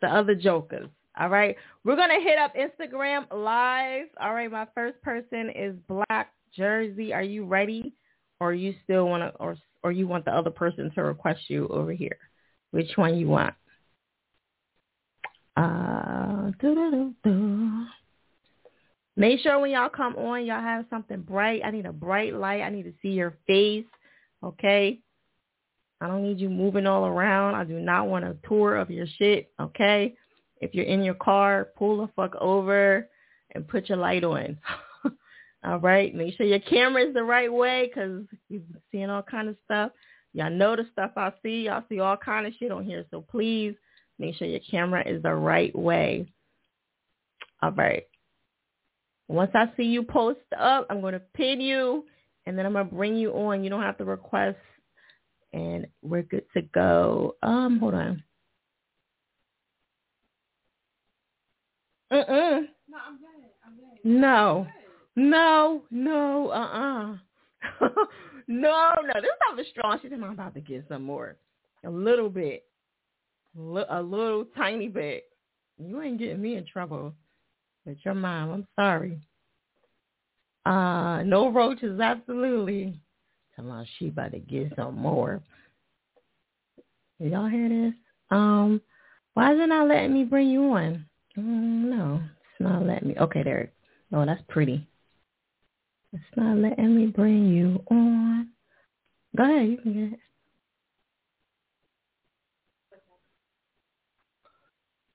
the 0.00 0.08
other 0.08 0.34
jokers. 0.34 0.88
All 1.18 1.28
right. 1.28 1.56
We're 1.84 1.96
going 1.96 2.10
to 2.10 2.22
hit 2.22 2.38
up 2.38 2.54
Instagram 2.54 3.26
live. 3.32 4.06
All 4.20 4.34
right. 4.34 4.50
My 4.50 4.66
first 4.74 5.00
person 5.02 5.50
is 5.54 5.74
Black 5.88 6.32
Jersey. 6.54 7.12
Are 7.12 7.22
you 7.22 7.44
ready? 7.44 7.94
Or 8.38 8.52
you 8.52 8.74
still 8.84 9.08
want 9.08 9.22
to, 9.22 9.30
or, 9.40 9.56
or 9.82 9.92
you 9.92 10.06
want 10.06 10.26
the 10.26 10.30
other 10.30 10.50
person 10.50 10.90
to 10.94 11.02
request 11.02 11.40
you 11.48 11.68
over 11.68 11.92
here? 11.92 12.18
Which 12.70 12.90
one 12.96 13.16
you 13.16 13.28
want? 13.28 13.54
Uh, 15.56 16.50
Make 19.16 19.40
sure 19.40 19.58
when 19.58 19.70
y'all 19.70 19.88
come 19.88 20.14
on, 20.16 20.44
y'all 20.44 20.60
have 20.60 20.84
something 20.90 21.22
bright. 21.22 21.62
I 21.64 21.70
need 21.70 21.86
a 21.86 21.92
bright 21.92 22.34
light. 22.34 22.60
I 22.60 22.68
need 22.68 22.84
to 22.84 22.92
see 23.00 23.08
your 23.08 23.34
face. 23.46 23.86
Okay. 24.42 25.00
I 26.00 26.08
don't 26.08 26.22
need 26.22 26.38
you 26.38 26.50
moving 26.50 26.86
all 26.86 27.06
around. 27.06 27.54
I 27.54 27.64
do 27.64 27.80
not 27.80 28.08
want 28.08 28.26
a 28.26 28.36
tour 28.46 28.76
of 28.76 28.90
your 28.90 29.06
shit. 29.18 29.50
Okay. 29.58 30.14
If 30.60 30.74
you're 30.74 30.84
in 30.84 31.02
your 31.02 31.14
car, 31.14 31.68
pull 31.76 31.98
the 31.98 32.12
fuck 32.14 32.34
over 32.36 33.08
and 33.54 33.66
put 33.66 33.88
your 33.88 33.98
light 33.98 34.22
on. 34.22 34.58
all 35.64 35.78
right. 35.78 36.14
Make 36.14 36.36
sure 36.36 36.44
your 36.44 36.60
camera 36.60 37.02
is 37.02 37.14
the 37.14 37.24
right 37.24 37.52
way 37.52 37.88
because 37.88 38.24
you're 38.50 38.60
seeing 38.92 39.08
all 39.08 39.22
kind 39.22 39.48
of 39.48 39.56
stuff. 39.64 39.92
Y'all 40.34 40.50
know 40.50 40.76
the 40.76 40.86
stuff 40.92 41.12
I 41.16 41.32
see. 41.42 41.62
Y'all 41.62 41.84
see 41.88 42.00
all 42.00 42.18
kind 42.18 42.46
of 42.46 42.52
shit 42.58 42.70
on 42.70 42.84
here. 42.84 43.06
So 43.10 43.22
please 43.22 43.74
make 44.18 44.34
sure 44.34 44.46
your 44.46 44.60
camera 44.70 45.02
is 45.06 45.22
the 45.22 45.34
right 45.34 45.74
way. 45.74 46.26
All 47.62 47.72
right. 47.72 48.04
Once 49.28 49.50
I 49.54 49.66
see 49.76 49.84
you 49.84 50.02
post 50.02 50.40
up, 50.58 50.86
I'm 50.88 51.00
going 51.00 51.14
to 51.14 51.22
pin 51.34 51.60
you 51.60 52.04
and 52.46 52.56
then 52.56 52.64
I'm 52.64 52.72
going 52.72 52.88
to 52.88 52.94
bring 52.94 53.16
you 53.16 53.32
on. 53.32 53.64
You 53.64 53.70
don't 53.70 53.82
have 53.82 53.98
to 53.98 54.04
request 54.04 54.58
and 55.52 55.86
we're 56.02 56.22
good 56.22 56.44
to 56.54 56.62
go. 56.62 57.36
Um, 57.42 57.78
hold 57.78 57.94
on. 57.94 58.22
Mm-mm. 62.12 62.66
No, 62.88 62.98
I'm 63.06 63.18
good. 63.18 63.50
I'm 63.64 63.76
good. 63.76 63.98
No. 64.04 64.66
No, 65.16 65.82
no, 65.90 66.50
uh-uh. 66.50 67.16
no, 68.48 68.92
no, 69.02 69.14
this 69.14 69.30
stuff 69.36 69.58
is 69.58 69.66
strong. 69.70 69.98
She 70.02 70.08
said, 70.10 70.20
I'm 70.22 70.32
about 70.32 70.54
to 70.54 70.60
get 70.60 70.84
some 70.88 71.04
more. 71.04 71.36
A 71.84 71.90
little 71.90 72.28
bit. 72.28 72.64
A 73.58 74.02
little 74.02 74.44
tiny 74.56 74.88
bit. 74.88 75.24
You 75.78 76.02
ain't 76.02 76.18
getting 76.18 76.42
me 76.42 76.56
in 76.56 76.66
trouble 76.66 77.14
with 77.86 77.98
your 78.04 78.14
mom. 78.14 78.50
I'm 78.50 78.66
sorry. 78.76 79.20
Uh, 80.66 81.22
no 81.22 81.50
roaches, 81.50 82.00
absolutely. 82.00 83.00
Come 83.54 83.70
on, 83.70 83.86
she 83.98 84.08
about 84.08 84.32
to 84.32 84.40
get 84.40 84.72
some 84.76 84.98
more. 84.98 85.40
Y'all 87.18 87.48
hear 87.48 87.68
this? 87.68 87.94
Um, 88.30 88.82
why 89.34 89.54
is 89.54 89.60
it 89.60 89.68
not 89.68 89.88
letting 89.88 90.12
me 90.12 90.24
bring 90.24 90.48
you 90.48 90.64
on? 90.72 91.06
Mm, 91.38 91.84
no, 91.88 92.20
it's 92.22 92.60
not 92.60 92.84
letting 92.84 93.08
me. 93.08 93.14
Okay, 93.18 93.42
there. 93.42 93.70
Oh, 94.12 94.26
that's 94.26 94.42
pretty. 94.48 94.86
It's 96.12 96.22
not 96.36 96.56
letting 96.58 96.96
me 96.96 97.06
bring 97.06 97.46
you 97.46 97.82
on. 97.90 98.48
Go 99.36 99.44
ahead, 99.44 99.68
you 99.68 99.76
can 99.78 99.92
get 99.92 100.12
it. 100.14 100.20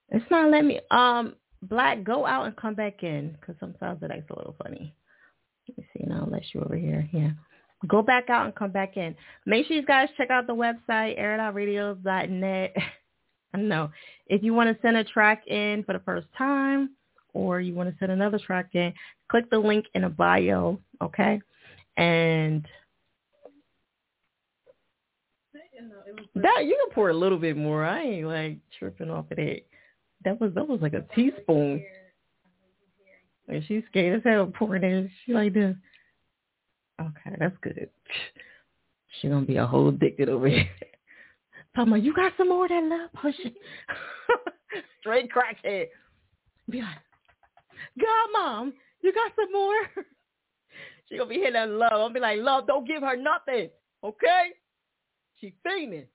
It's 0.10 0.26
not 0.30 0.49
letting 0.49 0.68
me. 0.68 0.80
Um, 0.91 1.35
Black, 1.64 2.04
go 2.04 2.26
out 2.26 2.48
and 2.48 2.56
come 2.56 2.74
back 2.74 3.04
in 3.04 3.36
because 3.40 3.56
sometimes 3.60 4.02
it 4.02 4.12
acts 4.12 4.30
a 4.32 4.38
little 4.38 4.56
funny. 4.62 4.94
Let 5.68 5.78
me 5.78 5.88
see 5.94 6.04
now. 6.08 6.24
Unless 6.26 6.46
you 6.54 6.62
over 6.62 6.76
here, 6.76 7.08
yeah. 7.14 7.32
Go 7.88 8.02
back 8.02 8.30
out 8.30 8.46
and 8.46 8.56
come 8.56 8.72
back 8.72 8.98
in. 8.98 9.16
Make 9.46 9.68
sure 9.68 9.76
you 9.76 9.86
guys 9.86 10.10
check 10.18 10.30
out 10.30 10.48
the 10.48 10.56
website, 10.56 11.20
airitoutradio.net. 11.20 12.74
I 13.54 13.58
don't 13.58 13.68
know. 13.68 13.92
If 14.28 14.44
you 14.44 14.54
want 14.54 14.76
to 14.76 14.82
send 14.82 14.98
a 14.98 15.04
track 15.04 15.48
in 15.48 15.84
for 15.84 15.94
the 15.94 16.00
first 16.00 16.28
time 16.38 16.92
or 17.34 17.60
you 17.60 17.74
want 17.74 17.90
to 17.90 17.96
send 18.00 18.12
another 18.12 18.40
track 18.40 18.70
in, 18.74 18.94
click 19.30 19.50
the 19.50 19.58
link 19.58 19.86
in 19.94 20.04
the 20.04 20.10
bio, 20.10 20.80
okay? 21.02 21.42
And 21.98 22.66
that 26.36 26.66
you 26.66 26.78
can 26.82 26.94
pour 26.94 27.10
a 27.10 27.14
little 27.14 27.38
bit 27.38 27.58
more. 27.58 27.84
I 27.84 28.04
ain't 28.04 28.28
like 28.28 28.58
tripping 28.78 29.10
off 29.10 29.32
of 29.32 29.38
that. 29.38 29.62
That 30.23 30.39
was 30.39 30.53
that 30.56 30.68
was 30.68 30.81
like 30.81 30.93
a 30.93 31.06
teaspoon. 31.15 31.84
And 33.48 33.64
she's 33.68 33.84
scared 33.89 34.19
as 34.19 34.23
hell 34.23 34.52
pouring 34.53 34.84
it. 34.84 35.10
She 35.26 35.34
like 35.34 35.53
this. 35.53 35.76
Okay, 36.99 37.35
that's 37.39 37.57
good. 37.61 37.89
She 39.19 39.27
gonna 39.27 39.45
be 39.45 39.57
a 39.57 39.65
whole 39.65 39.89
addicted 39.89 40.30
over 40.30 40.48
here. 40.48 40.69
Talking 41.76 42.03
you 42.03 42.14
got 42.14 42.34
some 42.38 42.49
more 42.49 42.65
of 42.65 42.69
that 42.69 42.84
love 42.84 43.10
potion. 43.14 43.53
Straight 44.99 45.30
crackhead. 45.31 45.88
Be 46.69 46.81
like, 46.81 46.98
God, 47.99 48.27
mom, 48.34 48.73
you 49.02 49.14
got 49.14 49.31
some 49.35 49.52
more? 49.52 49.76
she 51.10 51.18
gonna 51.18 51.30
be 51.30 51.38
hitting 51.39 51.53
that 51.53 51.69
love. 51.69 51.93
I'll 51.93 52.14
be 52.14 52.19
like, 52.19 52.39
love, 52.39 52.68
don't 52.68 52.88
give 52.88 53.02
her 53.02 53.15
nothing, 53.15 53.69
okay? 54.03 54.49
She 55.39 55.53
fainting. 55.64 56.06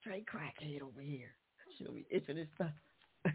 Straight 0.00 0.24
crackhead 0.26 0.82
over 0.82 1.00
here. 1.00 1.34
Gonna 1.80 1.92
be 1.92 2.06
itching 2.10 2.36
this 2.36 2.46
stuff. 2.54 2.70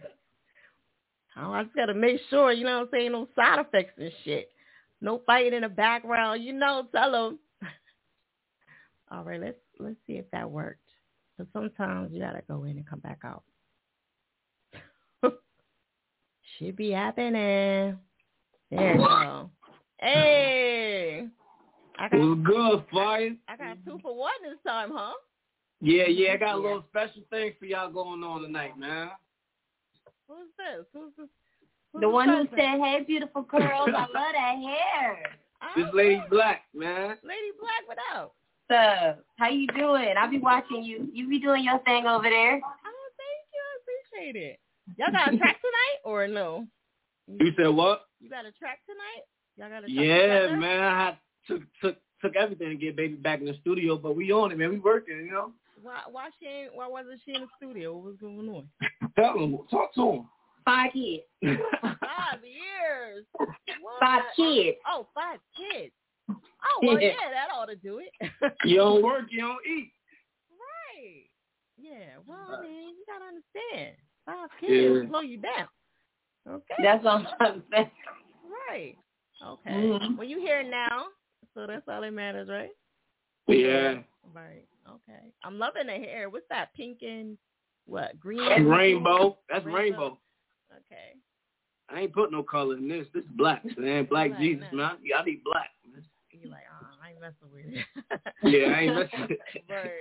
oh, 1.38 1.52
I 1.52 1.64
just 1.64 1.76
gotta 1.76 1.94
make 1.94 2.20
sure, 2.30 2.52
you 2.52 2.64
know 2.64 2.80
what 2.80 2.84
I'm 2.84 2.90
saying, 2.92 3.12
no 3.12 3.28
side 3.36 3.60
effects 3.60 3.94
and 3.98 4.12
shit. 4.24 4.50
No 5.02 5.22
fighting 5.26 5.54
in 5.54 5.62
the 5.62 5.70
background, 5.70 6.44
you 6.44 6.54
know, 6.54 6.88
tell 6.94 7.12
them. 7.12 7.40
All 9.12 9.24
right, 9.24 9.42
let's 9.42 9.58
let's 9.80 9.98
see 10.08 10.14
if 10.14 10.30
that 10.32 10.50
worked. 10.50 10.80
But 11.38 11.48
sometimes 11.54 12.12
you 12.14 12.20
gotta 12.20 12.42
go 12.48 12.64
in 12.64 12.78
and 12.78 12.88
come 12.88 13.00
back 13.00 13.20
out. 13.24 13.44
Should 16.58 16.76
be 16.76 16.92
happening. 16.92 17.98
There 18.72 18.94
you 18.94 18.98
go. 18.98 19.50
Hey. 20.00 21.28
I 21.98 22.10
got, 22.10 22.20
What's 22.20 22.42
good, 22.46 22.84
Fire? 22.92 23.36
I 23.48 23.58
got 23.58 23.78
two 23.86 24.00
for 24.02 24.16
one 24.16 24.32
this 24.44 24.58
time, 24.66 24.92
huh? 24.94 25.14
Yeah, 25.86 26.08
yeah, 26.08 26.34
I 26.34 26.38
got 26.38 26.56
a 26.56 26.58
little 26.58 26.84
special 26.90 27.22
thing 27.30 27.54
for 27.60 27.66
y'all 27.66 27.92
going 27.92 28.24
on 28.24 28.42
tonight, 28.42 28.76
man. 28.76 29.12
Who's 30.28 30.50
this? 30.58 30.84
Who's 30.92 31.12
this? 31.16 31.28
Who's 31.94 32.02
The 32.02 32.10
one 32.10 32.28
who 32.28 32.48
said, 32.58 32.82
"Hey, 32.82 33.04
beautiful 33.06 33.44
girls, 33.44 33.90
I 33.96 34.08
love 34.12 34.34
that 34.34 34.56
hair." 34.58 35.20
This 35.76 35.86
oh, 35.92 35.96
lady 35.96 36.22
black, 36.30 36.66
man. 36.76 37.18
Lady 37.24 37.52
Black, 37.60 37.88
what 37.88 37.98
up? 38.14 38.36
So, 38.70 39.16
how 39.38 39.50
you 39.50 39.66
doing? 39.68 40.14
I 40.18 40.28
be 40.28 40.38
watching 40.38 40.84
you. 40.84 41.10
You 41.12 41.28
be 41.28 41.40
doing 41.40 41.64
your 41.64 41.80
thing 41.80 42.06
over 42.06 42.30
there. 42.30 42.62
Oh, 42.64 43.10
thank 43.18 43.42
you. 43.52 43.62
I 43.66 43.74
appreciate 43.82 44.36
it. 44.36 44.60
Y'all 44.98 45.12
got 45.12 45.34
a 45.34 45.38
track 45.38 45.58
tonight 45.60 46.00
or 46.04 46.28
no? 46.28 46.68
You 47.28 47.52
said 47.58 47.70
what? 47.70 48.06
You 48.20 48.30
got 48.30 48.46
a 48.46 48.52
track 48.52 48.80
tonight? 48.86 49.26
Y'all 49.58 49.70
got 49.70 49.90
a 49.90 49.94
track 49.94 50.06
Yeah, 50.06 50.42
together? 50.42 50.58
man. 50.58 50.84
I 50.84 51.18
took 51.48 51.62
took 51.82 51.98
took 52.22 52.36
everything 52.36 52.70
to 52.70 52.76
get 52.76 52.96
baby 52.96 53.16
back 53.16 53.40
in 53.40 53.48
the 53.48 53.56
studio, 53.62 53.98
but 53.98 54.16
we 54.16 54.32
on 54.32 54.52
it, 54.52 54.58
man. 54.58 54.70
We 54.70 54.80
working, 54.80 55.18
you 55.18 55.32
know. 55.32 55.52
Why, 55.86 56.00
why 56.12 56.30
she 56.40 56.48
ain't, 56.48 56.76
why 56.76 56.88
wasn't 56.88 57.22
she 57.24 57.36
in 57.36 57.42
the 57.42 57.48
studio? 57.58 57.94
What 57.94 58.06
was 58.06 58.16
going 58.20 58.50
on? 58.50 58.68
Tell 59.16 59.38
him, 59.38 59.60
talk 59.70 59.94
to 59.94 60.12
him. 60.14 60.30
Five 60.66 60.92
kids. 60.94 61.22
Five 61.44 62.42
years. 62.44 63.24
What? 63.38 64.00
Five 64.00 64.24
kids. 64.36 64.78
Oh, 64.90 65.06
five 65.14 65.38
kids. 65.56 65.94
Oh, 66.28 66.80
well, 66.82 67.00
yeah, 67.00 67.12
that 67.32 67.54
ought 67.56 67.68
to 67.68 67.76
do 67.76 68.00
it. 68.00 68.10
You 68.64 68.78
don't 68.78 69.04
work, 69.04 69.26
you 69.30 69.42
don't 69.42 69.60
eat. 69.68 69.92
right. 70.50 71.30
Yeah. 71.78 72.18
Well, 72.26 72.58
I 72.58 72.62
mean, 72.64 72.96
you 72.96 73.06
gotta 73.08 73.26
understand. 73.26 73.96
Five 74.26 74.50
kids 74.60 74.74
Yeah. 75.04 75.10
slow 75.10 75.22
you 75.22 75.38
down. 75.38 75.68
Okay. 76.50 76.82
That's 76.82 77.04
what 77.04 77.14
I'm 77.14 77.28
trying 77.38 77.62
to 77.62 77.68
say. 77.72 77.92
Right. 78.70 78.96
Okay. 79.46 79.70
Mhm. 79.70 80.18
Well, 80.18 80.28
you 80.28 80.40
here 80.40 80.64
now, 80.64 81.06
so 81.54 81.68
that's 81.68 81.88
all 81.88 82.02
that 82.02 82.12
matters, 82.12 82.50
right? 82.50 82.72
Yeah. 83.48 84.02
Right. 84.34 84.66
Okay. 84.88 85.34
I'm 85.44 85.58
loving 85.58 85.88
the 85.88 85.94
hair. 85.94 86.30
What's 86.30 86.46
that? 86.50 86.74
Pink 86.76 87.00
and 87.02 87.38
what? 87.86 88.20
Green. 88.20 88.48
That's 88.48 88.62
rainbow. 88.62 89.38
That's 89.50 89.66
rainbow. 89.66 90.18
Okay. 90.72 91.16
I 91.90 92.02
ain't 92.02 92.14
put 92.14 92.32
no 92.32 92.44
color 92.44 92.78
in 92.78 92.88
this. 92.88 93.08
This 93.14 93.24
is 93.24 93.30
black, 93.38 93.64
man. 93.78 94.06
Black 94.06 94.30
Black, 94.30 94.40
Jesus, 94.40 94.66
nah. 94.72 94.94
man. 94.94 94.98
I 95.20 95.24
need 95.26 95.44
black. 95.44 95.70
Man. 95.92 96.04
You're 96.32 96.52
like, 96.52 96.64
oh, 96.82 96.88
I 97.02 97.12
ain't 97.12 97.22
messing 97.22 97.52
with 97.52 97.66
it. 97.66 97.86
Yeah, 98.44 98.76
I 98.76 98.80
ain't 98.82 98.96
messing 98.96 99.22
with 99.22 99.32
it. 99.32 99.40
right. 99.70 99.92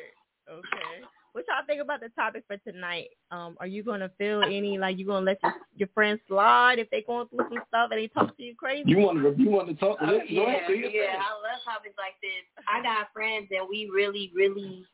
Okay. 0.51 1.05
What 1.35 1.47
y'all 1.51 1.66
think 1.66 1.82
about 1.82 1.98
the 1.98 2.11
topic 2.15 2.44
for 2.47 2.56
tonight? 2.59 3.09
Um, 3.32 3.56
are 3.59 3.66
you 3.66 3.82
gonna 3.82 4.09
feel 4.19 4.44
any 4.47 4.78
like 4.78 4.97
you 4.98 5.05
gonna 5.05 5.27
let 5.27 5.43
your, 5.43 5.52
your 5.74 5.89
friends 5.93 6.20
slide 6.28 6.78
if 6.78 6.89
they 6.90 7.02
going 7.02 7.27
through 7.27 7.51
some 7.51 7.59
stuff 7.66 7.90
and 7.90 7.98
they 7.98 8.06
talk 8.06 8.36
to 8.36 8.43
you 8.43 8.55
crazy? 8.55 8.86
You 8.86 8.98
want 8.98 9.19
to 9.19 9.35
you 9.43 9.51
want 9.51 9.66
to 9.66 9.74
talk 9.74 9.98
to 9.98 10.06
Oh, 10.06 10.12
this? 10.15 10.31
Go 10.31 10.47
ahead, 10.47 10.62
yeah, 10.70 10.86
yeah. 10.94 11.19
thing. 11.19 11.27
I 11.27 11.35
love 11.43 11.59
topics 11.66 11.98
like 11.98 12.15
this. 12.23 12.47
I 12.70 12.78
got 12.86 13.11
friends 13.12 13.51
and 13.51 13.66
we 13.69 13.90
really, 13.93 14.31
really, 14.31 14.86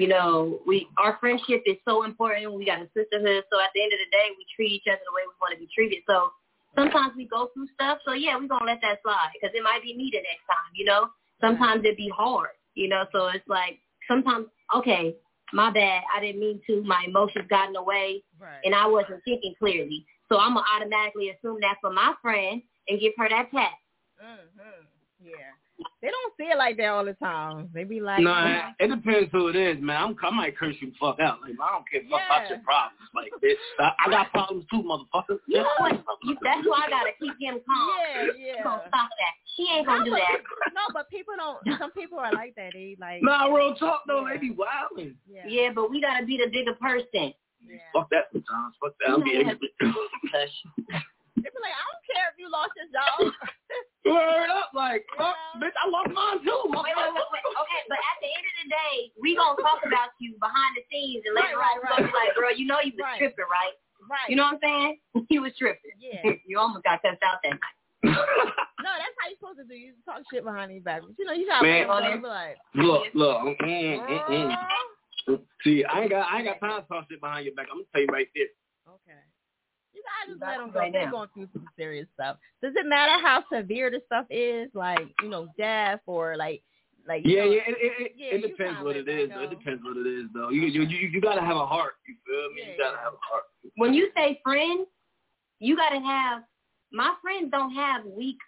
you 0.00 0.08
know, 0.08 0.60
we 0.66 0.88
our 0.96 1.18
friendship 1.20 1.60
is 1.68 1.76
so 1.84 2.04
important. 2.08 2.48
We 2.56 2.64
got 2.64 2.80
a 2.80 2.88
sisterhood. 2.96 3.44
So 3.52 3.60
at 3.60 3.68
the 3.76 3.84
end 3.84 3.92
of 3.92 4.00
the 4.00 4.08
day, 4.16 4.32
we 4.32 4.48
treat 4.56 4.72
each 4.80 4.88
other 4.88 5.04
the 5.04 5.12
way 5.12 5.28
we 5.28 5.36
want 5.44 5.52
to 5.52 5.60
be 5.60 5.68
treated. 5.76 6.00
So 6.08 6.32
sometimes 6.72 7.12
we 7.20 7.28
go 7.28 7.52
through 7.52 7.68
stuff. 7.76 7.98
So 8.08 8.16
yeah, 8.16 8.32
we're 8.40 8.48
gonna 8.48 8.64
let 8.64 8.80
that 8.80 9.04
slide 9.04 9.28
because 9.36 9.52
it 9.52 9.60
might 9.60 9.84
be 9.84 9.92
me 9.92 10.08
the 10.08 10.24
next 10.24 10.48
time. 10.48 10.72
You 10.72 10.88
know, 10.88 11.12
sometimes 11.44 11.84
it 11.84 12.00
be 12.00 12.08
hard. 12.08 12.56
You 12.72 12.88
know, 12.88 13.04
so 13.12 13.28
it's 13.28 13.44
like 13.44 13.76
sometimes 14.08 14.48
okay. 14.74 15.12
My 15.52 15.70
bad. 15.70 16.02
I 16.14 16.20
didn't 16.20 16.40
mean 16.40 16.60
to. 16.66 16.82
My 16.82 17.04
emotions 17.06 17.46
got 17.48 17.68
in 17.68 17.72
the 17.72 17.82
way, 17.82 18.22
Right. 18.38 18.60
and 18.64 18.74
I 18.74 18.86
wasn't 18.86 19.22
thinking 19.24 19.54
clearly. 19.58 20.04
So 20.28 20.38
I'm 20.38 20.54
gonna 20.54 20.66
automatically 20.76 21.30
assume 21.30 21.58
that 21.60 21.76
for 21.80 21.92
my 21.92 22.14
friend 22.20 22.62
and 22.88 23.00
give 23.00 23.12
her 23.16 23.28
that 23.28 23.50
pat. 23.52 23.72
Mm-hmm. 24.22 24.84
Yeah. 25.20 25.52
They 26.02 26.08
don't 26.08 26.32
see 26.36 26.44
it 26.44 26.56
like 26.56 26.76
that 26.76 26.88
all 26.88 27.04
the 27.04 27.14
time. 27.14 27.68
They 27.74 27.84
be 27.84 28.00
like, 28.00 28.20
Nah, 28.20 28.72
it 28.78 28.88
depends 28.88 29.30
who 29.32 29.48
it 29.48 29.56
is, 29.56 29.76
man. 29.80 29.96
I'm, 29.96 30.16
I 30.22 30.30
might 30.30 30.56
curse 30.56 30.76
you 30.80 30.92
fuck 31.00 31.20
out. 31.20 31.40
Like, 31.40 31.56
I 31.60 31.72
don't 31.72 31.84
care 31.88 32.02
fuck 32.08 32.20
about 32.24 32.48
your 32.48 32.60
problems. 32.60 33.00
Like, 33.14 33.32
bitch, 33.42 33.60
I, 33.80 33.92
I 34.06 34.10
got 34.10 34.30
problems 34.30 34.64
too, 34.70 34.82
motherfucker. 34.82 35.38
You 35.48 35.64
know 35.64 35.76
what? 35.78 35.92
You- 36.24 36.36
That's 36.42 36.66
why 36.66 36.84
I 36.86 36.90
gotta 36.90 37.12
keep 37.20 37.34
him 37.40 37.60
calm. 37.64 37.90
Yeah, 37.98 38.28
yeah. 38.36 38.62
gonna 38.62 38.82
stop 38.88 39.08
that. 39.08 39.34
He 39.56 39.68
ain't 39.72 39.86
gonna 39.86 40.00
no, 40.00 40.04
do 40.04 40.10
but, 40.12 40.20
that. 40.20 40.38
No, 40.74 40.82
but 40.92 41.08
people 41.08 41.34
don't. 41.36 41.78
Some 41.78 41.92
people 41.92 42.18
are 42.18 42.32
like 42.32 42.54
that. 42.56 42.72
They 42.74 42.96
like. 43.00 43.22
Nah, 43.22 43.46
real 43.46 43.74
talk 43.74 44.02
though, 44.06 44.26
they 44.30 44.38
be 44.38 44.52
wilding. 44.52 45.16
Yeah. 45.26 45.48
Yeah, 45.48 45.68
but 45.74 45.90
we 45.90 46.00
gotta 46.00 46.24
be 46.24 46.36
the 46.36 46.50
bigger 46.52 46.74
person. 46.74 47.32
Fuck 47.92 48.10
that 48.10 48.28
sometimes. 48.32 48.74
Fuck 48.80 48.92
that. 49.00 49.10
I'll 49.10 49.24
be 49.24 49.36
ignorant. 49.36 49.60
They 51.36 51.52
be 51.52 51.60
like, 51.60 51.76
I 51.76 51.84
don't 51.84 52.04
care 52.04 52.28
if 52.32 52.38
you 52.38 52.50
lost 52.50 52.72
your 52.76 52.88
job. 52.92 53.32
Word 54.06 54.50
up, 54.54 54.70
like, 54.74 55.02
fuck, 55.18 55.34
bitch, 55.58 55.74
I 55.74 55.84
lost 55.90 56.14
mine 56.14 56.38
too. 56.46 56.54
Wait, 56.70 56.94
wait, 56.94 57.10
wait, 57.10 57.28
wait. 57.34 57.44
Okay, 57.46 57.82
but 57.90 57.98
at 57.98 58.16
the 58.22 58.30
end 58.30 58.44
of 58.46 58.54
the 58.62 58.68
day, 58.70 58.94
we 59.18 59.34
gonna 59.34 59.58
talk 59.58 59.82
about 59.82 60.14
you 60.22 60.38
behind 60.38 60.78
the 60.78 60.84
scenes 60.90 61.26
and 61.26 61.34
later 61.34 61.58
Right, 61.58 61.74
on 61.76 61.82
right, 61.82 61.82
we're 61.82 61.90
gonna 61.90 62.08
be 62.08 62.14
like, 62.14 62.32
girl, 62.38 62.54
you 62.54 62.66
know 62.70 62.78
you 62.78 62.94
was 62.94 63.02
Right. 63.02 63.18
tripping, 63.18 63.50
right? 63.50 63.74
right. 64.08 64.28
You 64.30 64.36
know 64.36 64.46
what 64.46 64.62
I'm 64.62 64.62
saying? 64.62 65.26
You 65.30 65.42
was 65.42 65.52
tripping. 65.58 65.96
Yeah. 65.98 66.22
you 66.46 66.58
almost 66.58 66.84
got 66.84 67.02
cussed 67.02 67.22
out 67.26 67.42
that 67.42 67.58
night. 67.58 67.76
No, 68.86 68.92
that's 68.92 69.16
how 69.18 69.26
you 69.28 69.36
supposed 69.40 69.58
to 69.58 69.64
do. 69.64 69.74
You 69.74 69.94
talk 70.04 70.22
shit 70.30 70.44
behind 70.44 70.70
your 70.70 70.82
back. 70.82 71.00
But 71.02 71.18
you 71.18 71.24
know, 71.24 71.32
you 71.32 71.46
gotta 71.48 71.66
Man. 71.66 71.86
play 71.88 72.06
on 72.06 72.22
like, 72.22 72.56
Look, 72.76 73.02
look. 73.14 73.40
Mm, 73.42 73.58
mm, 73.58 74.28
mm, 74.28 74.50
mm. 75.28 75.40
See, 75.64 75.82
I 75.84 76.02
ain't 76.02 76.10
got, 76.10 76.30
I 76.30 76.38
ain't 76.38 76.46
got 76.46 76.60
time 76.60 76.82
to 76.82 76.86
talk 76.86 77.06
shit 77.10 77.20
behind 77.20 77.46
your 77.46 77.54
back. 77.56 77.66
I'm 77.72 77.78
gonna 77.78 77.88
tell 77.90 78.02
you 78.02 78.08
right 78.12 78.28
there. 78.36 78.46
Okay. 79.96 80.30
You 80.30 80.38
gotta 80.38 80.58
just 80.58 80.58
let 80.58 80.58
them 80.58 80.72
go. 80.72 80.78
right 80.80 80.92
They're 80.92 81.04
now. 81.06 81.10
going 81.10 81.28
through 81.34 81.48
some 81.52 81.66
serious 81.76 82.06
stuff. 82.14 82.36
Does 82.62 82.72
it 82.76 82.86
matter 82.86 83.12
how 83.24 83.44
severe 83.52 83.90
the 83.90 84.00
stuff 84.06 84.26
is? 84.30 84.68
Like, 84.74 85.06
you 85.22 85.28
know, 85.28 85.48
death 85.56 86.00
or 86.06 86.36
like, 86.36 86.62
like. 87.06 87.24
you 87.24 87.36
Yeah, 87.36 87.44
know, 87.44 87.50
yeah. 87.52 87.60
It, 87.68 87.76
it, 87.78 87.92
it, 88.00 88.12
Yeah, 88.16 88.34
it 88.38 88.42
depends 88.48 88.78
what 88.82 88.96
let 88.96 89.08
it. 89.08 89.30
Though. 89.30 89.42
It 89.42 89.50
depends 89.50 89.82
what 89.84 89.96
it 89.96 90.06
is, 90.06 90.26
though. 90.34 90.50
You, 90.50 90.62
you, 90.62 90.82
you, 90.82 91.08
you 91.08 91.20
gotta 91.20 91.40
have 91.40 91.56
a 91.56 91.66
heart. 91.66 91.94
You 92.06 92.14
feel 92.26 92.54
me? 92.54 92.62
Yeah, 92.62 92.72
you 92.72 92.78
gotta 92.78 92.98
have 92.98 93.12
a 93.14 93.22
heart. 93.30 93.44
When 93.76 93.94
you 93.94 94.10
say 94.16 94.40
friends, 94.44 94.86
you 95.60 95.76
gotta 95.76 96.00
have 96.00 96.42
my 96.92 97.14
friends 97.22 97.50
don't 97.50 97.74
have 97.74 98.04
weak 98.04 98.38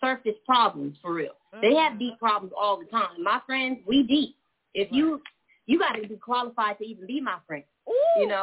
surface 0.00 0.36
problems 0.46 0.96
for 1.02 1.12
real. 1.14 1.32
They 1.62 1.68
Mm-hmm. 1.68 1.76
have 1.76 1.98
deep 1.98 2.18
problems 2.18 2.52
all 2.58 2.78
the 2.78 2.84
time. 2.86 3.22
My 3.22 3.40
friends, 3.46 3.78
we 3.86 4.02
deep. 4.02 4.36
If 4.74 4.88
you 4.90 5.20
you 5.66 5.78
gotta 5.78 6.06
be 6.06 6.16
qualified 6.16 6.78
to 6.78 6.84
even 6.84 7.06
be 7.06 7.20
my 7.20 7.36
friend. 7.46 7.64
Ooh, 7.88 8.20
You 8.20 8.28
know? 8.28 8.42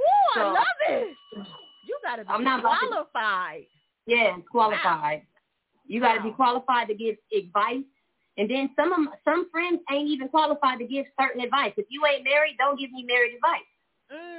ooh, 0.00 0.40
I 0.40 0.44
love 0.52 0.64
it. 0.88 1.16
You 1.86 1.98
gotta 2.02 2.24
be 2.24 2.30
I'm 2.30 2.44
not 2.44 2.60
about 2.60 2.80
to- 2.80 2.86
qualified. 2.88 3.66
Yeah, 4.06 4.36
qualified. 4.50 5.22
You 5.86 6.00
got 6.00 6.14
to 6.14 6.22
be 6.22 6.30
qualified 6.30 6.88
to 6.88 6.94
give 6.94 7.16
advice, 7.36 7.84
and 8.38 8.48
then 8.50 8.70
some 8.76 8.92
of 8.92 8.98
my, 9.00 9.12
some 9.24 9.48
friends 9.50 9.80
ain't 9.92 10.08
even 10.08 10.28
qualified 10.28 10.78
to 10.78 10.86
give 10.86 11.06
certain 11.20 11.40
advice. 11.40 11.72
If 11.76 11.86
you 11.90 12.02
ain't 12.06 12.24
married, 12.24 12.56
don't 12.58 12.78
give 12.78 12.90
me 12.92 13.04
married 13.06 13.34
advice. 13.34 13.68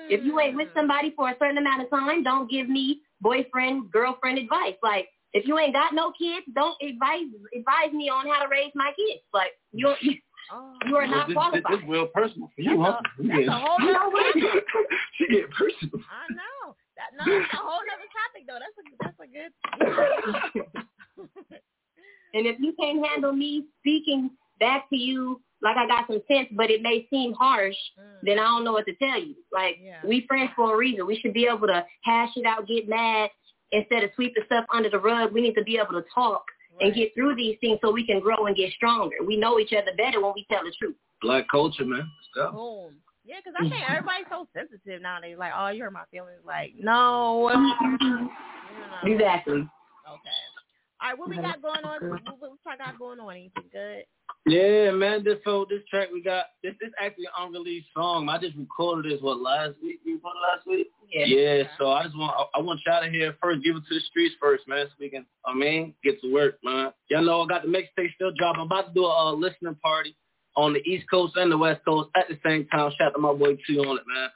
If 0.10 0.24
you 0.26 0.40
ain't 0.40 0.56
with 0.56 0.68
Mm. 0.70 0.74
somebody 0.76 1.12
for 1.16 1.30
a 1.30 1.36
certain 1.40 1.58
amount 1.58 1.82
of 1.84 1.90
time, 1.90 2.24
don't 2.24 2.50
give 2.50 2.70
me 2.70 3.02
boyfriend 3.22 3.90
girlfriend 3.92 4.38
advice. 4.38 4.76
Like 4.84 5.08
if 5.34 5.48
you 5.48 5.58
ain't 5.58 5.74
got 5.74 5.94
no 5.94 6.12
kids, 6.12 6.46
don't 6.54 6.76
advise 6.82 7.26
advise 7.56 7.92
me 7.94 8.10
on 8.10 8.28
how 8.28 8.44
to 8.44 8.50
raise 8.50 8.72
my 8.76 8.92
kids. 8.96 9.22
Like 9.34 9.52
you 9.72 9.94
you, 10.02 10.14
Oh. 10.52 10.74
you 10.88 10.98
are 10.98 11.08
not 11.08 11.28
this, 11.28 11.36
this, 11.36 11.42
qualified. 11.42 11.72
this 11.80 11.88
real 11.90 12.08
personal 12.08 12.52
for 12.54 12.62
you, 12.62 12.82
huh? 12.84 13.00
That's 13.18 13.24
a- 13.24 13.28
that's 13.28 13.48
a 13.48 13.52
whole 13.52 13.80
You 13.80 13.94
know 13.94 13.94
nother 13.94 14.12
what? 14.12 14.34
topic. 14.34 14.64
she 15.18 15.28
get 15.28 15.50
personal. 15.52 16.02
I 16.12 16.34
know. 16.34 16.53
That 17.18 17.28
no, 17.28 17.40
that's 17.40 17.54
a 17.54 17.58
whole 17.58 17.82
other 17.82 18.10
topic 18.12 18.44
though. 18.48 18.60
That's 18.60 18.78
a 18.78 18.84
that's 19.02 19.20
a 19.20 19.28
good. 19.30 19.52
And 22.34 22.48
if 22.48 22.60
you 22.60 22.74
can't 22.80 23.06
handle 23.06 23.32
me 23.32 23.66
speaking 23.80 24.32
back 24.60 24.90
to 24.90 24.96
you 24.96 25.40
like 25.62 25.78
I 25.78 25.88
got 25.88 26.08
some 26.08 26.22
sense, 26.28 26.50
but 26.52 26.70
it 26.70 26.82
may 26.82 27.08
seem 27.10 27.34
harsh, 27.34 27.76
mm. 27.98 28.20
then 28.24 28.38
I 28.38 28.44
don't 28.44 28.66
know 28.66 28.74
what 28.74 28.86
to 28.86 28.96
tell 28.96 29.20
you. 29.20 29.36
Like 29.52 29.78
Yeah. 29.82 30.00
we 30.06 30.26
friends 30.28 30.52
for 30.56 30.74
a 30.74 30.78
reason. 30.78 31.08
We 31.08 31.18
should 31.20 31.34
be 31.34 31.48
able 31.48 31.68
to 31.68 31.86
hash 32.04 32.32
it 32.36 32.46
out, 32.46 32.68
get 32.68 32.90
mad 32.90 33.30
instead 33.72 34.04
of 34.04 34.12
sweeping 34.16 34.44
stuff 34.46 34.66
under 34.74 34.90
the 34.90 35.00
rug. 35.00 35.32
We 35.32 35.42
need 35.42 35.56
to 35.56 35.64
be 35.64 35.78
able 35.78 35.94
to 35.94 36.06
talk 36.14 36.44
and 36.82 36.94
get 36.94 37.14
through 37.14 37.36
these 37.36 37.58
things 37.62 37.80
so 37.82 37.92
we 37.92 38.06
can 38.06 38.20
grow 38.20 38.46
and 38.46 38.56
get 38.56 38.74
stronger. 38.74 39.16
We 39.26 39.38
know 39.38 39.60
each 39.60 39.74
other 39.74 39.92
better 39.96 40.22
when 40.22 40.34
we 40.36 40.46
tell 40.52 40.64
the 40.64 40.74
truth. 40.78 40.96
Black 41.22 41.48
culture, 41.50 41.86
man. 41.86 42.10
Let's 42.36 42.52
go. 42.52 42.52
Boom. 42.52 42.96
Yeah, 43.26 43.36
because 43.40 43.56
I 43.58 43.70
think 43.70 43.90
everybody's 43.90 44.26
so 44.30 44.48
sensitive 44.54 45.02
nowadays. 45.02 45.38
Like, 45.40 45.54
oh, 45.56 45.70
you 45.70 45.84
hurt 45.84 45.94
my 45.94 46.04
feelings. 46.12 46.44
Like, 46.46 46.74
no. 46.78 47.50
Exactly. 49.04 49.64
Okay. 49.64 50.44
All 51.02 51.10
right, 51.10 51.20
what 51.20 51.30
we 51.30 51.36
got 51.36 51.62
going 51.62 51.84
on? 51.84 52.10
What, 52.10 52.22
what 52.40 52.52
I 52.66 52.78
got 52.78 52.98
going 52.98 53.20
on? 53.20 53.32
Anything 53.32 53.64
good? 53.72 54.04
Yeah, 54.46 54.92
man. 54.92 55.24
This 55.24 55.40
whole 55.46 55.66
this 55.70 55.82
track 55.90 56.10
we 56.12 56.22
got 56.22 56.46
this 56.64 56.74
this 56.80 56.92
actually 57.02 57.26
an 57.26 57.48
unreleased 57.48 57.88
song. 57.94 58.28
I 58.30 58.38
just 58.40 58.56
recorded 58.58 59.12
this 59.12 59.22
what 59.22 59.40
last 59.40 59.76
week. 59.82 60.00
We 60.06 60.14
recorded 60.14 60.40
last 60.40 60.68
week. 60.68 60.88
Yeah. 61.12 61.26
Yeah. 61.26 61.64
So 61.78 61.92
I 61.92 62.04
just 62.04 62.18
want 62.18 62.34
I, 62.38 62.60
I 62.60 62.62
want 62.62 62.80
y'all 62.86 63.02
to 63.04 63.10
hear 63.10 63.30
it 63.30 63.38
first. 63.42 63.64
Give 63.64 63.76
it 63.76 63.84
to 63.88 63.96
the 63.96 64.02
streets 64.10 64.36
first, 64.40 64.68
man. 64.68 64.86
So 64.88 64.94
we 65.00 65.10
can 65.10 65.26
I 65.46 65.54
mean 65.54 65.94
get 66.04 66.22
to 66.22 66.34
work, 66.34 66.58
man. 66.64 66.92
Y'all 67.10 67.24
know 67.24 67.42
I 67.42 67.48
got 67.48 67.64
the 67.64 67.70
mixtape 67.70 68.14
still 68.16 68.32
dropping. 68.38 68.62
I'm 68.62 68.68
about 68.68 68.88
to 68.88 68.94
do 68.94 69.06
a 69.06 69.28
uh, 69.28 69.34
listening 69.34 69.76
party 69.76 70.16
on 70.56 70.74
the 70.74 70.80
East 70.80 71.06
Coast 71.10 71.36
and 71.36 71.52
the 71.52 71.58
West 71.58 71.82
Coast 71.86 72.10
at 72.16 72.28
the 72.28 72.38
same 72.46 72.68
time. 72.68 72.92
Shout 72.98 73.08
out 73.08 73.14
to 73.14 73.20
my 73.20 73.34
boy 73.34 73.58
T 73.68 73.78
on 73.80 73.98
it, 73.98 74.04
man. 74.08 74.30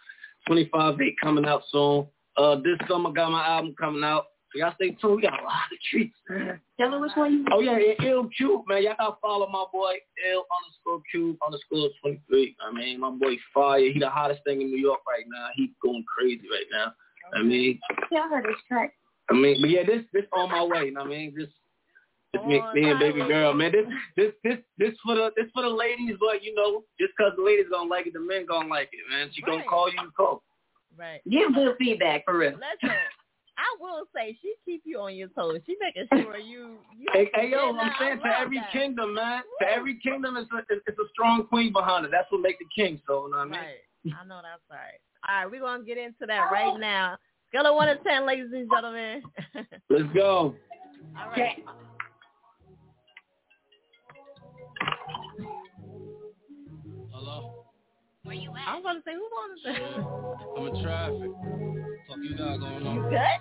25 0.47 1.01
8 1.01 1.15
coming 1.21 1.45
out 1.45 1.63
soon. 1.71 2.07
Uh, 2.37 2.55
this 2.55 2.77
summer 2.87 3.11
got 3.11 3.31
my 3.31 3.45
album 3.45 3.75
coming 3.79 4.03
out. 4.03 4.25
So 4.53 4.59
y'all 4.59 4.73
stay 4.75 4.91
tuned. 5.01 5.17
We 5.17 5.21
got 5.23 5.39
a 5.39 5.43
lot 5.43 5.67
of 5.71 5.77
treats, 5.91 6.15
man. 6.29 6.59
Tell 6.79 6.91
her 6.91 6.99
which 6.99 7.11
one 7.15 7.33
you 7.33 7.45
Oh 7.51 7.59
yeah, 7.59 7.77
yeah, 7.77 8.07
Ill 8.07 8.29
Cube, 8.29 8.61
man. 8.67 8.83
Y'all 8.83 8.95
gotta 8.97 9.15
follow 9.21 9.47
my 9.47 9.65
boy 9.73 9.95
Ill 10.31 10.45
underscore 10.55 11.01
Cube 11.11 11.37
underscore 11.45 11.89
twenty 12.01 12.21
three. 12.29 12.55
I 12.65 12.71
mean, 12.71 12.99
my 13.01 13.09
boy 13.09 13.35
Fire. 13.53 13.79
He 13.79 13.99
the 13.99 14.09
hottest 14.09 14.43
thing 14.45 14.61
in 14.61 14.67
New 14.69 14.77
York 14.77 14.99
right 15.07 15.25
now. 15.27 15.47
He 15.55 15.73
going 15.83 16.05
crazy 16.07 16.47
right 16.49 16.67
now. 16.71 16.93
I 17.33 17.43
mean, 17.43 17.79
tell 18.11 18.29
her 18.29 18.41
this 18.41 18.55
track. 18.69 18.93
I 19.29 19.33
mean, 19.33 19.57
but 19.59 19.69
yeah, 19.69 19.83
this 19.85 20.03
this 20.13 20.23
on 20.33 20.49
my 20.49 20.63
way. 20.63 20.85
You 20.85 20.93
know 20.93 21.01
what 21.01 21.07
I 21.07 21.17
mean, 21.17 21.33
this 21.35 21.49
this 22.33 22.41
me, 22.45 22.61
me 22.73 22.89
and 22.89 22.99
baby 22.99 23.19
girl, 23.27 23.53
man. 23.53 23.71
This 23.71 23.85
this 24.15 24.33
this 24.43 24.57
this 24.77 24.93
for 25.03 25.15
the 25.15 25.31
this 25.35 25.47
for 25.53 25.63
the 25.63 25.69
ladies, 25.69 26.15
but 26.19 26.43
you 26.43 26.53
know, 26.53 26.83
just 26.99 27.13
'cause 27.17 27.33
the 27.37 27.43
ladies 27.43 27.67
gonna 27.71 27.89
like 27.89 28.07
it, 28.07 28.13
the 28.13 28.19
men 28.19 28.45
gonna 28.45 28.67
like 28.67 28.89
it, 28.91 28.99
man. 29.09 29.29
She 29.33 29.41
gonna 29.41 29.63
call 29.63 29.89
you, 29.89 30.11
call. 30.15 30.43
Right. 30.97 31.21
Give 31.29 31.53
good 31.53 31.75
feedback 31.77 32.25
for 32.25 32.37
real. 32.37 32.51
Listen, 32.53 32.95
I 33.57 33.75
will 33.79 34.05
say 34.15 34.37
she 34.41 34.55
keep 34.65 34.81
you 34.85 34.99
on 34.99 35.15
your 35.15 35.29
toes. 35.29 35.59
She 35.65 35.77
making 35.79 36.07
sure 36.23 36.37
you. 36.37 36.77
you 36.97 37.07
Hey, 37.13 37.29
hey 37.33 37.49
yo, 37.49 37.73
Yeah, 37.73 37.81
I'm 37.81 37.91
saying 37.99 38.19
to 38.19 38.39
every 38.39 38.57
that. 38.57 38.71
kingdom, 38.71 39.13
man. 39.13 39.43
To 39.61 39.67
every 39.69 39.99
kingdom, 39.99 40.37
it's 40.37 40.49
a 40.51 40.57
it's 40.69 40.99
a 40.99 41.07
strong 41.13 41.47
queen 41.47 41.71
behind 41.71 42.05
it. 42.05 42.11
That's 42.11 42.31
what 42.31 42.41
make 42.41 42.59
the 42.59 42.65
king. 42.75 43.01
So, 43.07 43.25
you 43.25 43.31
know 43.31 43.37
what 43.37 43.41
I 43.43 43.45
mean. 43.45 43.59
Right. 43.59 44.15
I 44.19 44.25
know 44.25 44.41
that's 44.43 44.61
right. 44.69 44.99
All 45.27 45.43
right, 45.43 45.51
we're 45.51 45.61
gonna 45.61 45.83
get 45.83 45.97
into 45.97 46.25
that 46.27 46.51
right 46.51 46.73
now. 46.79 47.17
Scale 47.49 47.65
of 47.67 47.75
one 47.75 47.87
to 47.87 47.97
ten, 48.03 48.25
ladies 48.25 48.51
and 48.53 48.69
gentlemen. 48.69 49.23
Let's 49.89 50.13
go. 50.13 50.55
All 51.19 51.29
right. 51.31 51.63
Hello? 57.11 57.65
Where 58.23 58.35
you 58.35 58.51
at? 58.51 58.67
I'm 58.67 58.83
gonna 58.83 58.99
say, 59.05 59.13
who 59.13 59.21
wants 59.21 59.63
to 59.63 59.73
say? 59.73 59.79
I'm 60.57 60.67
in 60.67 60.83
traffic. 60.83 61.31
Fuck 62.07 62.17
you 62.23 62.37
got 62.37 62.59
going 62.59 62.87
on? 62.87 62.95
You 62.95 63.01
good? 63.09 63.39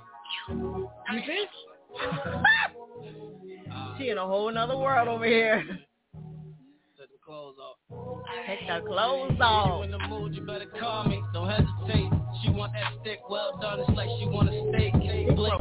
You 1.12 1.20
good? 1.26 1.48
uh, 3.72 3.98
she 3.98 4.08
in 4.10 4.18
a 4.18 4.26
whole 4.26 4.52
nother 4.52 4.76
world 4.76 5.08
over 5.08 5.24
here. 5.24 5.64
Take 8.46 8.66
the 8.68 8.80
clothes 8.86 9.40
off. 9.40 9.84
In 9.84 9.90
the 9.90 9.98
mood, 10.08 10.34
you 10.34 10.42
better 10.42 10.66
call 10.78 11.04
me. 11.04 11.22
Don't 11.32 11.48
hesitate. 11.48 12.10
She 12.42 12.50
want 12.50 12.72
that 12.74 12.92
stick 13.00 13.20
well 13.28 13.58
done. 13.60 13.80
It's 13.80 13.90
like 13.90 14.08
she 14.18 14.26
want 14.26 14.48
a 14.50 14.70
steak. 14.70 14.92
Blake 15.34 15.52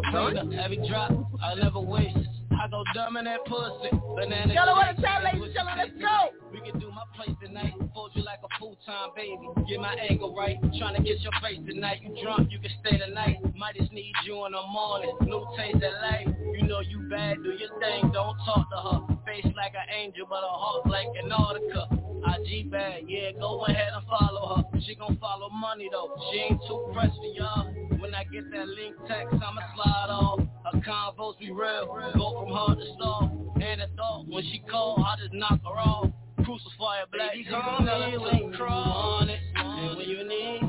Every 0.59 0.87
drop, 0.87 1.11
I 1.41 1.55
never 1.55 1.79
waste. 1.79 2.34
I 2.61 2.67
go 2.67 2.83
dumb 2.93 3.17
in 3.17 3.25
that 3.25 3.45
pussy. 3.45 3.91
Banana. 4.15 4.53
Y'all 4.53 4.75
want 4.75 4.95
to 4.95 5.01
chat, 5.01 5.23
ladies 5.23 5.43
and 5.43 5.53
gentlemen? 5.53 5.77
Let's 5.77 5.97
go. 5.99 6.31
We 6.51 6.59
can 6.61 6.79
do 6.79 6.89
my 6.91 7.03
place 7.15 7.35
tonight. 7.43 7.73
Fold 7.93 8.11
you 8.15 8.23
like 8.23 8.39
a 8.43 8.59
full-time 8.59 9.09
baby. 9.15 9.47
Get 9.67 9.79
my 9.79 9.95
angle 10.09 10.35
right. 10.35 10.57
Trying 10.77 10.95
to 10.95 11.03
get 11.03 11.19
your 11.21 11.33
face 11.43 11.59
tonight. 11.67 11.99
You 12.01 12.15
drunk, 12.23 12.51
you 12.51 12.59
can 12.59 12.71
stay 12.79 12.97
tonight. 12.97 13.37
Might 13.55 13.75
just 13.75 13.91
need 13.91 14.13
you 14.25 14.45
in 14.45 14.53
the 14.53 14.63
morning. 14.71 15.11
New 15.21 15.45
taste 15.57 15.83
of 15.83 15.93
life. 16.01 16.27
You 16.55 16.67
know 16.67 16.79
you 16.79 17.07
bad, 17.09 17.43
do 17.43 17.51
your 17.51 17.73
thing. 17.79 18.11
Don't 18.13 18.37
talk 18.45 18.69
to 18.71 18.77
her. 18.77 18.99
Face 19.25 19.45
like 19.55 19.73
an 19.75 19.89
angel, 19.93 20.25
but 20.29 20.43
a 20.43 20.47
heart 20.47 20.87
like 20.87 21.07
Antarctica. 21.21 21.87
IG 22.25 22.71
bad, 22.71 23.03
yeah, 23.07 23.31
go 23.39 23.65
ahead 23.65 23.91
and 23.93 24.05
follow 24.07 24.55
her. 24.55 24.79
She 24.81 24.95
gon' 24.95 25.17
follow 25.17 25.49
money 25.49 25.89
though. 25.91 26.15
She 26.31 26.39
ain't 26.39 26.61
too 26.67 26.89
pressed 26.93 27.17
for 27.17 27.33
y'all. 27.35 27.71
When 27.99 28.15
I 28.15 28.23
get 28.25 28.49
that 28.51 28.67
link 28.67 28.95
text, 29.07 29.33
I'ma 29.33 29.61
slide 29.75 30.09
off. 30.09 30.39
Her 30.65 30.79
convos 30.81 31.37
be 31.39 31.51
real, 31.51 31.85
go 32.15 32.44
from 32.45 32.53
hard 32.53 32.79
to 32.79 32.85
soft. 32.99 33.33
And 33.61 33.81
a 33.81 33.87
thought, 33.95 34.27
when 34.27 34.43
she 34.43 34.61
call, 34.69 35.03
I 35.03 35.15
just 35.19 35.33
knock 35.33 35.59
her 35.63 35.79
off. 35.79 36.11
Crucify 36.43 36.99
her 36.99 37.05
black, 37.11 37.31
Baby, 37.31 37.47
call 37.49 37.79
me 37.81 38.17
when 38.17 38.37
you 38.37 38.53
want 38.59 39.29
it, 39.29 39.39
and 39.55 39.97
when 39.97 40.07
you 40.07 40.27
need 40.27 40.61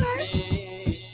Okay. 0.00 1.04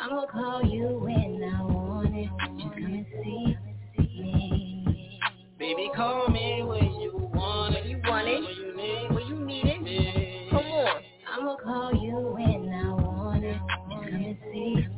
I'ma 0.00 0.26
call 0.26 0.62
you 0.64 0.98
when 1.00 1.42
I 1.42 1.62
want 1.62 2.14
it. 2.14 2.28
Just 2.58 2.74
come 2.74 2.92
and 2.92 3.06
see 3.24 3.56
me. 3.98 5.20
Baby, 5.58 5.90
call 5.96 6.28
me 6.28 6.62
when 6.62 7.00
you 7.00 7.30
want 7.32 7.74
it. 7.74 7.86
You 7.86 8.00
want 8.04 8.28
it? 8.28 8.42
When 8.42 8.54
you 8.56 8.76
need 8.76 9.14
When 9.14 9.26
you 9.26 9.46
need 9.46 9.86
it. 9.86 10.50
Come 10.50 10.58
on. 10.58 11.02
I'ma 11.32 11.56
call 11.56 11.94
you 11.94 12.16
when 12.34 12.72
I 12.72 12.92
want 12.92 13.44
it. 13.44 13.56
Just 13.56 14.10
come 14.10 14.24
and 14.24 14.38
see 14.52 14.93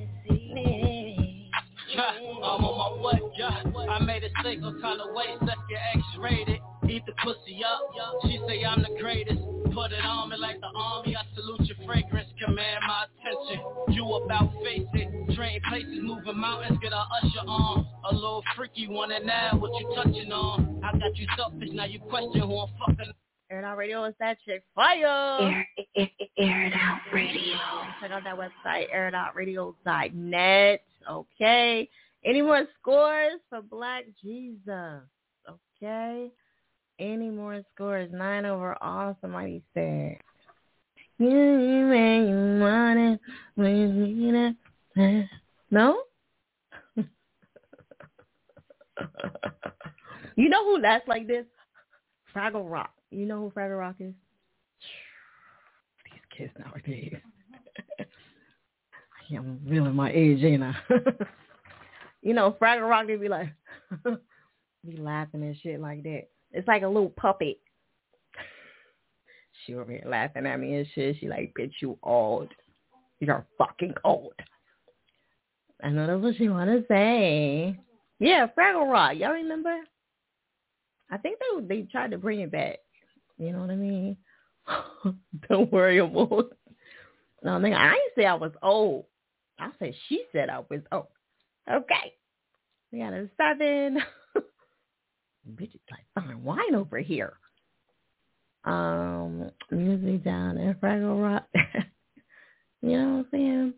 I'm 3.08 3.20
on 3.20 3.62
my 3.62 3.82
way, 3.82 3.86
yeah. 3.86 3.90
I 3.90 4.04
made 4.04 4.24
a 4.24 4.28
mistake, 4.36 4.60
no 4.60 4.78
time 4.80 4.98
to 4.98 5.12
waste. 5.12 5.42
Let's 5.42 5.60
get 5.68 5.80
X-rated. 5.94 6.60
Eat 6.88 7.02
the 7.06 7.12
pussy 7.22 7.60
up. 7.64 7.80
She 8.22 8.38
say 8.46 8.64
I'm 8.64 8.82
the 8.82 8.96
greatest. 9.00 9.40
Put 9.74 9.92
it 9.92 10.04
on 10.04 10.30
me 10.30 10.36
like 10.36 10.60
the 10.60 10.68
army. 10.74 11.16
I 11.16 11.22
salute 11.34 11.68
your 11.68 11.76
fragrance. 11.86 12.28
Command 12.44 12.80
my 12.86 13.06
attention. 13.06 13.64
You 13.90 14.06
about 14.14 14.52
face 14.64 14.86
it. 14.94 15.34
Train 15.34 15.60
places, 15.68 15.98
moving 16.00 16.38
mountains. 16.38 16.78
Get 16.80 16.92
a 16.92 16.96
usher 16.96 17.46
on. 17.46 17.86
A 18.10 18.14
little 18.14 18.42
freaky 18.56 18.88
one 18.88 19.12
and 19.12 19.26
now. 19.26 19.58
What 19.58 19.72
you 19.80 19.92
touching 19.94 20.32
on? 20.32 20.80
I 20.84 20.92
got 20.92 21.16
you 21.16 21.26
selfish. 21.36 21.70
Now 21.72 21.84
you 21.84 22.00
question 22.00 22.40
who 22.40 22.58
I'm 22.58 22.68
fucking. 22.78 23.12
Air 23.50 23.60
It 23.60 23.64
Out 23.64 23.76
Radio 23.76 24.04
is 24.04 24.14
that 24.18 24.38
chick 24.44 24.64
fire. 24.74 25.06
Air, 25.40 25.68
air, 25.96 26.08
air 26.36 26.66
it 26.66 26.72
out 26.74 27.00
radio. 27.12 27.56
Check 28.00 28.10
out 28.10 28.24
that 28.24 28.36
website, 28.36 28.92
airitoutradio.net. 28.92 30.82
Okay. 31.08 31.88
Any 32.26 32.42
more 32.42 32.66
scores 32.80 33.40
for 33.48 33.62
Black 33.62 34.04
Jesus? 34.20 35.02
Okay. 35.48 36.28
Any 36.98 37.30
more 37.30 37.62
scores? 37.72 38.10
Nine 38.12 38.44
overall, 38.44 39.16
somebody 39.20 39.62
said. 39.74 40.16
You 41.18 41.28
you 41.28 42.58
want 42.60 42.98
it, 42.98 43.20
when 43.54 43.76
you 43.76 43.86
need 43.86 44.56
it. 44.96 45.28
No? 45.70 46.02
you 46.96 47.06
know 50.48 50.64
who 50.64 50.80
laughs 50.82 51.06
like 51.06 51.28
this? 51.28 51.46
Fraggle 52.34 52.68
Rock. 52.68 52.90
You 53.12 53.24
know 53.24 53.40
who 53.40 53.50
Fraggle 53.50 53.78
Rock 53.78 53.96
is? 54.00 54.14
These 56.04 56.20
kids 56.36 56.52
nowadays. 56.58 57.14
I'm 59.30 59.60
revealing 59.64 59.94
my 59.94 60.10
age, 60.12 60.42
ain't 60.42 60.64
I? 60.64 60.74
you 62.26 62.34
know, 62.34 62.56
Fraggle 62.60 62.90
Rock, 62.90 63.06
they 63.06 63.14
be 63.14 63.28
like, 63.28 63.52
be 64.04 64.96
laughing 64.96 65.44
and 65.44 65.56
shit 65.62 65.80
like 65.80 66.02
that. 66.02 66.22
It's 66.50 66.66
like 66.66 66.82
a 66.82 66.88
little 66.88 67.10
puppet. 67.10 67.58
She 69.64 69.76
over 69.76 69.92
here 69.92 70.02
laughing 70.04 70.44
at 70.44 70.58
me 70.58 70.74
and 70.74 70.86
shit. 70.92 71.18
She 71.20 71.28
like, 71.28 71.54
bitch, 71.56 71.74
you 71.80 71.96
old. 72.02 72.48
You're 73.20 73.46
fucking 73.58 73.94
old. 74.02 74.34
I 75.84 75.90
know 75.90 76.08
that's 76.08 76.20
what 76.20 76.36
she 76.36 76.48
want 76.48 76.68
to 76.68 76.84
say. 76.88 77.78
Yeah, 78.18 78.48
Fraggle 78.58 78.90
Rock. 78.90 79.16
Y'all 79.16 79.30
remember? 79.30 79.76
I 81.08 81.18
think 81.18 81.38
they 81.38 81.76
they 81.76 81.82
tried 81.82 82.10
to 82.10 82.18
bring 82.18 82.40
it 82.40 82.50
back. 82.50 82.78
You 83.38 83.52
know 83.52 83.60
what 83.60 83.70
I 83.70 83.76
mean? 83.76 84.16
Don't 85.48 85.70
worry, 85.70 85.98
I'm 85.98 86.16
old. 86.16 86.54
No, 87.44 87.52
nigga, 87.52 87.76
I 87.76 87.90
didn't 87.90 88.16
say 88.16 88.26
I 88.26 88.34
was 88.34 88.52
old. 88.64 89.04
I 89.60 89.70
said 89.78 89.94
she 90.08 90.24
said 90.32 90.50
I 90.50 90.64
was 90.68 90.80
old. 90.90 91.06
Okay. 91.70 92.14
We 92.92 92.98
got 93.00 93.12
a 93.12 93.28
seven. 93.36 93.98
Bitches 95.54 95.80
like 95.90 96.06
fine 96.14 96.42
wine 96.42 96.74
over 96.74 96.98
here. 96.98 97.34
Um, 98.64 99.50
music 99.70 100.24
down 100.24 100.58
in 100.58 100.74
Fraggle 100.74 101.22
Rock. 101.22 101.46
you 102.82 102.90
know 102.90 103.08
what 103.08 103.18
I'm 103.18 103.26
saying? 103.30 103.74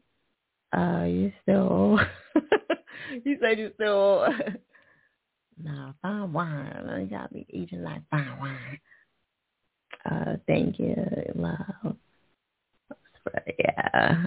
Uh, 0.73 1.05
you 1.05 1.33
still 1.43 1.99
you 3.25 3.39
said 3.41 3.59
you 3.59 3.71
still 3.75 4.29
nah, 5.63 5.93
fine 6.03 6.33
wine. 6.33 7.01
You 7.01 7.07
got 7.07 7.33
me 7.33 7.47
eating 7.51 7.83
like 7.83 8.03
fine 8.11 8.39
wine. 8.39 8.79
Uh, 10.05 10.37
thank 10.47 10.79
you, 10.79 10.97
love. 11.35 11.97
Yeah. 13.59 14.27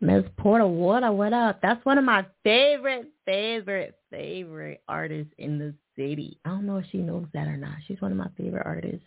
Miss 0.00 0.24
Porter 0.36 0.66
Water, 0.66 1.10
what 1.10 1.32
up? 1.32 1.60
That's 1.62 1.84
one 1.84 1.96
of 1.96 2.04
my 2.04 2.26
favorite, 2.44 3.10
favorite, 3.24 3.98
favorite 4.10 4.82
artists 4.88 5.32
in 5.38 5.58
the 5.58 5.74
city. 5.96 6.38
I 6.44 6.50
don't 6.50 6.66
know 6.66 6.76
if 6.76 6.84
she 6.92 6.98
knows 6.98 7.26
that 7.32 7.48
or 7.48 7.56
not. 7.56 7.76
She's 7.86 8.00
one 8.00 8.12
of 8.12 8.18
my 8.18 8.28
favorite 8.36 8.66
artists. 8.66 9.06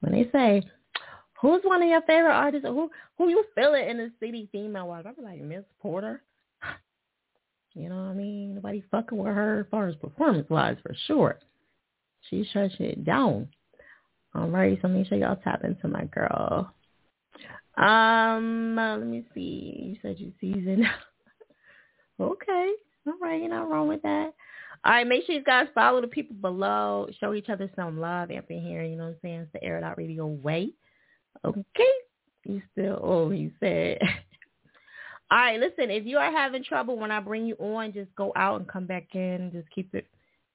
When 0.00 0.12
they 0.12 0.28
say, 0.32 0.62
who's 1.40 1.60
one 1.64 1.82
of 1.82 1.88
your 1.88 2.00
favorite 2.02 2.32
artists 2.32 2.66
or 2.66 2.72
who 2.72 2.90
who 3.18 3.28
you 3.28 3.44
feeling 3.54 3.88
in 3.88 3.98
the 3.98 4.10
city 4.20 4.48
female 4.50 4.88
wise, 4.88 5.04
I'll 5.06 5.14
be 5.14 5.22
like, 5.22 5.40
Miss 5.40 5.64
Porter. 5.80 6.22
You 7.74 7.88
know 7.88 7.96
what 7.96 8.10
I 8.10 8.12
mean? 8.12 8.56
Nobody 8.56 8.84
fucking 8.90 9.16
with 9.16 9.34
her 9.34 9.60
as 9.60 9.66
far 9.70 9.88
as 9.88 9.96
performance 9.96 10.46
wise 10.50 10.76
for 10.82 10.94
sure. 11.06 11.38
She 12.28 12.46
shut 12.52 12.70
shit 12.76 13.02
down. 13.02 13.48
All 14.34 14.48
right, 14.48 14.78
so 14.82 14.88
make 14.88 15.06
sure 15.06 15.16
y'all 15.16 15.36
tap 15.36 15.64
into 15.64 15.88
my 15.88 16.04
girl. 16.04 16.70
Um, 17.76 18.78
uh, 18.78 18.98
let 18.98 19.06
me 19.06 19.24
see. 19.34 19.74
You 19.78 19.96
said 20.02 20.18
you 20.18 20.32
season. 20.40 20.86
okay. 22.20 22.72
All 23.06 23.14
right, 23.20 23.40
you're 23.40 23.48
not 23.48 23.70
wrong 23.70 23.88
with 23.88 24.02
that. 24.02 24.32
All 24.84 24.92
right, 24.92 25.06
make 25.06 25.24
sure 25.24 25.34
you 25.34 25.44
guys 25.44 25.68
follow 25.74 26.00
the 26.00 26.08
people 26.08 26.36
below. 26.40 27.08
Show 27.20 27.34
each 27.34 27.48
other 27.48 27.70
some 27.76 28.00
love 28.00 28.30
in 28.30 28.42
here. 28.48 28.82
You 28.82 28.96
know 28.96 29.04
what 29.04 29.10
I'm 29.10 29.16
saying? 29.22 29.40
It's 29.40 29.52
the 29.52 29.62
Air 29.62 29.82
Out 29.82 29.96
Radio 29.96 30.26
way. 30.26 30.70
Okay. 31.44 31.92
You 32.44 32.60
still, 32.72 32.98
oh, 33.02 33.30
you 33.30 33.52
said. 33.60 33.98
All 35.30 35.38
right, 35.38 35.58
listen, 35.58 35.90
if 35.90 36.04
you 36.04 36.18
are 36.18 36.30
having 36.30 36.62
trouble 36.62 36.98
when 36.98 37.10
I 37.10 37.20
bring 37.20 37.46
you 37.46 37.54
on, 37.56 37.92
just 37.92 38.14
go 38.16 38.32
out 38.36 38.60
and 38.60 38.68
come 38.68 38.86
back 38.86 39.14
in. 39.14 39.50
Just 39.52 39.70
keep 39.70 39.94
it, 39.94 40.06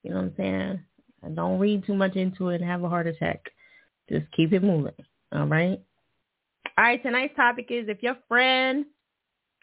you 0.04 0.12
know 0.12 0.18
what 0.18 0.26
I'm 0.26 0.34
saying? 0.38 0.80
And 1.24 1.36
don't 1.36 1.58
read 1.58 1.86
too 1.86 1.96
much 1.96 2.16
into 2.16 2.50
it 2.50 2.62
and 2.62 2.70
have 2.70 2.84
a 2.84 2.90
heart 2.90 3.08
attack. 3.08 3.50
Just 4.10 4.26
keep 4.36 4.54
it 4.54 4.62
moving. 4.62 4.94
All 5.34 5.48
right? 5.48 5.80
All 6.78 6.84
right, 6.84 7.02
tonight's 7.02 7.36
topic 7.36 7.68
is 7.70 7.90
if 7.90 8.04
your 8.04 8.18
friend 8.28 8.86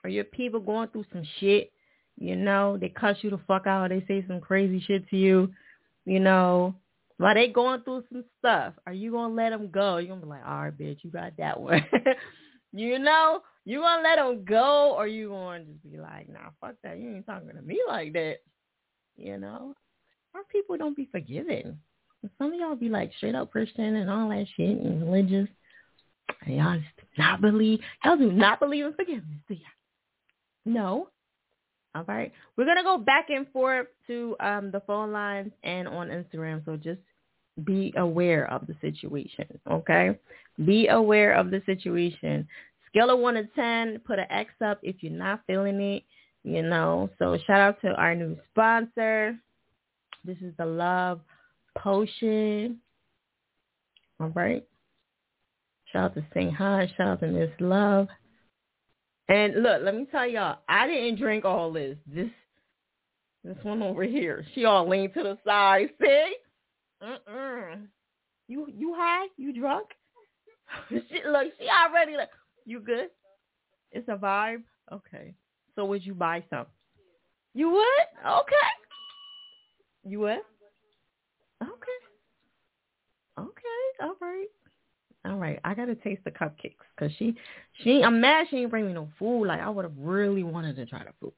or 0.03 0.11
your 0.11 0.25
people 0.25 0.61
going 0.61 0.89
through 0.89 1.05
some 1.13 1.23
shit, 1.39 1.71
you 2.19 2.37
know, 2.37 2.77
they 2.77 2.89
cuss 2.89 3.17
you 3.23 3.31
the 3.31 3.41
fuck 3.47 3.67
out, 3.67 3.91
they 3.91 4.05
say 4.09 4.25
some 4.27 4.41
crazy 4.41 4.81
shit 4.81 5.09
to 5.11 5.17
you, 5.17 5.53
you 6.05 6.21
know, 6.21 6.75
while 7.19 7.35
they 7.35 7.49
going 7.49 7.83
through 7.83 8.05
some 8.13 8.25
stuff, 8.39 8.75
are 8.87 8.93
you 8.93 9.13
to 9.13 9.27
let 9.29 9.51
them 9.51 9.71
go? 9.71 9.99
You're 9.99 10.09
going 10.09 10.21
to 10.21 10.27
be 10.27 10.31
like, 10.31 10.47
all 10.47 10.63
right, 10.63 10.77
bitch, 10.77 10.99
you 11.03 11.11
got 11.11 11.37
that 11.39 11.61
one. 11.61 11.85
you 12.73 12.99
know, 12.99 13.43
you 13.65 13.81
to 13.81 14.01
let 14.03 14.17
them 14.17 14.45
go 14.45 14.95
or 14.97 15.07
you 15.07 15.29
to 15.29 15.65
just 15.65 15.93
be 15.93 15.99
like, 15.99 16.29
nah, 16.29 16.51
fuck 16.61 16.75
that. 16.83 16.99
You 16.99 17.15
ain't 17.15 17.27
talking 17.27 17.51
to 17.51 17.63
me 17.63 17.81
like 17.87 18.13
that. 18.15 18.39
You 19.17 19.39
know, 19.39 19.75
our 20.35 20.43
people 20.51 20.77
don't 20.77 20.97
be 20.97 21.09
forgiving. 21.13 21.79
Some 22.39 22.53
of 22.53 22.59
y'all 22.59 22.75
be 22.75 22.89
like 22.89 23.13
straight 23.17 23.37
up 23.37 23.53
Christian 23.53 23.97
and 23.97 24.11
all 24.11 24.29
that 24.31 24.47
shit 24.57 24.81
and 24.81 25.03
religious. 25.03 25.49
Y'all 26.47 26.79
just 26.79 26.97
do 26.97 27.05
not 27.19 27.41
believe, 27.41 27.81
y'all 28.05 28.17
do 28.17 28.33
not 28.33 28.61
believe 28.61 28.85
in 28.85 28.93
forgiveness, 28.95 29.39
do 29.49 29.55
y'all? 29.55 29.63
No. 30.67 31.09
All 31.95 32.05
right. 32.05 32.33
We're 32.57 32.65
going 32.65 32.77
to 32.77 32.83
go 32.83 32.99
back 32.99 33.31
and 33.31 33.47
forth 33.53 33.87
to 34.09 34.37
um, 34.41 34.71
the 34.71 34.81
phone 34.81 35.13
lines 35.13 35.53
and 35.63 35.87
on 35.87 36.09
Instagram. 36.09 36.65
So 36.65 36.77
just 36.77 37.01
be 37.63 37.93
aware 37.97 38.51
of 38.51 38.67
the 38.67 38.75
situation. 38.81 39.47
Okay, 39.71 40.19
be 40.65 40.89
aware 40.89 41.35
of 41.35 41.51
the 41.51 41.63
situation. 41.67 42.49
Scale 42.89 43.11
of 43.11 43.21
one 43.21 43.35
to 43.35 43.45
ten, 43.55 44.01
put 44.05 44.19
an 44.19 44.27
X 44.31 44.51
up 44.65 44.81
if 44.83 44.97
you're 45.01 45.13
not 45.13 45.43
feeling 45.47 45.81
it. 45.81 46.03
You 46.43 46.63
know, 46.63 47.11
so 47.19 47.39
shout 47.47 47.61
out 47.61 47.81
to 47.83 47.95
our 47.95 48.15
new 48.15 48.37
sponsor. 48.51 49.39
This 50.25 50.37
is 50.43 50.53
the 50.59 50.67
Love 50.67 51.21
Potion. 51.79 52.79
All 54.21 54.29
right. 54.31 54.67
Shout 55.95 56.07
out 56.07 56.15
to 56.17 56.27
Sing 56.35 56.51
Hi. 56.51 56.91
Shout 56.97 57.07
out 57.07 57.21
to 57.21 57.29
Miss 57.29 57.51
Love. 57.61 58.09
And 59.29 59.63
look, 59.63 59.81
let 59.85 59.95
me 59.95 60.09
tell 60.11 60.27
y'all, 60.27 60.59
I 60.69 60.89
didn't 60.89 61.21
drink 61.21 61.45
all 61.45 61.73
this. 61.73 61.97
This 62.13 62.31
this 63.45 63.57
one 63.63 63.81
over 63.81 64.03
here. 64.03 64.45
She 64.55 64.65
all 64.65 64.89
leaned 64.89 65.15
to 65.15 65.23
the 65.23 65.39
side. 65.45 65.91
See? 66.01 66.35
Mm-mm. 67.01 67.87
You 68.49 68.67
you 68.77 68.95
high? 68.97 69.29
You 69.37 69.53
drunk? 69.53 69.87
she, 70.89 70.99
look, 70.99 71.53
she 71.61 71.69
already 71.69 72.17
like, 72.17 72.31
you 72.67 72.81
good? 72.81 73.11
It's 73.93 74.09
a 74.09 74.17
vibe? 74.17 74.65
Okay. 74.93 75.33
So 75.77 75.85
would 75.85 76.05
you 76.05 76.15
buy 76.15 76.43
some? 76.51 76.67
You 77.55 77.71
would? 77.71 78.07
Okay. 78.27 78.71
You 80.05 80.21
would? 80.21 80.43
Okay. 81.63 82.01
Okay. 83.39 84.03
All 84.03 84.17
right. 84.21 84.49
All 85.27 85.37
right. 85.37 85.59
I 85.65 85.75
gotta 85.75 85.95
taste 85.95 86.23
the 86.25 86.31
cupcakes 86.31 86.75
because 86.97 87.15
she, 87.19 87.35
she. 87.83 88.03
I'm 88.03 88.21
mad 88.21 88.47
she 88.51 88.57
didn't 88.57 88.71
bring 88.71 88.87
me 88.87 88.93
no 88.93 89.09
food. 89.19 89.47
Like 89.47 89.61
I 89.61 89.71
would 89.71 89.85
have 89.85 89.97
really 89.99 90.43
wanted 90.43 90.77
to 90.77 90.87
try 90.87 91.03
the 91.05 91.13
food. 91.21 91.33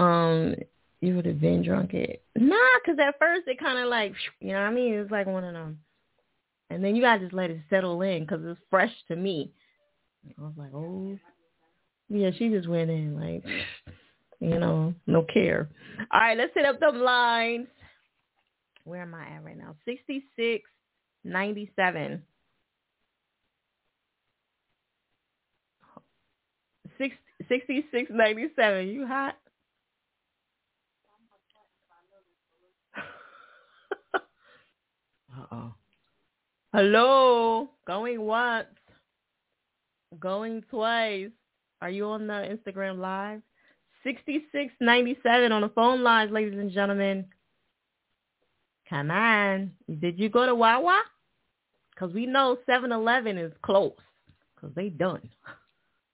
Um, 0.00 0.54
you 1.00 1.16
would 1.16 1.26
have 1.26 1.40
been 1.40 1.64
drunk 1.64 1.94
it. 1.94 2.22
Nah, 2.36 2.56
because 2.82 2.98
at 3.00 3.18
first 3.18 3.48
it 3.48 3.58
kind 3.58 3.78
of 3.78 3.88
like, 3.88 4.14
you 4.40 4.48
know 4.48 4.60
what 4.60 4.68
I 4.68 4.72
mean? 4.72 4.94
It's 4.94 5.10
like 5.10 5.26
one 5.26 5.44
of 5.44 5.52
them. 5.52 5.80
And 6.70 6.82
then 6.82 6.94
you 6.94 7.02
gotta 7.02 7.20
just 7.20 7.34
let 7.34 7.50
it 7.50 7.60
settle 7.68 8.00
in 8.02 8.22
because 8.22 8.40
it's 8.44 8.60
fresh 8.70 8.92
to 9.08 9.16
me. 9.16 9.52
I 10.38 10.42
was 10.42 10.54
like, 10.56 10.72
oh, 10.72 11.18
yeah. 12.08 12.30
She 12.38 12.48
just 12.50 12.68
went 12.68 12.88
in 12.88 13.18
like, 13.20 13.44
you 14.38 14.58
know, 14.60 14.94
no 15.08 15.22
care. 15.22 15.68
All 16.12 16.20
right, 16.20 16.38
let's 16.38 16.54
hit 16.54 16.64
up 16.64 16.78
the 16.78 16.90
lines. 16.90 17.66
Where 18.84 19.02
am 19.02 19.14
I 19.14 19.36
at 19.36 19.44
right 19.44 19.58
now? 19.58 19.74
Sixty 19.84 20.24
six 20.36 20.64
ninety 21.24 21.70
seven. 21.74 22.22
Six, 27.48 27.66
6697. 27.66 28.88
You 28.88 29.06
hot? 29.06 29.36
Uh-oh. 35.38 35.74
Hello. 36.72 37.70
Going 37.86 38.20
once. 38.20 38.66
Going 40.18 40.62
twice. 40.70 41.30
Are 41.80 41.90
you 41.90 42.04
on 42.06 42.26
the 42.26 42.34
Instagram 42.34 42.98
live? 42.98 43.40
6697 44.04 45.52
on 45.52 45.62
the 45.62 45.68
phone 45.70 46.02
lines, 46.02 46.32
ladies 46.32 46.58
and 46.58 46.70
gentlemen. 46.70 47.24
Come 48.90 49.10
on. 49.10 49.72
Did 50.00 50.18
you 50.18 50.28
go 50.28 50.44
to 50.44 50.54
Wawa? 50.54 51.02
Because 51.94 52.12
we 52.12 52.26
know 52.26 52.58
7-Eleven 52.68 53.38
is 53.38 53.52
close. 53.62 53.92
Because 54.54 54.74
they 54.74 54.88
done. 54.88 55.28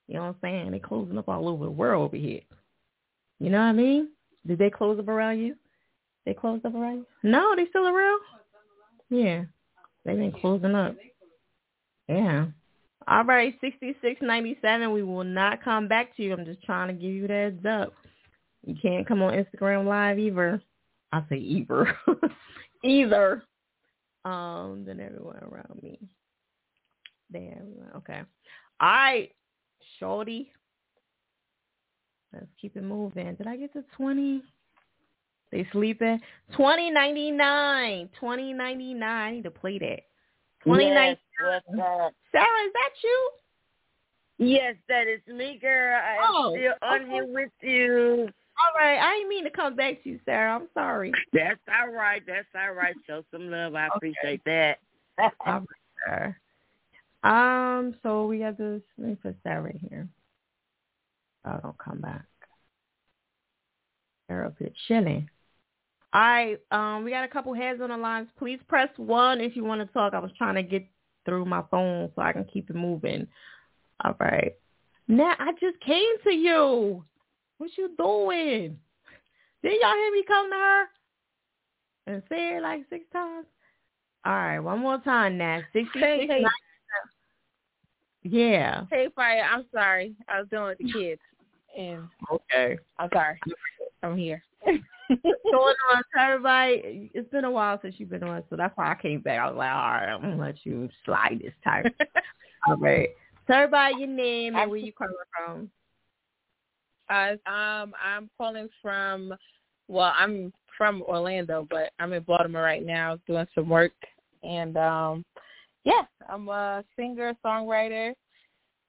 You 0.08 0.14
know 0.14 0.20
what 0.20 0.28
I'm 0.28 0.36
saying? 0.42 0.70
They 0.70 0.78
closing 0.78 1.18
up 1.18 1.28
all 1.28 1.48
over 1.48 1.66
the 1.66 1.70
world 1.70 2.06
over 2.06 2.16
here. 2.16 2.40
You 3.38 3.50
know 3.50 3.58
what 3.58 3.64
I 3.64 3.72
mean? 3.72 4.08
Did 4.46 4.58
they 4.58 4.70
close 4.70 4.98
up 4.98 5.08
around 5.08 5.38
you? 5.38 5.54
They 6.24 6.34
closed 6.34 6.64
up 6.66 6.74
around 6.74 6.96
you? 6.96 7.06
No, 7.22 7.54
they 7.54 7.66
still 7.68 7.86
around? 7.86 8.20
Yeah. 9.10 9.44
They've 10.04 10.16
been 10.16 10.32
closing 10.32 10.74
up. 10.74 10.96
Yeah. 12.08 12.46
All 13.06 13.24
right, 13.24 13.54
sixty 13.60 13.94
six 14.02 14.20
ninety 14.20 14.58
seven. 14.60 14.92
We 14.92 15.02
will 15.02 15.24
not 15.24 15.62
come 15.62 15.88
back 15.88 16.14
to 16.16 16.22
you. 16.22 16.32
I'm 16.34 16.44
just 16.44 16.62
trying 16.62 16.88
to 16.88 16.94
give 16.94 17.12
you 17.12 17.26
that 17.26 17.32
heads 17.32 17.66
up. 17.66 17.94
You 18.66 18.74
can't 18.80 19.06
come 19.06 19.22
on 19.22 19.32
Instagram 19.32 19.86
Live 19.86 20.18
either. 20.18 20.62
I 21.12 21.22
say 21.30 21.36
either, 21.36 21.96
either. 22.84 23.42
Um, 24.24 24.84
than 24.84 25.00
everyone 25.00 25.36
around 25.36 25.80
me. 25.82 25.98
There, 27.30 27.62
okay. 27.96 28.20
All 28.80 28.88
right, 28.88 29.30
shorty. 29.98 30.52
Let's 32.32 32.46
keep 32.60 32.76
it 32.76 32.82
moving. 32.84 33.34
Did 33.36 33.46
I 33.46 33.56
get 33.56 33.72
to 33.72 33.84
twenty? 33.96 34.42
They 35.50 35.66
sleeping. 35.72 36.20
Twenty 36.54 36.90
ninety 36.90 37.30
nine. 37.30 38.10
Twenty 38.18 38.52
ninety 38.52 38.94
nine. 38.94 39.28
I 39.28 39.30
need 39.32 39.44
to 39.44 39.50
play 39.50 39.78
that. 39.78 40.00
Twenty 40.62 40.90
ninety 40.90 41.20
nine. 41.40 41.60
Yes, 41.76 42.02
Sarah, 42.32 42.66
is 42.66 42.72
that 42.72 42.90
you? 43.02 43.30
Yes, 44.38 44.74
that 44.88 45.06
is 45.08 45.20
me, 45.26 45.58
girl. 45.60 45.96
I 46.00 46.14
am 46.14 46.18
Oh, 46.22 46.54
still 46.54 46.74
on 46.82 47.02
okay. 47.02 47.10
here 47.12 47.26
with 47.26 47.50
you. 47.62 48.28
All 48.60 48.80
right. 48.80 48.98
I 48.98 49.16
didn't 49.16 49.28
mean 49.28 49.44
to 49.44 49.50
come 49.50 49.74
back 49.74 50.02
to 50.02 50.10
you, 50.10 50.20
Sarah. 50.24 50.54
I'm 50.54 50.68
sorry. 50.74 51.12
That's 51.32 51.60
all 51.68 51.92
right. 51.92 52.22
That's 52.26 52.46
all 52.54 52.72
right. 52.72 52.94
Show 53.06 53.24
some 53.30 53.50
love. 53.50 53.74
I 53.74 53.88
appreciate 53.94 54.42
that. 54.44 54.78
All 55.18 55.32
right, 55.46 55.62
Sarah. 56.06 56.36
Um, 57.22 57.96
so 58.02 58.26
we 58.26 58.38
got 58.38 58.56
this 58.58 58.82
let 58.96 59.08
me 59.08 59.14
put 59.16 59.36
that 59.44 59.62
right 59.62 59.80
here. 59.88 60.08
Oh, 61.44 61.58
don't 61.62 61.78
come 61.78 62.00
back. 62.00 62.24
Up 64.30 64.54
here 64.58 64.70
chilling. 64.86 65.28
All 66.12 66.20
right, 66.20 66.58
um, 66.70 67.04
we 67.04 67.10
got 67.10 67.24
a 67.24 67.28
couple 67.28 67.54
heads 67.54 67.80
on 67.82 67.88
the 67.90 67.96
lines. 67.96 68.28
Please 68.38 68.60
press 68.68 68.88
one 68.96 69.40
if 69.40 69.56
you 69.56 69.64
want 69.64 69.80
to 69.80 69.92
talk. 69.92 70.14
I 70.14 70.18
was 70.18 70.30
trying 70.36 70.54
to 70.56 70.62
get 70.62 70.86
through 71.24 71.44
my 71.46 71.62
phone 71.70 72.10
so 72.14 72.22
I 72.22 72.32
can 72.32 72.44
keep 72.44 72.70
it 72.70 72.76
moving. 72.76 73.26
All 74.04 74.14
right. 74.20 74.52
Now 75.08 75.34
I 75.38 75.52
just 75.60 75.80
came 75.80 76.18
to 76.24 76.30
you. 76.32 77.04
What 77.58 77.70
you 77.76 77.90
doing? 77.98 78.78
Did 79.62 79.80
y'all 79.80 79.94
hear 79.94 80.12
me 80.12 80.24
come 80.26 80.50
to 80.50 80.56
her? 80.56 80.84
And 82.06 82.22
say 82.28 82.56
it 82.56 82.62
like 82.62 82.84
six 82.88 83.04
times? 83.12 83.46
All 84.24 84.32
right, 84.32 84.60
one 84.60 84.78
more 84.80 84.98
time 84.98 85.36
now. 85.36 85.60
Six, 85.72 85.88
six, 85.92 86.04
hey. 86.04 86.26
nine- 86.42 86.50
Yeah. 88.22 88.84
Hey, 88.90 89.08
Fire, 89.14 89.42
I'm 89.50 89.64
sorry. 89.72 90.14
I 90.28 90.40
was 90.40 90.48
dealing 90.50 90.68
with 90.68 90.78
the 90.78 90.92
kids. 90.92 91.20
And 91.76 92.08
Okay. 92.30 92.78
I'm 92.98 93.08
sorry. 93.12 93.40
I'm 94.02 94.16
here. 94.16 94.42
going 94.66 95.74
on, 95.94 96.02
everybody? 96.18 97.10
It's 97.14 97.30
been 97.30 97.44
a 97.44 97.50
while 97.50 97.78
since 97.80 97.94
you've 97.98 98.10
been 98.10 98.22
on, 98.22 98.42
so 98.50 98.56
that's 98.56 98.76
why 98.76 98.92
I 98.92 98.94
came 99.00 99.20
back. 99.20 99.40
I 99.40 99.46
was 99.46 99.56
like, 99.56 99.70
all 99.70 99.76
right, 99.76 100.06
I'm 100.06 100.20
gonna 100.20 100.36
let 100.36 100.64
you 100.64 100.88
slide 101.04 101.40
this 101.42 101.52
time. 101.64 101.84
all 102.68 102.76
right. 102.76 103.10
Tell 103.46 103.56
everybody 103.56 103.94
your 103.98 104.08
name 104.08 104.56
and 104.56 104.70
where 104.70 104.78
you 104.78 104.92
calling 104.92 105.14
from. 105.36 105.70
Uh, 107.08 107.50
um, 107.50 107.94
I'm 108.04 108.28
calling 108.36 108.68
from, 108.82 109.32
well, 109.88 110.12
I'm 110.18 110.52
from 110.76 111.02
Orlando, 111.02 111.66
but 111.70 111.92
I'm 111.98 112.12
in 112.12 112.22
Baltimore 112.24 112.62
right 112.62 112.84
now 112.84 113.18
doing 113.26 113.46
some 113.54 113.68
work. 113.68 113.92
And, 114.42 114.76
um, 114.76 115.24
yeah, 115.88 116.04
I'm 116.28 116.48
a 116.48 116.84
singer, 116.96 117.34
songwriter, 117.44 118.12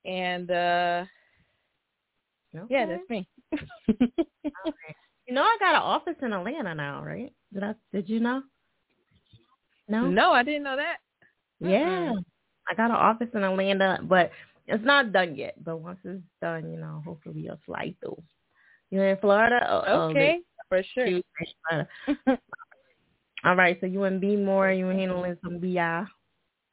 and, 0.06 0.52
uh, 0.52 1.06
yeah, 2.70 2.86
that's 2.86 3.10
me. 3.10 3.28
You 5.30 5.36
know, 5.36 5.44
I 5.44 5.58
got 5.60 5.76
an 5.76 5.82
office 5.82 6.16
in 6.24 6.34
Atlanta 6.34 6.74
now, 6.74 7.04
right? 7.04 7.32
Did 7.54 7.64
I? 7.64 7.76
Did 7.94 8.10
you 8.10 8.20
know? 8.20 8.42
No. 9.88 10.08
No, 10.08 10.32
I 10.32 10.42
didn't 10.42 10.64
know 10.64 10.76
that. 10.76 10.98
Yeah, 11.60 12.14
I 12.68 12.74
got 12.74 12.90
an 12.90 12.96
office 12.96 13.28
in 13.36 13.44
Atlanta, 13.44 14.00
but 14.02 14.32
it's 14.66 14.84
not 14.84 15.12
done 15.12 15.36
yet. 15.36 15.64
But 15.64 15.78
once 15.78 16.00
it's 16.04 16.24
done, 16.42 16.72
you 16.72 16.80
know, 16.80 17.04
hopefully 17.06 17.42
you'll 17.42 17.60
slide 17.68 17.96
through. 18.00 18.20
You're 18.90 19.10
in 19.10 19.18
Florida? 19.18 19.60
Oh, 19.70 19.84
oh, 19.86 20.02
Okay, 20.10 20.40
for 20.68 20.82
sure. 20.96 21.06
you 21.06 21.18
in 21.18 21.48
Florida. 21.70 21.88
All 23.44 23.56
right, 23.56 23.78
so 23.80 23.86
you 23.86 24.04
in 24.06 24.20
B 24.20 24.36
more, 24.36 24.72
you 24.72 24.88
handling 24.88 25.38
some 25.44 25.60
BI. 25.60 26.06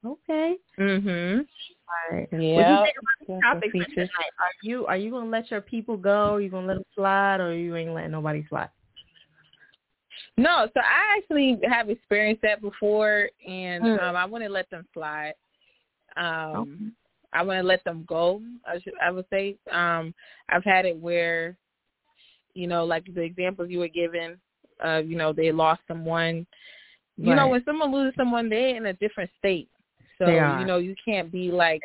Okay. 0.05 0.57
Mhm. 0.79 1.47
All 1.89 2.17
right. 2.17 2.29
Yeah. 2.33 2.55
What 2.55 2.69
you 2.69 2.77
think 2.85 2.97
about 2.99 3.19
the 3.27 3.41
topic 3.43 3.73
for 3.73 3.95
tonight? 3.95 4.33
Are 4.39 4.51
you 4.63 4.87
are 4.87 4.97
you 4.97 5.11
gonna 5.11 5.31
let 5.31 5.51
your 5.51 5.61
people 5.61 5.97
go? 5.97 6.35
Are 6.35 6.41
you 6.41 6.51
gonna 6.51 6.67
let 6.67 6.75
them 6.75 6.85
slide, 6.95 7.41
or 7.41 7.55
you 7.55 7.75
ain't 7.77 7.93
letting 7.93 8.13
nobody 8.13 8.45
slide? 8.49 8.71
No, 10.37 10.69
so 10.75 10.81
I 10.81 11.17
actually 11.19 11.59
have 11.69 11.91
experienced 11.91 12.43
that 12.43 12.61
before, 12.61 13.31
and 13.47 13.85
Mm. 13.85 14.03
um, 14.03 14.17
I 14.17 14.25
want 14.25 14.45
to 14.45 14.51
let 14.51 14.69
them 14.71 14.87
slide. 14.93 15.35
Um, 16.17 16.95
I 17.33 17.43
want 17.43 17.59
to 17.59 17.63
let 17.67 17.85
them 17.85 18.05
go. 18.05 18.43
I 18.67 18.79
should, 18.81 18.95
I 19.03 19.11
would 19.11 19.29
say. 19.29 19.57
Um, 19.71 20.15
I've 20.49 20.65
had 20.65 20.87
it 20.87 20.97
where, 20.97 21.57
you 22.55 22.67
know, 22.67 22.85
like 22.85 23.05
the 23.13 23.21
examples 23.21 23.71
you 23.71 23.79
were 23.79 23.89
given, 23.89 24.41
uh, 24.83 25.03
you 25.05 25.17
know, 25.17 25.33
they 25.33 25.53
lost 25.53 25.83
someone. 25.87 26.47
You 27.19 27.35
know, 27.35 27.49
when 27.49 27.65
someone 27.65 27.93
loses 27.93 28.15
someone, 28.17 28.49
they're 28.49 28.77
in 28.77 28.87
a 28.87 28.93
different 28.95 29.31
state. 29.39 29.69
So 30.19 30.27
you 30.61 30.67
know, 30.67 30.79
you 30.79 30.95
can't 31.05 31.31
be 31.31 31.51
like, 31.51 31.83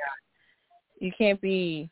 you 0.99 1.11
can't 1.17 1.41
be 1.41 1.89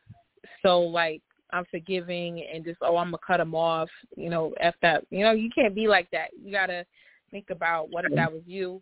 so 0.61 0.79
like 0.81 1.21
unforgiving 1.51 2.45
and 2.53 2.63
just 2.63 2.77
oh 2.81 2.97
I'm 2.97 3.07
gonna 3.07 3.17
cut 3.25 3.37
them 3.37 3.55
off. 3.55 3.89
You 4.15 4.29
know, 4.29 4.53
f 4.59 4.75
that. 4.81 5.03
You 5.09 5.23
know, 5.23 5.31
you 5.31 5.49
can't 5.53 5.75
be 5.75 5.87
like 5.87 6.09
that. 6.11 6.29
You 6.41 6.51
gotta 6.51 6.85
think 7.31 7.49
about 7.49 7.89
what 7.91 8.05
if 8.05 8.15
that 8.15 8.31
was 8.31 8.41
you. 8.45 8.81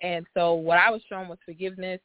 and 0.00 0.26
so 0.34 0.54
what 0.54 0.78
I 0.78 0.90
was 0.90 1.02
shown 1.08 1.28
was 1.28 1.38
forgiveness. 1.44 2.00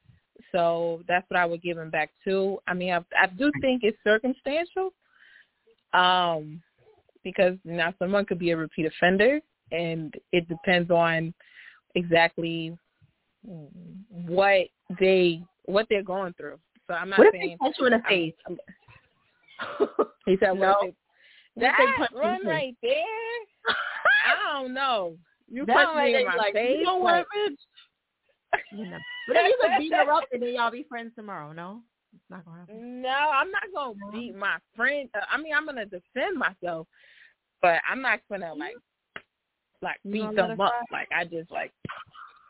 So 0.52 1.02
that's 1.07 1.30
what 1.30 1.40
I 1.40 1.45
would 1.45 1.61
give 1.61 1.77
him 1.77 1.90
back 1.90 2.10
too. 2.23 2.60
I 2.68 2.73
mean, 2.73 2.91
I, 2.94 2.98
I 3.19 3.27
do 3.27 3.52
think 3.61 3.81
it's 3.84 3.98
circumstantial, 4.03 4.91
um, 5.94 6.61
because 7.23 7.56
now 7.64 7.94
someone 7.99 8.26
could 8.26 8.40
be 8.40 8.52
a 8.52 8.57
repeat 8.57 8.85
offender, 8.88 9.40
and 9.72 10.14
it 10.31 10.48
depends 10.49 10.90
on 10.91 11.34
exactly 11.95 12.76
what 13.43 14.67
they 14.99 15.41
what 15.65 15.85
they're 15.89 16.03
going 16.03 16.33
through. 16.33 16.59
So 16.87 16.93
I'm 16.95 17.09
not 17.09 17.19
What 17.19 17.27
if 17.27 17.33
they 17.33 17.55
punch 17.59 17.75
you 17.79 17.85
in 17.87 17.91
the 17.91 17.97
I'm- 17.97 18.05
face? 18.07 18.33
he 20.25 20.37
said, 20.39 20.53
No. 20.53 20.73
"What 20.73 20.87
if 20.87 20.95
they, 21.55 21.63
What 21.65 21.71
if 21.71 21.77
they 21.77 21.85
that 21.85 22.13
one 22.13 22.45
right 22.45 22.75
there? 22.81 22.93
I 24.25 24.53
don't 24.53 24.73
know. 24.73 25.17
You 25.49 25.65
That 25.65 25.73
punch 25.87 25.97
me 25.97 26.15
in 26.15 26.25
my 26.25 26.35
like, 26.35 26.53
face. 26.53 26.77
you 26.79 26.83
know 26.85 26.97
what, 26.97 27.25
like- 27.35 28.63
You 28.71 28.85
know. 28.89 28.97
But 29.27 29.33
then 29.35 29.45
you 29.45 29.57
could 29.61 29.71
beat 29.79 29.93
her 29.93 30.11
up 30.11 30.23
and 30.33 30.41
then 30.41 30.53
y'all 30.53 30.71
be 30.71 30.83
friends 30.89 31.11
tomorrow. 31.15 31.53
No, 31.53 31.81
it's 32.13 32.23
not 32.29 32.43
gonna 32.45 32.59
happen. 32.61 33.01
No, 33.01 33.09
I'm 33.09 33.51
not 33.51 33.63
gonna 33.73 33.93
beat 34.11 34.35
my 34.35 34.57
friend. 34.75 35.09
Uh, 35.15 35.19
I 35.31 35.37
mean, 35.41 35.53
I'm 35.55 35.65
gonna 35.65 35.85
defend 35.85 36.37
myself, 36.37 36.87
but 37.61 37.79
I'm 37.89 38.01
not 38.01 38.19
gonna 38.29 38.53
like 38.53 38.75
like 39.81 39.97
You 40.03 40.11
beat 40.27 40.35
them 40.35 40.51
up. 40.51 40.57
fly? 40.57 40.81
Like 40.91 41.07
I 41.15 41.23
just 41.23 41.51
like 41.51 41.71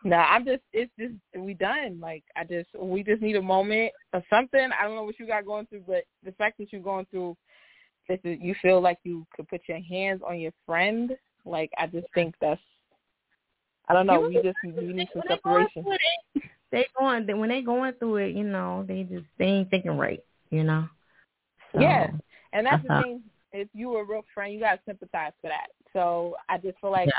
no, 0.04 0.18
I'm 0.18 0.46
just 0.46 0.62
it's 0.74 0.92
just 1.00 1.14
we 1.36 1.54
done. 1.54 2.00
Like 2.00 2.24
I 2.36 2.44
just 2.44 2.70
we 2.78 3.04
just 3.04 3.22
need 3.22 3.36
a 3.36 3.42
moment 3.42 3.92
or 4.14 4.24
something. 4.30 4.70
I 4.80 4.84
don't 4.84 4.96
know 4.96 5.04
what 5.04 5.20
you 5.20 5.28
got 5.28 5.46
going 5.46 5.66
through, 5.68 5.84
but 5.88 6.04
the 6.24 6.32
fact 6.34 6.58
that 6.60 6.72
you're 6.72 6.82
going 6.82 7.06
through 7.10 7.38
this 8.10 8.20
is 8.24 8.38
you 8.42 8.54
feel 8.62 8.82
like 8.82 8.98
you 9.04 9.26
could 9.36 9.48
put 9.48 9.62
your 9.68 9.80
hands 9.80 10.22
on 10.28 10.40
your 10.40 10.52
friend. 10.66 11.12
Like 11.46 11.72
I 11.78 11.88
just 11.88 12.08
think 12.14 12.36
that's 12.42 12.60
I 13.88 13.94
don't 13.94 14.08
know. 14.08 14.22
We 14.22 14.36
just 14.36 14.58
we 14.64 14.94
need 14.94 15.10
some 15.14 15.24
separation. 15.28 15.86
They 16.72 16.88
going 16.98 17.26
they, 17.26 17.34
when 17.34 17.50
they 17.50 17.62
going 17.62 17.94
through 17.94 18.18
it, 18.18 18.36
you 18.36 18.44
know, 18.44 18.84
they 18.88 19.04
just 19.04 19.26
they 19.38 19.46
ain't 19.46 19.70
thinking 19.70 19.98
right, 19.98 20.24
you 20.50 20.64
know. 20.64 20.88
So, 21.72 21.82
Yeah, 21.82 22.08
and 22.52 22.66
that's 22.66 22.84
uh-huh. 22.86 22.98
the 22.98 23.04
thing. 23.04 23.22
If 23.52 23.68
you 23.74 23.90
were 23.90 24.02
a 24.02 24.06
real 24.06 24.26
friend, 24.34 24.54
you 24.54 24.60
gotta 24.60 24.80
sympathize 24.86 25.34
for 25.42 25.50
that. 25.50 25.68
So 25.94 26.36
I 26.50 26.58
just 26.58 26.80
feel 26.80 26.92
like 26.92 27.10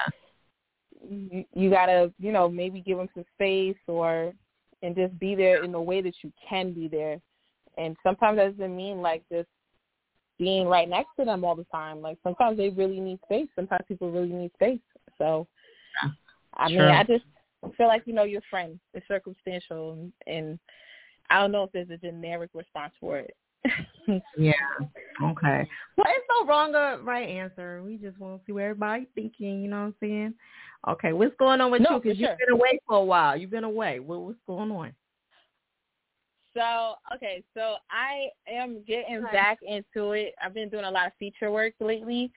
you, 1.08 1.44
you 1.54 1.70
gotta, 1.70 2.12
you 2.18 2.32
know, 2.32 2.48
maybe 2.48 2.80
give 2.80 2.98
them 2.98 3.08
some 3.14 3.24
space 3.34 3.76
or 3.86 4.32
and 4.82 4.94
just 4.94 5.18
be 5.18 5.34
there 5.34 5.64
in 5.64 5.72
the 5.72 5.80
way 5.80 6.02
that 6.02 6.14
you 6.22 6.32
can 6.48 6.72
be 6.72 6.88
there. 6.88 7.18
And 7.78 7.96
sometimes 8.02 8.36
that 8.36 8.56
doesn't 8.56 8.76
mean 8.76 9.00
like 9.00 9.22
just 9.32 9.48
being 10.38 10.66
right 10.66 10.88
next 10.88 11.10
to 11.18 11.24
them 11.24 11.44
all 11.44 11.56
the 11.56 11.64
time. 11.64 12.02
Like 12.02 12.18
sometimes 12.22 12.56
they 12.56 12.68
really 12.68 13.00
need 13.00 13.18
space. 13.24 13.48
Sometimes 13.56 13.84
people 13.88 14.10
really 14.10 14.32
need 14.32 14.52
space. 14.54 14.80
So 15.18 15.46
I 16.56 16.68
mean, 16.68 16.78
Sure. 16.78 16.92
I 16.92 17.04
just 17.04 17.24
feel 17.76 17.86
like 17.86 18.02
you 18.06 18.12
know 18.12 18.24
your 18.24 18.42
friend. 18.50 18.78
It's 18.92 19.06
circumstantial, 19.08 19.92
and, 19.92 20.12
and 20.26 20.58
I 21.30 21.40
don't 21.40 21.52
know 21.52 21.64
if 21.64 21.72
there's 21.72 21.90
a 21.90 21.96
generic 21.96 22.50
response 22.54 22.92
for 23.00 23.18
it. 23.18 23.34
Yeah. 24.36 24.52
Okay. 25.22 25.68
Well, 25.96 26.06
it's 26.08 26.26
no 26.28 26.46
wrong 26.46 26.74
or 26.74 26.98
right 27.02 27.28
answer. 27.28 27.82
We 27.82 27.96
just 27.96 28.18
want 28.18 28.40
to 28.40 28.46
see 28.46 28.52
what 28.52 28.64
everybody's 28.64 29.06
thinking. 29.14 29.62
You 29.62 29.68
know 29.70 29.76
what 29.76 29.86
I'm 29.86 29.94
saying? 30.00 30.34
Okay. 30.88 31.12
What's 31.12 31.36
going 31.38 31.60
on 31.60 31.70
with 31.70 31.82
No, 31.82 31.96
you? 31.96 32.00
Because 32.00 32.18
sure. 32.18 32.28
you've 32.30 32.38
been 32.38 32.52
away 32.54 32.78
for 32.86 32.96
a 32.96 33.04
while. 33.04 33.36
You've 33.36 33.50
been 33.50 33.64
away. 33.64 34.00
What, 34.00 34.20
what's 34.20 34.38
going 34.46 34.70
on? 34.70 34.92
So 36.54 36.94
okay, 37.12 37.42
so 37.52 37.74
I 37.90 38.28
am 38.48 38.84
getting 38.86 39.22
back 39.32 39.58
into 39.66 40.12
it. 40.12 40.34
I've 40.42 40.54
been 40.54 40.68
doing 40.68 40.84
a 40.84 40.90
lot 40.90 41.08
of 41.08 41.12
feature 41.18 41.50
work 41.50 41.74
lately, 41.80 42.30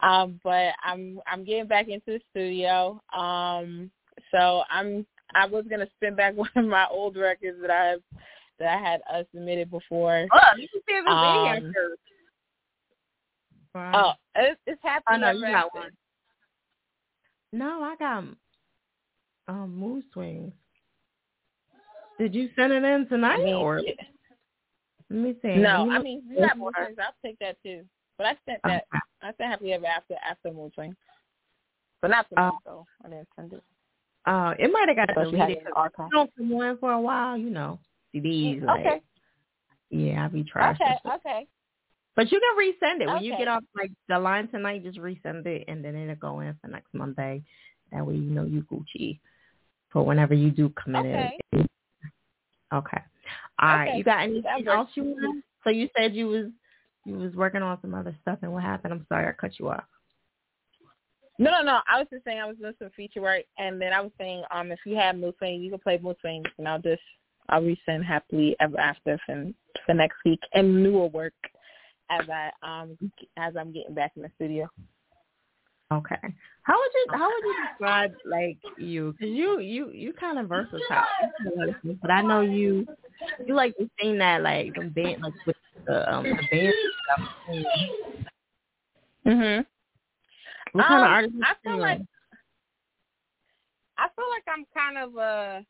um, 0.00 0.38
but 0.44 0.74
I'm 0.84 1.18
I'm 1.26 1.44
getting 1.44 1.66
back 1.66 1.88
into 1.88 2.02
the 2.06 2.20
studio. 2.30 3.00
Um, 3.16 3.90
so 4.30 4.64
I'm 4.70 5.06
I 5.34 5.46
was 5.46 5.64
gonna 5.70 5.88
spin 5.96 6.14
back 6.14 6.36
one 6.36 6.50
of 6.56 6.66
my 6.66 6.86
old 6.90 7.16
records 7.16 7.56
that 7.62 7.70
I 7.70 7.96
that 8.58 8.68
I 8.78 8.80
had 8.80 9.00
uh, 9.12 9.22
submitted 9.34 9.70
before. 9.70 10.26
Oh, 10.32 10.38
you 10.56 10.68
can 10.68 10.80
see 10.86 10.94
if 10.94 11.04
it's 11.06 11.08
in 11.08 11.12
Um, 11.12 11.44
here 11.44 11.72
first. 11.74 12.00
Oh, 13.96 14.12
it's, 14.36 14.60
it's 14.66 14.80
happy. 14.82 15.04
Oh, 15.10 15.16
no, 15.16 15.30
you 15.32 15.46
got 15.46 15.74
one. 15.74 15.90
No, 17.52 17.82
I 17.82 17.96
got 17.96 18.24
um 19.48 19.76
mood 19.76 20.04
swings. 20.12 20.52
Did 22.18 22.34
you 22.34 22.48
send 22.56 22.72
it 22.72 22.82
in 22.84 23.06
tonight 23.08 23.38
I 23.40 23.44
mean, 23.44 23.54
or? 23.56 23.80
yeah. 23.80 23.92
Let 25.10 25.18
me 25.20 25.34
see. 25.42 25.56
No, 25.56 25.86
Let 25.88 25.98
I 26.00 26.02
mean 26.02 26.22
you 26.28 26.36
for 26.36 26.40
got 26.42 26.56
it. 26.56 26.58
mood 26.58 26.74
swings. 26.76 26.98
I'll 27.00 27.14
take 27.24 27.38
that 27.40 27.56
too. 27.62 27.84
But 28.16 28.26
I 28.28 28.36
sent 28.46 28.60
that. 28.64 28.84
I 29.22 29.26
sent 29.36 29.50
happy 29.50 29.72
ever 29.72 29.86
after 29.86 30.14
after 30.28 30.52
mood 30.52 30.72
swings, 30.74 30.94
but 32.00 32.08
not 32.08 32.28
tonight 32.28 32.52
Oh. 32.54 32.58
though. 32.64 32.86
I 33.04 33.08
didn't 33.08 33.28
send 33.36 33.52
it. 33.52 33.62
Uh, 34.26 34.54
it 34.58 34.72
might 34.72 34.88
have 34.88 34.96
got 34.96 35.14
But 35.14 35.30
you 35.32 35.38
had 35.38 35.48
deleted. 35.48 35.56
it 35.56 35.60
in 35.60 35.64
'cause 35.66 35.72
archive. 35.76 36.08
You 36.12 36.18
don't 36.18 36.36
come 36.36 36.52
on 36.54 36.78
for 36.78 36.92
a 36.92 37.00
while, 37.00 37.36
you 37.36 37.50
know. 37.50 37.78
CDs, 38.14 38.62
like 38.62 38.86
Okay. 38.86 39.00
yeah, 39.90 40.24
I 40.24 40.28
be 40.28 40.44
trash. 40.44 40.78
Okay. 40.80 40.98
Okay. 41.14 41.46
But 42.16 42.30
you 42.30 42.40
can 42.40 42.56
resend 42.56 43.02
it 43.02 43.06
when 43.08 43.22
you 43.24 43.36
get 43.36 43.48
off 43.48 43.64
like 43.76 43.90
the 44.08 44.18
line 44.18 44.48
tonight. 44.48 44.84
Just 44.84 44.98
resend 44.98 45.46
it, 45.46 45.64
and 45.66 45.84
then 45.84 45.96
it'll 45.96 46.14
go 46.16 46.40
in 46.40 46.56
for 46.60 46.68
next 46.68 46.94
Monday. 46.94 47.42
That 47.92 48.06
way, 48.06 48.14
you 48.14 48.30
know 48.30 48.44
you 48.44 48.62
Gucci 48.72 49.18
for 49.92 50.04
whenever 50.04 50.34
you 50.34 50.50
do 50.50 50.70
come 50.70 50.94
in. 50.96 51.06
Okay. 51.06 51.38
it. 51.52 51.70
Okay. 52.72 53.02
All 53.60 53.68
right. 53.68 53.88
Okay. 53.88 53.98
You 53.98 54.04
got 54.04 54.18
That 54.18 54.22
anything 54.24 54.66
works. 54.66 54.68
else 54.68 54.90
you 54.94 55.04
want? 55.04 55.44
So 55.64 55.70
you 55.70 55.88
said 55.96 56.14
you 56.14 56.26
was 56.26 56.46
you 57.04 57.16
was 57.16 57.34
working 57.34 57.62
on 57.62 57.78
some 57.82 57.94
other 57.94 58.14
stuff, 58.22 58.38
and 58.42 58.52
what 58.52 58.62
happened? 58.62 58.92
I'm 58.92 59.06
sorry, 59.08 59.28
I 59.28 59.32
cut 59.32 59.58
you 59.58 59.70
off. 59.70 59.84
No, 61.38 61.50
no, 61.50 61.62
no. 61.62 61.80
I 61.88 61.98
was 61.98 62.06
just 62.12 62.24
saying 62.24 62.38
I 62.38 62.46
was 62.46 62.56
doing 62.56 62.74
some 62.78 62.90
feature 62.96 63.20
work, 63.20 63.42
and 63.58 63.80
then 63.80 63.92
I 63.92 64.00
was 64.00 64.12
saying, 64.18 64.44
um, 64.52 64.70
if 64.70 64.78
you 64.86 64.94
have 64.96 65.16
mood 65.16 65.34
swings, 65.38 65.62
you 65.64 65.70
can 65.70 65.80
play 65.80 65.98
mood 65.98 66.16
swings, 66.20 66.46
and 66.58 66.68
I'll 66.68 66.78
just 66.78 67.02
I'll 67.48 67.62
resend 67.62 68.04
happily 68.04 68.56
ever 68.60 68.78
after 68.78 69.18
for, 69.26 69.46
for 69.86 69.94
next 69.94 70.16
week 70.24 70.40
and 70.54 70.82
newer 70.82 71.06
work 71.08 71.34
as 72.10 72.28
I 72.28 72.50
um 72.62 72.98
as 73.36 73.54
I'm 73.56 73.72
getting 73.72 73.94
back 73.94 74.12
in 74.16 74.22
the 74.22 74.30
studio. 74.36 74.68
Okay. 75.92 76.16
How 76.62 76.74
would 76.74 76.90
you 76.94 77.06
how 77.12 77.28
would 77.28 77.44
you 77.44 77.54
describe 77.68 78.12
like 78.24 78.58
you? 78.78 79.12
Because 79.12 79.34
you 79.34 79.60
you 79.60 79.90
you 79.90 80.12
kind 80.14 80.38
of 80.38 80.48
versatile. 80.48 80.80
You 81.40 81.50
do 81.50 81.54
a 81.54 81.58
lot 81.58 81.68
of 81.68 81.74
things, 81.82 81.98
But 82.00 82.10
I 82.10 82.22
know 82.22 82.40
you 82.40 82.86
you 83.46 83.54
like 83.54 83.76
to 83.76 83.88
sing 84.00 84.18
that 84.18 84.42
like 84.42 84.74
the 84.74 84.82
band 84.84 85.22
like 85.22 85.34
with 85.46 85.56
the 85.86 86.12
um 86.12 86.24
the 86.24 86.42
band 86.50 86.74
stuff. 87.04 87.28
Mhm. 89.26 89.66
What 90.72 90.86
kind 90.86 91.04
of 91.04 91.06
Um, 91.06 91.12
artist? 91.12 91.34
I 91.42 91.48
you 91.48 91.54
feel 91.62 91.72
sing 91.72 91.80
like 91.80 92.00
I 93.98 94.08
feel 94.16 94.26
like 94.30 94.44
I'm 94.48 94.64
kind 94.74 94.98
of 94.98 95.16
a, 95.16 95.58
I'm 95.58 95.66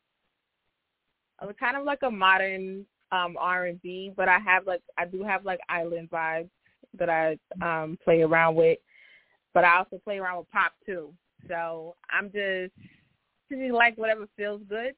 kind 1.59 1.77
of 1.77 1.83
like 1.83 1.99
a 2.03 2.11
modern 2.11 2.85
um 3.11 3.35
R 3.39 3.65
and 3.65 3.81
B, 3.81 4.11
but 4.15 4.27
I 4.27 4.39
have 4.39 4.65
like 4.65 4.81
I 4.97 5.05
do 5.05 5.23
have 5.23 5.45
like 5.45 5.59
island 5.69 6.09
vibes 6.09 6.49
that 6.97 7.09
I 7.09 7.37
um 7.61 7.97
play 8.03 8.21
around 8.21 8.55
with, 8.55 8.79
but 9.53 9.63
I 9.63 9.77
also 9.77 9.99
play 10.03 10.17
around 10.17 10.39
with 10.39 10.51
pop 10.51 10.73
too. 10.85 11.13
So 11.47 11.95
I'm 12.09 12.31
just 12.31 12.73
just 13.51 13.73
like 13.73 13.97
whatever 13.97 14.27
feels 14.35 14.61
good, 14.67 14.95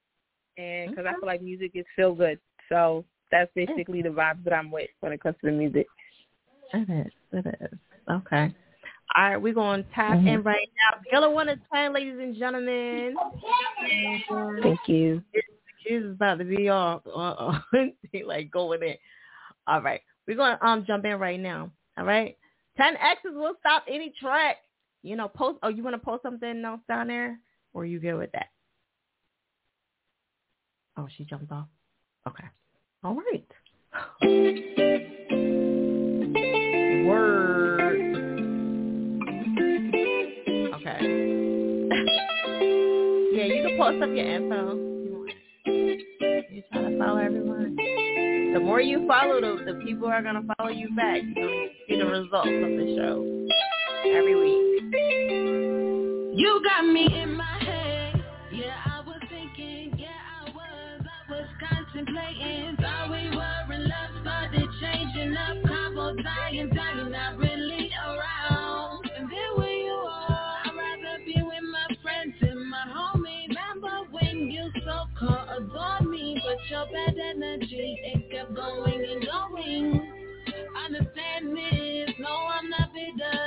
and 0.57 0.89
because 0.89 1.05
I 1.05 1.13
feel 1.19 1.27
like 1.27 1.41
music 1.41 1.71
is 1.73 1.85
feel 1.95 2.13
good, 2.15 2.39
so 2.69 3.03
that's 3.31 3.51
basically 3.55 4.01
the 4.01 4.09
vibes 4.09 4.43
that 4.45 4.53
I'm 4.53 4.71
with 4.71 4.89
when 5.01 5.11
it 5.11 5.21
comes 5.21 5.35
to 5.41 5.47
the 5.47 5.51
music. 5.51 5.87
It 6.73 6.89
is. 6.89 7.13
It 7.33 7.57
is. 7.61 7.79
Okay. 8.09 8.53
All 9.15 9.29
right, 9.29 9.37
we're 9.37 9.53
going 9.53 9.83
to 9.83 9.89
tap 9.91 10.17
Mhm. 10.17 10.27
in 10.27 10.43
right 10.43 10.69
now. 10.77 10.99
Killer 11.09 11.29
one 11.29 11.49
of 11.49 11.59
ten, 11.71 11.93
ladies 11.93 12.19
and 12.19 12.35
gentlemen. 12.35 13.17
Thank 14.61 14.87
you. 14.87 15.23
Is 15.89 16.11
about 16.11 16.39
to 16.39 16.45
be 16.45 16.69
off. 16.69 17.01
Uh-uh. 17.05 17.59
they 18.11 18.23
like 18.23 18.51
going 18.51 18.83
in. 18.83 18.95
All 19.67 19.81
right. 19.81 20.01
We're 20.27 20.35
to 20.35 20.65
um 20.65 20.83
jump 20.85 21.05
in 21.05 21.17
right 21.17 21.39
now. 21.39 21.71
All 21.97 22.05
right. 22.05 22.37
10 22.77 22.95
X's 22.95 23.31
will 23.33 23.55
stop 23.59 23.85
any 23.87 24.13
track. 24.19 24.57
You 25.03 25.15
know, 25.15 25.29
post. 25.29 25.59
Oh, 25.63 25.69
you 25.69 25.83
want 25.83 25.93
to 25.93 25.99
post 25.99 26.23
something 26.23 26.65
else 26.65 26.81
down 26.87 27.07
there? 27.07 27.39
Or 27.73 27.85
you 27.85 27.99
good 27.99 28.15
with 28.15 28.31
that? 28.33 28.47
Oh, 30.97 31.07
she 31.15 31.23
jumped 31.23 31.51
off. 31.51 31.67
Okay. 32.27 32.43
All 33.03 33.15
right. 33.15 33.47
Word. 37.07 38.01
Okay. 40.73 40.99
yeah, 43.33 43.45
you 43.45 43.63
can 43.65 43.77
post 43.77 44.03
up 44.03 44.09
your 44.09 44.27
info. 44.27 44.86
You 46.57 46.63
trying 46.73 46.91
to 46.91 46.97
follow 46.97 47.17
everyone. 47.19 47.75
The 47.75 48.59
more 48.59 48.81
you 48.81 49.07
follow, 49.07 49.39
the, 49.39 49.63
the 49.63 49.79
people 49.85 50.07
are 50.07 50.23
gonna 50.23 50.41
follow 50.57 50.71
you 50.71 50.89
back. 50.95 51.21
You're 51.35 51.45
gonna 51.45 51.67
see 51.87 51.99
the 51.99 52.05
results 52.07 52.47
of 52.47 52.71
the 52.71 52.95
show 52.97 53.47
every 54.09 54.33
week. 54.33 54.95
You 56.35 56.59
got 56.65 56.81
me 56.87 57.21
in 57.21 57.35
my 57.37 57.63
head. 57.63 58.25
Yeah, 58.51 58.75
I 58.87 59.03
was 59.05 59.19
thinking. 59.29 59.99
Yeah, 59.99 60.07
I 60.07 60.49
was. 60.49 61.05
I 61.05 61.31
was 61.31 61.47
contemplating. 61.69 62.86
your 76.77 76.85
bad 76.93 77.17
energy. 77.17 77.99
It 78.03 78.29
kept 78.31 78.53
going 78.53 79.03
and 79.03 79.25
going. 79.25 80.13
Understand 80.85 81.51
me, 81.51 82.05
no, 82.19 82.29
I'm 82.29 82.69
not 82.69 82.89
bitter. 82.93 83.46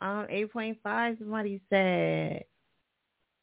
Um, 0.00 0.26
eight 0.30 0.52
point 0.52 0.78
five. 0.82 1.16
Somebody 1.18 1.60
said, 1.68 2.44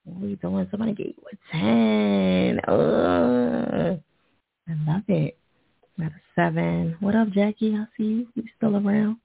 "What 0.05 0.23
are 0.23 0.27
you 0.27 0.35
doing?" 0.37 0.67
Somebody 0.71 0.93
gave 0.93 1.13
you 1.17 1.23
a 1.31 1.35
ten. 1.51 2.59
Ugh. 2.67 4.01
I 4.69 4.91
love 4.91 5.03
it. 5.07 5.37
Got 5.99 6.11
a 6.11 6.21
seven. 6.35 6.95
What 6.99 7.15
up, 7.15 7.29
Jackie? 7.29 7.75
I 7.75 7.85
see 7.95 8.03
you. 8.03 8.27
You 8.35 8.43
still 8.57 8.75
around? 8.75 9.17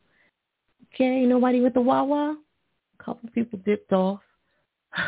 Okay. 0.95 1.25
Nobody 1.25 1.61
with 1.61 1.75
the 1.75 1.81
Wawa. 1.81 2.37
A 2.99 3.03
couple 3.03 3.29
people 3.31 3.59
dipped 3.65 3.93
off. 3.93 4.21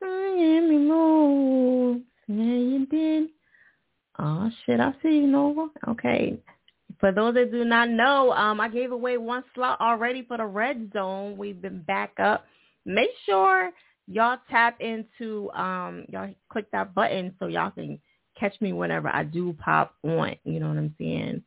Miami 0.00 0.78
moves. 0.78 2.04
Yeah, 2.28 2.44
you 2.44 2.86
did. 2.86 3.28
Oh 4.18 4.50
shit, 4.64 4.80
I 4.80 4.92
see 5.02 5.16
you, 5.16 5.26
Nova. 5.26 5.68
Okay. 5.88 6.38
For 7.00 7.12
those 7.12 7.34
that 7.34 7.50
do 7.50 7.64
not 7.64 7.88
know, 7.88 8.32
um, 8.32 8.60
I 8.60 8.68
gave 8.68 8.92
away 8.92 9.16
one 9.16 9.42
slot 9.54 9.80
already 9.80 10.22
for 10.22 10.36
the 10.36 10.44
red 10.44 10.90
zone. 10.92 11.38
We've 11.38 11.60
been 11.60 11.80
back 11.82 12.12
up. 12.20 12.44
Make 12.84 13.10
sure 13.26 13.72
y'all 14.06 14.38
tap 14.50 14.76
into 14.80 15.50
um 15.52 16.04
y'all 16.08 16.34
click 16.50 16.66
that 16.72 16.94
button 16.94 17.34
so 17.38 17.46
y'all 17.46 17.70
can 17.70 17.98
catch 18.38 18.54
me 18.60 18.72
whenever 18.72 19.08
I 19.08 19.24
do 19.24 19.54
pop 19.54 19.94
on. 20.02 20.34
You 20.44 20.60
know 20.60 20.68
what 20.68 20.78
I'm 20.78 20.94
saying? 20.98 21.42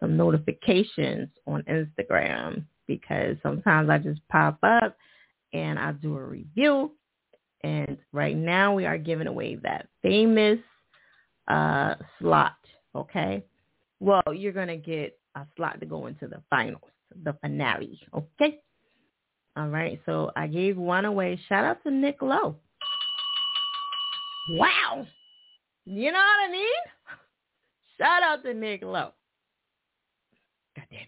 Some 0.00 0.16
notifications 0.16 1.28
on 1.46 1.62
Instagram 1.64 2.64
because 2.86 3.36
sometimes 3.42 3.90
I 3.90 3.98
just 3.98 4.20
pop 4.28 4.58
up 4.62 4.96
and 5.52 5.78
I 5.78 5.92
do 5.92 6.16
a 6.16 6.24
review. 6.24 6.92
And 7.62 7.96
right 8.12 8.36
now 8.36 8.74
we 8.74 8.86
are 8.86 8.98
giving 8.98 9.26
away 9.26 9.56
that 9.62 9.88
famous 10.02 10.58
uh 11.48 11.94
slot. 12.18 12.56
Okay. 12.94 13.44
Well, 14.00 14.22
you're 14.34 14.52
gonna 14.52 14.76
get 14.76 15.18
a 15.34 15.46
slot 15.56 15.80
to 15.80 15.86
go 15.86 16.06
into 16.06 16.26
the 16.26 16.42
finals, 16.50 16.90
the 17.22 17.34
finale. 17.40 18.00
Okay. 18.14 18.60
All 19.56 19.68
right. 19.68 20.00
So 20.04 20.30
I 20.36 20.46
gave 20.46 20.76
one 20.76 21.06
away. 21.06 21.40
Shout 21.48 21.64
out 21.64 21.82
to 21.84 21.90
Nick 21.90 22.20
Lowe. 22.20 22.56
Wow. 24.50 25.06
You 25.86 26.12
know 26.12 26.18
what 26.18 26.48
I 26.48 26.52
mean? 26.52 26.66
Shout 27.98 28.22
out 28.22 28.42
to 28.44 28.52
Nick 28.52 28.82
Lowe. 28.82 29.12
God 30.76 30.86
damn 30.90 31.00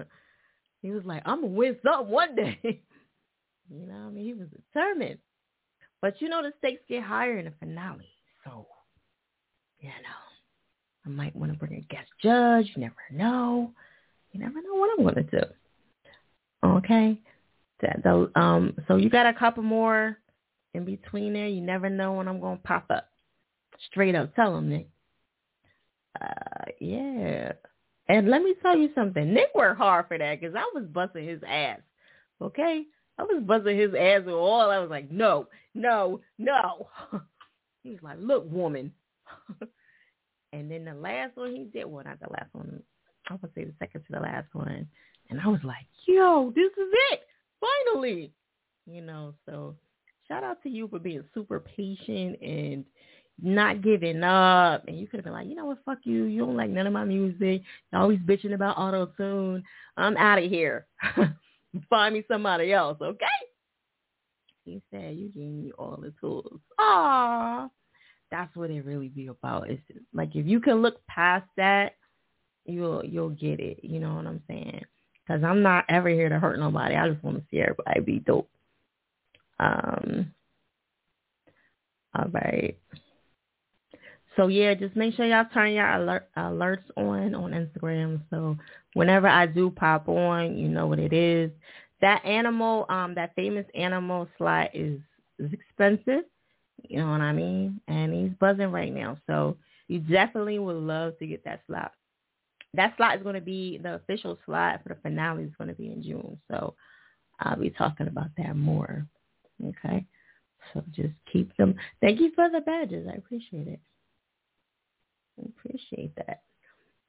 it. 0.00 0.06
he 0.82 0.90
was 0.90 1.04
like, 1.04 1.22
I'm 1.26 1.42
gonna 1.42 1.52
win 1.52 1.76
something 1.84 2.10
one 2.10 2.34
day. 2.34 2.58
you 2.64 3.86
know 3.86 3.94
what 3.94 4.06
I 4.06 4.10
mean? 4.10 4.24
He 4.24 4.34
was 4.34 4.48
determined. 4.48 5.18
But 6.00 6.20
you 6.20 6.28
know 6.28 6.42
the 6.42 6.52
stakes 6.58 6.82
get 6.88 7.02
higher 7.02 7.38
in 7.38 7.44
the 7.44 7.52
finale. 7.60 8.08
So, 8.44 8.66
you 9.78 9.88
know. 9.88 10.31
I 11.04 11.08
might 11.08 11.34
want 11.34 11.52
to 11.52 11.58
bring 11.58 11.74
a 11.74 11.92
guest 11.92 12.08
judge. 12.22 12.70
You 12.74 12.82
never 12.82 12.94
know. 13.10 13.72
You 14.32 14.40
never 14.40 14.62
know 14.62 14.74
what 14.74 14.90
I'm 14.96 15.04
going 15.04 15.26
to 15.26 15.40
do. 15.40 15.46
Okay. 16.64 17.20
That 17.80 18.02
the 18.02 18.30
um. 18.36 18.74
So 18.86 18.96
you 18.96 19.10
got 19.10 19.26
a 19.26 19.34
couple 19.34 19.62
more 19.62 20.18
in 20.74 20.84
between 20.84 21.32
there. 21.32 21.48
You 21.48 21.60
never 21.60 21.90
know 21.90 22.12
when 22.14 22.28
I'm 22.28 22.40
going 22.40 22.58
to 22.58 22.62
pop 22.62 22.86
up. 22.90 23.08
Straight 23.90 24.14
up, 24.14 24.34
tell 24.36 24.56
him, 24.56 24.68
Nick. 24.68 24.88
Uh, 26.20 26.64
yeah. 26.80 27.52
And 28.08 28.28
let 28.28 28.42
me 28.42 28.54
tell 28.62 28.76
you 28.76 28.90
something. 28.94 29.32
Nick 29.32 29.48
worked 29.54 29.78
hard 29.78 30.06
for 30.06 30.18
that 30.18 30.40
because 30.40 30.54
I 30.54 30.70
was 30.74 30.84
busting 30.84 31.26
his 31.26 31.40
ass. 31.46 31.80
Okay. 32.40 32.84
I 33.18 33.22
was 33.24 33.42
busting 33.44 33.76
his 33.76 33.94
ass 33.94 34.20
with 34.24 34.34
all. 34.34 34.70
I 34.70 34.78
was 34.78 34.90
like, 34.90 35.10
no, 35.10 35.48
no, 35.74 36.20
no. 36.38 36.88
he 37.82 37.90
was 37.90 38.02
like, 38.02 38.18
look, 38.20 38.50
woman. 38.50 38.92
And 40.52 40.70
then 40.70 40.84
the 40.84 40.94
last 40.94 41.36
one 41.36 41.54
he 41.54 41.64
did, 41.64 41.84
well, 41.86 42.04
not 42.04 42.20
the 42.20 42.30
last 42.30 42.52
one. 42.52 42.82
I 43.28 43.36
would 43.40 43.54
say 43.54 43.64
the 43.64 43.72
second 43.78 44.02
to 44.02 44.12
the 44.12 44.20
last 44.20 44.48
one. 44.52 44.86
And 45.30 45.40
I 45.40 45.48
was 45.48 45.60
like, 45.64 45.86
yo, 46.06 46.52
this 46.54 46.70
is 46.72 46.92
it. 47.12 47.20
Finally. 47.60 48.32
You 48.86 49.02
know, 49.02 49.34
so 49.46 49.76
shout 50.28 50.44
out 50.44 50.62
to 50.64 50.68
you 50.68 50.88
for 50.88 50.98
being 50.98 51.24
super 51.32 51.60
patient 51.60 52.40
and 52.42 52.84
not 53.40 53.80
giving 53.80 54.22
up. 54.22 54.86
And 54.88 54.98
you 54.98 55.06
could 55.06 55.18
have 55.18 55.24
been 55.24 55.32
like, 55.32 55.46
you 55.46 55.54
know 55.54 55.66
what, 55.66 55.78
fuck 55.84 55.98
you. 56.04 56.24
You 56.24 56.40
don't 56.40 56.56
like 56.56 56.70
none 56.70 56.86
of 56.86 56.92
my 56.92 57.04
music. 57.04 57.62
You're 57.92 58.02
always 58.02 58.18
bitching 58.18 58.54
about 58.54 58.76
auto 58.76 59.06
tune. 59.16 59.62
I'm 59.96 60.16
out 60.16 60.42
of 60.42 60.50
here. 60.50 60.86
Find 61.88 62.14
me 62.14 62.24
somebody 62.28 62.72
else, 62.72 62.98
okay? 63.00 63.26
He 64.64 64.82
said, 64.90 65.16
you 65.16 65.28
gave 65.28 65.50
me 65.50 65.72
all 65.78 65.96
the 65.96 66.12
tools. 66.20 66.60
Aww 66.78 67.70
that's 68.32 68.56
what 68.56 68.70
it 68.70 68.84
really 68.84 69.08
be 69.08 69.26
about. 69.28 69.70
It's 69.70 69.82
like 70.12 70.34
if 70.34 70.46
you 70.46 70.58
can 70.58 70.82
look 70.82 71.06
past 71.06 71.46
that, 71.58 71.96
you'll 72.64 73.04
you'll 73.04 73.30
get 73.30 73.60
it. 73.60 73.80
You 73.84 74.00
know 74.00 74.14
what 74.14 74.26
I'm 74.26 74.42
saying? 74.48 74.80
Because 75.24 75.44
I'm 75.44 75.62
not 75.62 75.84
ever 75.88 76.08
here 76.08 76.30
to 76.30 76.40
hurt 76.40 76.58
nobody. 76.58 76.96
I 76.96 77.10
just 77.10 77.22
want 77.22 77.36
to 77.36 77.44
see 77.50 77.60
everybody 77.60 78.00
be 78.00 78.18
dope. 78.18 78.50
Um. 79.60 80.32
All 82.18 82.28
right. 82.30 82.76
So 84.36 84.48
yeah, 84.48 84.72
just 84.74 84.96
make 84.96 85.14
sure 85.14 85.26
y'all 85.26 85.44
turn 85.52 85.72
your 85.72 85.88
alert, 85.88 86.28
alerts 86.36 86.84
on 86.96 87.34
on 87.34 87.50
Instagram. 87.52 88.22
So 88.30 88.56
whenever 88.94 89.28
I 89.28 89.44
do 89.44 89.70
pop 89.70 90.08
on, 90.08 90.56
you 90.56 90.68
know 90.68 90.86
what 90.86 90.98
it 90.98 91.12
is. 91.12 91.50
That 92.00 92.24
animal, 92.24 92.86
um, 92.88 93.14
that 93.14 93.34
famous 93.36 93.66
animal 93.74 94.26
slot 94.38 94.70
is 94.72 95.00
is 95.38 95.52
expensive. 95.52 96.24
You 96.88 97.00
know 97.00 97.10
what 97.10 97.20
I 97.20 97.32
mean? 97.32 97.80
And 97.88 98.12
he's 98.12 98.36
buzzing 98.38 98.70
right 98.70 98.92
now. 98.92 99.18
So 99.26 99.56
you 99.88 100.00
definitely 100.00 100.58
would 100.58 100.76
love 100.76 101.18
to 101.18 101.26
get 101.26 101.44
that 101.44 101.62
slot. 101.66 101.92
That 102.74 102.94
slot 102.96 103.16
is 103.16 103.22
going 103.22 103.34
to 103.34 103.40
be 103.40 103.78
the 103.82 103.94
official 103.96 104.38
slot 104.46 104.82
for 104.82 104.90
the 104.90 105.00
finale 105.02 105.44
is 105.44 105.52
going 105.58 105.68
to 105.68 105.74
be 105.74 105.92
in 105.92 106.02
June. 106.02 106.38
So 106.50 106.74
I'll 107.40 107.56
be 107.56 107.70
talking 107.70 108.08
about 108.08 108.30
that 108.38 108.56
more. 108.56 109.06
Okay. 109.62 110.06
So 110.72 110.82
just 110.94 111.12
keep 111.32 111.54
them. 111.56 111.74
Thank 112.00 112.20
you 112.20 112.32
for 112.34 112.48
the 112.48 112.60
badges. 112.60 113.06
I 113.10 113.16
appreciate 113.16 113.68
it. 113.68 113.80
I 115.38 115.48
appreciate 115.48 116.14
that. 116.16 116.42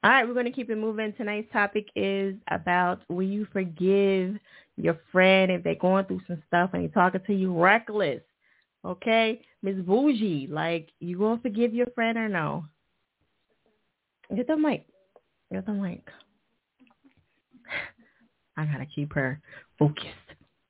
All 0.02 0.10
right, 0.10 0.26
we're 0.26 0.34
going 0.34 0.44
to 0.44 0.52
keep 0.52 0.68
it 0.68 0.76
moving. 0.76 1.14
Tonight's 1.14 1.50
topic 1.50 1.88
is 1.96 2.34
about 2.48 3.00
will 3.08 3.22
you 3.22 3.46
forgive 3.52 4.36
your 4.76 5.00
friend 5.10 5.50
if 5.50 5.64
they're 5.64 5.76
going 5.76 6.04
through 6.04 6.20
some 6.26 6.42
stuff 6.46 6.70
and 6.74 6.82
they're 6.82 6.90
talking 6.90 7.22
to 7.26 7.32
you 7.32 7.58
reckless? 7.58 8.20
Okay, 8.84 9.40
Miss 9.64 9.76
Bougie, 9.76 10.46
like 10.50 10.90
you 11.00 11.16
gonna 11.16 11.40
forgive 11.40 11.72
your 11.72 11.86
friend 11.94 12.18
or 12.18 12.28
no? 12.28 12.66
Get 14.36 14.46
the 14.46 14.58
mic. 14.58 14.84
Get 15.50 15.64
the 15.64 15.72
mic. 15.72 16.06
I 18.58 18.66
gotta 18.66 18.84
keep 18.84 19.14
her 19.14 19.40
focused. 19.78 20.04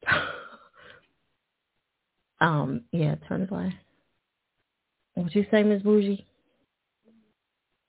um, 2.41 2.83
yeah, 2.93 3.17
turn 3.27 3.43
it 3.43 3.51
on. 3.51 3.75
What 5.15 5.35
you 5.35 5.45
say, 5.51 5.65
Miss 5.65 5.83
Bougie? 5.83 6.25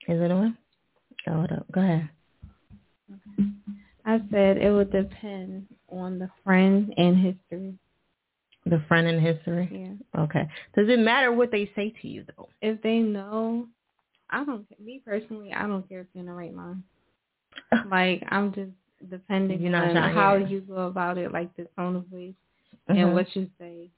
Is 0.07 0.19
it 0.19 0.31
on? 0.31 0.57
Hold 1.27 1.51
up. 1.51 1.71
Go 1.71 1.81
ahead. 1.81 2.09
I 4.07 4.21
said 4.31 4.57
it 4.57 4.71
would 4.71 4.91
depend 4.91 5.67
on 5.87 6.17
the 6.17 6.31
friend 6.43 6.91
and 6.97 7.15
history. 7.15 7.77
The 8.67 8.81
friend 8.87 9.07
in 9.07 9.19
history? 9.21 9.69
Yeah. 9.71 10.21
Okay. 10.23 10.47
Does 10.75 10.89
it 10.89 10.99
matter 10.99 11.31
what 11.31 11.51
they 11.51 11.69
say 11.75 11.93
to 12.01 12.07
you 12.07 12.25
though? 12.35 12.49
If 12.61 12.81
they 12.81 12.97
know, 12.99 13.67
I 14.29 14.43
don't. 14.43 14.65
Me 14.83 15.01
personally, 15.05 15.53
I 15.53 15.67
don't 15.67 15.87
care 15.87 16.01
if 16.01 16.07
you're 16.13 16.21
in 16.21 16.27
the 16.27 16.33
right 16.33 16.53
mind. 16.53 16.81
like 17.91 18.23
I'm 18.29 18.53
just 18.53 18.71
depending 19.09 19.61
You're 19.61 19.75
on 19.75 19.95
how 19.95 20.35
you 20.35 20.61
go 20.61 20.87
about 20.87 21.17
it, 21.19 21.31
like 21.31 21.55
the 21.55 21.67
tone 21.75 21.95
of 21.95 22.07
voice 22.07 22.33
and 22.87 23.13
what 23.13 23.27
you 23.35 23.49
say. 23.59 23.89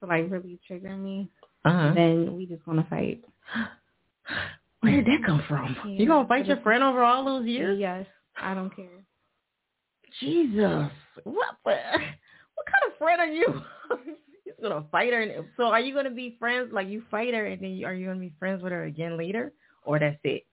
To 0.00 0.06
like 0.06 0.30
really 0.30 0.58
trigger 0.66 0.96
me, 0.96 1.28
Uh-huh. 1.64 1.92
then 1.94 2.34
we 2.36 2.46
just 2.46 2.64
gonna 2.64 2.86
fight. 2.88 3.24
Where 4.80 4.92
did 4.92 5.06
that 5.06 5.26
come 5.26 5.42
from? 5.48 5.76
You 5.84 6.06
gonna 6.06 6.28
fight 6.28 6.46
your 6.46 6.60
friend 6.60 6.82
over 6.82 7.02
all 7.02 7.24
those 7.24 7.46
years? 7.46 7.78
Yes, 7.78 8.06
I 8.40 8.54
don't 8.54 8.74
care. 8.74 9.04
Jesus, 10.20 10.90
what? 11.24 11.56
the- 11.64 11.98
What 12.54 12.66
kind 12.66 12.89
of 12.89 12.89
friend 13.00 13.20
are 13.20 13.26
you? 13.26 13.62
you 14.44 14.54
gonna 14.62 14.84
fight 14.92 15.12
her. 15.12 15.22
And, 15.22 15.46
so 15.56 15.64
are 15.64 15.80
you 15.80 15.94
gonna 15.94 16.10
be 16.10 16.36
friends? 16.38 16.70
Like 16.72 16.88
you 16.88 17.02
fight 17.10 17.34
her, 17.34 17.46
and 17.46 17.60
then 17.60 17.70
you, 17.70 17.86
are 17.86 17.94
you 17.94 18.06
gonna 18.06 18.20
be 18.20 18.32
friends 18.38 18.62
with 18.62 18.72
her 18.72 18.84
again 18.84 19.16
later, 19.16 19.52
or 19.84 19.98
that's 19.98 20.18
it? 20.22 20.46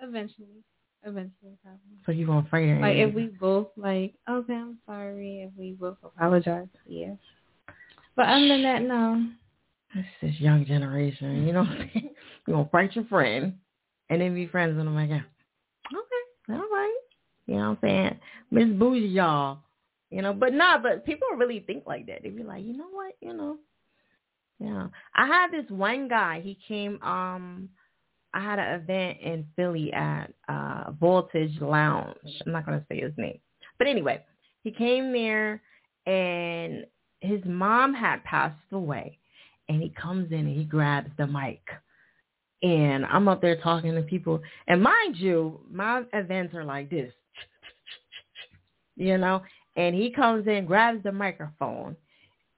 Eventually, 0.00 0.62
eventually, 1.02 1.58
probably. 1.62 1.80
So 2.06 2.12
you 2.12 2.26
gonna 2.26 2.46
fight 2.50 2.68
her? 2.68 2.80
Like 2.80 2.96
if 2.96 3.12
we 3.12 3.26
both 3.26 3.68
like, 3.76 4.14
okay, 4.30 4.54
I'm 4.54 4.78
sorry. 4.86 5.48
If 5.48 5.50
we 5.58 5.72
both 5.72 5.98
apologize, 6.02 6.68
yes. 6.86 7.16
But 8.16 8.28
other 8.28 8.48
than 8.48 8.62
that, 8.62 8.82
no. 8.82 9.26
It's 9.94 10.08
this 10.20 10.34
young 10.38 10.66
generation, 10.66 11.46
you 11.46 11.52
know 11.52 11.60
what 11.60 11.70
I'm 11.70 11.90
saying? 11.92 12.10
You 12.46 12.54
gonna 12.54 12.68
fight 12.72 12.96
your 12.96 13.04
friend 13.04 13.54
and 14.08 14.20
then 14.22 14.34
be 14.34 14.46
friends 14.46 14.74
with 14.74 14.86
them 14.86 14.96
again. 14.96 15.24
Okay, 15.92 16.54
all 16.54 16.58
right. 16.60 16.98
You 17.46 17.54
know 17.56 17.60
what 17.60 17.68
I'm 17.68 17.78
saying? 17.82 18.20
Miss 18.50 18.78
Bougie 18.78 19.00
y'all. 19.06 19.58
You 20.10 20.22
know, 20.22 20.32
but 20.32 20.54
nah, 20.54 20.78
but 20.78 21.04
people 21.04 21.28
really 21.36 21.60
think 21.60 21.84
like 21.86 22.06
that. 22.06 22.22
They 22.22 22.30
be 22.30 22.42
like, 22.42 22.64
you 22.64 22.76
know 22.76 22.88
what, 22.90 23.14
you 23.20 23.34
know. 23.34 23.58
Yeah. 24.58 24.88
I 25.14 25.26
had 25.26 25.50
this 25.50 25.70
one 25.70 26.08
guy, 26.08 26.40
he 26.40 26.58
came 26.66 27.00
um 27.02 27.68
I 28.34 28.40
had 28.40 28.58
an 28.58 28.80
event 28.80 29.18
in 29.20 29.46
Philly 29.56 29.92
at 29.92 30.32
uh 30.48 30.92
Voltage 30.98 31.60
Lounge. 31.60 32.16
I'm 32.46 32.52
not 32.52 32.66
gonna 32.66 32.84
say 32.88 33.00
his 33.00 33.12
name. 33.16 33.38
But 33.78 33.86
anyway, 33.86 34.24
he 34.64 34.70
came 34.70 35.12
there 35.12 35.62
and 36.06 36.86
his 37.20 37.40
mom 37.44 37.94
had 37.94 38.24
passed 38.24 38.56
away 38.72 39.18
and 39.68 39.82
he 39.82 39.90
comes 39.90 40.32
in 40.32 40.40
and 40.40 40.56
he 40.56 40.64
grabs 40.64 41.10
the 41.18 41.26
mic 41.26 41.60
and 42.62 43.04
I'm 43.06 43.28
up 43.28 43.40
there 43.40 43.60
talking 43.60 43.94
to 43.94 44.02
people 44.02 44.40
and 44.66 44.82
mind 44.82 45.16
you 45.16 45.60
my 45.70 46.02
events 46.12 46.54
are 46.54 46.64
like 46.64 46.90
this 46.90 47.12
you 48.96 49.18
know 49.18 49.42
and 49.78 49.94
he 49.94 50.10
comes 50.10 50.46
in 50.46 50.66
grabs 50.66 51.02
the 51.02 51.12
microphone 51.12 51.96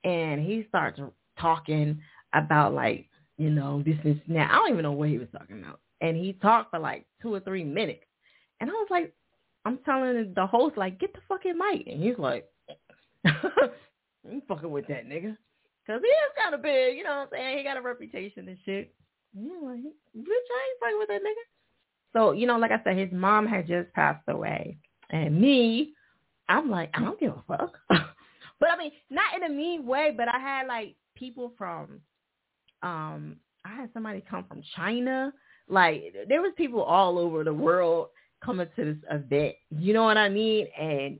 and 0.03 0.41
he 0.41 0.65
starts 0.67 0.99
talking 1.39 1.97
about 2.33 2.73
like 2.73 3.07
you 3.37 3.49
know 3.49 3.81
this 3.85 3.97
is 4.03 4.17
now 4.27 4.49
I 4.51 4.55
don't 4.55 4.71
even 4.71 4.83
know 4.83 4.91
what 4.91 5.07
he 5.07 5.17
was 5.17 5.29
talking 5.31 5.61
about 5.61 5.79
and 6.01 6.17
he 6.17 6.33
talked 6.33 6.71
for 6.71 6.79
like 6.79 7.05
two 7.21 7.33
or 7.33 7.39
three 7.39 7.63
minutes 7.63 8.03
and 8.59 8.69
I 8.69 8.73
was 8.73 8.87
like 8.89 9.13
I'm 9.63 9.77
telling 9.85 10.33
the 10.35 10.45
host 10.45 10.75
like 10.75 10.99
get 10.99 11.13
the 11.13 11.21
fucking 11.29 11.57
mic 11.57 11.87
and 11.87 12.03
he's 12.03 12.17
like 12.17 12.49
I'm 14.29 14.41
fucking 14.47 14.69
with 14.69 14.87
that 14.87 15.07
nigga. 15.07 15.35
Cause 15.87 15.99
he 16.01 16.07
is 16.07 16.41
kind 16.41 16.53
of 16.53 16.61
big, 16.61 16.97
you 16.97 17.03
know 17.03 17.09
what 17.09 17.21
I'm 17.21 17.27
saying? 17.31 17.57
He 17.57 17.63
got 17.63 17.77
a 17.77 17.81
reputation 17.81 18.47
and 18.47 18.57
shit. 18.65 18.93
Yeah, 19.33 19.53
like, 19.63 19.79
bitch, 19.79 20.25
I 20.27 20.69
ain't 20.69 20.79
fucking 20.79 20.99
with 20.99 21.07
that 21.07 21.21
nigga. 21.21 21.45
So, 22.13 22.33
you 22.33 22.45
know, 22.45 22.57
like 22.57 22.71
I 22.71 22.81
said, 22.83 22.97
his 22.97 23.11
mom 23.11 23.47
had 23.47 23.67
just 23.67 23.91
passed 23.93 24.23
away. 24.27 24.77
And 25.09 25.39
me, 25.39 25.93
I'm 26.51 26.69
like, 26.69 26.89
I 26.93 27.01
don't 27.01 27.19
give 27.19 27.33
a 27.33 27.43
fuck. 27.47 27.73
but 27.89 28.69
I 28.69 28.77
mean, 28.77 28.91
not 29.09 29.35
in 29.35 29.43
a 29.43 29.49
mean 29.49 29.85
way, 29.85 30.13
but 30.15 30.27
I 30.27 30.39
had 30.39 30.67
like 30.67 30.95
people 31.15 31.53
from, 31.57 32.01
um, 32.83 33.37
I 33.65 33.75
had 33.75 33.89
somebody 33.93 34.23
come 34.27 34.45
from 34.47 34.61
China. 34.75 35.33
Like 35.69 36.13
there 36.27 36.41
was 36.41 36.53
people 36.57 36.81
all 36.81 37.17
over 37.17 37.43
the 37.43 37.53
world 37.53 38.09
coming 38.43 38.67
to 38.75 38.85
this 38.85 39.03
event. 39.09 39.55
You 39.69 39.93
know 39.93 40.03
what 40.03 40.17
I 40.17 40.29
mean? 40.29 40.67
And 40.79 41.19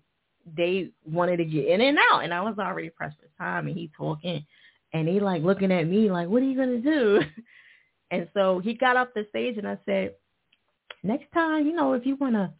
they 0.58 0.90
wanted 1.06 1.38
to 1.38 1.46
get 1.46 1.68
in 1.68 1.82
and 1.82 1.98
out 2.12 2.24
and 2.24 2.34
I 2.34 2.42
was 2.42 2.56
already 2.58 2.90
pressed 2.90 3.18
for 3.18 3.44
time 3.44 3.68
and 3.68 3.78
he 3.78 3.92
talking 3.96 4.44
and 4.94 5.08
he 5.08 5.20
like 5.20 5.44
looking 5.44 5.72
at 5.72 5.88
me 5.88 6.12
like, 6.12 6.28
What 6.28 6.42
are 6.42 6.46
you 6.46 6.58
gonna 6.58 6.80
do? 6.80 7.22
and 8.12 8.28
so 8.34 8.60
he 8.60 8.74
got 8.74 8.98
off 8.98 9.10
the 9.16 9.26
stage 9.30 9.58
and 9.58 9.68
I 9.68 9.78
said, 9.86 10.16
Next 11.04 11.32
time, 11.34 11.66
you 11.66 11.74
know, 11.74 11.94
if 11.94 12.06
you 12.06 12.16
wanna 12.16 12.54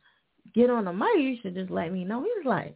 get 0.54 0.70
on 0.70 0.86
the 0.86 0.94
mic, 0.94 1.18
you 1.18 1.38
should 1.42 1.56
just 1.56 1.72
let 1.72 1.92
me 1.92 2.04
know. 2.04 2.24
He 2.24 2.30
was 2.38 2.46
like, 2.46 2.76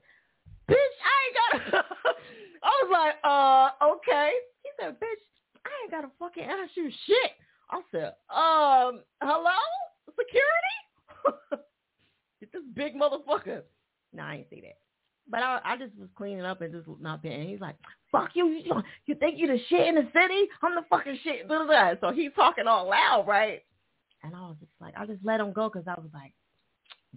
Bitch, 0.70 0.76
I 0.76 1.60
ain't 1.60 1.72
gotta 1.72 1.86
I 2.64 2.84
was 2.84 2.90
like, 2.92 3.16
uh, 3.24 3.94
okay. 3.96 4.32
He 4.64 4.70
said, 4.80 5.00
Bitch, 5.00 5.24
I 5.66 5.70
ain't 5.84 5.92
gotta 5.92 6.10
fucking 6.20 6.44
ask 6.44 6.72
you 6.76 6.90
shit. 7.06 7.32
I 7.70 7.82
said, 7.92 8.14
um, 8.30 9.02
hello? 9.22 9.58
Security? 10.10 11.64
Get 12.40 12.52
this 12.52 12.62
big 12.76 12.96
motherfucker. 12.96 13.64
No, 14.14 14.24
I 14.24 14.36
ain't 14.36 14.50
see 14.50 14.62
that. 14.62 14.78
But 15.28 15.42
I, 15.42 15.60
I 15.64 15.78
just 15.78 15.98
was 15.98 16.10
cleaning 16.16 16.46
up 16.46 16.62
and 16.62 16.72
just 16.72 16.88
not 17.02 17.24
paying. 17.24 17.50
He's 17.50 17.60
like, 17.60 17.76
"Fuck 18.12 18.32
you! 18.36 18.48
You, 18.48 18.84
you 19.08 19.16
think 19.16 19.40
you 19.40 19.48
the 19.48 19.58
shit 19.70 19.88
in 19.88 19.96
the 19.96 20.08
city? 20.14 20.48
I'm 20.62 20.76
the 20.76 20.84
fucking 20.88 21.18
shit." 21.24 21.48
Blah, 21.48 21.66
blah, 21.66 21.96
blah. 21.96 22.10
So 22.10 22.16
he's 22.16 22.32
talking 22.36 22.68
all 22.68 22.88
loud, 22.88 23.26
right? 23.28 23.64
And 24.22 24.36
I 24.36 24.42
was 24.42 24.58
just 24.60 24.72
like, 24.80 24.94
I 24.96 25.06
just 25.08 25.24
let 25.24 25.40
him 25.40 25.52
go 25.52 25.70
because 25.70 25.88
I 25.88 26.00
was 26.00 26.12
like, 26.14 26.34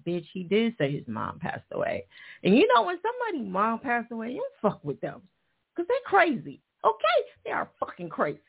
"Bitch, 0.07 0.27
he 0.33 0.43
did 0.43 0.75
say 0.79 0.93
his 0.93 1.07
mom 1.07 1.39
passed 1.39 1.65
away." 1.73 2.07
And 2.45 2.57
you 2.57 2.69
know, 2.75 2.83
when 2.83 2.99
somebody 3.03 3.49
mom 3.49 3.81
passed 3.81 4.13
away, 4.13 4.33
you 4.33 4.47
fuck 4.61 4.83
with 4.85 5.01
them 5.01 5.23
because 5.75 5.89
they're 5.89 5.99
crazy. 6.07 6.61
Okay, 6.85 7.29
they 7.45 7.51
are 7.51 7.69
fucking 7.81 8.09
crazy. 8.09 8.41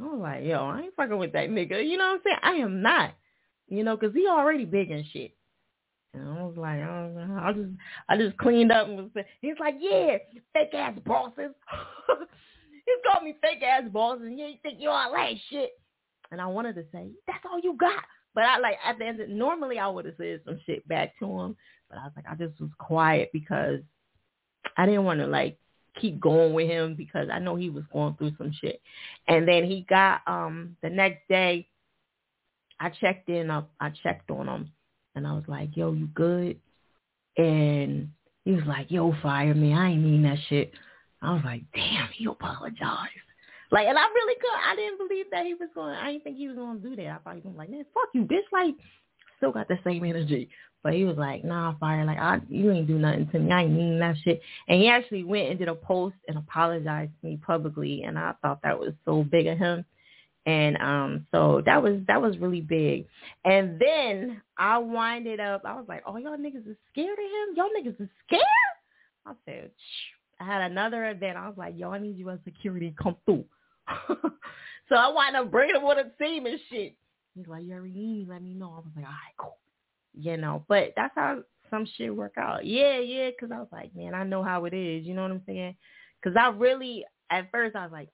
I 0.00 0.04
was 0.04 0.20
like, 0.20 0.44
yo, 0.44 0.58
I 0.58 0.82
ain't 0.82 0.96
fucking 0.96 1.16
with 1.16 1.32
that 1.32 1.48
nigga. 1.48 1.86
You 1.86 1.96
know 1.96 2.08
what 2.08 2.14
I'm 2.14 2.20
saying? 2.24 2.38
I 2.42 2.52
am 2.62 2.82
not. 2.82 3.14
You 3.68 3.82
know, 3.82 3.96
because 3.96 4.14
he 4.14 4.26
already 4.28 4.64
big 4.64 4.90
and 4.90 5.04
shit. 5.12 5.34
And 6.14 6.28
I 6.28 6.42
was 6.42 6.56
like, 6.56 6.80
I. 6.80 7.48
I 7.48 7.52
just, 7.52 7.70
I 8.08 8.16
just 8.16 8.36
cleaned 8.38 8.72
up 8.72 8.88
and 8.88 8.96
was. 8.96 9.24
He's 9.40 9.58
like, 9.58 9.76
yeah, 9.80 10.16
fake 10.52 10.74
ass 10.74 10.98
bosses. 11.04 11.52
He's 12.86 12.96
called 13.10 13.24
me 13.24 13.34
fake 13.42 13.62
ass 13.62 13.84
bosses. 13.90 14.28
You 14.30 14.54
think 14.62 14.80
you 14.80 14.90
all 14.90 15.12
that 15.12 15.32
shit? 15.50 15.70
And 16.30 16.40
I 16.40 16.46
wanted 16.46 16.74
to 16.76 16.84
say, 16.92 17.08
that's 17.26 17.44
all 17.50 17.60
you 17.62 17.76
got. 17.76 18.04
But 18.36 18.44
I 18.44 18.58
like 18.58 18.76
at 18.84 18.98
the 18.98 19.06
end. 19.06 19.20
Of, 19.20 19.30
normally 19.30 19.78
I 19.78 19.88
would 19.88 20.04
have 20.04 20.14
said 20.18 20.42
some 20.44 20.60
shit 20.66 20.86
back 20.86 21.18
to 21.18 21.24
him, 21.24 21.56
but 21.88 21.98
I 21.98 22.04
was 22.04 22.12
like, 22.14 22.26
I 22.30 22.34
just 22.34 22.60
was 22.60 22.70
quiet 22.78 23.30
because 23.32 23.80
I 24.76 24.84
didn't 24.84 25.04
want 25.04 25.20
to 25.20 25.26
like 25.26 25.58
keep 25.98 26.20
going 26.20 26.52
with 26.52 26.68
him 26.68 26.94
because 26.94 27.28
I 27.32 27.38
know 27.38 27.56
he 27.56 27.70
was 27.70 27.84
going 27.90 28.14
through 28.14 28.32
some 28.36 28.52
shit. 28.60 28.82
And 29.26 29.48
then 29.48 29.64
he 29.64 29.86
got 29.88 30.20
um 30.26 30.76
the 30.82 30.90
next 30.90 31.26
day. 31.30 31.66
I 32.78 32.90
checked 32.90 33.30
in. 33.30 33.50
I, 33.50 33.62
I 33.80 33.90
checked 34.02 34.30
on 34.30 34.46
him 34.46 34.70
and 35.14 35.26
I 35.26 35.32
was 35.32 35.44
like, 35.48 35.74
yo, 35.74 35.94
you 35.94 36.06
good? 36.08 36.60
And 37.38 38.10
he 38.44 38.52
was 38.52 38.64
like, 38.66 38.90
yo, 38.90 39.14
fire 39.22 39.54
me. 39.54 39.72
I 39.72 39.88
ain't 39.88 40.02
mean 40.02 40.24
that 40.24 40.38
shit. 40.50 40.74
I 41.22 41.32
was 41.32 41.42
like, 41.42 41.62
damn, 41.74 42.08
he 42.12 42.26
apologized. 42.26 43.12
Like, 43.70 43.86
and 43.88 43.98
I 43.98 44.04
really 44.04 44.34
could. 44.40 44.70
I 44.70 44.76
didn't 44.76 44.98
believe 44.98 45.26
that 45.32 45.44
he 45.44 45.54
was 45.54 45.68
going. 45.74 45.94
I 45.94 46.12
didn't 46.12 46.24
think 46.24 46.36
he 46.36 46.48
was 46.48 46.56
going 46.56 46.80
to 46.80 46.88
do 46.88 46.96
that. 46.96 47.06
I 47.06 47.18
thought 47.18 47.34
he 47.36 47.48
was 47.48 47.56
like, 47.56 47.70
man, 47.70 47.84
fuck 47.92 48.08
you, 48.14 48.22
bitch. 48.22 48.46
Like, 48.52 48.74
still 49.38 49.52
got 49.52 49.68
the 49.68 49.78
same 49.84 50.04
energy. 50.04 50.48
But 50.82 50.94
he 50.94 51.04
was 51.04 51.16
like, 51.16 51.44
nah, 51.44 51.74
fire. 51.78 52.04
Like, 52.04 52.18
I, 52.18 52.40
you 52.48 52.70
ain't 52.70 52.86
do 52.86 52.98
nothing 52.98 53.28
to 53.32 53.38
me. 53.40 53.52
I 53.52 53.62
ain't 53.62 53.72
mean 53.72 53.98
that 53.98 54.16
shit. 54.22 54.40
And 54.68 54.80
he 54.80 54.88
actually 54.88 55.24
went 55.24 55.50
and 55.50 55.58
did 55.58 55.68
a 55.68 55.74
post 55.74 56.14
and 56.28 56.38
apologized 56.38 57.10
to 57.20 57.26
me 57.26 57.40
publicly. 57.44 58.04
And 58.04 58.16
I 58.16 58.34
thought 58.40 58.60
that 58.62 58.78
was 58.78 58.92
so 59.04 59.24
big 59.24 59.48
of 59.48 59.58
him. 59.58 59.84
And 60.46 60.76
um, 60.76 61.26
so 61.32 61.60
that 61.66 61.82
was 61.82 61.98
that 62.06 62.22
was 62.22 62.38
really 62.38 62.60
big. 62.60 63.06
And 63.44 63.80
then 63.80 64.40
I 64.56 64.78
winded 64.78 65.40
up. 65.40 65.62
I 65.64 65.74
was 65.74 65.86
like, 65.88 66.04
oh, 66.06 66.18
y'all 66.18 66.36
niggas 66.36 66.70
is 66.70 66.76
scared 66.92 67.18
of 67.18 67.24
him. 67.24 67.56
Y'all 67.56 67.70
niggas 67.76 68.00
is 68.00 68.08
scared. 68.24 68.42
I 69.26 69.32
said, 69.44 69.72
Shh. 69.76 70.16
I 70.40 70.44
had 70.44 70.70
another 70.70 71.08
event. 71.10 71.36
I 71.36 71.48
was 71.48 71.56
like, 71.56 71.74
I 71.82 71.98
need 71.98 72.16
you 72.16 72.30
as 72.30 72.38
security 72.44 72.94
come 73.02 73.16
through. 73.24 73.44
so 74.88 74.94
I 74.94 75.08
wound 75.08 75.36
up 75.36 75.50
bringing 75.50 75.76
him 75.76 75.84
on 75.84 75.98
a 75.98 76.10
team 76.22 76.46
and 76.46 76.58
shit. 76.70 76.94
He's 77.34 77.46
like, 77.46 77.64
you 77.64 77.74
already 77.74 77.92
need 77.92 78.18
me. 78.20 78.26
Let 78.28 78.42
me 78.42 78.54
know. 78.54 78.72
I 78.72 78.76
was 78.76 78.84
like, 78.96 79.04
all 79.04 79.10
right, 79.10 79.36
cool. 79.38 79.58
You 80.18 80.36
know, 80.36 80.64
but 80.68 80.94
that's 80.96 81.14
how 81.14 81.42
some 81.70 81.86
shit 81.96 82.14
work 82.14 82.34
out. 82.38 82.64
Yeah, 82.64 82.98
yeah. 82.98 83.30
Because 83.30 83.50
I 83.52 83.58
was 83.58 83.68
like, 83.70 83.94
man, 83.94 84.14
I 84.14 84.24
know 84.24 84.42
how 84.42 84.64
it 84.64 84.74
is. 84.74 85.04
You 85.04 85.14
know 85.14 85.22
what 85.22 85.32
I'm 85.32 85.42
saying? 85.46 85.76
Because 86.22 86.36
I 86.40 86.48
really, 86.48 87.04
at 87.30 87.50
first, 87.50 87.76
I 87.76 87.82
was 87.82 87.92
like, 87.92 88.08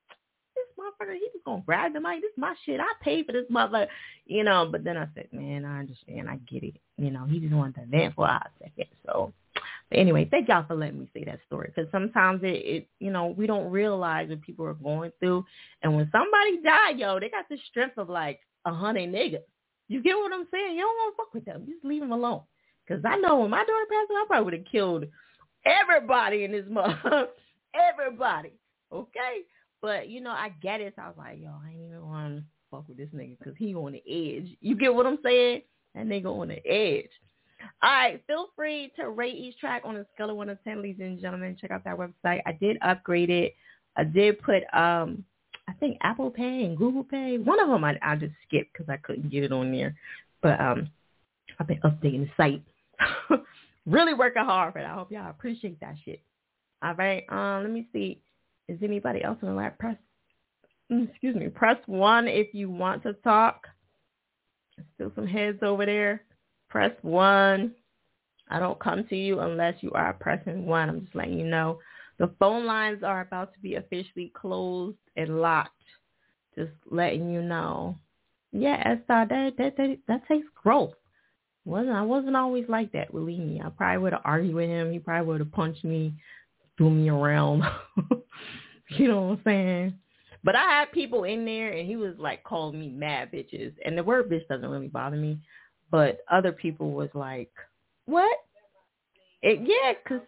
this 0.54 0.64
motherfucker, 0.78 1.14
he 1.14 1.28
was 1.32 1.42
gonna 1.44 1.62
grab 1.64 1.92
the 1.92 2.00
mic. 2.00 2.20
This 2.20 2.32
is 2.32 2.38
my 2.38 2.54
shit. 2.64 2.80
I 2.80 2.92
paid 3.02 3.26
for 3.26 3.32
this 3.32 3.46
motherfucker, 3.50 3.88
you 4.26 4.44
know. 4.44 4.68
But 4.70 4.84
then 4.84 4.96
I 4.96 5.06
said, 5.14 5.28
man, 5.32 5.64
I 5.64 5.80
understand. 5.80 6.28
I 6.28 6.36
get 6.50 6.64
it. 6.64 6.76
You 6.98 7.10
know, 7.10 7.24
he 7.24 7.38
just 7.38 7.54
wanted 7.54 7.76
to 7.76 7.86
vent 7.86 8.14
for 8.14 8.26
a 8.26 8.44
second. 8.60 8.86
So, 9.06 9.32
anyway, 9.94 10.28
thank 10.30 10.48
y'all 10.48 10.64
for 10.66 10.74
letting 10.74 11.00
me 11.00 11.08
say 11.14 11.24
that 11.24 11.40
story 11.46 11.72
because 11.74 11.90
sometimes 11.90 12.42
it, 12.42 12.46
it, 12.46 12.88
you 12.98 13.10
know, 13.10 13.26
we 13.26 13.46
don't 13.46 13.70
realize 13.70 14.28
what 14.28 14.40
people 14.42 14.66
are 14.66 14.74
going 14.74 15.12
through, 15.20 15.44
and 15.82 15.94
when 15.94 16.08
somebody 16.12 16.60
die, 16.62 16.90
yo, 16.96 17.18
they 17.20 17.28
got 17.28 17.48
the 17.48 17.58
strength 17.70 17.98
of 17.98 18.08
like 18.08 18.40
a 18.64 18.72
hundred 18.72 19.10
niggas. 19.10 19.42
You 19.88 20.02
get 20.02 20.16
what 20.16 20.32
I'm 20.32 20.46
saying? 20.50 20.74
You 20.74 20.82
don't 20.82 20.96
want 20.96 21.14
to 21.14 21.16
fuck 21.16 21.34
with 21.34 21.44
them. 21.44 21.64
You 21.66 21.74
Just 21.74 21.84
leave 21.84 22.00
them 22.00 22.12
alone. 22.12 22.42
Because 22.86 23.04
I 23.04 23.16
know 23.16 23.40
when 23.40 23.50
my 23.50 23.58
daughter 23.58 23.86
passed 23.90 24.10
I 24.10 24.24
probably 24.26 24.44
would 24.44 24.54
have 24.54 24.72
killed 24.72 25.04
everybody 25.64 26.44
in 26.44 26.52
this 26.52 26.64
mother. 26.70 27.28
everybody. 27.74 28.52
Okay? 28.92 29.40
But, 29.80 30.08
you 30.08 30.20
know, 30.20 30.30
I 30.30 30.50
get 30.62 30.80
it. 30.80 30.94
So 30.96 31.02
I 31.02 31.08
was 31.08 31.16
like, 31.18 31.38
yo, 31.40 31.50
I 31.62 31.70
ain't 31.70 31.88
even 31.88 32.06
want 32.06 32.36
to 32.36 32.44
fuck 32.70 32.88
with 32.88 32.96
this 32.96 33.08
nigga 33.14 33.38
because 33.38 33.54
he 33.58 33.74
on 33.74 33.92
the 33.92 34.02
edge. 34.08 34.56
You 34.60 34.76
get 34.76 34.94
what 34.94 35.06
I'm 35.06 35.18
saying? 35.22 35.62
That 35.94 36.06
nigga 36.06 36.26
on 36.26 36.48
the 36.48 36.66
edge. 36.66 37.10
All 37.82 37.90
right, 37.90 38.22
feel 38.26 38.48
free 38.54 38.92
to 38.96 39.10
rate 39.10 39.36
each 39.36 39.58
track 39.58 39.82
on 39.84 39.96
a 39.96 40.06
scale 40.14 40.30
of 40.30 40.36
1 40.36 40.48
to 40.48 40.58
10, 40.64 40.82
ladies 40.82 41.00
and 41.00 41.20
gentlemen. 41.20 41.56
Check 41.60 41.70
out 41.70 41.84
that 41.84 41.96
website. 41.96 42.40
I 42.46 42.52
did 42.60 42.78
upgrade 42.82 43.30
it. 43.30 43.54
I 43.96 44.04
did 44.04 44.40
put, 44.40 44.62
um, 44.72 45.24
I 45.68 45.72
think 45.74 45.98
Apple 46.02 46.30
Pay 46.30 46.64
and 46.64 46.76
Google 46.76 47.04
Pay. 47.04 47.38
One 47.38 47.60
of 47.60 47.68
them 47.68 47.84
I, 47.84 47.98
I 48.02 48.16
just 48.16 48.34
skipped 48.46 48.72
because 48.72 48.88
I 48.88 48.96
couldn't 48.96 49.30
get 49.30 49.44
it 49.44 49.52
on 49.52 49.70
there. 49.72 49.94
But 50.42 50.60
um, 50.60 50.88
I've 51.58 51.66
been 51.66 51.80
updating 51.80 52.26
the 52.26 52.30
site. 52.36 52.62
really 53.86 54.14
working 54.14 54.44
hard 54.44 54.72
for 54.72 54.80
that. 54.80 54.90
I 54.90 54.94
hope 54.94 55.12
y'all 55.12 55.30
appreciate 55.30 55.80
that 55.80 55.96
shit. 56.04 56.20
All 56.82 56.94
right. 56.94 57.24
Um, 57.28 57.62
let 57.62 57.72
me 57.72 57.86
see. 57.92 58.20
Is 58.68 58.78
anybody 58.82 59.22
else 59.22 59.38
in 59.42 59.48
the 59.48 59.54
line? 59.54 59.72
Press, 59.78 59.96
mm, 60.90 61.08
excuse 61.08 61.36
me, 61.36 61.48
press 61.48 61.76
one 61.86 62.28
if 62.28 62.54
you 62.54 62.70
want 62.70 63.02
to 63.02 63.12
talk. 63.14 63.66
Still 64.94 65.12
some 65.14 65.26
heads 65.26 65.58
over 65.62 65.84
there. 65.84 66.22
Press 66.72 66.92
one. 67.02 67.74
I 68.48 68.58
don't 68.58 68.80
come 68.80 69.04
to 69.08 69.14
you 69.14 69.40
unless 69.40 69.74
you 69.82 69.90
are 69.92 70.14
pressing 70.14 70.64
one. 70.64 70.88
I'm 70.88 71.02
just 71.02 71.14
letting 71.14 71.38
you 71.38 71.46
know. 71.46 71.80
The 72.18 72.30
phone 72.38 72.64
lines 72.64 73.02
are 73.02 73.20
about 73.20 73.52
to 73.52 73.60
be 73.60 73.74
officially 73.74 74.32
closed 74.34 74.96
and 75.14 75.42
locked. 75.42 75.70
Just 76.56 76.72
letting 76.90 77.30
you 77.30 77.42
know. 77.42 77.98
Yeah, 78.52 78.82
Esther, 78.86 79.26
that 79.28 79.52
that 79.58 79.76
that, 79.76 79.98
that 80.08 80.26
takes 80.26 80.46
growth. 80.54 80.94
wasn't 81.66 81.94
I 81.94 82.00
wasn't 82.00 82.36
always 82.36 82.64
like 82.70 82.90
that 82.92 83.12
with 83.12 83.24
me. 83.24 83.60
I 83.62 83.68
probably 83.68 83.98
would 83.98 84.14
have 84.14 84.22
argued 84.24 84.54
with 84.54 84.70
him. 84.70 84.92
He 84.92 84.98
probably 84.98 85.26
would 85.26 85.40
have 85.40 85.52
punched 85.52 85.84
me, 85.84 86.14
threw 86.78 86.88
me 86.88 87.10
around. 87.10 87.64
you 88.88 89.08
know 89.08 89.20
what 89.20 89.32
I'm 89.32 89.40
saying? 89.44 89.94
But 90.42 90.56
I 90.56 90.62
had 90.62 90.92
people 90.92 91.24
in 91.24 91.44
there, 91.44 91.72
and 91.72 91.86
he 91.86 91.96
was 91.96 92.14
like 92.18 92.44
calling 92.44 92.80
me 92.80 92.88
mad 92.88 93.30
bitches. 93.30 93.74
And 93.84 93.96
the 93.96 94.02
word 94.02 94.30
bitch 94.30 94.48
doesn't 94.48 94.70
really 94.70 94.88
bother 94.88 95.16
me, 95.16 95.38
but 95.92 96.24
other 96.30 96.50
people 96.50 96.90
was 96.90 97.10
like, 97.14 97.52
what? 98.06 98.36
It, 99.42 99.60
yeah, 99.60 99.92
because 100.02 100.26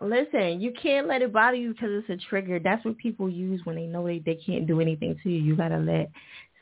listen, 0.00 0.60
you 0.60 0.72
can't 0.80 1.08
let 1.08 1.20
it 1.20 1.32
bother 1.32 1.56
you 1.56 1.72
because 1.72 1.90
it's 1.90 2.08
a 2.10 2.28
trigger. 2.28 2.58
That's 2.58 2.84
what 2.84 2.96
people 2.96 3.28
use 3.28 3.60
when 3.64 3.76
they 3.76 3.86
know 3.86 4.06
they 4.06 4.20
they 4.20 4.36
can't 4.36 4.66
do 4.66 4.80
anything 4.80 5.18
to 5.22 5.28
you. 5.28 5.42
You 5.42 5.56
gotta 5.56 5.78
let 5.78 6.10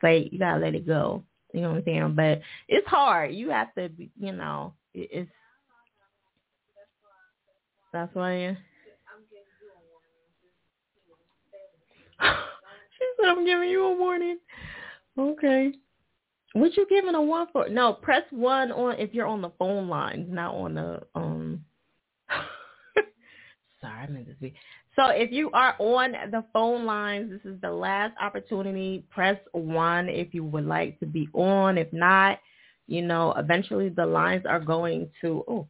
say 0.01 0.29
you 0.33 0.39
gotta 0.39 0.59
let 0.59 0.75
it 0.75 0.87
go. 0.87 1.23
You 1.53 1.61
know 1.61 1.71
what 1.71 1.79
I'm 1.79 1.85
saying? 1.85 2.15
But 2.17 2.41
it's 2.69 2.89
hard. 2.89 3.35
You 3.35 3.51
have 3.51 3.73
to, 3.75 3.89
be, 3.89 4.11
you 4.19 4.33
know, 4.33 4.73
it, 4.93 5.09
it's 5.13 5.31
that's 7.93 8.15
why. 8.15 8.57
she 12.23 13.05
said, 13.21 13.29
"I'm 13.29 13.45
giving 13.45 13.69
you 13.69 13.85
a 13.85 13.97
warning." 13.97 14.39
Okay. 15.19 15.75
What 16.55 16.77
you 16.77 16.87
giving 16.89 17.17
a 17.17 17.21
one 17.21 17.49
for? 17.53 17.69
No, 17.69 17.93
press 17.93 18.23
one 18.31 18.71
on 18.71 18.97
if 18.99 19.13
you're 19.13 19.27
on 19.27 19.43
the 19.43 19.51
phone 19.59 19.89
lines, 19.89 20.29
not 20.31 20.55
on 20.55 20.75
the 20.75 21.03
um. 21.17 21.65
Sorry, 23.81 23.93
I 23.93 24.07
meant 24.07 24.29
to 24.29 24.35
be. 24.35 24.55
So 24.95 25.09
if 25.09 25.33
you 25.33 25.51
are 25.51 25.75
on 25.81 26.13
the 26.31 26.45
phone 26.53 26.87
lines, 26.87 27.31
this 27.31 27.53
is 27.53 27.61
the 27.61 27.73
last 27.73 28.15
opportunity. 28.21 29.05
Press 29.11 29.37
one 29.51 30.09
if 30.09 30.33
you 30.33 30.45
would 30.45 30.65
like 30.65 31.01
to 31.01 31.07
be 31.07 31.29
on. 31.33 31.77
If 31.77 31.93
not, 31.93 32.39
you 32.87 33.03
know, 33.03 33.35
eventually 33.37 33.89
the 33.89 34.07
lines 34.07 34.47
are 34.47 34.61
going 34.61 35.11
to. 35.23 35.45
Oh, 35.49 35.67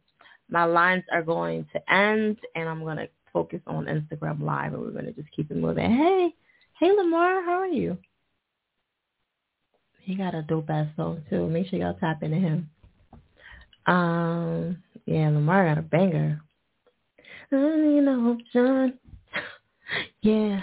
my 0.49 0.65
lines 0.65 1.03
are 1.11 1.23
going 1.23 1.65
to 1.73 1.91
end, 1.91 2.37
and 2.53 2.69
I'm 2.69 2.83
to 2.97 3.09
focus 3.33 3.61
on 3.65 3.85
Instagram 3.85 4.39
Live, 4.39 4.73
and 4.73 4.83
we're 4.83 4.91
to 5.05 5.13
just 5.13 5.31
keep 5.35 5.49
it 5.49 5.57
moving. 5.57 5.89
Hey, 5.89 6.35
hey, 6.79 6.91
Lamar, 6.91 7.43
how 7.43 7.53
are 7.53 7.67
you? 7.67 7.97
He 10.05 10.13
got 10.13 10.35
a 10.35 10.43
dope 10.43 10.69
ass 10.69 10.87
song 10.95 11.23
too. 11.31 11.47
Make 11.47 11.67
sure 11.67 11.79
y'all 11.79 11.95
tap 11.95 12.21
into 12.21 12.37
him. 12.37 12.69
Um, 13.87 14.83
yeah, 15.07 15.29
Lamar 15.29 15.67
got 15.67 15.79
a 15.79 15.81
banger. 15.81 16.39
I 17.51 17.55
You 17.55 18.01
know, 18.01 18.37
John. 18.53 18.93
yeah. 20.21 20.61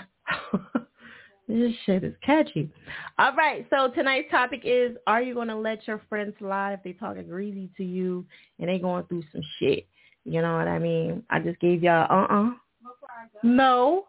this 1.48 1.73
shit 1.85 2.05
is 2.05 2.14
catchy. 2.24 2.70
All 3.19 3.35
right, 3.35 3.66
so 3.69 3.89
tonight's 3.89 4.31
topic 4.31 4.60
is: 4.62 4.97
Are 5.09 5.20
you 5.20 5.35
gonna 5.35 5.59
let 5.59 5.89
your 5.89 6.01
friends 6.09 6.35
lie 6.40 6.74
if 6.74 6.85
they 6.85 6.93
talking 6.93 7.27
greasy 7.27 7.69
to 7.77 7.85
you 7.85 8.24
and 8.60 8.69
they 8.69 8.78
going 8.78 9.05
through 9.06 9.24
some 9.32 9.43
shit? 9.59 9.89
You 10.24 10.40
know 10.40 10.56
what 10.56 10.69
I 10.69 10.78
mean? 10.78 11.24
I 11.31 11.40
just 11.40 11.59
gave 11.59 11.82
y'all 11.82 12.06
uh 12.09 12.32
uh 12.32 12.51
No. 13.43 14.06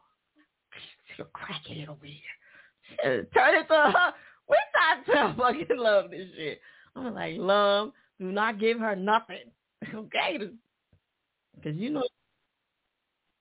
You're 1.18 1.28
cracking 1.34 1.80
it 1.80 1.90
over 1.90 2.06
here. 2.06 3.28
Turn 3.34 3.56
it 3.56 3.68
to. 3.68 4.14
We 4.50 4.58
not 4.76 5.06
to 5.06 5.36
fucking 5.38 5.78
love 5.78 6.12
this 6.12 6.28
shit. 6.36 6.60
I'm 6.96 7.14
like, 7.14 7.36
love, 7.38 7.92
do 8.20 8.32
not 8.32 8.60
give 8.60 8.80
her 8.80 8.96
nothing. 8.96 9.52
okay? 9.94 10.38
Because 11.56 11.78
you 11.78 11.90
know 11.90 12.04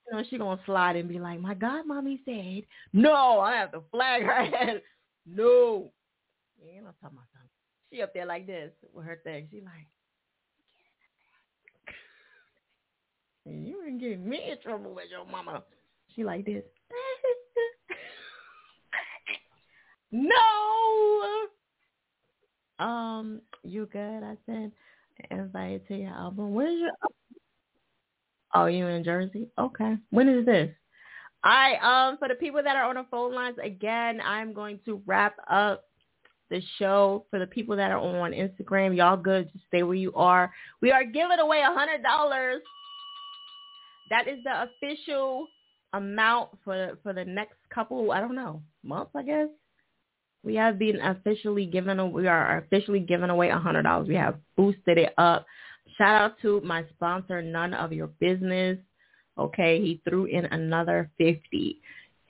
you 0.07 0.19
know, 0.19 0.25
she 0.29 0.39
gonna 0.39 0.61
slide 0.67 0.97
and 0.97 1.09
be 1.09 1.19
like, 1.19 1.41
"My 1.41 1.55
God, 1.55 1.87
mommy 1.87 2.21
said 2.25 2.65
no. 2.93 3.41
I 3.41 3.57
have 3.57 3.73
to 3.73 3.83
flag 3.91 4.23
her 4.23 4.33
ass. 4.33 4.81
No, 5.27 5.93
yeah, 6.61 6.79
I'm 6.79 6.85
talking 7.01 7.17
about 7.17 7.27
something. 7.33 7.49
She 7.91 8.03
up 8.03 8.13
there 8.13 8.27
like 8.27 8.47
this 8.47 8.73
with 8.93 9.07
her 9.07 9.21
thing. 9.23 9.49
She 9.51 9.61
like, 9.61 9.87
you 13.45 13.83
ain't 13.87 14.01
getting 14.01 14.29
me 14.29 14.51
in 14.51 14.59
trouble 14.61 14.95
with 14.95 15.05
your 15.11 15.27
mama. 15.27 15.63
She 16.15 16.25
like 16.25 16.45
this. 16.45 16.65
No. 20.13 21.47
Um, 22.79 23.41
you 23.63 23.87
good? 23.87 24.23
I 24.23 24.37
said, 24.47 24.73
invite 25.31 25.87
to 25.89 25.97
your 25.97 26.11
album. 26.11 26.55
Where's 26.55 26.79
your 26.81 26.91
Oh, 28.55 28.67
you 28.67 28.87
in 28.87 29.05
Jersey? 29.05 29.49
Okay. 29.59 29.97
When 30.11 30.29
is 30.29 30.45
this? 30.45 30.71
All 31.45 31.51
right. 31.53 31.79
Um, 31.83 32.19
for 32.19 32.29
the 32.29 32.35
people 32.35 32.63
that 32.63 32.77
are 32.77 32.85
on 32.85 32.97
the 32.97 33.07
phone 33.11 33.35
lines, 33.35 33.57
again, 33.63 34.21
I'm 34.25 34.53
going 34.53 34.79
to 34.85 35.03
wrap 35.07 35.37
up 35.51 35.85
the 36.51 36.61
show. 36.79 37.25
For 37.31 37.39
the 37.39 37.47
people 37.47 37.77
that 37.77 37.91
are 37.91 37.99
on 37.99 38.33
Instagram, 38.33 38.97
y'all 38.97 39.17
good. 39.17 39.51
Just 39.53 39.65
stay 39.69 39.83
where 39.83 39.95
you 39.95 40.13
are. 40.15 40.53
We 40.81 40.93
are 40.93 41.05
giving 41.05 41.39
away 41.39 41.63
a 41.63 41.73
hundred 41.73 42.03
dollars. 42.03 42.61
That 44.11 44.29
is 44.29 44.39
the 44.45 44.65
official 44.65 45.47
amount 45.95 46.51
for 46.63 46.99
for 47.03 47.13
the 47.13 47.25
next 47.25 47.57
couple. 47.73 48.13
I 48.13 48.21
don't 48.21 48.35
know 48.35 48.63
months. 48.85 49.13
I 49.15 49.23
guess 49.23 49.49
we 50.45 50.55
have 50.57 50.79
been 50.79 51.01
officially 51.01 51.67
given. 51.67 52.13
We 52.13 52.27
are 52.27 52.59
officially 52.59 53.01
giving 53.01 53.31
away 53.31 53.51
a 53.51 53.59
hundred 53.59 53.83
dollars. 53.83 54.09
We 54.09 54.17
have 54.17 54.37
boosted 54.57 54.99
it 54.99 55.15
up. 55.19 55.47
Shout 55.97 56.21
out 56.21 56.41
to 56.43 56.61
my 56.63 56.85
sponsor, 56.95 57.43
None 57.43 57.75
of 57.75 57.93
Your 57.93 58.09
Business. 58.19 58.79
Okay, 59.39 59.81
he 59.81 60.01
threw 60.09 60.25
in 60.25 60.47
another 60.47 61.11
50. 61.19 61.79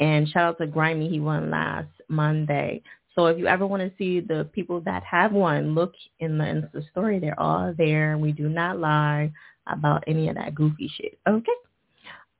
And 0.00 0.28
shout 0.28 0.44
out 0.44 0.58
to 0.58 0.66
Grimy, 0.66 1.08
he 1.08 1.20
won 1.20 1.50
last 1.50 1.88
Monday. 2.08 2.82
So 3.14 3.26
if 3.26 3.38
you 3.38 3.46
ever 3.46 3.66
want 3.66 3.82
to 3.82 3.92
see 3.98 4.20
the 4.20 4.48
people 4.52 4.80
that 4.82 5.02
have 5.04 5.32
won, 5.32 5.74
look 5.74 5.92
in 6.20 6.38
the 6.38 6.44
Insta 6.44 6.88
story. 6.90 7.18
They're 7.18 7.38
all 7.38 7.74
there. 7.76 8.16
We 8.18 8.32
do 8.32 8.48
not 8.48 8.78
lie 8.78 9.30
about 9.66 10.02
any 10.06 10.28
of 10.28 10.36
that 10.36 10.54
goofy 10.54 10.90
shit. 10.96 11.18
Okay. 11.28 11.52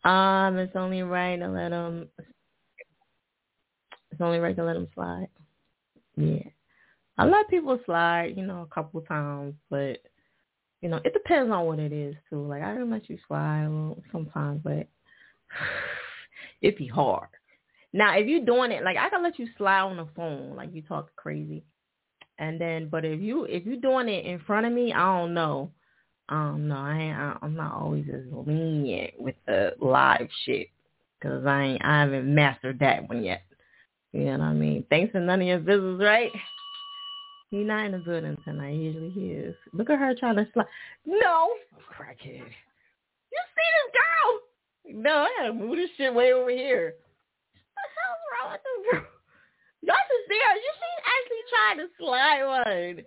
Um, 0.04 0.56
it's 0.58 0.74
only 0.74 1.02
right 1.02 1.36
to 1.36 1.48
let 1.48 1.70
them. 1.70 2.08
It's 4.10 4.20
only 4.20 4.38
right 4.38 4.56
to 4.56 4.64
let 4.64 4.74
them 4.74 4.88
slide. 4.94 5.28
Yeah, 6.16 6.42
I 7.18 7.24
let 7.26 7.48
people 7.48 7.78
slide, 7.86 8.34
you 8.36 8.44
know, 8.44 8.62
a 8.62 8.74
couple 8.74 9.00
times, 9.02 9.54
but 9.70 9.98
you 10.80 10.88
know, 10.88 11.00
it 11.04 11.12
depends 11.12 11.50
on 11.50 11.66
what 11.66 11.78
it 11.78 11.92
is 11.92 12.16
too. 12.28 12.46
Like 12.46 12.62
I 12.62 12.74
can 12.74 12.90
let 12.90 13.08
you 13.08 13.18
slide 13.28 13.94
sometimes, 14.10 14.60
but 14.62 14.86
it 16.60 16.76
be 16.76 16.86
hard. 16.86 17.28
Now, 17.92 18.16
if 18.16 18.26
you're 18.26 18.44
doing 18.44 18.72
it, 18.72 18.84
like 18.84 18.96
I 18.96 19.08
can 19.08 19.22
let 19.22 19.38
you 19.38 19.46
slide 19.56 19.80
on 19.80 19.96
the 19.96 20.08
phone, 20.16 20.56
like 20.56 20.74
you 20.74 20.82
talk 20.82 21.14
crazy, 21.16 21.62
and 22.38 22.60
then, 22.60 22.88
but 22.88 23.04
if 23.04 23.20
you 23.20 23.44
if 23.44 23.64
you're 23.64 23.76
doing 23.76 24.08
it 24.08 24.24
in 24.26 24.40
front 24.40 24.66
of 24.66 24.72
me, 24.72 24.92
I 24.92 25.18
don't 25.18 25.34
know. 25.34 25.70
Um, 26.28 26.68
no, 26.68 26.76
I 26.76 26.98
ain't, 26.98 27.16
I, 27.16 27.36
I'm 27.42 27.54
not 27.54 27.74
always 27.74 28.06
as 28.12 28.22
lenient 28.32 29.14
with 29.18 29.34
the 29.46 29.74
live 29.80 30.28
shit 30.44 30.68
because 31.20 31.44
I 31.46 31.62
ain't 31.62 31.84
I 31.84 32.00
haven't 32.00 32.34
mastered 32.34 32.78
that 32.80 33.08
one 33.08 33.22
yet. 33.22 33.42
You 34.12 34.24
know 34.24 34.38
what 34.38 34.40
I 34.40 34.52
mean? 34.52 34.84
Thanks 34.90 35.12
for 35.12 35.20
none 35.20 35.40
of 35.40 35.46
your 35.46 35.58
business, 35.58 36.00
right? 36.00 36.30
He 37.50 37.58
not 37.58 37.86
in 37.86 37.92
the 37.92 37.98
building 37.98 38.36
tonight. 38.44 38.76
Usually 38.76 39.10
he 39.10 39.30
is. 39.32 39.54
Look 39.72 39.90
at 39.90 39.98
her 39.98 40.14
trying 40.18 40.36
to 40.36 40.46
slide. 40.52 40.66
No, 41.06 41.18
oh, 41.20 41.56
crackhead. 41.90 42.44
You 43.32 43.40
see 43.52 43.68
this 43.76 43.92
girl? 43.92 45.02
No, 45.02 45.10
I 45.10 45.28
gotta 45.38 45.52
move 45.52 45.76
this 45.76 45.90
shit 45.96 46.14
way 46.14 46.32
over 46.32 46.50
here. 46.50 46.94
What 47.74 47.84
the 47.84 47.92
hell's 48.00 48.20
wrong 48.32 48.52
with 48.52 48.60
this 48.62 48.92
girl? 48.92 49.08
Y'all 49.82 49.96
should 50.08 50.24
see 50.28 50.40
her. 50.40 50.54
She's 50.56 50.80
actually 51.12 51.44
trying 51.52 51.78
to 51.78 51.86
slide 51.98 52.42
one. 52.46 53.04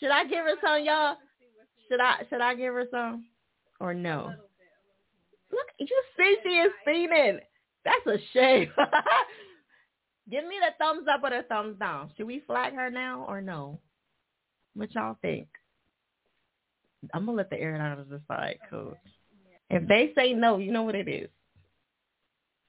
Should 0.00 0.10
I 0.10 0.24
give 0.24 0.44
her 0.44 0.56
some, 0.62 0.84
y'all? 0.84 1.16
Should 1.88 2.00
I 2.00 2.22
should 2.28 2.40
I 2.40 2.54
give 2.54 2.74
her 2.74 2.86
some 2.90 3.26
or 3.80 3.94
no? 3.94 4.32
Look, 5.52 5.66
you 5.78 6.02
see 6.16 6.36
she 6.42 6.48
is 6.48 6.72
feeding. 6.84 7.38
That's 7.84 8.06
a 8.06 8.18
shame. 8.32 8.72
Give 10.30 10.44
me 10.44 10.56
the 10.60 10.72
thumbs 10.82 11.06
up 11.12 11.22
or 11.22 11.30
the 11.30 11.44
thumbs 11.48 11.78
down. 11.78 12.10
Should 12.16 12.26
we 12.26 12.42
flag 12.46 12.74
her 12.74 12.90
now 12.90 13.26
or 13.28 13.40
no? 13.40 13.80
What 14.74 14.94
y'all 14.94 15.18
think? 15.20 15.48
I'm 17.12 17.26
gonna 17.26 17.36
let 17.36 17.50
the 17.50 17.56
airliners 17.56 18.08
decide, 18.08 18.58
cause 18.70 18.94
if 19.68 19.86
they 19.86 20.12
say 20.16 20.32
no, 20.32 20.58
you 20.58 20.72
know 20.72 20.82
what 20.82 20.94
it 20.94 21.08
is. 21.08 21.28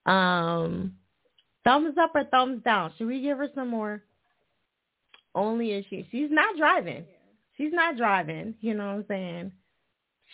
Um, 0.05 0.95
thumbs 1.63 1.95
up 1.99 2.11
or 2.13 2.25
thumbs 2.25 2.61
down? 2.63 2.91
Should 2.97 3.07
we 3.07 3.21
give 3.21 3.37
her 3.37 3.49
some 3.55 3.69
more? 3.69 4.03
Only 5.33 5.71
if 5.71 5.85
she 5.89 6.07
she's 6.11 6.29
not 6.31 6.57
driving. 6.57 7.05
She's 7.57 7.73
not 7.73 7.97
driving. 7.97 8.55
You 8.61 8.73
know 8.73 8.87
what 8.87 8.93
I'm 8.93 9.05
saying? 9.07 9.51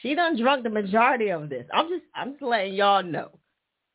She 0.02 0.16
done 0.16 0.40
drunk 0.40 0.64
the 0.64 0.70
majority 0.70 1.30
of 1.30 1.50
this. 1.50 1.66
I'm 1.74 1.90
just 1.90 2.04
I'm 2.16 2.32
just 2.34 2.44
letting 2.44 2.74
y'all 2.74 3.04
know. 3.04 3.30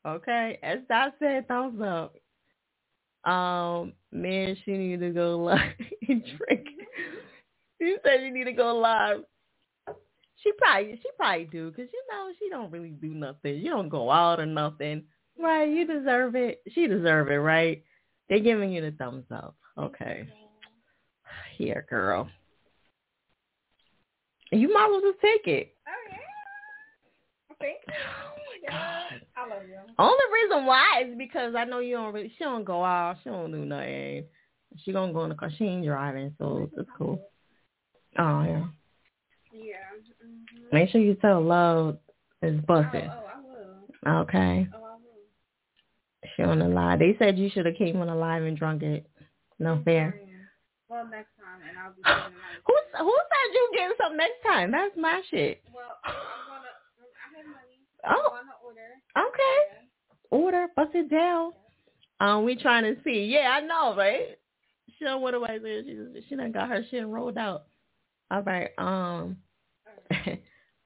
Okay, 0.05 0.59
as 0.63 0.79
I 0.89 1.09
said, 1.19 1.47
thumbs 1.47 1.81
up. 1.81 2.15
Um, 3.27 3.91
man, 4.13 4.55
she 4.63 4.71
need 4.71 5.01
to 5.01 5.09
go 5.09 5.37
live 5.37 5.59
and 6.07 6.23
drink. 6.23 6.67
She 7.79 7.97
said 8.03 8.21
she 8.21 8.31
need 8.31 8.45
to 8.45 8.53
go 8.53 8.77
live. 8.77 9.23
She 10.37 10.51
probably, 10.57 10.93
she 10.93 11.09
probably 11.17 11.45
do, 11.45 11.69
cause 11.71 11.87
you 11.91 12.03
know 12.09 12.31
she 12.39 12.49
don't 12.49 12.71
really 12.71 12.91
do 12.91 13.09
nothing. 13.13 13.55
You 13.55 13.71
don't 13.71 13.89
go 13.89 14.09
out 14.09 14.39
or 14.39 14.45
nothing, 14.45 15.03
right? 15.37 15.67
You 15.67 15.85
deserve 15.85 16.35
it. 16.35 16.61
She 16.71 16.87
deserve 16.87 17.29
it, 17.29 17.35
right? 17.35 17.83
They 18.29 18.39
giving 18.39 18.71
you 18.71 18.81
the 18.81 18.91
thumbs 18.91 19.25
up. 19.29 19.55
Okay. 19.77 20.25
Here, 21.57 21.85
girl. 21.89 22.29
You 24.51 24.73
might 24.73 24.85
as 24.85 24.89
well 24.91 25.11
just 25.11 25.21
take 25.21 25.47
it. 25.47 25.75
Thank 27.59 27.77
you. 27.87 28.36
Oh 28.65 28.71
God. 28.71 29.21
I 29.35 29.47
love 29.47 29.63
you. 29.67 29.75
Only 29.99 30.23
reason 30.33 30.65
why 30.65 31.03
is 31.05 31.17
because 31.17 31.55
I 31.55 31.65
know 31.65 31.79
you 31.79 31.95
don't 31.95 32.13
really. 32.13 32.31
She 32.37 32.43
don't 32.43 32.63
go 32.63 32.83
out. 32.83 33.17
She 33.23 33.29
don't 33.29 33.51
do 33.51 33.65
nothing. 33.65 34.25
She 34.83 34.91
gonna 34.91 35.13
go 35.13 35.23
in 35.23 35.29
the 35.29 35.35
car. 35.35 35.51
She 35.57 35.65
ain't 35.65 35.85
driving, 35.85 36.33
so 36.37 36.69
it's 36.77 36.89
cool. 36.97 37.19
Oh 38.19 38.43
yeah. 38.43 38.65
Yeah. 39.53 39.75
Mm-hmm. 40.25 40.75
Make 40.75 40.89
sure 40.89 41.01
you 41.01 41.15
tell 41.15 41.41
Love 41.41 41.97
is 42.41 42.59
busted. 42.61 43.09
Oh, 43.09 43.23
I 44.05 44.11
will. 44.11 44.21
Okay. 44.21 44.67
Oh, 44.73 44.77
I 44.77 44.95
will. 44.95 46.29
She 46.35 46.43
on 46.43 46.59
the 46.59 46.67
live. 46.67 46.99
They 46.99 47.15
said 47.17 47.37
you 47.37 47.49
should 47.49 47.65
have 47.65 47.75
came 47.75 47.97
on 47.97 48.07
the 48.07 48.15
live 48.15 48.43
and 48.43 48.57
drunk 48.57 48.83
it. 48.83 49.07
No 49.59 49.81
fair. 49.83 50.19
Well, 50.89 51.03
next 51.11 51.35
time, 51.35 51.59
and 51.67 51.75
I'll 51.75 51.91
be 51.91 51.99
spending. 51.99 52.39
Who 52.67 52.73
who 53.03 53.11
said 53.11 53.47
you 53.53 53.69
getting 53.75 53.97
something 53.99 54.17
next 54.17 54.39
time? 54.45 54.71
That's 54.71 54.95
my 54.95 55.21
shit. 55.29 55.61
Well, 55.73 55.83
I'm 56.05 56.15
gonna. 56.47 56.71
I 56.71 57.27
have 57.35 57.43
money. 57.43 57.83
Oh. 58.05 58.09
I'm 58.09 58.45
gonna 58.45 58.51
order. 58.65 58.81
Okay. 59.17 59.87
Order, 60.29 60.67
bust 60.75 60.91
it 60.93 61.09
down. 61.09 61.53
Um, 62.19 62.43
we 62.45 62.55
trying 62.55 62.83
to 62.83 63.01
see. 63.03 63.25
Yeah, 63.25 63.49
I 63.51 63.61
know, 63.61 63.95
right? 63.95 64.37
She 64.97 65.05
don't 65.05 65.21
want 65.21 65.35
to 65.35 65.45
say 65.63 65.83
she 65.83 66.25
she 66.27 66.35
done 66.35 66.51
got 66.51 66.69
her 66.69 66.83
shit 66.89 67.07
rolled 67.07 67.37
out. 67.37 67.65
All 68.31 68.41
right. 68.41 68.71
Um. 68.77 69.37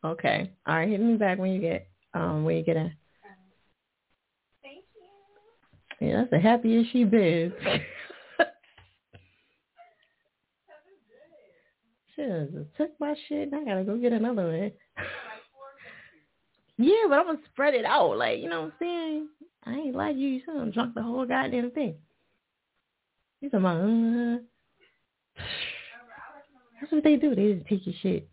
okay. 0.06 0.52
All 0.68 0.76
right. 0.76 0.90
Hit 0.90 1.00
me 1.00 1.16
back 1.16 1.38
when 1.38 1.52
you 1.52 1.62
get 1.62 1.88
um 2.14 2.44
when 2.44 2.58
you 2.58 2.64
get 2.64 2.76
in. 2.78 2.94
Thank 4.62 4.84
you. 6.00 6.08
Yeah, 6.08 6.18
that's 6.18 6.32
the 6.32 6.40
happiest 6.40 6.92
she 6.92 7.06
been. 7.06 7.54
she 12.16 12.24
just 12.24 12.76
took 12.78 12.92
my 13.00 13.16
shit 13.30 13.52
and 13.52 13.56
I 13.56 13.64
gotta 13.64 13.84
go 13.84 13.98
get 13.98 14.12
another 14.12 14.48
one. 14.48 14.72
Yeah, 16.84 17.08
but 17.08 17.20
I'm 17.20 17.26
gonna 17.26 17.40
spread 17.52 17.74
it 17.74 17.86
out. 17.86 18.18
Like, 18.18 18.40
you 18.40 18.50
know 18.50 18.62
what 18.62 18.66
I'm 18.68 18.74
saying? 18.80 19.28
I 19.66 19.74
ain't 19.74 19.96
like 19.96 20.16
you. 20.16 20.28
You 20.28 20.42
have 20.48 20.74
drunk 20.74 20.96
the 20.96 21.04
whole 21.04 21.26
goddamn 21.26 21.72
thing. 21.72 21.96
You 23.42 23.50
talking 23.50 23.66
about, 23.66 23.82
uh, 23.82 25.44
that's 26.80 26.92
what 26.92 27.04
they 27.04 27.16
do. 27.16 27.36
They 27.36 27.54
just 27.54 27.68
take 27.68 27.86
your 27.86 27.96
shit. 28.02 28.28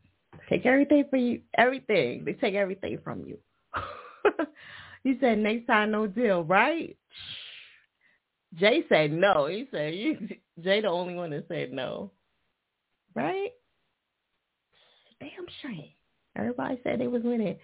Take 0.49 0.65
everything 0.65 1.05
for 1.11 1.17
you. 1.17 1.43
Everything. 1.57 2.25
They 2.25 2.33
take 2.33 2.55
everything 2.55 2.99
from 3.05 3.25
you. 3.25 3.39
he 5.05 5.19
said 5.21 5.39
next 5.39 5.67
time 5.67 5.91
no 5.91 6.07
deal, 6.07 6.45
right? 6.45 6.97
Jay 8.55 8.85
said 8.89 9.13
no. 9.13 9.47
He 9.47 9.69
said 9.71 9.95
you 9.95 10.17
Jay 10.63 10.81
the 10.81 10.89
only 10.89 11.15
one 11.15 11.31
that 11.31 11.47
said 11.49 11.73
no. 11.73 12.11
Right? 13.15 13.51
Damn 15.21 15.47
shame. 15.63 15.91
Everybody 16.37 16.81
said 16.85 17.01
they 17.01 17.09
was 17.09 17.23
winning. 17.23 17.57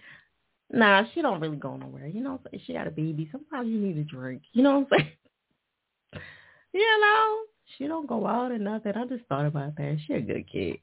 Nah, 0.71 1.03
she 1.13 1.21
don't 1.21 1.39
really 1.39 1.57
go 1.57 1.77
nowhere. 1.77 2.07
You 2.07 2.21
know, 2.21 2.39
she 2.65 2.73
got 2.73 2.87
a 2.87 2.91
baby. 2.91 3.29
Sometimes 3.31 3.69
you 3.69 3.79
need 3.79 3.97
a 3.97 4.03
drink. 4.03 4.41
You 4.53 4.63
know 4.63 4.79
what 4.79 4.87
I'm 4.93 4.99
saying? 4.99 5.11
You 6.73 6.99
know, 6.99 7.37
she 7.77 7.87
don't 7.87 8.05
go 8.05 8.27
out 8.27 8.51
or 8.51 8.57
nothing. 8.57 8.91
I 8.97 9.05
just 9.05 9.23
thought 9.27 9.45
about 9.45 9.77
that. 9.77 9.97
She 10.05 10.13
a 10.13 10.19
good 10.19 10.45
kid, 10.51 10.75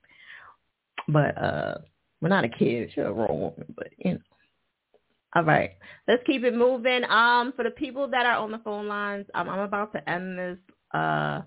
but 1.06 1.36
uh, 1.36 1.74
well, 2.22 2.30
not 2.30 2.46
a 2.46 2.48
kid. 2.48 2.90
She 2.94 3.00
a 3.02 3.12
grown 3.12 3.40
woman, 3.40 3.74
but 3.76 3.88
you 3.98 4.14
know. 4.14 4.20
All 5.34 5.44
right, 5.44 5.72
let's 6.08 6.22
keep 6.26 6.44
it 6.44 6.54
moving. 6.54 7.04
Um, 7.04 7.52
for 7.54 7.62
the 7.62 7.70
people 7.70 8.08
that 8.08 8.24
are 8.24 8.36
on 8.36 8.52
the 8.52 8.58
phone 8.60 8.88
lines, 8.88 9.26
um, 9.34 9.50
I'm 9.50 9.58
about 9.58 9.92
to 9.92 10.08
end 10.08 10.38
this. 10.38 10.58
Uh, 10.94 11.42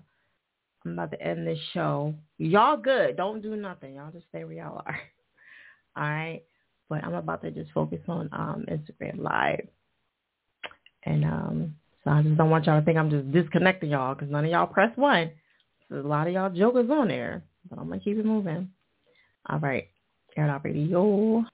I'm 0.84 0.92
about 0.92 1.10
to 1.10 1.20
end 1.20 1.44
this 1.44 1.58
show. 1.72 2.14
Y'all 2.38 2.76
good? 2.76 3.16
Don't 3.16 3.42
do 3.42 3.56
nothing. 3.56 3.96
Y'all 3.96 4.12
just 4.12 4.28
stay 4.28 4.44
where 4.44 4.54
y'all 4.54 4.82
are. 4.86 5.00
All 5.96 6.02
right, 6.04 6.42
but 6.88 7.04
I'm 7.04 7.14
about 7.14 7.42
to 7.42 7.50
just 7.50 7.72
focus 7.72 8.00
on 8.08 8.28
um 8.32 8.64
Instagram 8.70 9.18
Live, 9.18 9.66
and 11.04 11.24
um, 11.24 11.74
so 12.04 12.10
I 12.10 12.22
just 12.22 12.36
don't 12.36 12.50
want 12.50 12.66
y'all 12.66 12.78
to 12.78 12.84
think 12.84 12.98
I'm 12.98 13.10
just 13.10 13.32
disconnecting 13.32 13.90
y'all 13.90 14.14
because 14.14 14.30
none 14.30 14.44
of 14.44 14.50
y'all 14.50 14.66
press 14.66 14.96
one. 14.96 15.30
There's 15.88 16.04
a 16.04 16.08
lot 16.08 16.26
of 16.26 16.32
y'all 16.34 16.50
jokers 16.50 16.90
on 16.90 17.08
there, 17.08 17.42
but 17.68 17.78
I'm 17.78 17.88
gonna 17.88 18.00
keep 18.00 18.18
it 18.18 18.26
moving. 18.26 18.70
All 19.48 19.58
right, 19.58 19.88
Air 20.36 20.60
Radio. 20.62 21.44